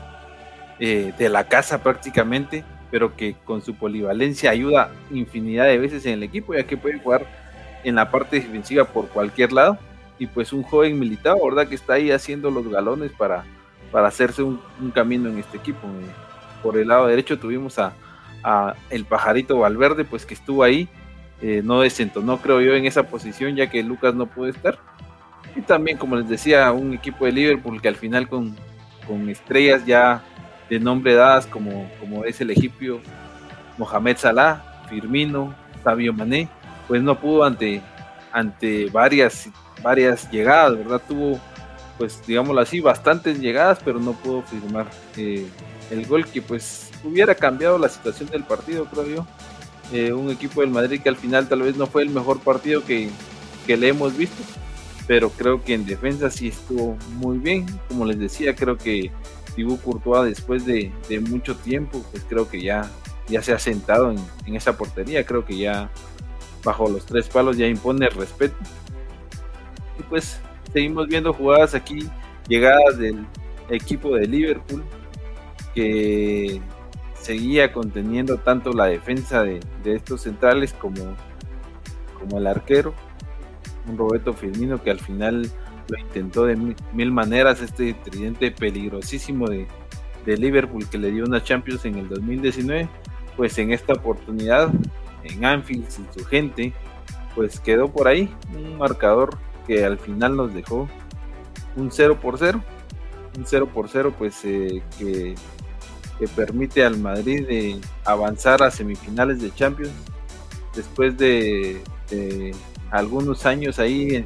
eh, 0.79 1.13
de 1.17 1.29
la 1.29 1.47
casa 1.47 1.81
prácticamente, 1.81 2.63
pero 2.91 3.15
que 3.15 3.35
con 3.45 3.61
su 3.61 3.75
polivalencia 3.75 4.51
ayuda 4.51 4.91
infinidad 5.11 5.65
de 5.65 5.77
veces 5.77 6.05
en 6.05 6.13
el 6.13 6.23
equipo, 6.23 6.53
ya 6.53 6.65
que 6.65 6.77
puede 6.77 6.99
jugar 6.99 7.25
en 7.83 7.95
la 7.95 8.11
parte 8.11 8.37
defensiva 8.37 8.85
por 8.85 9.07
cualquier 9.09 9.53
lado. 9.53 9.77
Y 10.17 10.27
pues 10.27 10.51
un 10.51 10.63
joven 10.63 10.99
militar, 10.99 11.37
¿verdad? 11.41 11.69
Que 11.69 11.75
está 11.75 11.93
ahí 11.93 12.11
haciendo 12.11 12.51
los 12.51 12.67
galones 12.67 13.11
para 13.13 13.45
para 13.91 14.07
hacerse 14.07 14.43
un, 14.43 14.59
camino 14.93 15.29
en 15.29 15.39
este 15.39 15.57
equipo. 15.57 15.87
Eh, 15.87 16.07
por 16.61 16.77
el 16.77 16.87
lado 16.87 17.07
derecho 17.07 17.39
tuvimos 17.39 17.79
a, 17.79 17.93
el 18.89 19.05
pajarito 19.05 19.59
Valverde, 19.59 20.05
pues 20.05 20.25
que 20.25 20.33
estuvo 20.33 20.63
ahí, 20.63 20.87
eh, 21.41 21.61
no 21.63 21.81
desentonó 21.81 22.41
creo 22.41 22.61
yo 22.61 22.73
en 22.73 22.85
esa 22.85 23.03
posición 23.03 23.55
ya 23.55 23.69
que 23.69 23.83
Lucas 23.83 24.15
no 24.15 24.25
pudo 24.25 24.47
estar. 24.47 24.77
Y 25.55 25.61
también, 25.61 25.97
como 25.97 26.15
les 26.15 26.29
decía, 26.29 26.71
un 26.71 26.93
equipo 26.93 27.25
de 27.25 27.31
Liverpool 27.31 27.81
que 27.81 27.87
al 27.87 27.95
final 27.95 28.27
con, 28.27 28.55
estrellas 29.27 29.85
ya 29.87 30.23
de 30.69 30.79
nombre 30.79 31.15
dadas 31.15 31.47
como, 31.47 31.89
como 31.99 32.25
es 32.25 32.39
el 32.41 32.51
egipcio 32.51 33.01
Mohamed 33.79 34.17
Salah, 34.17 34.85
Firmino, 34.87 35.55
Fabio 35.83 36.13
Mané, 36.13 36.47
pues 36.87 37.01
no 37.01 37.19
pudo 37.19 37.43
ante, 37.43 37.81
ante 38.31 38.85
varias, 38.91 39.49
varias 39.81 40.29
llegadas, 40.29 40.77
¿verdad? 40.77 41.01
Tuvo 41.07 41.39
pues 41.99 42.25
digámoslo 42.25 42.61
así, 42.61 42.79
bastantes 42.79 43.39
llegadas, 43.39 43.79
pero 43.83 43.99
no 43.99 44.13
pudo 44.13 44.41
firmar 44.43 44.87
eh, 45.17 45.45
el 45.91 46.07
gol 46.07 46.25
que 46.25 46.41
pues 46.41 46.89
hubiera 47.03 47.35
cambiado 47.35 47.77
la 47.77 47.89
situación 47.89 48.29
del 48.29 48.45
partido, 48.45 48.85
creo 48.85 49.05
yo. 49.05 49.27
Eh, 49.91 50.13
un 50.13 50.29
equipo 50.29 50.61
del 50.61 50.69
Madrid 50.69 51.01
que 51.01 51.09
al 51.09 51.15
final 51.15 51.49
tal 51.49 51.63
vez 51.63 51.75
no 51.75 51.87
fue 51.87 52.03
el 52.03 52.09
mejor 52.09 52.39
partido 52.39 52.83
que, 52.85 53.09
le 53.67 53.87
hemos 53.87 54.17
visto, 54.17 54.41
pero 55.05 55.29
creo 55.29 55.63
que 55.63 55.75
en 55.75 55.85
defensa 55.85 56.31
sí 56.31 56.47
estuvo 56.47 56.97
muy 57.17 57.37
bien. 57.37 57.65
Como 57.87 58.05
les 58.05 58.17
decía, 58.17 58.55
creo 58.55 58.77
que 58.77 59.11
Thibaut 59.55 59.81
Courtois 59.81 60.27
después 60.27 60.65
de, 60.65 60.91
mucho 61.29 61.55
tiempo, 61.55 62.03
pues 62.11 62.23
creo 62.27 62.49
que 62.49 62.61
ya, 62.61 62.89
ya 63.27 63.43
se 63.43 63.53
ha 63.53 63.59
sentado 63.59 64.11
en, 64.11 64.17
en 64.45 64.55
esa 64.55 64.75
portería, 64.75 65.23
creo 65.25 65.45
que 65.45 65.57
ya 65.57 65.91
bajo 66.63 66.89
los 66.89 67.05
tres 67.05 67.27
palos 67.27 67.57
ya 67.57 67.67
impone 67.67 68.07
el 68.07 68.11
respeto. 68.11 68.55
Y 69.99 70.03
pues 70.03 70.39
seguimos 70.73 71.07
viendo 71.07 71.33
jugadas 71.33 71.75
aquí, 71.75 72.09
llegadas 72.47 72.97
del 72.97 73.25
equipo 73.69 74.15
de 74.15 74.27
Liverpool, 74.27 74.83
que 75.75 76.59
seguía 77.21 77.71
conteniendo 77.71 78.37
tanto 78.37 78.71
la 78.73 78.85
defensa 78.85 79.43
de, 79.43 79.59
estos 79.85 80.21
centrales 80.21 80.73
como, 80.73 81.15
como 82.19 82.37
el 82.37 82.47
arquero, 82.47 82.93
un 83.87 83.97
Roberto 83.97 84.33
Firmino 84.33 84.81
que 84.81 84.91
al 84.91 84.99
final 84.99 85.49
lo 85.87 85.97
intentó 85.97 86.45
de 86.45 86.55
mil, 86.93 87.11
maneras, 87.11 87.61
este 87.61 87.93
tridente 87.93 88.51
peligrosísimo 88.51 89.47
de, 89.47 89.67
de 90.25 90.37
Liverpool 90.37 90.87
que 90.89 90.97
le 90.97 91.11
dio 91.11 91.25
una 91.25 91.43
Champions 91.43 91.85
en 91.85 91.95
el 91.95 92.09
2019, 92.09 92.87
pues 93.35 93.57
en 93.57 93.71
esta 93.71 93.93
oportunidad 93.93 94.69
en 95.23 95.45
Anfield 95.45 95.89
su 95.89 96.25
gente, 96.25 96.73
pues 97.35 97.59
quedó 97.59 97.91
por 97.91 98.07
ahí 98.07 98.33
un 98.55 98.77
marcador 98.77 99.37
que 99.65 99.85
al 99.85 99.97
final 99.97 100.35
nos 100.35 100.53
dejó 100.53 100.87
un 101.75 101.91
0 101.91 102.19
por 102.21 102.37
0. 102.37 102.61
Un 103.37 103.45
0 103.45 103.69
por 103.73 103.89
0 103.89 104.13
pues 104.17 104.43
eh, 104.43 104.81
que, 104.97 105.35
permite 106.27 106.83
al 106.83 106.97
Madrid 106.97 107.47
de 107.47 107.81
avanzar 108.05 108.61
a 108.63 108.71
semifinales 108.71 109.41
de 109.41 109.53
Champions 109.53 109.93
después 110.75 111.17
de, 111.17 111.81
algunos 112.91 113.45
años 113.45 113.79
ahí 113.79 114.25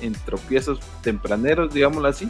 en, 0.00 0.12
tropiezos 0.26 0.80
tempraneros, 1.02 1.72
digámoslo 1.72 2.08
así. 2.08 2.28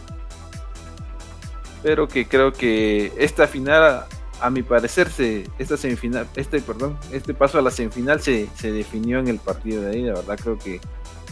Pero 1.82 2.08
que 2.08 2.26
creo 2.26 2.52
que 2.52 3.12
esta 3.18 3.46
final 3.46 4.04
a 4.40 4.50
mi 4.50 4.62
parecer 4.62 5.10
se, 5.10 5.48
esta 5.58 5.76
semifinal, 5.76 6.28
este 6.36 6.60
perdón, 6.60 6.96
este 7.12 7.34
paso 7.34 7.58
a 7.58 7.62
la 7.62 7.70
semifinal 7.70 8.20
se, 8.20 8.48
se 8.54 8.72
definió 8.72 9.18
en 9.18 9.28
el 9.28 9.38
partido 9.38 9.82
de 9.82 9.90
ahí, 9.90 10.02
la 10.02 10.14
verdad 10.14 10.38
creo 10.40 10.58
que 10.58 10.80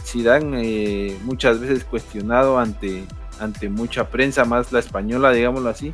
Zidane 0.05 0.61
eh, 0.63 1.17
muchas 1.23 1.59
veces 1.59 1.83
cuestionado 1.85 2.59
ante, 2.59 3.05
ante 3.39 3.69
mucha 3.69 4.09
prensa, 4.09 4.45
más 4.45 4.71
la 4.71 4.79
española, 4.79 5.31
digámoslo 5.31 5.69
así, 5.69 5.93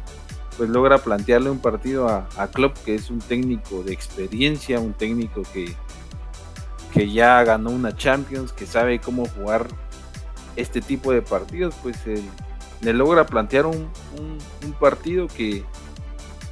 pues 0.60 0.70
logra 0.70 0.98
plantearle 0.98 1.50
un 1.50 1.60
partido 1.60 2.10
a, 2.10 2.28
a 2.36 2.50
Klopp, 2.50 2.76
que 2.84 2.94
es 2.94 3.10
un 3.10 3.20
técnico 3.20 3.82
de 3.82 3.94
experiencia, 3.94 4.82
un 4.82 4.92
técnico 4.92 5.44
que, 5.54 5.74
que 6.94 7.10
ya 7.10 7.42
ganó 7.46 7.70
una 7.70 7.96
Champions, 7.96 8.52
que 8.52 8.66
sabe 8.66 9.00
cómo 9.00 9.26
jugar 9.26 9.68
este 10.58 10.82
tipo 10.82 11.14
de 11.14 11.22
partidos, 11.22 11.76
pues 11.82 11.96
le 12.82 12.92
logra 12.92 13.26
plantear 13.26 13.68
un, 13.68 13.88
un, 14.18 14.74
partido 14.74 15.28
que 15.28 15.64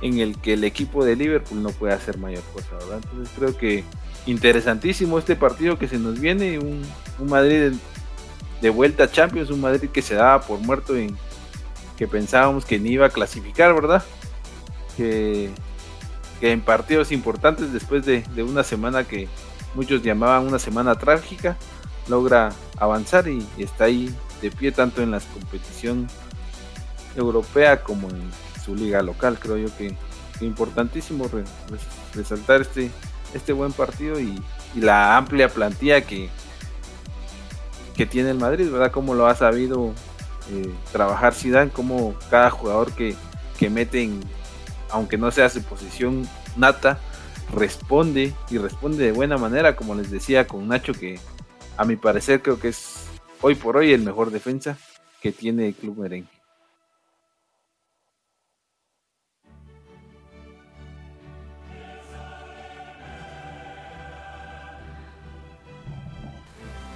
en 0.02 0.20
el 0.20 0.40
que 0.40 0.54
el 0.54 0.64
equipo 0.64 1.04
de 1.04 1.18
Liverpool 1.18 1.62
no 1.62 1.72
puede 1.72 1.94
hacer 1.94 2.18
mayor 2.18 2.44
cosa, 2.54 2.78
¿verdad? 2.80 3.02
Entonces 3.04 3.34
creo 3.38 3.58
que 3.58 3.84
interesantísimo 4.26 5.20
este 5.20 5.36
partido 5.36 5.78
que 5.78 5.90
se 5.90 6.00
nos 6.00 6.18
viene, 6.18 6.60
un, 6.60 6.82
Madrid 7.28 7.74
de, 8.62 8.70
vuelta 8.70 9.04
a 9.04 9.12
Champions, 9.12 9.50
un 9.50 9.60
Madrid 9.60 9.90
que 9.90 10.02
se 10.02 10.16
daba 10.16 10.40
por 10.40 10.60
muerto 10.60 10.96
en 10.96 11.18
que 11.98 12.08
pensábamos 12.08 12.64
que 12.64 12.80
ni 12.80 12.92
iba 12.92 13.08
a 13.08 13.10
clasificar, 13.10 13.74
¿verdad? 13.74 14.04
Que, 14.96 15.50
en 16.40 16.62
partidos 16.62 17.12
importantes 17.12 17.74
después 17.74 18.06
de, 18.06 18.24
una 18.44 18.64
semana 18.64 19.04
que 19.04 19.28
muchos 19.74 20.04
llamaban 20.04 20.46
una 20.48 20.60
semana 20.60 20.96
trágica, 20.96 21.58
logra 22.08 22.54
avanzar 22.78 23.28
y, 23.28 23.46
está 23.58 23.86
ahí 23.86 24.14
de 24.42 24.52
pie 24.52 24.72
tanto 24.72 25.02
en 25.02 25.12
la 25.12 25.20
competición 25.20 26.08
europea 27.16 27.84
como 27.84 28.10
en 28.10 28.30
su 28.64 28.76
liga 28.76 29.02
local. 29.02 29.40
Creo 29.40 29.58
yo 29.58 29.76
que, 29.76 29.96
importantísimo 30.40 31.28
resaltar 32.14 32.62
este, 32.62 32.92
este 33.34 33.52
buen 33.52 33.74
partido 33.74 34.20
y, 34.20 34.40
la 34.76 35.18
amplia 35.18 35.50
plantilla 35.50 36.02
que, 36.02 36.30
que 37.96 38.06
tiene 38.06 38.30
el 38.30 38.38
Madrid, 38.38 38.70
¿verdad? 38.70 38.92
Como 38.92 39.16
lo 39.16 39.26
ha 39.26 39.34
sabido 39.34 39.94
eh, 40.52 40.72
trabajar 40.92 41.34
Zidane, 41.34 41.72
como 41.72 42.16
cada 42.30 42.50
jugador 42.50 42.94
que, 42.94 43.16
que 43.58 43.70
mete 43.70 44.10
aunque 44.90 45.18
no 45.18 45.32
sea 45.32 45.50
su 45.50 45.62
posición 45.64 46.28
nata, 46.56 47.00
responde 47.54 48.34
y 48.50 48.58
responde 48.58 49.06
de 49.06 49.12
buena 49.12 49.38
manera, 49.38 49.76
como 49.76 49.96
les 49.96 50.12
decía 50.12 50.48
con 50.48 50.68
Nacho, 50.68 50.94
que 50.94 51.20
a 51.76 51.86
mi 51.86 51.96
parecer 51.96 52.42
creo 52.42 52.60
que 52.60 52.70
es 52.70 53.06
hoy 53.42 53.56
por 53.56 53.78
hoy 53.78 53.92
el 53.92 54.02
mejor 54.02 54.32
defensa 54.32 54.78
que 55.22 55.32
tiene 55.32 55.68
el 55.68 55.74
club 55.74 55.98
merengue. 55.98 56.37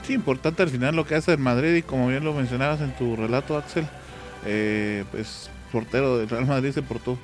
Importante 0.09 0.63
al 0.63 0.69
final 0.69 0.95
lo 0.95 1.05
que 1.05 1.15
hace 1.15 1.33
el 1.33 1.39
Madrid 1.39 1.75
y 1.75 1.81
como 1.81 2.07
bien 2.07 2.23
lo 2.23 2.33
mencionabas 2.33 2.81
en 2.81 2.95
tu 2.95 3.15
relato, 3.15 3.57
Axel, 3.57 3.87
eh, 4.45 5.03
pues 5.11 5.49
portero 5.71 6.17
del 6.17 6.29
Real 6.29 6.45
Madrid 6.45 6.71
se 6.71 6.81
portó 6.81 7.17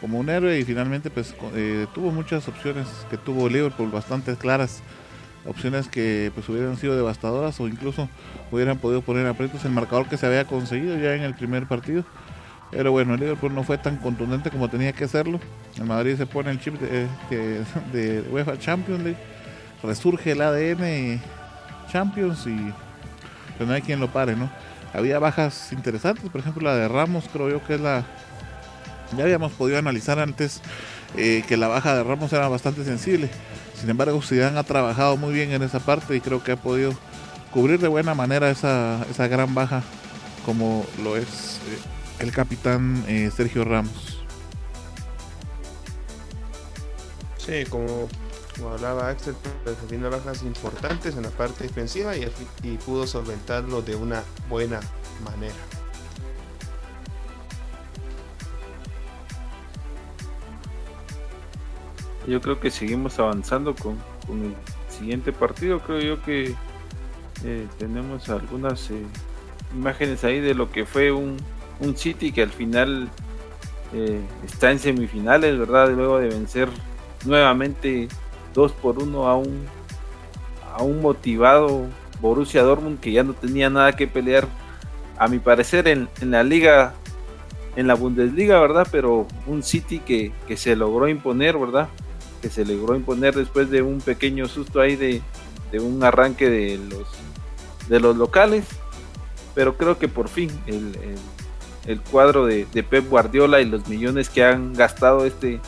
como 0.00 0.18
un 0.18 0.28
héroe 0.28 0.58
y 0.58 0.64
finalmente 0.64 1.10
pues 1.10 1.34
eh, 1.54 1.86
tuvo 1.94 2.10
muchas 2.10 2.46
opciones 2.48 2.86
que 3.10 3.16
tuvo 3.16 3.48
Liverpool 3.48 3.90
bastante 3.90 4.36
claras 4.36 4.82
opciones 5.46 5.88
que 5.88 6.30
pues 6.34 6.48
hubieran 6.48 6.76
sido 6.76 6.96
devastadoras 6.96 7.58
o 7.60 7.68
incluso 7.68 8.08
hubieran 8.50 8.78
podido 8.78 9.02
poner 9.02 9.26
aprietos 9.26 9.64
el 9.64 9.72
marcador 9.72 10.06
que 10.08 10.16
se 10.16 10.26
había 10.26 10.44
conseguido 10.44 10.98
ya 10.98 11.14
en 11.14 11.22
el 11.22 11.34
primer 11.34 11.66
partido. 11.66 12.04
Pero 12.70 12.92
bueno 12.92 13.14
el 13.14 13.20
Liverpool 13.20 13.54
no 13.54 13.64
fue 13.64 13.78
tan 13.78 13.96
contundente 13.96 14.50
como 14.50 14.68
tenía 14.68 14.92
que 14.92 15.04
hacerlo 15.04 15.40
el 15.78 15.84
Madrid 15.84 16.16
se 16.16 16.26
pone 16.26 16.50
el 16.50 16.60
chip 16.60 16.74
de, 16.78 17.06
de, 17.92 18.20
UEFA 18.30 18.58
Champions 18.58 19.02
League 19.02 19.18
resurge 19.82 20.32
el 20.32 20.42
ADN 20.42 21.18
Champions 21.90 22.46
y 22.46 22.72
no 23.64 23.72
hay 23.72 23.82
quien 23.82 24.00
lo 24.00 24.08
pare 24.08 24.36
no 24.36 24.50
había 24.94 25.18
bajas 25.18 25.72
interesantes 25.72 26.30
por 26.30 26.40
ejemplo 26.40 26.62
la 26.62 26.76
de 26.76 26.88
Ramos 26.88 27.24
creo 27.32 27.50
yo 27.50 27.64
que 27.66 27.74
es 27.74 27.80
la 27.80 28.04
ya 29.16 29.24
habíamos 29.24 29.52
podido 29.52 29.78
analizar 29.78 30.18
antes 30.18 30.60
eh, 31.16 31.42
que 31.48 31.56
la 31.56 31.68
baja 31.68 31.94
de 31.94 32.04
Ramos 32.04 32.32
era 32.32 32.48
bastante 32.48 32.84
sensible. 32.84 33.30
Sin 33.74 33.88
embargo, 33.88 34.20
Zidane 34.20 34.58
ha 34.58 34.64
trabajado 34.64 35.16
muy 35.16 35.32
bien 35.32 35.52
en 35.52 35.62
esa 35.62 35.80
parte 35.80 36.16
y 36.16 36.20
creo 36.20 36.42
que 36.42 36.52
ha 36.52 36.56
podido 36.56 36.92
cubrir 37.52 37.80
de 37.80 37.88
buena 37.88 38.14
manera 38.14 38.50
esa, 38.50 39.04
esa 39.10 39.26
gran 39.28 39.54
baja 39.54 39.82
como 40.44 40.84
lo 41.02 41.16
es 41.16 41.60
eh, 41.68 41.78
el 42.20 42.32
capitán 42.32 43.04
eh, 43.08 43.30
Sergio 43.34 43.64
Ramos. 43.64 44.22
Sí, 47.38 47.64
como, 47.70 48.08
hablaba 48.66 49.08
Axel, 49.08 49.34
tiene 49.88 50.08
bajas 50.08 50.42
importantes 50.42 51.16
en 51.16 51.22
la 51.22 51.30
parte 51.30 51.64
defensiva 51.64 52.14
y, 52.16 52.26
pudo 52.84 53.06
solventarlo 53.06 53.82
de 53.82 53.96
una 53.96 54.22
buena 54.48 54.80
manera. 55.24 55.54
yo 62.26 62.42
creo 62.42 62.60
que 62.60 62.70
seguimos 62.70 63.18
avanzando 63.18 63.74
con, 63.74 63.98
el 64.28 64.54
siguiente 64.90 65.32
partido. 65.32 65.80
Creo 65.80 66.00
yo 66.00 66.22
que 66.22 66.54
eh, 67.44 67.66
tenemos 67.78 68.28
algunas 68.28 68.90
eh, 68.90 69.02
imágenes 69.74 70.24
ahí 70.24 70.40
de 70.40 70.54
lo 70.54 70.70
que 70.70 70.84
fue 70.84 71.10
un, 71.10 71.38
un 71.80 71.96
City 71.96 72.32
que 72.32 72.42
al 72.42 72.50
final 72.50 73.08
eh, 73.94 74.20
está 74.44 74.70
en 74.70 74.78
semifinales, 74.78 75.58
¿verdad? 75.58 75.90
Luego 75.90 76.18
de 76.18 76.28
vencer 76.28 76.68
nuevamente 77.24 78.08
2 78.54 78.72
por 78.72 79.02
1 79.02 79.28
a 79.28 79.36
un, 79.36 79.66
a 80.74 80.82
un 80.82 81.00
motivado 81.00 81.86
Borussia 82.20 82.62
Dortmund 82.62 83.00
que 83.00 83.12
ya 83.12 83.22
no 83.22 83.32
tenía 83.32 83.70
nada 83.70 83.94
que 83.94 84.06
pelear, 84.06 84.46
a 85.18 85.28
mi 85.28 85.38
parecer, 85.38 85.88
en, 85.88 86.08
en 86.20 86.30
la 86.30 86.42
liga, 86.44 86.94
en 87.76 87.86
la 87.86 87.94
Bundesliga, 87.94 88.60
¿verdad? 88.60 88.86
Pero 88.90 89.26
un 89.46 89.62
City 89.62 89.98
que, 89.98 90.32
que 90.46 90.56
se 90.56 90.76
logró 90.76 91.08
imponer, 91.08 91.58
¿verdad? 91.58 91.88
que 92.40 92.50
se 92.50 92.64
logró 92.64 92.94
imponer 92.96 93.34
después 93.34 93.70
de 93.70 93.82
un 93.82 94.00
pequeño 94.00 94.46
susto 94.46 94.80
ahí 94.80 94.96
de, 94.96 95.22
un 95.80 96.02
arranque 96.02 96.48
de 96.48 96.78
los, 96.78 97.08
de 97.88 98.00
los 98.00 98.16
locales. 98.16 98.64
Pero 99.54 99.76
creo 99.76 99.98
que 99.98 100.08
por 100.08 100.28
fin 100.28 100.50
el, 100.66 102.00
cuadro 102.10 102.46
de, 102.46 102.66
Pep 102.88 103.08
Guardiola 103.08 103.60
y 103.60 103.64
los 103.64 103.88
millones 103.88 104.28
que 104.28 104.44
han 104.44 104.72
gastado 104.72 105.24
este, 105.26 105.60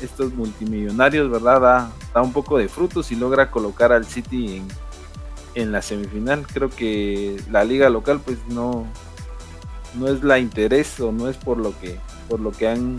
estos 0.00 0.32
multimillonarios, 0.34 1.30
¿verdad? 1.30 1.90
Da, 2.12 2.22
un 2.22 2.32
poco 2.32 2.58
de 2.58 2.68
frutos 2.68 3.10
y 3.12 3.16
logra 3.16 3.50
colocar 3.50 3.92
al 3.92 4.04
City 4.04 4.56
en, 4.56 4.68
en 5.54 5.72
la 5.72 5.82
semifinal. 5.82 6.46
Creo 6.46 6.70
que 6.70 7.40
la 7.50 7.64
liga 7.64 7.88
local 7.90 8.20
pues 8.24 8.38
no, 8.48 8.86
no 9.94 10.08
es 10.08 10.22
la 10.22 10.38
interés 10.38 10.98
o 11.00 11.12
no 11.12 11.28
es 11.28 11.36
por 11.36 11.58
lo 11.58 11.78
que, 11.80 11.98
por 12.28 12.40
lo 12.40 12.52
que 12.52 12.68
han 12.68 12.96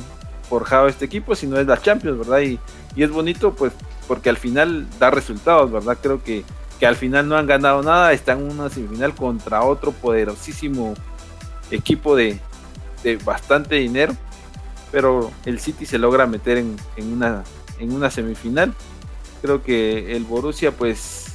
forjado 0.50 0.88
este 0.88 1.06
equipo, 1.06 1.36
sino 1.36 1.58
es 1.60 1.68
la 1.68 1.82
Champions, 1.82 2.20
¿verdad? 2.20 2.42
Y, 2.42 2.60
y 2.96 3.04
es 3.04 3.12
bonito, 3.12 3.54
pues, 3.54 3.74
porque 4.08 4.30
al 4.30 4.38
final 4.38 4.88
da 5.00 5.10
resultados, 5.10 5.72
¿verdad? 5.72 5.98
Creo 6.02 6.24
que, 6.24 6.44
que 6.80 6.86
al 6.86 6.96
final 6.96 7.28
no 7.28 7.36
han 7.36 7.48
ganado 7.48 7.82
nada, 7.82 8.14
están 8.14 8.40
en 8.42 8.52
una 8.52 8.70
semifinal 8.70 9.16
contra 9.16 9.64
otro 9.64 9.92
poderosísimo 9.92 10.94
equipo 11.72 12.16
de, 12.16 12.40
de 13.04 13.18
bastante 13.18 13.76
dinero, 13.76 14.16
pero 14.92 15.32
el 15.46 15.60
City 15.60 15.86
se 15.86 15.98
logra 15.98 16.26
meter 16.26 16.58
en, 16.58 16.78
una, 17.00 18.12
semifinal. 18.12 18.74
Creo 19.42 19.62
que 19.64 20.16
el 20.16 20.24
Borussia, 20.24 20.72
pues, 20.72 21.26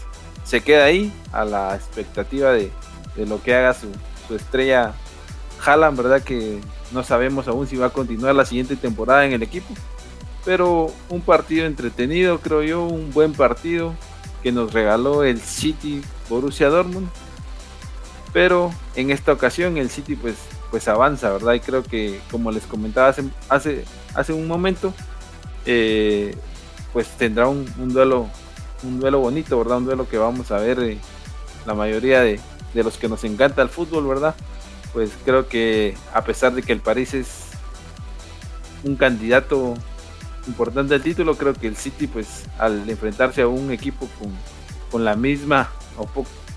se 0.44 0.60
queda 0.62 0.84
ahí 0.84 1.12
a 1.32 1.44
la 1.44 1.74
expectativa 1.74 2.52
de, 2.52 2.70
lo 3.16 3.42
que 3.42 3.54
haga 3.54 3.74
su, 3.74 3.88
su 4.26 4.36
estrella 4.36 4.94
Haaland, 5.64 5.96
¿verdad? 5.96 6.22
Que 6.22 6.60
no 6.92 7.02
sabemos 7.02 7.48
aún 7.48 7.66
si 7.66 7.76
va 7.76 7.86
a 7.86 7.90
continuar 7.90 8.34
la 8.34 8.44
siguiente 8.44 8.76
temporada 8.76 9.26
en 9.26 9.32
el 9.32 9.42
equipo. 9.42 9.74
Pero 10.44 10.90
un 11.08 11.20
partido 11.20 11.66
entretenido, 11.66 12.40
creo 12.40 12.62
yo, 12.62 12.84
un 12.84 13.12
buen 13.12 13.32
partido 13.32 13.94
que 14.42 14.52
nos 14.52 14.72
regaló 14.72 15.24
el 15.24 15.40
City 15.40 16.02
Borussia 16.28 16.68
Dortmund. 16.68 17.08
Pero 18.32 18.72
en 18.94 19.10
esta 19.10 19.32
ocasión 19.32 19.76
el 19.76 19.90
City 19.90 20.16
pues, 20.16 20.36
pues 20.70 20.88
avanza, 20.88 21.30
¿verdad? 21.32 21.54
Y 21.54 21.60
creo 21.60 21.82
que 21.82 22.20
como 22.30 22.50
les 22.52 22.64
comentaba 22.64 23.08
hace, 23.08 23.24
hace, 23.48 23.84
hace 24.14 24.32
un 24.32 24.46
momento, 24.46 24.94
eh, 25.66 26.36
pues 26.92 27.08
tendrá 27.18 27.48
un, 27.48 27.66
duelo 27.92 28.28
un 28.82 29.00
duelo 29.00 29.20
bonito, 29.20 29.58
¿verdad? 29.58 29.78
Un 29.78 29.84
duelo 29.84 30.08
que 30.08 30.18
vamos 30.18 30.50
a 30.50 30.58
ver 30.58 30.78
eh, 30.80 30.98
la 31.66 31.74
mayoría 31.74 32.20
de, 32.20 32.40
de 32.74 32.84
los 32.84 32.96
que 32.96 33.08
nos 33.08 33.24
encanta 33.24 33.62
el 33.62 33.68
fútbol, 33.68 34.06
¿verdad? 34.06 34.34
pues 34.92 35.12
creo 35.24 35.48
que 35.48 35.94
a 36.12 36.24
pesar 36.24 36.54
de 36.54 36.62
que 36.62 36.72
el 36.72 36.80
París 36.80 37.14
es 37.14 37.28
un 38.82 38.96
candidato 38.96 39.74
importante 40.46 40.94
al 40.94 41.02
título, 41.02 41.36
creo 41.36 41.54
que 41.54 41.68
el 41.68 41.76
City, 41.76 42.06
pues 42.06 42.44
al 42.58 42.88
enfrentarse 42.88 43.42
a 43.42 43.48
un 43.48 43.70
equipo 43.70 44.08
con, 44.90 45.04
la 45.04 45.14
misma 45.14 45.70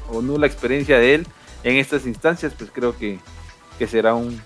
o, 0.10 0.22
nula 0.22 0.48
experiencia 0.48 0.98
de 0.98 1.15
él 1.15 1.27
en 1.64 1.76
estas 1.76 2.07
instancias, 2.07 2.53
pues 2.57 2.72
creo 2.73 2.98
que, 2.98 3.19
será 3.88 4.16
un, 4.16 4.42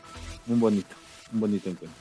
bonito, 0.46 0.96
un 1.34 1.40
bonito 1.40 1.70
encuentro. 1.70 2.00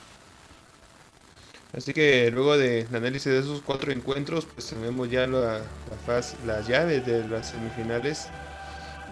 Así 1.73 1.93
que 1.93 2.31
luego 2.31 2.57
del 2.57 2.87
análisis 2.95 3.31
de 3.31 3.39
esos 3.39 3.61
cuatro 3.61 3.91
encuentros, 3.91 4.45
pues 4.45 4.67
tenemos 4.67 5.09
ya 5.09 5.27
la, 5.27 5.61
las 6.45 6.67
llaves 6.67 7.05
de 7.05 7.27
las 7.27 7.49
semifinales 7.49 8.27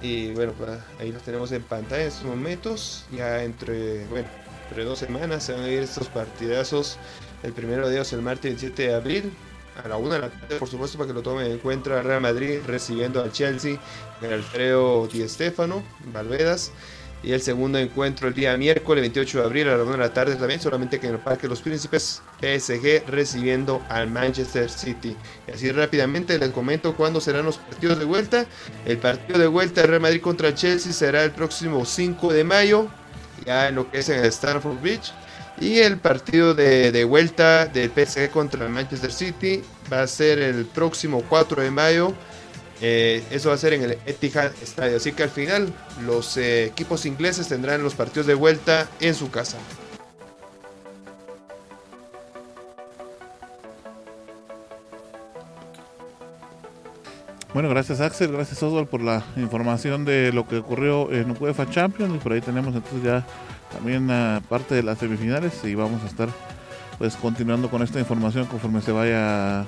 y 0.01 0.31
bueno, 0.33 0.53
pues, 0.57 0.69
ahí 0.99 1.11
los 1.11 1.23
tenemos 1.23 1.51
en 1.51 1.63
pantalla 1.63 2.03
en 2.03 2.07
estos 2.09 2.25
momentos. 2.25 3.05
Ya 3.11 3.43
entre, 3.43 4.05
bueno, 4.07 4.27
entre 4.69 4.83
dos 4.83 4.99
semanas 4.99 5.43
se 5.43 5.53
van 5.53 5.63
a 5.63 5.69
ir 5.69 5.79
estos 5.79 6.07
partidazos. 6.07 6.97
El 7.43 7.53
primero 7.53 7.87
de 7.87 7.95
ellos 7.95 8.11
el 8.13 8.21
martes 8.21 8.43
27 8.43 8.87
de 8.87 8.93
abril 8.93 9.33
a 9.83 9.87
la 9.87 9.97
una 9.97 10.15
de 10.15 10.21
la 10.21 10.29
tarde, 10.29 10.55
por 10.57 10.69
supuesto, 10.69 10.97
para 10.97 11.07
que 11.07 11.13
lo 11.13 11.21
tomen 11.21 11.51
en 11.51 11.57
cuenta. 11.59 12.01
Real 12.01 12.21
Madrid 12.21 12.59
recibiendo 12.65 13.21
al 13.21 13.31
Chelsea 13.31 13.79
en 14.21 14.33
Alfredo 14.33 15.07
Di 15.07 15.27
Stéfano, 15.27 15.83
Valvedas. 16.13 16.71
Y 17.25 17.33
el 17.33 17.41
segundo 17.41 17.79
encuentro 17.79 18.27
el 18.27 18.35
día 18.35 18.55
miércoles 18.55 19.01
28 19.01 19.39
de 19.39 19.43
abril 19.45 19.67
a 19.67 19.75
la 19.75 19.81
1 19.81 19.93
de 19.93 19.97
la 19.97 20.13
tarde 20.13 20.35
también, 20.35 20.61
solamente 20.61 20.99
que 20.99 21.07
en 21.07 21.13
el 21.13 21.19
Parque 21.19 21.47
Los 21.47 21.59
Príncipes, 21.59 22.21
PSG 22.39 23.03
recibiendo 23.07 23.81
al 23.89 24.11
Manchester 24.11 24.69
City. 24.69 25.17
Y 25.47 25.51
así 25.51 25.71
rápidamente 25.71 26.37
les 26.37 26.51
comento 26.51 26.95
cuándo 26.95 27.19
serán 27.19 27.45
los 27.45 27.57
partidos 27.57 27.97
de 27.97 28.05
vuelta. 28.05 28.45
El 28.85 28.99
partido 28.99 29.39
de 29.39 29.47
vuelta 29.47 29.81
de 29.81 29.87
Real 29.87 30.01
Madrid 30.01 30.21
contra 30.21 30.53
Chelsea 30.53 30.93
será 30.93 31.23
el 31.23 31.31
próximo 31.31 31.83
5 31.83 32.31
de 32.31 32.43
mayo, 32.43 32.89
ya 33.43 33.69
en 33.69 33.75
lo 33.75 33.89
que 33.89 33.99
es 33.99 34.09
en 34.09 34.19
el 34.19 34.25
Stanford 34.25 34.79
Beach. 34.79 35.11
Y 35.59 35.79
el 35.79 35.97
partido 35.97 36.53
de, 36.53 36.91
de, 36.91 37.05
vuelta 37.05 37.65
del 37.65 37.89
PSG 37.89 38.29
contra 38.29 38.67
el 38.67 38.71
Manchester 38.71 39.11
City 39.11 39.63
va 39.91 40.03
a 40.03 40.07
ser 40.07 40.37
el 40.37 40.65
próximo 40.65 41.23
4 41.27 41.63
de 41.63 41.71
mayo 41.71 42.13
eh, 42.81 43.23
eso 43.31 43.49
va 43.49 43.55
a 43.55 43.57
ser 43.57 43.73
en 43.73 43.83
el 43.83 43.91
Etihad 44.05 44.51
Stadium. 44.61 44.97
Así 44.97 45.11
que 45.11 45.23
al 45.23 45.29
final 45.29 45.73
los 46.05 46.37
eh, 46.37 46.65
equipos 46.65 47.05
ingleses 47.05 47.47
tendrán 47.47 47.83
los 47.83 47.95
partidos 47.95 48.27
de 48.27 48.33
vuelta 48.33 48.87
en 48.99 49.15
su 49.15 49.31
casa. 49.31 49.57
Bueno, 57.53 57.69
gracias 57.69 58.01
Axel, 58.01 58.33
gracias 58.33 58.61
Oswald 58.61 58.89
por 58.89 59.01
la 59.01 59.23
información 59.37 60.03
de 60.03 60.33
lo 60.33 60.45
que 60.45 60.57
ocurrió 60.57 61.09
en 61.13 61.37
UEFA 61.39 61.69
Champions 61.69 62.13
y 62.13 62.17
por 62.17 62.33
ahí 62.33 62.41
tenemos 62.41 62.75
entonces 62.75 63.01
ya 63.01 63.25
también 63.71 64.09
parte 64.49 64.75
de 64.75 64.83
las 64.83 64.99
semifinales 64.99 65.63
y 65.63 65.73
vamos 65.73 66.03
a 66.03 66.07
estar 66.07 66.27
pues 66.97 67.15
continuando 67.15 67.69
con 67.69 67.81
esta 67.81 67.97
información 67.97 68.45
conforme 68.47 68.81
se 68.81 68.91
vaya 68.91 69.65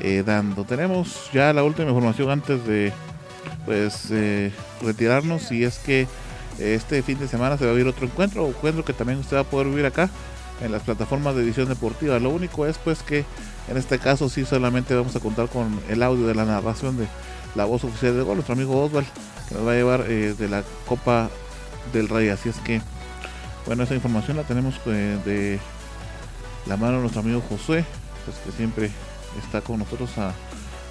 eh, 0.00 0.22
dando. 0.24 0.64
Tenemos 0.64 1.30
ya 1.32 1.52
la 1.52 1.62
última 1.62 1.88
información 1.88 2.30
antes 2.30 2.64
de 2.66 2.92
pues 3.64 4.08
eh, 4.10 4.52
retirarnos 4.82 5.52
y 5.52 5.64
es 5.64 5.78
que 5.78 6.06
este 6.58 7.02
fin 7.02 7.18
de 7.18 7.28
semana 7.28 7.56
se 7.56 7.64
va 7.64 7.70
a 7.70 7.74
vivir 7.74 7.88
otro 7.88 8.06
encuentro, 8.06 8.46
encuentro 8.48 8.84
que 8.84 8.92
también 8.92 9.18
usted 9.18 9.36
va 9.36 9.40
a 9.40 9.44
poder 9.44 9.68
vivir 9.68 9.86
acá 9.86 10.10
en 10.60 10.72
las 10.72 10.82
plataformas 10.82 11.34
de 11.34 11.42
edición 11.42 11.68
deportiva. 11.68 12.18
Lo 12.18 12.30
único 12.30 12.66
es 12.66 12.78
pues 12.78 13.02
que 13.02 13.24
en 13.68 13.76
este 13.76 13.98
caso 13.98 14.28
sí 14.28 14.44
solamente 14.44 14.94
vamos 14.94 15.14
a 15.14 15.20
contar 15.20 15.48
con 15.48 15.78
el 15.88 16.02
audio 16.02 16.26
de 16.26 16.34
la 16.34 16.44
narración 16.44 16.96
de 16.96 17.06
la 17.54 17.64
voz 17.64 17.84
oficial 17.84 18.16
de 18.16 18.22
gol, 18.22 18.36
nuestro 18.36 18.54
amigo 18.54 18.82
Oswald, 18.84 19.06
que 19.48 19.54
nos 19.54 19.66
va 19.66 19.72
a 19.72 19.74
llevar 19.74 20.04
eh, 20.08 20.34
de 20.36 20.48
la 20.48 20.62
Copa 20.86 21.30
del 21.92 22.08
Rey. 22.08 22.28
Así 22.28 22.48
es 22.48 22.56
que 22.58 22.80
Bueno, 23.66 23.82
esa 23.82 23.94
información 23.94 24.36
la 24.36 24.44
tenemos 24.44 24.74
de 24.84 25.58
la 26.66 26.76
mano 26.76 26.94
de 26.94 27.00
nuestro 27.00 27.20
amigo 27.20 27.42
José, 27.48 27.84
pues 28.24 28.36
que 28.44 28.52
siempre 28.52 28.90
está 29.38 29.60
con 29.60 29.78
nosotros 29.78 30.10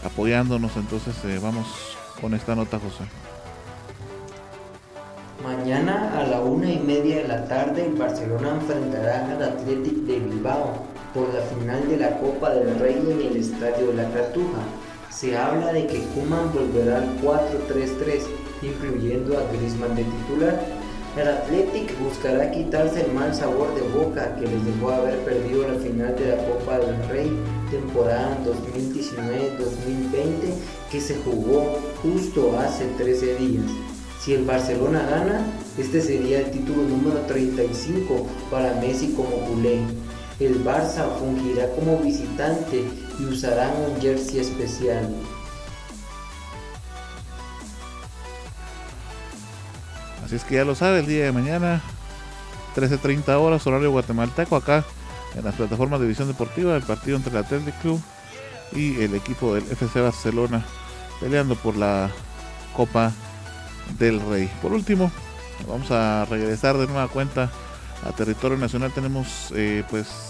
apoyándonos. 0.03 0.75
Entonces 0.75 1.15
eh, 1.25 1.39
vamos 1.41 1.67
con 2.21 2.33
esta 2.33 2.55
nota, 2.55 2.79
José. 2.79 3.09
Mañana 5.43 6.19
a 6.19 6.23
la 6.23 6.41
una 6.41 6.71
y 6.71 6.79
media 6.79 7.17
de 7.17 7.27
la 7.27 7.45
tarde 7.45 7.85
el 7.85 7.93
Barcelona 7.93 8.55
enfrentará 8.55 9.31
al 9.31 9.43
Athletic 9.43 9.93
de 9.93 10.19
Bilbao 10.19 10.73
por 11.13 11.33
la 11.33 11.41
final 11.41 11.87
de 11.87 11.97
la 11.97 12.17
Copa 12.17 12.49
del 12.51 12.77
Rey 12.79 12.95
en 12.95 13.21
el 13.21 13.37
Estadio 13.37 13.93
la 13.93 14.09
Cartuja. 14.09 14.61
Se 15.09 15.37
habla 15.37 15.71
de 15.73 15.87
que 15.87 16.03
Kuman 16.13 16.51
volverá 16.53 16.97
al 16.97 17.21
4-3-3, 17.21 18.23
incluyendo 18.61 19.37
a 19.37 19.43
Griezmann 19.51 19.95
de 19.95 20.03
titular. 20.03 20.59
El 21.17 21.27
Athletic 21.27 21.99
buscará 21.99 22.49
quitarse 22.51 23.01
el 23.01 23.11
mal 23.11 23.33
sabor 23.33 23.73
de 23.73 23.81
boca 23.81 24.35
que 24.35 24.45
les 24.45 24.63
dejó 24.63 24.91
haber 24.91 25.17
perdido 25.25 25.67
la 25.67 25.73
final 25.79 26.15
de 26.15 26.27
la 26.27 26.37
Copa 26.45 26.77
del 26.77 26.95
Rey 27.09 27.35
temporada 27.71 28.37
2019-2020 28.45 30.53
que 30.91 31.01
se 31.01 31.15
jugó 31.15 31.79
justo 32.03 32.55
hace 32.59 32.85
13 32.99 33.35
días. 33.37 33.65
Si 34.21 34.35
el 34.35 34.45
Barcelona 34.45 35.07
gana, 35.09 35.43
este 35.79 36.01
sería 36.01 36.41
el 36.41 36.51
título 36.51 36.83
número 36.83 37.21
35 37.21 38.27
para 38.51 38.75
Messi 38.75 39.13
como 39.13 39.37
culé. 39.47 39.79
El 40.39 40.63
Barça 40.63 41.09
fungirá 41.17 41.71
como 41.71 41.97
visitante 41.97 42.83
y 43.19 43.25
usará 43.25 43.73
un 43.73 43.99
jersey 43.99 44.41
especial. 44.41 45.09
Así 50.27 50.35
es 50.35 50.43
que 50.43 50.55
ya 50.55 50.65
lo 50.65 50.75
sabe, 50.75 50.99
el 50.99 51.05
día 51.05 51.23
de 51.23 51.31
mañana, 51.31 51.81
13.30 52.75 53.29
horas, 53.39 53.65
horario 53.65 53.91
guatemalteco, 53.91 54.57
acá 54.57 54.83
en 55.37 55.45
las 55.45 55.55
plataformas 55.55 56.01
de 56.01 56.07
visión 56.07 56.27
deportiva, 56.27 56.75
el 56.75 56.83
partido 56.83 57.15
entre 57.15 57.31
el 57.31 57.37
Athletic 57.37 57.79
Club 57.79 58.01
y 58.73 58.99
el 58.99 59.15
equipo 59.15 59.55
del 59.55 59.63
FC 59.71 60.01
Barcelona 60.01 60.65
peleando 61.21 61.55
por 61.55 61.77
la 61.77 62.11
Copa 62.75 63.13
del 63.97 64.19
Rey. 64.19 64.51
Por 64.61 64.73
último, 64.73 65.09
vamos 65.65 65.91
a 65.91 66.25
regresar 66.25 66.77
de 66.77 66.87
nueva 66.87 67.07
cuenta 67.07 67.49
a 68.05 68.11
territorio 68.11 68.57
nacional. 68.57 68.91
Tenemos 68.91 69.53
eh, 69.55 69.85
pues 69.89 70.26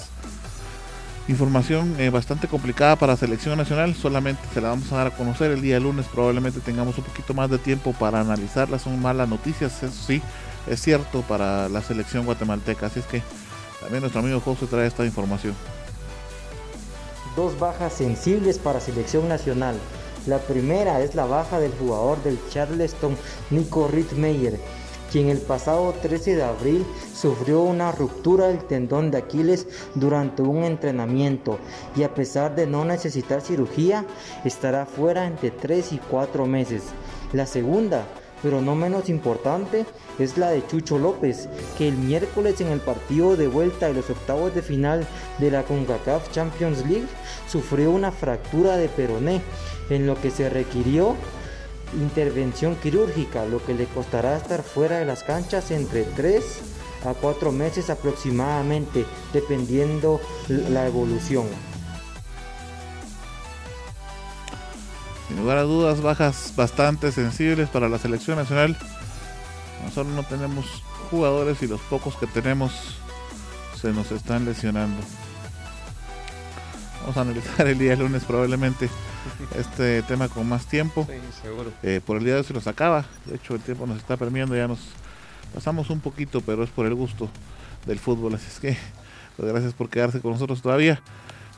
información 1.27 1.95
eh, 1.99 2.09
bastante 2.09 2.47
complicada 2.47 2.95
para 2.95 3.17
selección 3.17 3.57
nacional. 3.57 3.95
Solamente 3.95 4.41
se 4.53 4.61
la 4.61 4.69
vamos 4.69 4.91
a 4.91 4.97
dar 4.97 5.07
a 5.07 5.11
conocer 5.11 5.51
el 5.51 5.61
día 5.61 5.79
lunes. 5.79 6.05
Probablemente 6.07 6.59
tengamos 6.59 6.97
un 6.97 7.03
poquito 7.03 7.33
más 7.33 7.49
de 7.49 7.57
tiempo 7.57 7.93
para 7.93 8.21
analizarla. 8.21 8.79
Son 8.79 9.01
malas 9.01 9.27
noticias, 9.27 9.83
eso 9.83 10.03
sí, 10.05 10.21
es 10.67 10.81
cierto 10.81 11.21
para 11.21 11.69
la 11.69 11.81
selección 11.81 12.25
guatemalteca. 12.25 12.87
Así 12.87 12.99
es 12.99 13.05
que 13.05 13.21
también 13.81 14.01
nuestro 14.01 14.21
amigo 14.21 14.39
José 14.39 14.65
trae 14.67 14.87
esta 14.87 15.05
información. 15.05 15.53
Dos 17.35 17.59
bajas 17.59 17.93
sensibles 17.93 18.57
para 18.57 18.79
selección 18.79 19.27
nacional. 19.27 19.75
La 20.25 20.39
primera 20.39 20.99
es 21.01 21.15
la 21.15 21.25
baja 21.25 21.59
del 21.59 21.71
jugador 21.71 22.21
del 22.23 22.37
Charleston, 22.49 23.15
Nico 23.49 23.87
Rittmeyer, 23.87 24.59
quien 25.11 25.29
el 25.29 25.39
pasado 25.39 25.93
13 26.01 26.35
de 26.35 26.43
abril 26.43 26.85
sufrió 27.13 27.61
una 27.61 27.91
ruptura 27.91 28.47
del 28.47 28.63
tendón 28.65 29.11
de 29.11 29.17
Aquiles 29.17 29.67
durante 29.95 30.41
un 30.41 30.63
entrenamiento 30.63 31.59
y 31.95 32.03
a 32.03 32.13
pesar 32.13 32.55
de 32.55 32.67
no 32.67 32.85
necesitar 32.85 33.41
cirugía, 33.41 34.05
estará 34.43 34.85
fuera 34.85 35.25
entre 35.25 35.51
3 35.51 35.93
y 35.93 35.97
4 35.97 36.45
meses. 36.45 36.83
La 37.33 37.45
segunda 37.45 38.05
pero 38.41 38.61
no 38.61 38.75
menos 38.75 39.09
importante 39.09 39.85
es 40.19 40.37
la 40.37 40.49
de 40.49 40.65
Chucho 40.65 40.97
López, 40.99 41.49
que 41.77 41.87
el 41.87 41.95
miércoles 41.95 42.61
en 42.61 42.67
el 42.67 42.79
partido 42.79 43.35
de 43.35 43.47
vuelta 43.47 43.87
de 43.87 43.95
los 43.95 44.09
octavos 44.09 44.53
de 44.53 44.61
final 44.61 45.07
de 45.39 45.51
la 45.51 45.63
CONCACAF 45.63 46.31
Champions 46.31 46.85
League 46.85 47.07
sufrió 47.47 47.91
una 47.91 48.11
fractura 48.11 48.77
de 48.77 48.89
peroné, 48.89 49.41
en 49.89 50.05
lo 50.05 50.19
que 50.19 50.31
se 50.31 50.49
requirió 50.49 51.15
intervención 51.93 52.75
quirúrgica, 52.75 53.45
lo 53.45 53.63
que 53.63 53.73
le 53.73 53.85
costará 53.85 54.37
estar 54.37 54.63
fuera 54.63 54.99
de 54.99 55.05
las 55.05 55.23
canchas 55.23 55.71
entre 55.71 56.03
3 56.03 56.43
a 57.05 57.13
4 57.13 57.51
meses 57.51 57.89
aproximadamente, 57.89 59.05
dependiendo 59.33 60.19
la 60.47 60.85
evolución. 60.85 61.47
Sin 65.27 65.37
lugar 65.37 65.57
a 65.57 65.63
dudas, 65.63 66.01
bajas 66.01 66.53
bastante 66.55 67.11
sensibles 67.11 67.69
para 67.69 67.89
la 67.89 67.99
selección 67.99 68.37
nacional. 68.37 68.77
Nosotros 69.83 70.13
no 70.15 70.23
tenemos 70.23 70.83
jugadores 71.11 71.61
y 71.61 71.67
los 71.67 71.81
pocos 71.81 72.15
que 72.15 72.27
tenemos 72.27 72.97
se 73.79 73.91
nos 73.91 74.11
están 74.11 74.45
lesionando. 74.45 74.97
Vamos 77.07 77.17
a 77.19 77.21
analizar 77.21 77.65
el 77.65 77.77
día 77.79 77.95
lunes 77.95 78.25
probablemente 78.25 78.89
este 79.57 80.01
tema 80.03 80.27
con 80.27 80.45
más 80.49 80.65
tiempo. 80.65 81.07
Eh, 81.81 82.01
por 82.05 82.17
el 82.17 82.25
día 82.25 82.33
de 82.33 82.39
hoy 82.41 82.45
se 82.45 82.53
nos 82.53 82.67
acaba. 82.67 83.05
De 83.23 83.37
hecho, 83.37 83.55
el 83.55 83.61
tiempo 83.61 83.87
nos 83.87 83.95
está 83.95 84.17
permeando. 84.17 84.57
Ya 84.57 84.67
nos 84.67 84.79
pasamos 85.53 85.89
un 85.89 86.01
poquito, 86.01 86.41
pero 86.41 86.65
es 86.65 86.69
por 86.69 86.85
el 86.85 86.93
gusto 86.95 87.29
del 87.85 87.97
fútbol. 87.97 88.35
Así 88.35 88.47
es 88.49 88.59
que, 88.59 88.77
pues, 89.37 89.49
gracias 89.49 89.73
por 89.73 89.87
quedarse 89.87 90.19
con 90.19 90.33
nosotros 90.33 90.61
todavía. 90.61 91.01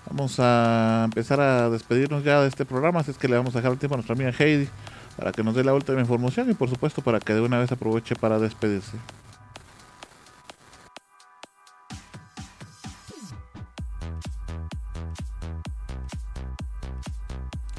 Vamos 0.06 0.36
a 0.38 1.06
empezar 1.06 1.42
a 1.42 1.72
despedirnos 1.72 2.24
ya 2.24 2.42
de 2.42 2.48
este 2.48 2.64
programa, 2.64 3.00
así 3.00 3.10
es 3.10 3.18
que 3.18 3.28
le 3.28 3.36
vamos 3.36 3.56
a 3.56 3.58
dejar 3.58 3.72
el 3.72 3.80
tiempo 3.80 3.96
a 3.96 3.98
nuestra 3.98 4.14
amiga 4.14 4.32
Heidi 4.38 4.70
para 5.18 5.32
que 5.32 5.44
nos 5.44 5.56
dé 5.56 5.64
la 5.64 5.74
última 5.74 6.00
información 6.00 6.52
y 6.52 6.54
por 6.54 6.70
supuesto 6.70 7.02
para 7.02 7.20
que 7.20 7.34
de 7.34 7.42
una 7.42 7.58
vez 7.58 7.72
aproveche 7.72 8.16
para 8.16 8.38
despedirse. 8.38 8.98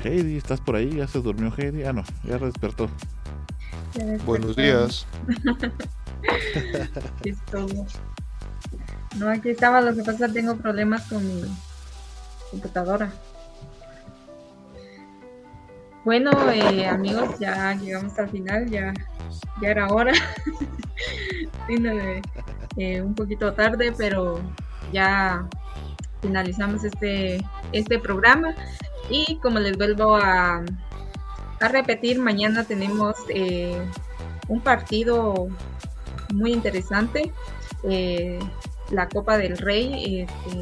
Heidi, 0.03 0.37
¿estás 0.37 0.61
por 0.61 0.77
ahí? 0.77 0.97
¿Ya 0.97 1.07
se 1.07 1.21
durmió 1.21 1.53
Heidi? 1.57 1.85
Ah, 1.85 1.93
no, 1.93 2.05
ya 2.25 2.39
despertó. 2.39 2.89
Buenos 4.25 4.57
días. 4.57 5.07
No, 9.17 9.29
aquí 9.29 9.51
estaba, 9.51 9.81
lo 9.81 9.95
que 9.95 10.05
pasa 10.05 10.29
tengo 10.29 10.57
problemas 10.57 11.09
con 11.09 11.27
mi 11.27 11.43
computadora. 12.51 13.11
Bueno, 16.05 16.31
eh, 16.53 16.87
amigos, 16.87 17.39
ya 17.39 17.75
llegamos 17.75 18.17
al 18.19 18.29
final, 18.29 18.71
ya, 18.71 18.93
ya 19.61 19.69
era 19.69 19.89
hora. 19.89 20.13
Eh, 22.77 23.01
un 23.01 23.15
poquito 23.15 23.53
tarde, 23.53 23.93
pero 23.97 24.41
ya 24.93 25.47
finalizamos 26.21 26.85
este, 26.85 27.45
este 27.73 27.99
programa. 27.99 28.55
Y 29.11 29.37
como 29.37 29.59
les 29.59 29.77
vuelvo 29.77 30.17
a, 30.17 30.63
a 31.61 31.69
repetir, 31.69 32.19
mañana 32.19 32.65
tenemos 32.65 33.17
eh, 33.29 33.77
un 34.49 34.61
partido 34.61 35.49
muy 36.33 36.53
interesante, 36.53 37.33
la 38.91 39.09
Copa 39.09 39.37
del 39.37 39.59
Rey. 39.59 40.23
Este, 40.23 40.61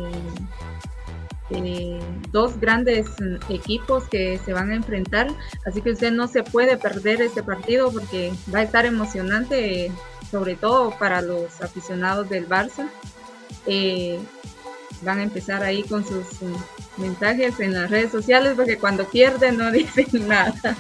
eh, 1.51 1.99
dos 2.31 2.61
grandes 2.61 3.07
equipos 3.49 4.05
que 4.05 4.39
se 4.45 4.53
van 4.53 4.71
a 4.71 4.75
enfrentar, 4.75 5.29
así 5.65 5.81
que 5.81 5.93
usted 5.93 6.13
no 6.13 6.29
se 6.29 6.43
puede 6.43 6.77
perder 6.77 7.23
este 7.23 7.43
partido 7.43 7.91
porque 7.91 8.35
va 8.55 8.59
a 8.59 8.63
estar 8.63 8.85
emocionante, 8.85 9.91
sobre 10.31 10.57
todo 10.57 10.91
para 10.99 11.23
los 11.23 11.63
aficionados 11.63 12.29
del 12.29 12.47
Barça. 12.47 12.91
Eh, 13.67 14.21
van 15.03 15.19
a 15.19 15.23
empezar 15.23 15.63
ahí 15.63 15.83
con 15.83 16.05
sus 16.05 16.27
mensajes 16.97 17.61
en 17.61 17.75
las 17.75 17.91
redes 17.91 18.11
sociales 18.11 18.55
porque 18.57 18.79
cuando 18.79 19.05
pierden 19.05 19.57
no 19.57 19.71
dicen 19.73 20.29
nada. 20.29 20.77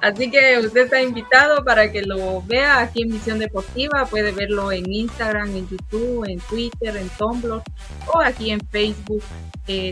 Así 0.00 0.30
que 0.30 0.58
usted 0.58 0.84
está 0.84 1.02
invitado 1.02 1.64
para 1.64 1.90
que 1.90 2.02
lo 2.02 2.42
vea 2.42 2.80
aquí 2.80 3.02
en 3.02 3.10
Visión 3.10 3.38
Deportiva. 3.38 4.06
Puede 4.06 4.32
verlo 4.32 4.72
en 4.72 4.90
Instagram, 4.90 5.56
en 5.56 5.68
YouTube, 5.68 6.24
en 6.28 6.40
Twitter, 6.40 6.96
en 6.96 7.08
Tumblr 7.10 7.62
o 8.06 8.18
aquí 8.20 8.50
en 8.50 8.60
Facebook. 8.70 9.22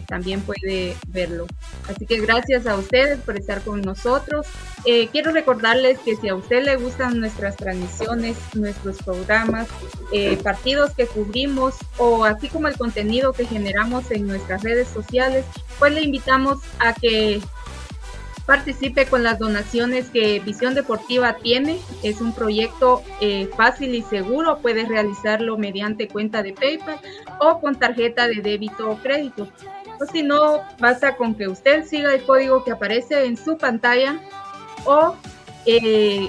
También 0.07 0.41
puede 0.41 0.97
verlo. 1.09 1.47
Así 1.89 2.07
que 2.07 2.21
gracias 2.21 2.67
a 2.67 2.77
ustedes 2.77 3.19
por 3.21 3.37
estar 3.37 3.63
con 3.63 3.83
nosotros. 3.83 4.47
Eh, 4.85 5.09
quiero 5.13 5.33
recordarles 5.33 5.99
que 5.99 6.17
si 6.17 6.29
a 6.29 6.35
usted 6.35 6.65
le 6.65 6.77
gustan 6.77 7.21
nuestras 7.21 7.57
transmisiones, 7.57 8.37
nuestros 8.55 8.97
programas, 8.99 9.69
eh, 10.13 10.39
partidos 10.43 10.93
que 10.95 11.07
cubrimos 11.07 11.75
o 11.99 12.25
así 12.25 12.49
como 12.49 12.69
el 12.69 12.77
contenido 12.77 13.33
que 13.33 13.47
generamos 13.47 14.11
en 14.11 14.27
nuestras 14.27 14.63
redes 14.63 14.89
sociales, 14.89 15.45
pues 15.79 15.93
le 15.93 16.03
invitamos 16.03 16.59
a 16.79 16.95
que 16.95 17.43
participe 18.47 19.07
con 19.07 19.23
las 19.23 19.39
donaciones 19.39 20.09
que 20.09 20.41
Visión 20.41 20.75
Deportiva 20.75 21.37
tiene. 21.37 21.79
Es 22.03 22.21
un 22.21 22.33
proyecto 22.33 23.03
eh, 23.21 23.51
fácil 23.57 23.95
y 23.95 24.03
seguro. 24.03 24.59
Puede 24.59 24.87
realizarlo 24.87 25.59
mediante 25.59 26.09
cuenta 26.09 26.43
de 26.43 26.53
PayPal 26.53 27.01
o 27.41 27.61
con 27.61 27.77
tarjeta 27.77 28.29
de 28.29 28.41
débito 28.41 28.89
o 28.89 28.97
crédito. 28.97 29.49
O 30.01 30.07
si 30.07 30.23
no, 30.23 30.63
basta 30.79 31.17
con 31.17 31.35
que 31.35 31.49
usted 31.49 31.85
siga 31.85 32.15
el 32.15 32.23
código 32.23 32.65
que 32.65 32.73
aparece 32.73 33.25
en 33.25 33.37
su 33.37 33.59
pantalla 33.59 34.21
o 34.85 35.17
eh, 35.65 36.29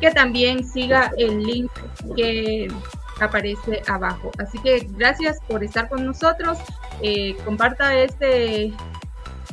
que 0.00 0.10
también 0.10 0.66
siga 0.66 1.12
el 1.16 1.42
link 1.42 1.70
que 2.16 2.68
aparece 3.20 3.82
abajo. 3.88 4.30
Así 4.38 4.58
que 4.58 4.86
gracias 4.90 5.38
por 5.46 5.62
estar 5.62 5.88
con 5.88 6.04
nosotros. 6.04 6.58
Eh, 7.02 7.36
comparta 7.44 7.94
este, 7.94 8.72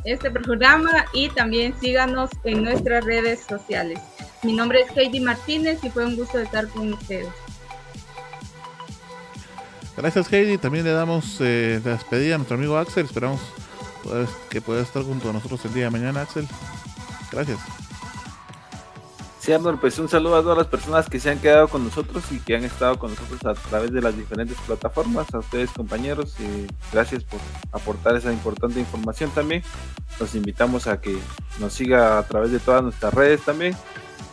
este 0.04 0.30
programa 0.30 1.06
y 1.12 1.28
también 1.30 1.74
síganos 1.80 2.30
en 2.44 2.62
nuestras 2.62 3.04
redes 3.04 3.44
sociales. 3.48 3.98
Mi 4.42 4.52
nombre 4.52 4.82
es 4.82 4.96
Heidi 4.96 5.20
Martínez 5.20 5.82
y 5.82 5.90
fue 5.90 6.04
un 6.04 6.16
gusto 6.16 6.38
estar 6.38 6.68
con 6.68 6.92
ustedes. 6.92 7.32
Gracias 9.96 10.32
Heidi, 10.32 10.58
también 10.58 10.84
le 10.84 10.92
damos 10.92 11.38
eh, 11.40 11.80
la 11.84 11.92
despedida 11.92 12.34
a 12.34 12.38
nuestro 12.38 12.56
amigo 12.56 12.76
Axel, 12.76 13.06
esperamos 13.06 13.40
que 14.50 14.60
pueda 14.60 14.82
estar 14.82 15.02
junto 15.02 15.30
a 15.30 15.32
nosotros 15.32 15.64
el 15.64 15.72
día 15.72 15.84
de 15.84 15.90
mañana 15.90 16.22
Axel. 16.22 16.46
Gracias. 17.30 17.83
Sí, 19.44 19.52
Arnold, 19.52 19.78
pues 19.78 19.98
un 19.98 20.08
saludo 20.08 20.36
a 20.36 20.40
todas 20.40 20.56
las 20.56 20.68
personas 20.68 21.06
que 21.06 21.20
se 21.20 21.28
han 21.28 21.38
quedado 21.38 21.68
con 21.68 21.84
nosotros 21.84 22.24
y 22.32 22.38
que 22.38 22.56
han 22.56 22.64
estado 22.64 22.98
con 22.98 23.10
nosotros 23.10 23.44
a 23.44 23.52
través 23.52 23.92
de 23.92 24.00
las 24.00 24.16
diferentes 24.16 24.56
plataformas. 24.66 25.26
A 25.34 25.40
ustedes, 25.40 25.70
compañeros, 25.70 26.34
gracias 26.90 27.24
por 27.24 27.40
aportar 27.70 28.16
esa 28.16 28.32
importante 28.32 28.80
información 28.80 29.28
también. 29.32 29.62
Los 30.18 30.34
invitamos 30.34 30.86
a 30.86 30.98
que 30.98 31.18
nos 31.60 31.74
siga 31.74 32.16
a 32.16 32.22
través 32.26 32.52
de 32.52 32.58
todas 32.58 32.84
nuestras 32.84 33.12
redes 33.12 33.42
también 33.42 33.76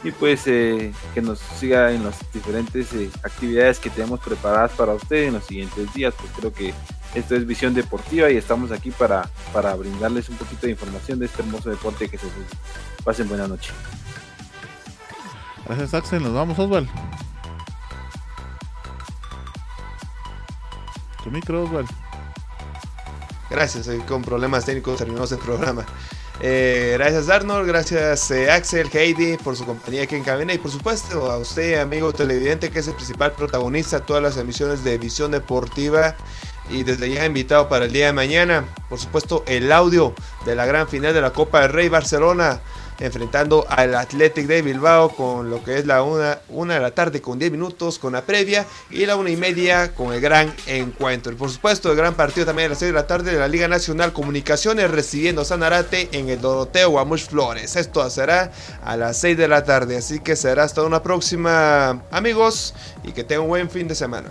y 0.01 0.11
pues 0.11 0.47
eh, 0.47 0.93
que 1.13 1.21
nos 1.21 1.39
siga 1.39 1.91
en 1.91 2.05
las 2.05 2.17
diferentes 2.31 2.93
eh, 2.93 3.09
actividades 3.21 3.79
que 3.79 3.89
tenemos 3.89 4.21
preparadas 4.21 4.71
para 4.71 4.93
ustedes 4.93 5.27
en 5.27 5.33
los 5.33 5.43
siguientes 5.43 5.93
días. 5.93 6.13
Pues 6.17 6.31
creo 6.37 6.53
que 6.53 6.73
esto 7.15 7.35
es 7.35 7.45
Visión 7.45 7.73
Deportiva 7.73 8.31
y 8.31 8.37
estamos 8.37 8.71
aquí 8.71 8.91
para, 8.91 9.29
para 9.51 9.75
brindarles 9.75 10.29
un 10.29 10.37
poquito 10.37 10.67
de 10.67 10.71
información 10.71 11.19
de 11.19 11.25
este 11.25 11.41
hermoso 11.41 11.69
deporte 11.69 12.07
que 12.07 12.17
se 12.17 12.27
pasen 13.03 13.27
buena 13.27 13.49
noche. 13.49 13.73
Gracias 15.65 15.93
Axel, 15.93 16.23
nos 16.23 16.33
vamos 16.33 16.57
Oswald. 16.57 16.89
Tu 21.23 21.31
micro 21.31 21.63
Oswald. 21.63 21.89
Gracias, 23.49 23.89
con 24.07 24.21
problemas 24.21 24.65
técnicos 24.65 24.97
terminamos 24.97 25.31
el 25.31 25.39
programa. 25.39 25.85
Eh, 26.43 26.95
gracias 26.97 27.29
Arnold, 27.29 27.67
gracias 27.67 28.31
eh, 28.31 28.49
Axel, 28.49 28.89
Heidi 28.91 29.37
por 29.37 29.55
su 29.55 29.63
compañía 29.63 30.03
aquí 30.03 30.15
en 30.15 30.23
cabina 30.23 30.53
y 30.53 30.57
por 30.57 30.71
supuesto 30.71 31.29
a 31.29 31.37
usted 31.37 31.79
amigo 31.79 32.13
televidente 32.13 32.71
que 32.71 32.79
es 32.79 32.87
el 32.87 32.95
principal 32.95 33.33
protagonista 33.33 33.99
de 33.99 34.05
todas 34.07 34.23
las 34.23 34.37
emisiones 34.37 34.83
de 34.83 34.97
Visión 34.97 35.29
Deportiva 35.29 36.15
y 36.71 36.81
desde 36.81 37.11
ya 37.11 37.25
invitado 37.25 37.69
para 37.69 37.85
el 37.85 37.91
día 37.91 38.07
de 38.07 38.13
mañana, 38.13 38.65
por 38.89 38.97
supuesto 38.97 39.43
el 39.45 39.71
audio 39.71 40.15
de 40.43 40.55
la 40.55 40.65
gran 40.65 40.87
final 40.87 41.13
de 41.13 41.21
la 41.21 41.31
Copa 41.31 41.61
del 41.61 41.73
Rey 41.73 41.89
Barcelona 41.89 42.59
enfrentando 43.01 43.65
al 43.67 43.95
Athletic 43.95 44.47
de 44.47 44.61
Bilbao 44.61 45.09
con 45.09 45.49
lo 45.49 45.63
que 45.63 45.77
es 45.77 45.85
la 45.85 46.03
una, 46.03 46.39
una 46.49 46.75
de 46.75 46.79
la 46.79 46.91
tarde 46.91 47.21
con 47.21 47.39
10 47.39 47.51
minutos 47.51 47.99
con 47.99 48.13
la 48.13 48.21
previa 48.21 48.65
y 48.89 49.05
la 49.05 49.15
una 49.15 49.29
y 49.29 49.35
media 49.35 49.93
con 49.93 50.13
el 50.13 50.21
gran 50.21 50.53
encuentro. 50.67 51.33
Y 51.33 51.35
por 51.35 51.49
supuesto 51.49 51.91
el 51.91 51.97
gran 51.97 52.13
partido 52.13 52.45
también 52.45 52.67
a 52.67 52.69
las 52.69 52.79
6 52.79 52.89
de 52.89 52.93
la 52.93 53.07
tarde 53.07 53.31
de 53.31 53.39
la 53.39 53.47
Liga 53.47 53.67
Nacional 53.67 54.13
Comunicaciones 54.13 54.89
recibiendo 54.89 55.41
a 55.41 55.45
Sanarate 55.45 56.09
en 56.11 56.29
el 56.29 56.39
Doroteo 56.39 56.91
Guamuch 56.91 57.27
Flores. 57.27 57.75
Esto 57.75 58.07
será 58.09 58.51
a 58.83 58.95
las 58.95 59.17
6 59.17 59.37
de 59.37 59.47
la 59.47 59.63
tarde, 59.63 59.97
así 59.97 60.19
que 60.19 60.35
será 60.35 60.63
hasta 60.63 60.83
una 60.83 61.01
próxima 61.03 62.03
amigos 62.11 62.73
y 63.03 63.11
que 63.11 63.23
tengan 63.23 63.43
un 63.43 63.49
buen 63.49 63.69
fin 63.69 63.87
de 63.87 63.95
semana. 63.95 64.29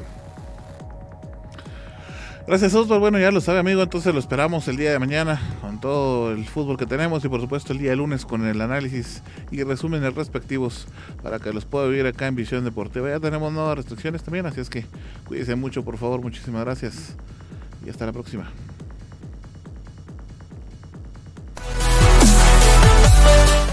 Gracias 2.46 2.74
Osvaldo, 2.74 2.98
bueno 2.98 3.18
ya 3.18 3.30
lo 3.30 3.40
sabe 3.40 3.60
amigo, 3.60 3.82
entonces 3.82 4.12
lo 4.12 4.18
esperamos 4.18 4.66
el 4.66 4.76
día 4.76 4.90
de 4.90 4.98
mañana 4.98 5.40
con 5.60 5.80
todo 5.80 6.32
el 6.32 6.44
fútbol 6.46 6.76
que 6.76 6.86
tenemos 6.86 7.24
y 7.24 7.28
por 7.28 7.40
supuesto 7.40 7.72
el 7.72 7.78
día 7.78 7.90
de 7.90 7.96
lunes 7.96 8.26
con 8.26 8.44
el 8.44 8.60
análisis 8.60 9.22
y 9.52 9.62
resúmenes 9.62 10.14
respectivos 10.14 10.88
para 11.22 11.38
que 11.38 11.52
los 11.52 11.64
pueda 11.64 11.86
vivir 11.86 12.06
acá 12.06 12.26
en 12.26 12.34
Visión 12.34 12.64
Deportiva. 12.64 13.08
Ya 13.08 13.20
tenemos 13.20 13.52
nuevas 13.52 13.76
restricciones 13.76 14.24
también, 14.24 14.46
así 14.46 14.60
es 14.60 14.68
que 14.70 14.84
cuídense 15.28 15.54
mucho 15.54 15.84
por 15.84 15.96
favor, 15.96 16.22
muchísimas 16.22 16.64
gracias 16.64 17.14
y 17.86 17.90
hasta 17.90 18.06
la 18.06 18.12
próxima. 18.12 18.50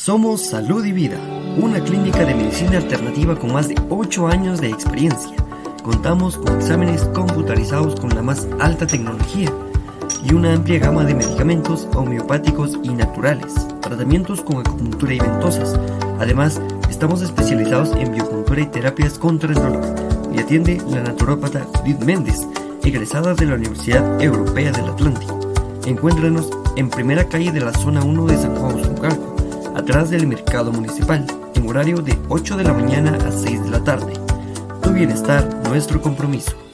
Somos 0.00 0.46
Salud 0.46 0.84
y 0.84 0.92
Vida, 0.92 1.18
una 1.60 1.80
clínica 1.80 2.24
de 2.24 2.32
medicina 2.32 2.76
alternativa 2.76 3.36
con 3.36 3.52
más 3.52 3.68
de 3.68 3.74
8 3.90 4.28
años 4.28 4.60
de 4.60 4.70
experiencia. 4.70 5.34
Contamos 5.82 6.38
con 6.38 6.56
exámenes 6.56 7.02
computarizados 7.12 7.98
con 7.98 8.10
la 8.10 8.22
más 8.22 8.46
alta 8.60 8.86
tecnología 8.86 9.52
y 10.24 10.32
una 10.34 10.54
amplia 10.54 10.78
gama 10.78 11.04
de 11.04 11.16
medicamentos 11.16 11.88
homeopáticos 11.96 12.78
y 12.84 12.90
naturales, 12.90 13.52
tratamientos 13.80 14.40
con 14.40 14.60
acupuntura 14.60 15.14
y 15.14 15.18
ventosas. 15.18 15.78
Además, 16.20 16.62
estamos 16.88 17.20
especializados 17.20 17.90
en 17.96 18.12
biocultura 18.12 18.60
y 18.60 18.66
terapias 18.66 19.18
contra 19.18 19.48
el 19.48 19.56
dolor. 19.56 19.82
Y 20.32 20.38
atiende 20.38 20.80
la 20.88 21.02
naturópata 21.02 21.66
Judith 21.74 22.04
Méndez, 22.04 22.46
egresada 22.84 23.34
de 23.34 23.46
la 23.46 23.56
Universidad 23.56 24.22
Europea 24.22 24.70
del 24.70 24.90
Atlántico. 24.90 25.40
Encuéntranos 25.86 26.50
en 26.76 26.88
primera 26.88 27.28
calle 27.28 27.50
de 27.50 27.60
la 27.60 27.72
zona 27.72 28.04
1 28.04 28.26
de 28.26 28.36
San 28.36 28.54
Juan 28.54 28.84
Zucalco 28.84 29.37
atrás 29.78 30.10
del 30.10 30.26
mercado 30.26 30.72
municipal, 30.72 31.24
en 31.54 31.68
horario 31.68 31.98
de 31.98 32.18
8 32.28 32.56
de 32.56 32.64
la 32.64 32.72
mañana 32.72 33.16
a 33.26 33.30
6 33.30 33.62
de 33.62 33.70
la 33.70 33.84
tarde. 33.84 34.12
Tu 34.82 34.90
bienestar, 34.90 35.48
nuestro 35.68 36.02
compromiso. 36.02 36.67